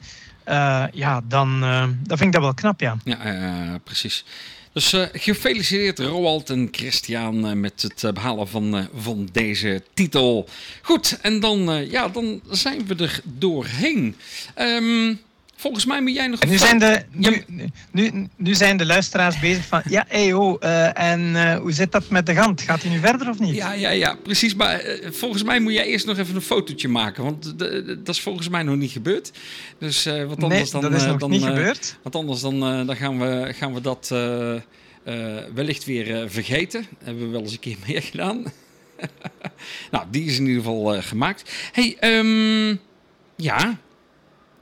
uh, 0.48 0.84
ja, 0.92 1.20
dan, 1.28 1.64
uh, 1.64 1.80
dan 1.80 2.18
vind 2.18 2.20
ik 2.20 2.32
dat 2.32 2.42
wel 2.42 2.54
knap, 2.54 2.80
ja. 2.80 2.96
Ja, 3.04 3.78
precies. 3.84 4.24
Dus 4.72 4.92
uh, 4.92 5.06
gefeliciteerd 5.12 5.98
Roald 5.98 6.50
en 6.50 6.68
Christian 6.70 7.46
uh, 7.46 7.52
met 7.52 7.82
het 7.82 8.14
behalen 8.14 8.48
van, 8.48 8.88
van 8.94 9.28
deze 9.32 9.82
titel. 9.94 10.48
Goed, 10.82 11.18
en 11.22 11.40
dan, 11.40 11.86
ja, 11.90 12.08
dan 12.08 12.40
zijn 12.50 12.86
we 12.86 12.94
er 12.94 13.20
doorheen. 13.24 14.16
Um, 14.58 15.20
Volgens 15.58 15.84
mij 15.84 16.02
moet 16.02 16.14
jij 16.14 16.26
nog... 16.26 16.40
En 16.40 16.48
nu, 16.48 16.58
zijn 16.58 16.78
de, 16.78 17.02
nu, 17.10 17.44
nu, 17.90 18.28
nu 18.36 18.54
zijn 18.54 18.76
de 18.76 18.86
luisteraars 18.86 19.38
bezig 19.38 19.64
van... 19.64 19.82
Ja, 19.88 20.04
hey, 20.08 20.32
oh, 20.32 20.62
uh, 20.62 20.98
en 20.98 21.20
uh, 21.20 21.56
hoe 21.56 21.72
zit 21.72 21.92
dat 21.92 22.08
met 22.08 22.26
de 22.26 22.34
gant? 22.34 22.60
Gaat 22.60 22.82
hij 22.82 22.90
nu 22.90 22.98
verder 22.98 23.28
of 23.28 23.38
niet? 23.38 23.54
Ja, 23.54 23.72
ja, 23.72 23.90
ja 23.90 24.14
precies. 24.22 24.54
Maar 24.54 24.84
uh, 24.84 25.10
volgens 25.10 25.42
mij 25.42 25.60
moet 25.60 25.72
jij 25.72 25.86
eerst 25.86 26.06
nog 26.06 26.18
even 26.18 26.34
een 26.34 26.42
fotootje 26.42 26.88
maken. 26.88 27.24
Want 27.24 27.58
dat 27.58 28.08
is 28.08 28.20
volgens 28.20 28.48
mij 28.48 28.62
nog 28.62 28.76
niet 28.76 28.90
gebeurd. 28.90 29.32
Dus 29.78 30.04
wat 30.04 30.42
anders 30.42 30.72
nee, 30.72 30.82
dan... 30.82 30.90
dat 30.90 31.00
is 31.00 31.06
nog 31.06 31.16
dan, 31.16 31.30
niet 31.30 31.44
gebeurd. 31.44 31.98
Want 32.02 32.14
anders 32.14 32.40
dan, 32.40 32.60
dan 32.60 32.96
gaan, 32.96 33.18
we, 33.18 33.52
gaan 33.54 33.74
we 33.74 33.80
dat 33.80 34.08
wellicht 35.54 35.84
weer 35.84 36.30
vergeten. 36.30 36.86
Hebben 37.04 37.24
we 37.24 37.30
wel 37.30 37.40
eens 37.42 37.52
een 37.52 37.58
keer 37.58 37.76
meer 37.86 38.02
gedaan. 38.02 38.44
nou, 39.90 40.04
die 40.10 40.24
is 40.24 40.38
in 40.38 40.46
ieder 40.46 40.62
geval 40.62 41.02
gemaakt. 41.02 41.52
hey, 41.72 41.96
um, 42.00 42.80
ja 43.36 43.78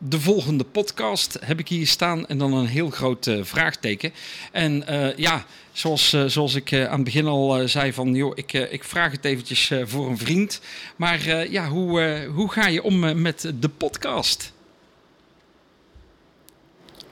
de 0.09 0.21
volgende 0.21 0.65
podcast 0.65 1.39
heb 1.45 1.59
ik 1.59 1.69
hier 1.69 1.87
staan 1.87 2.27
en 2.27 2.39
dan 2.39 2.53
een 2.53 2.67
heel 2.67 2.91
groot 2.91 3.27
uh, 3.27 3.45
vraagteken. 3.45 4.13
En 4.53 4.85
uh, 4.91 5.17
ja, 5.17 5.45
zoals, 5.73 6.13
uh, 6.13 6.25
zoals 6.25 6.55
ik 6.55 6.73
aan 6.73 6.95
het 6.95 7.05
begin 7.05 7.27
al 7.27 7.69
zei 7.69 7.93
van, 7.93 8.15
joh, 8.15 8.33
ik, 8.35 8.53
ik 8.53 8.85
vraag 8.85 9.13
het 9.13 9.25
eventjes 9.25 9.73
voor 9.83 10.09
een 10.09 10.19
vriend. 10.19 10.61
Maar 10.97 11.51
ja, 11.51 11.69
hoe, 11.69 12.27
hoe 12.35 12.53
ga 12.53 12.67
je 12.67 12.83
om 12.83 13.23
met 13.23 13.53
de 13.61 13.69
podcast? 13.69 14.54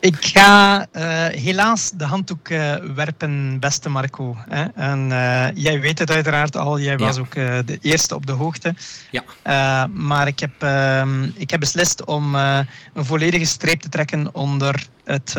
Ik 0.03 0.17
ga 0.25 0.87
uh, 0.93 1.27
helaas 1.27 1.91
de 1.91 2.05
handdoek 2.05 2.49
uh, 2.49 2.75
werpen, 2.95 3.61
beste 3.61 3.89
Marco. 3.89 4.37
Hè? 4.49 4.65
En 4.65 5.11
uh, 5.11 5.47
jij 5.55 5.81
weet 5.81 5.99
het 5.99 6.11
uiteraard 6.11 6.57
al, 6.57 6.81
jij 6.81 6.97
was 6.99 7.19
ook 7.19 7.35
de 7.35 7.79
eerste 7.81 8.15
op 8.15 8.27
de 8.27 8.33
hoogte. 8.33 8.75
Ja. 9.11 9.87
maar 9.87 10.27
ik 10.27 10.39
heb, 10.39 10.51
ehm, 10.59 11.25
ik 11.35 11.51
heb 11.51 11.61
beslist 11.61 12.05
om 12.05 12.35
een 12.35 12.67
volledige 12.95 13.45
streep 13.45 13.81
te 13.81 13.89
trekken 13.89 14.35
onder 14.35 14.87
het, 15.05 15.35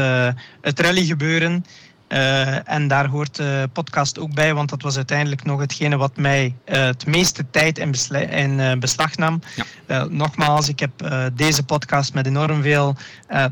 het 0.61 0.79
rally 0.79 1.05
gebeuren. 1.05 1.65
Uh, 2.13 2.69
en 2.69 2.87
daar 2.87 3.07
hoort 3.07 3.35
de 3.35 3.69
podcast 3.73 4.19
ook 4.19 4.33
bij, 4.33 4.53
want 4.53 4.69
dat 4.69 4.81
was 4.81 4.95
uiteindelijk 4.95 5.43
nog 5.43 5.59
hetgene 5.59 5.97
wat 5.97 6.17
mij 6.17 6.55
uh, 6.65 6.83
het 6.83 7.05
meeste 7.05 7.45
tijd 7.51 7.77
in, 7.77 7.93
in 8.29 8.59
uh, 8.59 8.73
beslag 8.73 9.15
nam. 9.15 9.41
Ja. 9.87 10.07
nogmaals, 10.09 10.69
ik 10.69 10.79
heb 10.79 10.91
deze 11.33 11.63
podcast 11.63 12.13
met 12.13 12.25
enorm 12.27 12.61
veel 12.61 12.95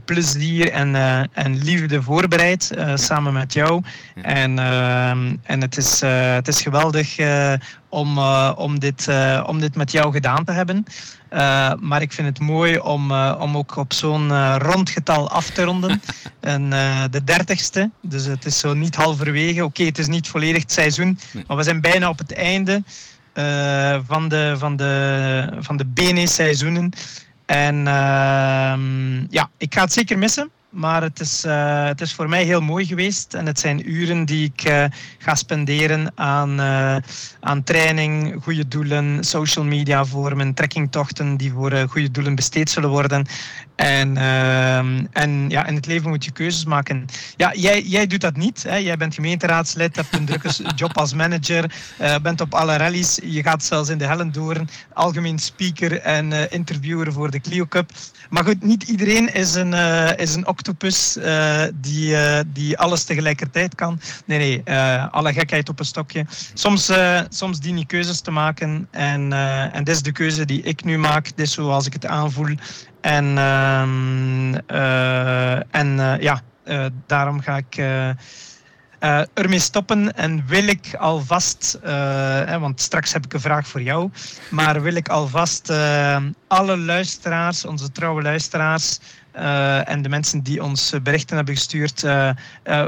plezier 0.06 0.72
en, 0.72 0.96
en 1.34 1.64
liefde 1.64 2.02
voorbereid, 2.02 2.72
ja. 2.76 2.98
samen 2.98 3.34
met 3.34 3.54
jou. 3.54 3.82
Ja. 4.16 4.22
En, 4.22 4.60
en 5.44 5.62
het, 5.62 5.78
is, 5.78 6.02
het 6.36 6.48
is 6.48 6.62
geweldig 6.62 7.18
om, 7.90 8.18
om, 8.56 8.80
dit, 8.80 9.08
om 9.46 9.60
dit 9.60 9.76
met 9.76 9.92
jou 9.92 10.12
gedaan 10.12 10.44
te 10.44 10.52
hebben. 10.52 10.86
Uh, 11.34 11.74
maar 11.80 12.02
ik 12.02 12.12
vind 12.12 12.28
het 12.28 12.40
mooi 12.40 12.80
om, 12.80 13.12
uh, 13.12 13.36
om 13.40 13.58
ook 13.58 13.76
op 13.76 13.94
zo'n 13.94 14.30
uh, 14.30 14.56
rond 14.60 14.90
getal 14.90 15.30
af 15.30 15.49
te 15.49 15.64
ronden. 15.64 16.02
en 16.40 16.70
de 17.12 17.24
dertigste, 17.24 17.90
dus 18.02 18.26
het 18.26 18.45
is 18.45 18.60
zo 18.60 18.74
niet 18.74 18.95
halverwege. 18.95 19.60
Oké, 19.60 19.64
okay, 19.64 19.86
het 19.86 19.98
is 19.98 20.08
niet 20.08 20.28
volledig 20.28 20.62
het 20.62 20.72
seizoen, 20.72 21.20
nee. 21.34 21.44
maar 21.48 21.58
we 21.58 21.64
zijn 21.64 21.82
bijna 21.82 22.10
op 22.10 22.18
het 22.18 22.34
einde 22.34 22.84
van 24.08 24.28
de, 24.28 24.56
van 24.58 24.76
de, 24.76 25.58
van 25.60 25.78
de 25.78 25.86
BNE-seizoenen. 25.86 26.91
En 27.45 27.88
ehm, 27.88 29.20
ja, 29.30 29.49
ik 29.58 29.74
ga 29.74 29.82
het 29.82 29.94
zeker 29.94 30.18
missen. 30.18 30.49
Maar 30.72 31.02
het 31.02 31.19
is, 31.19 31.45
uh, 31.45 31.85
het 31.85 32.02
is 32.02 32.14
voor 32.14 32.30
mij 32.30 32.43
heel 32.43 32.61
mooi 32.61 32.85
geweest. 32.85 33.34
En 33.34 33.45
het 33.45 33.60
zijn 33.60 33.89
uren 33.89 34.26
die 34.26 34.52
ik 34.53 34.65
uh, 34.65 34.85
ga 35.18 35.35
spenderen 35.35 36.11
aan, 36.15 36.60
uh, 36.60 36.95
aan 37.39 37.64
training, 37.64 38.43
goede 38.43 38.68
doelen, 38.68 39.23
social 39.23 39.65
media 39.65 40.06
vormen, 40.06 40.53
trekkingtochten 40.53 41.38
die 41.38 41.52
voor 41.52 41.85
goede 41.89 42.11
doelen 42.11 42.35
besteed 42.35 42.69
zullen 42.69 42.89
worden. 42.89 43.26
En, 43.82 44.18
ehm, 44.18 45.06
en 45.12 45.49
ja, 45.49 45.66
in 45.66 45.76
het 45.76 45.86
leven 45.86 46.10
moet 46.10 46.26
je 46.26 46.32
keuzes 46.32 46.66
maken. 46.66 47.06
Ja, 47.38 47.53
jij, 47.53 47.82
jij 47.82 48.08
doet 48.08 48.22
dat 48.22 48.36
niet. 48.36 48.64
Hè. 48.64 48.76
Jij 48.76 48.98
bent 48.98 49.14
gemeenteraadslid, 49.14 49.95
hebt 49.95 50.16
een 50.16 50.26
drukke 50.26 50.49
job 50.76 50.98
als 50.98 51.14
manager, 51.14 51.72
bent 52.22 52.41
op 52.41 52.53
alle 52.53 52.78
rallies. 52.78 53.20
Je 53.24 53.44
gaat 53.44 53.64
zelfs 53.64 53.90
in 53.90 53.98
de 53.98 54.06
Hellendoorn, 54.06 54.70
algemeen 54.94 55.40
speaker 55.40 55.99
en 55.99 56.52
interviewer 56.52 57.14
voor 57.14 57.32
de 57.32 57.40
Clio 57.40 57.66
Cup. 57.66 57.91
Maar 58.30 58.44
goed, 58.44 58.64
niet 58.64 58.84
iedereen 58.84 59.34
is 59.34 59.53
een, 59.53 59.74
is 60.18 60.36
een 60.36 60.48
octopus 60.48 61.18
uh, 61.18 61.64
die, 61.74 62.12
uh, 62.12 62.40
die 62.48 62.78
alles 62.78 63.03
tegelijkertijd 63.03 63.76
kan. 63.76 63.99
Nee, 64.26 64.38
nee, 64.38 64.62
uh, 64.66 65.08
alle 65.12 65.34
gekheid 65.34 65.70
op 65.70 65.80
een 65.80 65.86
stokje. 65.86 66.26
Soms, 66.53 66.91
soms 67.30 67.60
dien 67.60 67.78
je 67.78 67.86
keuzes 67.86 68.22
te 68.22 68.32
maken. 68.32 68.88
En, 68.91 69.34
en 69.74 69.84
dit 69.84 69.95
is 69.95 70.02
de 70.02 70.12
keuze 70.12 70.45
die 70.45 70.62
ik 70.62 70.84
nu 70.84 70.98
maak. 70.98 71.26
Dit 71.36 71.45
is 71.45 71.53
zoals 71.53 71.86
ik 71.86 71.94
het 71.94 72.06
aanvoel. 72.06 72.56
En, 73.02 73.38
ehm, 73.38 74.56
en 75.72 76.18
ja, 76.19 76.41
daarom 77.06 77.41
ga 77.41 77.57
ik. 77.57 77.76
Ermee 79.34 79.60
stoppen 79.60 80.15
en 80.15 80.44
wil 80.48 80.68
ik 80.68 80.95
alvast, 80.98 81.80
hè, 81.82 82.60
want 82.60 82.82
straks 82.82 83.14
heb 83.14 83.26
ik 83.26 83.34
een 83.34 83.40
vraag 83.40 83.68
voor 83.68 83.82
jou, 83.82 84.10
maar 84.49 84.82
wil 84.82 84.95
ik 84.95 85.10
alvast 85.10 85.69
alle 86.48 86.78
luisteraars, 86.78 87.65
onze 87.65 87.91
trouwe 87.91 88.22
luisteraars, 88.22 88.99
en 89.86 90.02
de 90.02 90.10
mensen 90.10 90.41
die 90.44 90.64
ons 90.64 90.94
berichten 91.03 91.36
hebben 91.36 91.56
gestuurd 91.56 92.06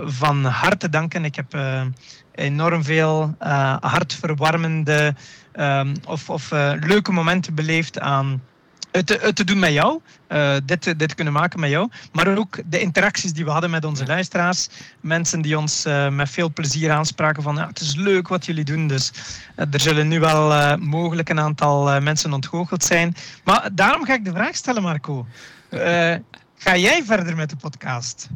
van 0.03 0.45
harte 0.45 0.89
danken. 0.89 1.25
Ik 1.25 1.35
heb 1.35 1.57
enorm 2.35 2.83
veel 2.83 3.35
hartverwarmende 3.79 5.15
um, 5.55 5.93
of, 6.07 6.29
of 6.29 6.51
leuke 6.79 7.11
momenten 7.11 7.55
beleefd 7.55 7.99
aan 7.99 8.41
het, 8.93 9.21
het 9.21 9.35
te 9.35 9.43
doen 9.43 9.59
met 9.59 9.71
jou, 9.71 9.99
dit, 10.65 10.99
dit 10.99 11.15
kunnen 11.15 11.33
maken 11.33 11.59
met 11.59 11.69
jou, 11.69 11.89
maar 12.11 12.37
ook 12.37 12.59
de 12.65 12.79
interacties 12.79 13.33
die 13.33 13.45
we 13.45 13.51
hadden 13.51 13.69
met 13.69 13.85
onze 13.85 14.05
luisteraars. 14.05 14.69
Mensen 14.99 15.41
die 15.41 15.57
ons 15.57 15.85
met 16.09 16.29
veel 16.29 16.53
plezier 16.53 16.91
aanspraken 16.91 17.43
van 17.43 17.55
ja, 17.55 17.67
het 17.67 17.79
is 17.79 17.95
leuk 17.95 18.27
wat 18.27 18.45
jullie 18.45 18.63
doen. 18.63 18.87
Dus 18.87 19.11
er 19.55 19.79
zullen 19.79 20.07
nu 20.07 20.19
wel 20.19 20.77
mogelijk 20.77 21.29
een 21.29 21.39
aantal 21.39 22.01
mensen 22.01 22.33
ontgoocheld 22.33 22.83
zijn. 22.83 23.15
Maar 23.43 23.69
daarom 23.73 24.05
ga 24.05 24.13
ik 24.13 24.25
de 24.25 24.31
vraag 24.31 24.55
stellen, 24.55 24.81
Marco. 24.81 25.25
Ga 26.57 26.77
jij 26.77 27.03
verder 27.03 27.35
met 27.35 27.49
de 27.49 27.55
podcast? 27.55 28.29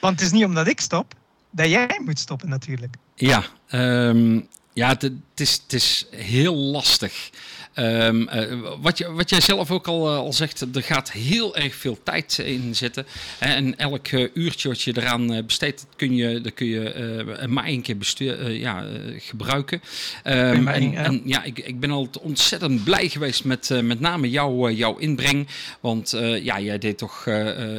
Want 0.00 0.20
het 0.20 0.28
is 0.28 0.32
niet 0.32 0.44
omdat 0.44 0.66
ik 0.66 0.80
stop, 0.80 1.14
dat 1.50 1.68
jij 1.68 2.00
moet 2.04 2.18
stoppen 2.18 2.48
natuurlijk. 2.48 2.96
Ja, 3.14 3.42
um, 3.70 4.48
ja 4.72 4.88
het, 4.88 5.12
het, 5.38 5.48
is, 5.48 5.60
het 5.62 5.72
is 5.72 6.06
heel 6.16 6.54
lastig. 6.54 7.30
Um, 7.74 8.28
uh, 8.34 8.72
wat, 8.80 8.98
je, 8.98 9.12
wat 9.12 9.30
jij 9.30 9.40
zelf 9.40 9.70
ook 9.70 9.86
al, 9.86 10.12
uh, 10.12 10.16
al 10.16 10.32
zegt, 10.32 10.60
er 10.74 10.82
gaat 10.82 11.12
heel 11.12 11.56
erg 11.56 11.74
veel 11.74 11.98
tijd 12.02 12.38
in 12.38 12.76
zitten. 12.76 13.06
En 13.38 13.78
elk 13.78 14.10
uh, 14.10 14.28
uurtje 14.34 14.68
wat 14.68 14.82
je 14.82 14.92
eraan 14.96 15.46
besteedt, 15.46 15.86
kun 15.96 16.14
je, 16.14 16.40
dat 16.40 16.54
kun 16.54 16.66
je 16.66 17.46
maar 17.48 17.64
één 17.64 17.82
keer 17.82 17.96
bestuur, 17.96 18.50
ja, 18.50 18.86
gebruiken. 19.18 19.80
Um, 20.24 20.68
en, 20.68 20.90
ja. 20.90 21.04
en, 21.04 21.20
ja, 21.24 21.42
ik, 21.44 21.58
ik 21.58 21.80
ben 21.80 21.90
altijd 21.90 22.24
ontzettend 22.24 22.84
blij 22.84 23.08
geweest 23.08 23.44
met 23.44 23.82
met 23.82 24.00
name 24.00 24.30
jou, 24.30 24.72
jouw 24.72 24.96
inbreng. 24.96 25.48
Want 25.80 26.10
ja, 26.42 26.60
jij 26.60 26.78
deed 26.78 26.98
toch 26.98 27.24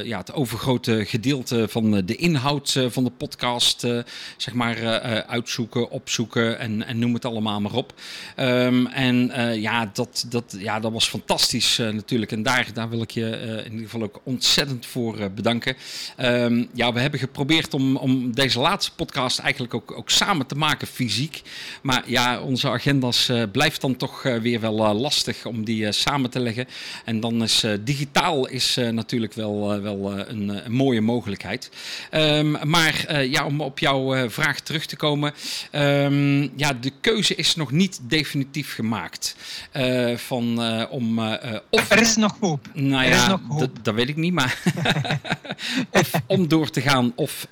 ja, 0.04 0.18
het 0.18 0.32
overgrote 0.32 1.04
gedeelte 1.04 1.66
van 1.68 2.04
de 2.04 2.16
inhoud 2.16 2.80
van 2.88 3.04
de 3.04 3.10
podcast, 3.10 3.80
zeg 4.36 4.54
maar, 4.54 5.00
uitzoeken, 5.26 5.90
opzoeken 5.90 6.58
en, 6.58 6.86
en 6.86 6.98
noem 6.98 7.14
het 7.14 7.24
allemaal 7.24 7.49
maar 7.58 7.72
op. 7.72 7.94
Um, 8.36 8.86
en 8.86 9.30
ja, 9.60 9.90
dat, 9.92 10.26
dat, 10.28 10.56
ja, 10.58 10.80
dat 10.80 10.92
was 10.92 11.08
fantastisch 11.08 11.78
uh, 11.78 11.88
natuurlijk. 11.88 12.32
En 12.32 12.42
daar, 12.42 12.68
daar 12.72 12.88
wil 12.88 13.02
ik 13.02 13.10
je 13.10 13.40
uh, 13.44 13.64
in 13.64 13.70
ieder 13.70 13.84
geval 13.84 14.02
ook 14.02 14.20
ontzettend 14.22 14.86
voor 14.86 15.30
bedanken. 15.34 15.76
Um, 16.18 16.68
ja, 16.74 16.92
we 16.92 17.00
hebben 17.00 17.20
geprobeerd 17.20 17.74
om, 17.74 17.96
om 17.96 18.34
deze 18.34 18.58
laatste 18.58 18.92
podcast 18.94 19.38
eigenlijk 19.38 19.74
ook, 19.74 19.92
ook 19.92 20.10
samen 20.10 20.46
te 20.46 20.54
maken 20.54 20.86
fysiek. 20.86 21.42
Maar 21.82 22.02
ja, 22.06 22.40
onze 22.40 22.68
agendas 22.68 23.30
blijft 23.52 23.80
dan 23.80 23.96
toch 23.96 24.22
weer 24.22 24.60
wel 24.60 24.94
lastig 24.94 25.46
om 25.46 25.64
die 25.64 25.92
samen 25.92 26.30
te 26.30 26.40
leggen. 26.40 26.66
En 27.04 27.20
dan 27.20 27.42
is 27.42 27.64
digitaal 27.80 28.48
is 28.48 28.78
natuurlijk 28.90 29.32
wel, 29.32 29.80
wel 29.80 30.12
een, 30.12 30.48
een, 30.48 30.72
mooie 30.72 31.00
mogelijkheid. 31.00 31.70
Um, 32.12 32.56
maar 32.68 33.22
ja, 33.24 33.44
om 33.44 33.60
op 33.60 33.78
jouw 33.78 34.28
vraag 34.28 34.60
terug 34.60 34.86
te 34.86 34.96
komen. 34.96 35.32
Ja, 36.56 36.72
de 36.80 36.92
keuze 37.00 37.34
is 37.40 37.54
nog 37.54 37.70
niet 37.70 38.00
definitief 38.02 38.74
gemaakt. 38.74 39.36
Uh, 39.76 40.16
van, 40.16 40.56
uh, 40.58 40.84
om, 40.90 41.18
uh, 41.18 41.34
of, 41.70 41.90
er 41.90 42.00
is 42.00 42.16
nog 42.16 42.36
hoop. 42.40 42.68
Nou 42.74 43.04
ja, 43.04 43.22
is 43.22 43.26
nog 43.26 43.40
hoop. 43.48 43.78
dat 43.82 43.94
weet 43.94 44.08
ik 44.08 44.16
niet, 44.16 44.32
maar 44.32 44.62
of 45.90 46.10
om 46.26 46.48
door 46.48 46.70
te 46.70 46.80
gaan 46.80 47.12
of 47.14 47.46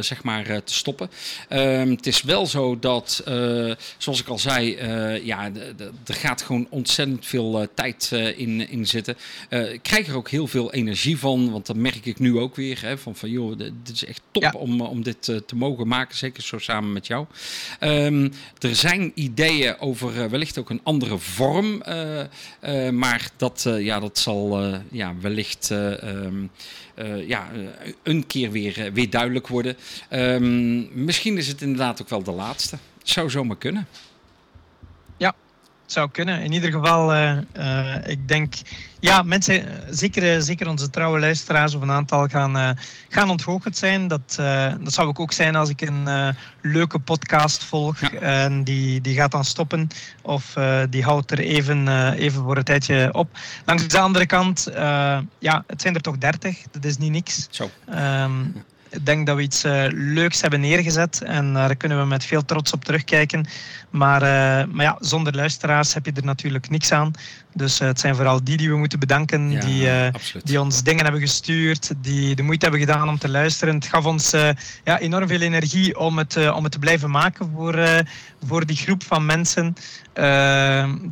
zeg 0.00 0.22
maar 0.22 0.44
te 0.44 0.74
stoppen. 0.74 1.10
Ehm, 1.48 1.90
het 1.90 2.06
is 2.06 2.22
wel 2.22 2.46
zo 2.46 2.78
dat, 2.78 3.22
zoals 3.98 4.20
ik 4.20 4.28
al 4.28 4.38
zei, 4.38 4.78
ja, 5.24 5.50
er 6.06 6.14
gaat 6.14 6.42
gewoon 6.42 6.66
ontzettend 6.70 7.26
veel 7.26 7.68
tijd 7.74 8.10
in, 8.36 8.68
in 8.68 8.86
zitten. 8.86 9.16
ik 9.48 9.82
krijg 9.82 10.08
er 10.08 10.16
ook 10.16 10.28
heel 10.30 10.46
veel 10.46 10.72
energie 10.72 11.18
van, 11.18 11.50
want 11.50 11.66
dat 11.66 11.76
merk 11.76 12.06
ik 12.06 12.18
nu 12.18 12.38
ook 12.38 12.56
weer. 12.56 12.78
Hè, 12.80 12.98
van, 12.98 13.16
van 13.16 13.30
joh, 13.30 13.58
dit 13.58 13.72
is 13.92 14.04
echt 14.04 14.20
top 14.30 14.42
Ja. 14.42 14.52
om, 14.52 14.80
om 14.80 15.02
dit 15.02 15.22
te 15.22 15.56
mogen 15.56 15.88
maken, 15.88 16.16
zeker 16.16 16.42
zo 16.42 16.58
samen 16.58 16.92
met 16.92 17.06
jou. 17.06 17.26
Um, 17.80 18.32
er 18.58 18.74
zijn 18.76 19.12
ideeën 19.24 19.78
over 19.78 20.16
uh, 20.16 20.24
wellicht 20.24 20.58
ook 20.58 20.70
een 20.70 20.80
andere 20.82 21.18
vorm, 21.18 21.82
uh, 21.88 22.20
uh, 22.64 22.90
maar 22.90 23.30
dat, 23.36 23.66
ja, 23.78 24.00
dat 24.00 24.18
zal 24.18 24.64
ja, 24.90 25.14
wellicht 25.20 25.70
um, 25.70 26.50
ja, 27.26 27.50
een 28.02 28.26
keer 28.26 28.50
weer, 28.50 28.90
weer 28.92 29.10
duidelijk 29.10 29.48
worden. 29.48 29.76
Um, 30.10 31.04
misschien 31.04 31.38
is 31.38 31.48
het 31.48 31.62
inderdaad 31.62 32.02
ook 32.02 32.08
wel 32.08 32.22
de 32.22 32.30
laatste. 32.30 32.78
Zou 33.02 33.30
zomaar 33.30 33.56
kunnen. 33.56 33.86
Zou 35.94 36.10
kunnen. 36.10 36.42
In 36.42 36.52
ieder 36.52 36.70
geval, 36.70 37.14
uh, 37.14 37.36
uh, 37.56 37.94
ik 38.06 38.28
denk, 38.28 38.54
ja, 39.00 39.22
mensen, 39.22 39.64
zeker, 39.90 40.42
zeker 40.42 40.68
onze 40.68 40.90
trouwe 40.90 41.20
luisteraars 41.20 41.74
of 41.74 41.82
een 41.82 41.90
aantal 41.90 42.28
gaan, 42.28 42.56
uh, 42.56 42.70
gaan 43.08 43.30
ontgoocheld 43.30 43.76
zijn. 43.76 44.08
Dat, 44.08 44.34
dat 44.80 44.92
zou 44.92 45.08
ik 45.08 45.20
ook 45.20 45.32
zijn 45.32 45.56
als 45.56 45.68
ik 45.68 45.80
een 45.80 46.34
leuke 46.60 46.98
podcast 46.98 47.64
volg 47.64 48.00
ja. 48.00 48.10
en 48.18 48.64
die, 48.64 49.00
die 49.00 49.14
gaat 49.14 49.30
dan 49.30 49.44
stoppen 49.44 49.88
of 50.22 50.54
die 50.90 51.02
houdt 51.02 51.30
er 51.30 51.38
even, 51.38 52.12
even 52.12 52.42
voor 52.42 52.56
een 52.56 52.64
tijdje 52.64 53.12
op. 53.12 53.38
Langs 53.64 53.88
de 53.88 53.98
andere 53.98 54.26
kant, 54.26 54.68
ja, 55.38 55.64
het 55.66 55.82
zijn 55.82 55.94
er 55.94 56.00
toch 56.00 56.18
dertig, 56.18 56.62
dat 56.70 56.84
is 56.84 56.96
niet 56.96 57.10
niks. 57.10 57.46
Zo. 57.50 57.70
Um, 57.90 58.64
ik 58.94 59.06
denk 59.06 59.26
dat 59.26 59.36
we 59.36 59.42
iets 59.42 59.64
uh, 59.64 59.84
leuks 59.90 60.40
hebben 60.40 60.60
neergezet 60.60 61.22
en 61.22 61.52
daar 61.52 61.76
kunnen 61.76 61.98
we 61.98 62.04
met 62.04 62.24
veel 62.24 62.44
trots 62.44 62.72
op 62.72 62.84
terugkijken. 62.84 63.46
Maar, 63.90 64.22
uh, 64.22 64.72
maar 64.74 64.84
ja, 64.84 64.96
zonder 65.00 65.34
luisteraars 65.34 65.94
heb 65.94 66.06
je 66.06 66.12
er 66.12 66.24
natuurlijk 66.24 66.70
niks 66.70 66.92
aan. 66.92 67.10
Dus 67.52 67.78
het 67.78 68.00
zijn 68.00 68.14
vooral 68.14 68.44
die 68.44 68.56
die 68.56 68.70
we 68.70 68.76
moeten 68.76 68.98
bedanken, 68.98 69.50
ja, 69.50 69.60
die, 69.60 69.88
die 70.42 70.60
ons 70.60 70.82
dingen 70.82 71.02
hebben 71.02 71.20
gestuurd, 71.20 71.92
die 71.96 72.34
de 72.34 72.42
moeite 72.42 72.66
hebben 72.66 72.86
gedaan 72.86 73.08
om 73.08 73.18
te 73.18 73.28
luisteren. 73.28 73.74
Het 73.74 73.86
gaf 73.86 74.04
ons 74.04 74.30
ja, 74.84 74.98
enorm 74.98 75.28
veel 75.28 75.40
energie 75.40 75.98
om 75.98 76.18
het, 76.18 76.50
om 76.52 76.62
het 76.62 76.72
te 76.72 76.78
blijven 76.78 77.10
maken 77.10 77.50
voor, 77.54 78.02
voor 78.46 78.66
die 78.66 78.76
groep 78.76 79.02
van 79.02 79.26
mensen. 79.26 79.74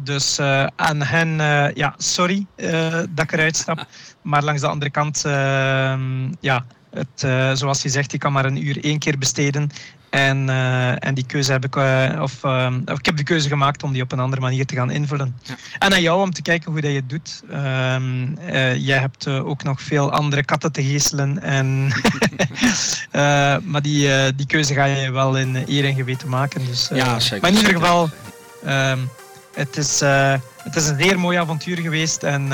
dus 0.05 0.41
aan 0.77 1.03
hen, 1.03 1.37
ja, 1.75 1.95
sorry 1.97 2.47
dat 3.11 3.25
ik 3.25 3.33
eruit 3.33 3.57
stap. 3.57 3.87
Maar 4.23 4.43
langs 4.43 4.61
de 4.61 4.67
andere 4.67 4.91
kant, 4.91 5.23
ja, 6.41 6.65
het, 6.95 7.23
uh, 7.25 7.53
zoals 7.55 7.83
je 7.83 7.89
zegt, 7.89 8.13
je 8.13 8.19
kan 8.19 8.33
maar 8.33 8.45
een 8.45 8.67
uur 8.67 8.85
één 8.85 8.99
keer 8.99 9.19
besteden. 9.19 9.71
En, 10.11 10.49
uh, 10.49 11.05
en 11.05 11.15
die 11.15 11.27
keuze 11.27 11.53
heb 11.53 11.65
ik, 11.65 11.77
uh, 11.77 12.19
of, 12.21 12.33
ik 12.85 13.07
heb 13.07 13.17
de 13.17 13.23
keuze 13.23 13.49
gemaakt 13.49 13.83
om 13.83 13.93
die 13.93 14.03
op 14.03 14.13
een 14.13 14.21
andere 14.21 14.41
manier 14.41 14.67
te 14.67 14.75
gaan 14.75 14.91
invullen. 14.91 15.37
Ja. 15.43 15.55
En 15.79 15.93
aan 15.93 16.03
jou 16.03 16.23
om 16.23 16.33
te 16.33 16.43
kijken 16.43 16.73
hoe 16.73 16.81
dat 16.81 16.91
je 16.91 16.97
het 16.97 17.09
doet. 17.09 17.43
Um, 17.51 18.39
jij 18.79 18.99
hebt 18.99 19.27
ook 19.29 19.63
nog 19.63 19.83
veel 19.83 20.13
andere 20.13 20.45
katten 20.45 20.73
te 20.73 20.83
geestelen. 20.83 21.43
En 21.43 21.93
maar 23.71 23.83
die, 23.83 24.35
die 24.35 24.47
keuze 24.47 24.75
ga 24.75 24.85
je 24.85 25.11
wel 25.11 25.39
in 25.39 25.65
eer 25.67 25.85
en 25.85 25.95
geweten 25.95 26.29
maken. 26.29 26.67
Dus, 26.67 26.91
ja, 26.95 27.21
zeker. 27.21 27.41
Maar 27.41 27.51
in 27.51 27.57
ieder 27.57 27.75
geval, 27.75 28.11
um, 28.67 29.09
het, 29.55 29.77
is, 29.77 30.01
het 30.63 30.77
is 30.77 30.89
een 30.89 31.01
zeer 31.01 31.19
mooi 31.19 31.39
avontuur 31.39 31.79
geweest. 31.79 32.23
En 32.23 32.53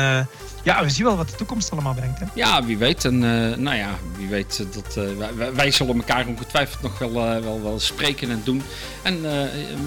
ja, 0.62 0.82
we 0.82 0.90
zien 0.90 1.04
wel 1.04 1.16
wat 1.16 1.28
de 1.28 1.36
toekomst 1.36 1.70
allemaal 1.70 1.94
brengt. 1.94 2.20
Hè? 2.20 2.26
Ja, 2.34 2.64
wie 2.64 2.78
weet. 2.78 3.04
En 3.04 3.14
uh, 3.14 3.56
nou 3.56 3.76
ja, 3.76 3.98
wie 4.16 4.28
weet 4.28 4.66
dat 4.74 4.96
uh, 4.96 5.28
wij, 5.54 5.70
zullen 5.70 5.96
elkaar 5.96 6.26
ongetwijfeld 6.26 6.82
nog 6.82 6.98
wel, 6.98 7.10
uh, 7.10 7.42
wel, 7.42 7.62
wel 7.62 7.80
spreken 7.80 8.30
en 8.30 8.40
doen. 8.44 8.62
En 9.02 9.20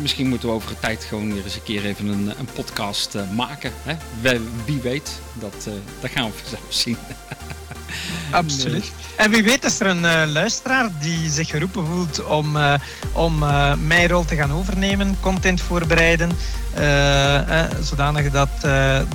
misschien 0.01 0.27
moeten 0.27 0.47
we 0.49 0.55
over 0.55 0.69
een 0.69 0.79
tijd 0.79 1.03
gewoon 1.03 1.33
weer 1.33 1.43
eens 1.43 1.55
een 1.55 1.63
keer 1.63 1.85
even 1.85 2.07
een, 2.07 2.33
een 2.39 2.49
podcast 2.53 3.17
maken. 3.35 3.71
Hè? 3.83 3.95
Wie, 4.21 4.39
wie 4.65 4.81
weet, 4.81 5.19
dat, 5.33 5.67
dat 5.99 6.11
gaan 6.11 6.25
we 6.25 6.37
vanzelf 6.37 6.65
zien. 6.69 6.97
Absoluut. 8.31 8.91
En 9.15 9.31
wie 9.31 9.43
weet 9.43 9.63
is 9.63 9.79
er 9.79 9.87
een 9.87 10.03
uh, 10.03 10.23
luisteraar 10.25 10.89
die 10.99 11.29
zich 11.29 11.49
geroepen 11.49 11.85
voelt 11.85 12.25
om, 12.25 12.55
uh, 12.55 12.73
om 13.11 13.43
uh, 13.43 13.73
mijn 13.75 14.07
rol 14.07 14.25
te 14.25 14.35
gaan 14.35 14.51
overnemen, 14.51 15.17
content 15.19 15.61
voorbereiden, 15.61 16.31
eh, 16.73 17.63
zodanig 17.81 18.31
dat, 18.31 18.49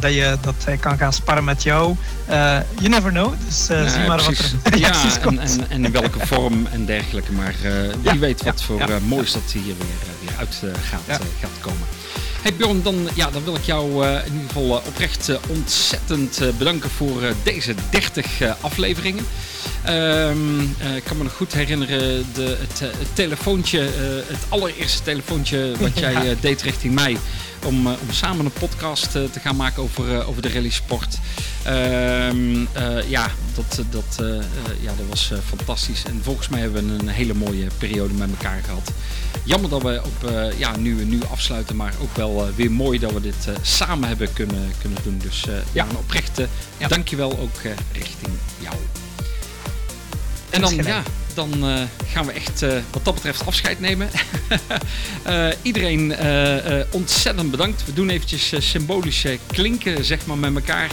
dat, 0.00 0.14
je, 0.14 0.36
dat 0.40 0.54
hij 0.64 0.76
kan 0.76 0.98
gaan 0.98 1.12
sparren 1.12 1.44
met 1.44 1.62
jou. 1.62 1.96
you 2.78 2.88
never 2.88 3.10
know, 3.10 3.34
dus 3.46 3.66
ja, 3.66 3.88
zie 3.88 4.06
maar 4.06 4.22
precies. 4.24 4.54
wat 4.62 4.72
er 4.72 4.78
ja, 4.86 4.92
komt. 5.22 5.38
En, 5.38 5.46
en, 5.46 5.70
en, 5.70 5.84
in 5.84 5.92
welke 5.92 6.26
vorm 6.26 6.66
en 6.66 6.84
dergelijke, 6.84 7.32
maar 7.32 7.54
wie 8.02 8.12
ja, 8.12 8.18
weet 8.18 8.42
wat 8.42 8.62
voor 8.62 8.88
moois 9.08 9.32
dat 9.32 9.42
hier 9.52 9.62
weer, 9.62 9.76
weer 10.20 10.38
uit 10.38 10.62
gaat, 10.90 11.20
gaat 11.40 11.50
komen. 11.60 11.86
Hey 12.46 12.54
Bjorn, 12.54 12.82
dan, 12.82 13.08
ja, 13.14 13.30
dan 13.30 13.44
wil 13.44 13.54
ik 13.54 13.62
jou 13.62 14.04
uh, 14.06 14.26
in 14.26 14.32
ieder 14.32 14.46
geval 14.46 14.80
uh, 14.80 14.86
oprecht 14.86 15.28
uh, 15.28 15.36
ontzettend 15.48 16.40
bedanken 16.58 16.90
voor 16.90 17.22
deze 17.42 17.74
30 17.90 18.56
afleveringen. 18.60 19.24
Um, 19.88 20.60
ik 20.96 21.04
kan 21.04 21.16
me 21.16 21.22
nog 21.22 21.32
goed 21.32 21.52
herinneren, 21.52 22.26
de, 22.34 22.56
het, 22.60 22.80
het 22.80 23.14
telefoontje, 23.14 23.80
het 24.26 24.46
allereerste 24.48 25.02
telefoontje 25.02 25.72
wat 25.80 25.98
jij 25.98 26.12
Ja. 26.12 26.34
deed 26.40 26.62
richting 26.62 26.94
mij. 26.94 27.16
Om, 27.64 27.86
om 27.86 28.10
samen 28.10 28.44
een 28.44 28.52
podcast 28.52 29.10
te 29.10 29.40
gaan 29.42 29.56
maken 29.56 29.82
over, 29.82 30.26
over 30.26 30.42
de 30.42 30.52
rallysport. 30.52 31.14
Um, 31.14 31.55
ja, 33.08 33.30
dat, 33.54 33.82
dat, 33.90 34.16
ja, 34.80 34.92
dat 34.96 35.06
was 35.08 35.32
fantastisch. 35.46 36.04
En 36.04 36.20
volgens 36.22 36.48
mij 36.48 36.60
hebben 36.60 36.86
we 36.86 36.92
een 37.02 37.08
hele 37.08 37.34
mooie 37.34 37.66
periode 37.78 38.14
met 38.14 38.30
elkaar 38.30 38.62
gehad. 38.64 38.92
Jammer 39.44 39.70
dat 39.70 39.82
we 39.82 40.02
op, 40.04 40.30
ja, 40.56 40.76
nu, 40.76 41.04
nu 41.04 41.20
afsluiten, 41.30 41.76
maar 41.76 41.94
ook 42.00 42.16
wel 42.16 42.48
weer 42.56 42.70
mooi 42.70 42.98
dat 42.98 43.12
we 43.12 43.20
dit 43.20 43.48
samen 43.62 44.08
hebben 44.08 44.32
kunnen, 44.32 44.72
kunnen 44.80 44.98
doen. 45.02 45.18
Dus 45.22 45.46
ja, 45.72 45.86
een 45.88 45.96
oprechte 45.96 46.48
ja. 46.78 46.88
dankjewel 46.88 47.38
ook 47.38 47.60
richting 47.92 48.32
jou. 48.58 48.74
En 50.50 50.60
dan, 50.60 50.74
ja, 50.74 51.02
dan 51.34 51.52
gaan 52.06 52.26
we 52.26 52.32
echt 52.32 52.60
wat 52.90 53.04
dat 53.04 53.14
betreft 53.14 53.46
afscheid 53.46 53.80
nemen. 53.80 54.08
iedereen 55.62 56.14
ontzettend 56.90 57.50
bedankt. 57.50 57.84
We 57.84 57.92
doen 57.92 58.08
eventjes 58.08 58.52
symbolisch 58.58 59.26
klinken 59.46 60.04
zeg 60.04 60.26
maar, 60.26 60.38
met 60.38 60.54
elkaar. 60.54 60.90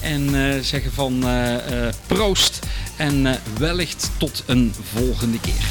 En 0.00 0.34
eh, 0.34 0.60
zeggen 0.62 0.92
van 0.92 1.22
eh, 1.24 1.86
eh, 1.86 1.94
proost 2.06 2.58
en 2.96 3.38
wellicht 3.58 4.10
tot 4.16 4.42
een 4.46 4.74
volgende 4.94 5.40
keer. 5.40 5.66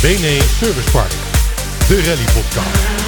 BNE 0.00 0.40
Service 0.60 0.90
Park, 0.90 1.12
de 1.88 2.02
rally 2.04 2.24
podcast. 2.24 3.00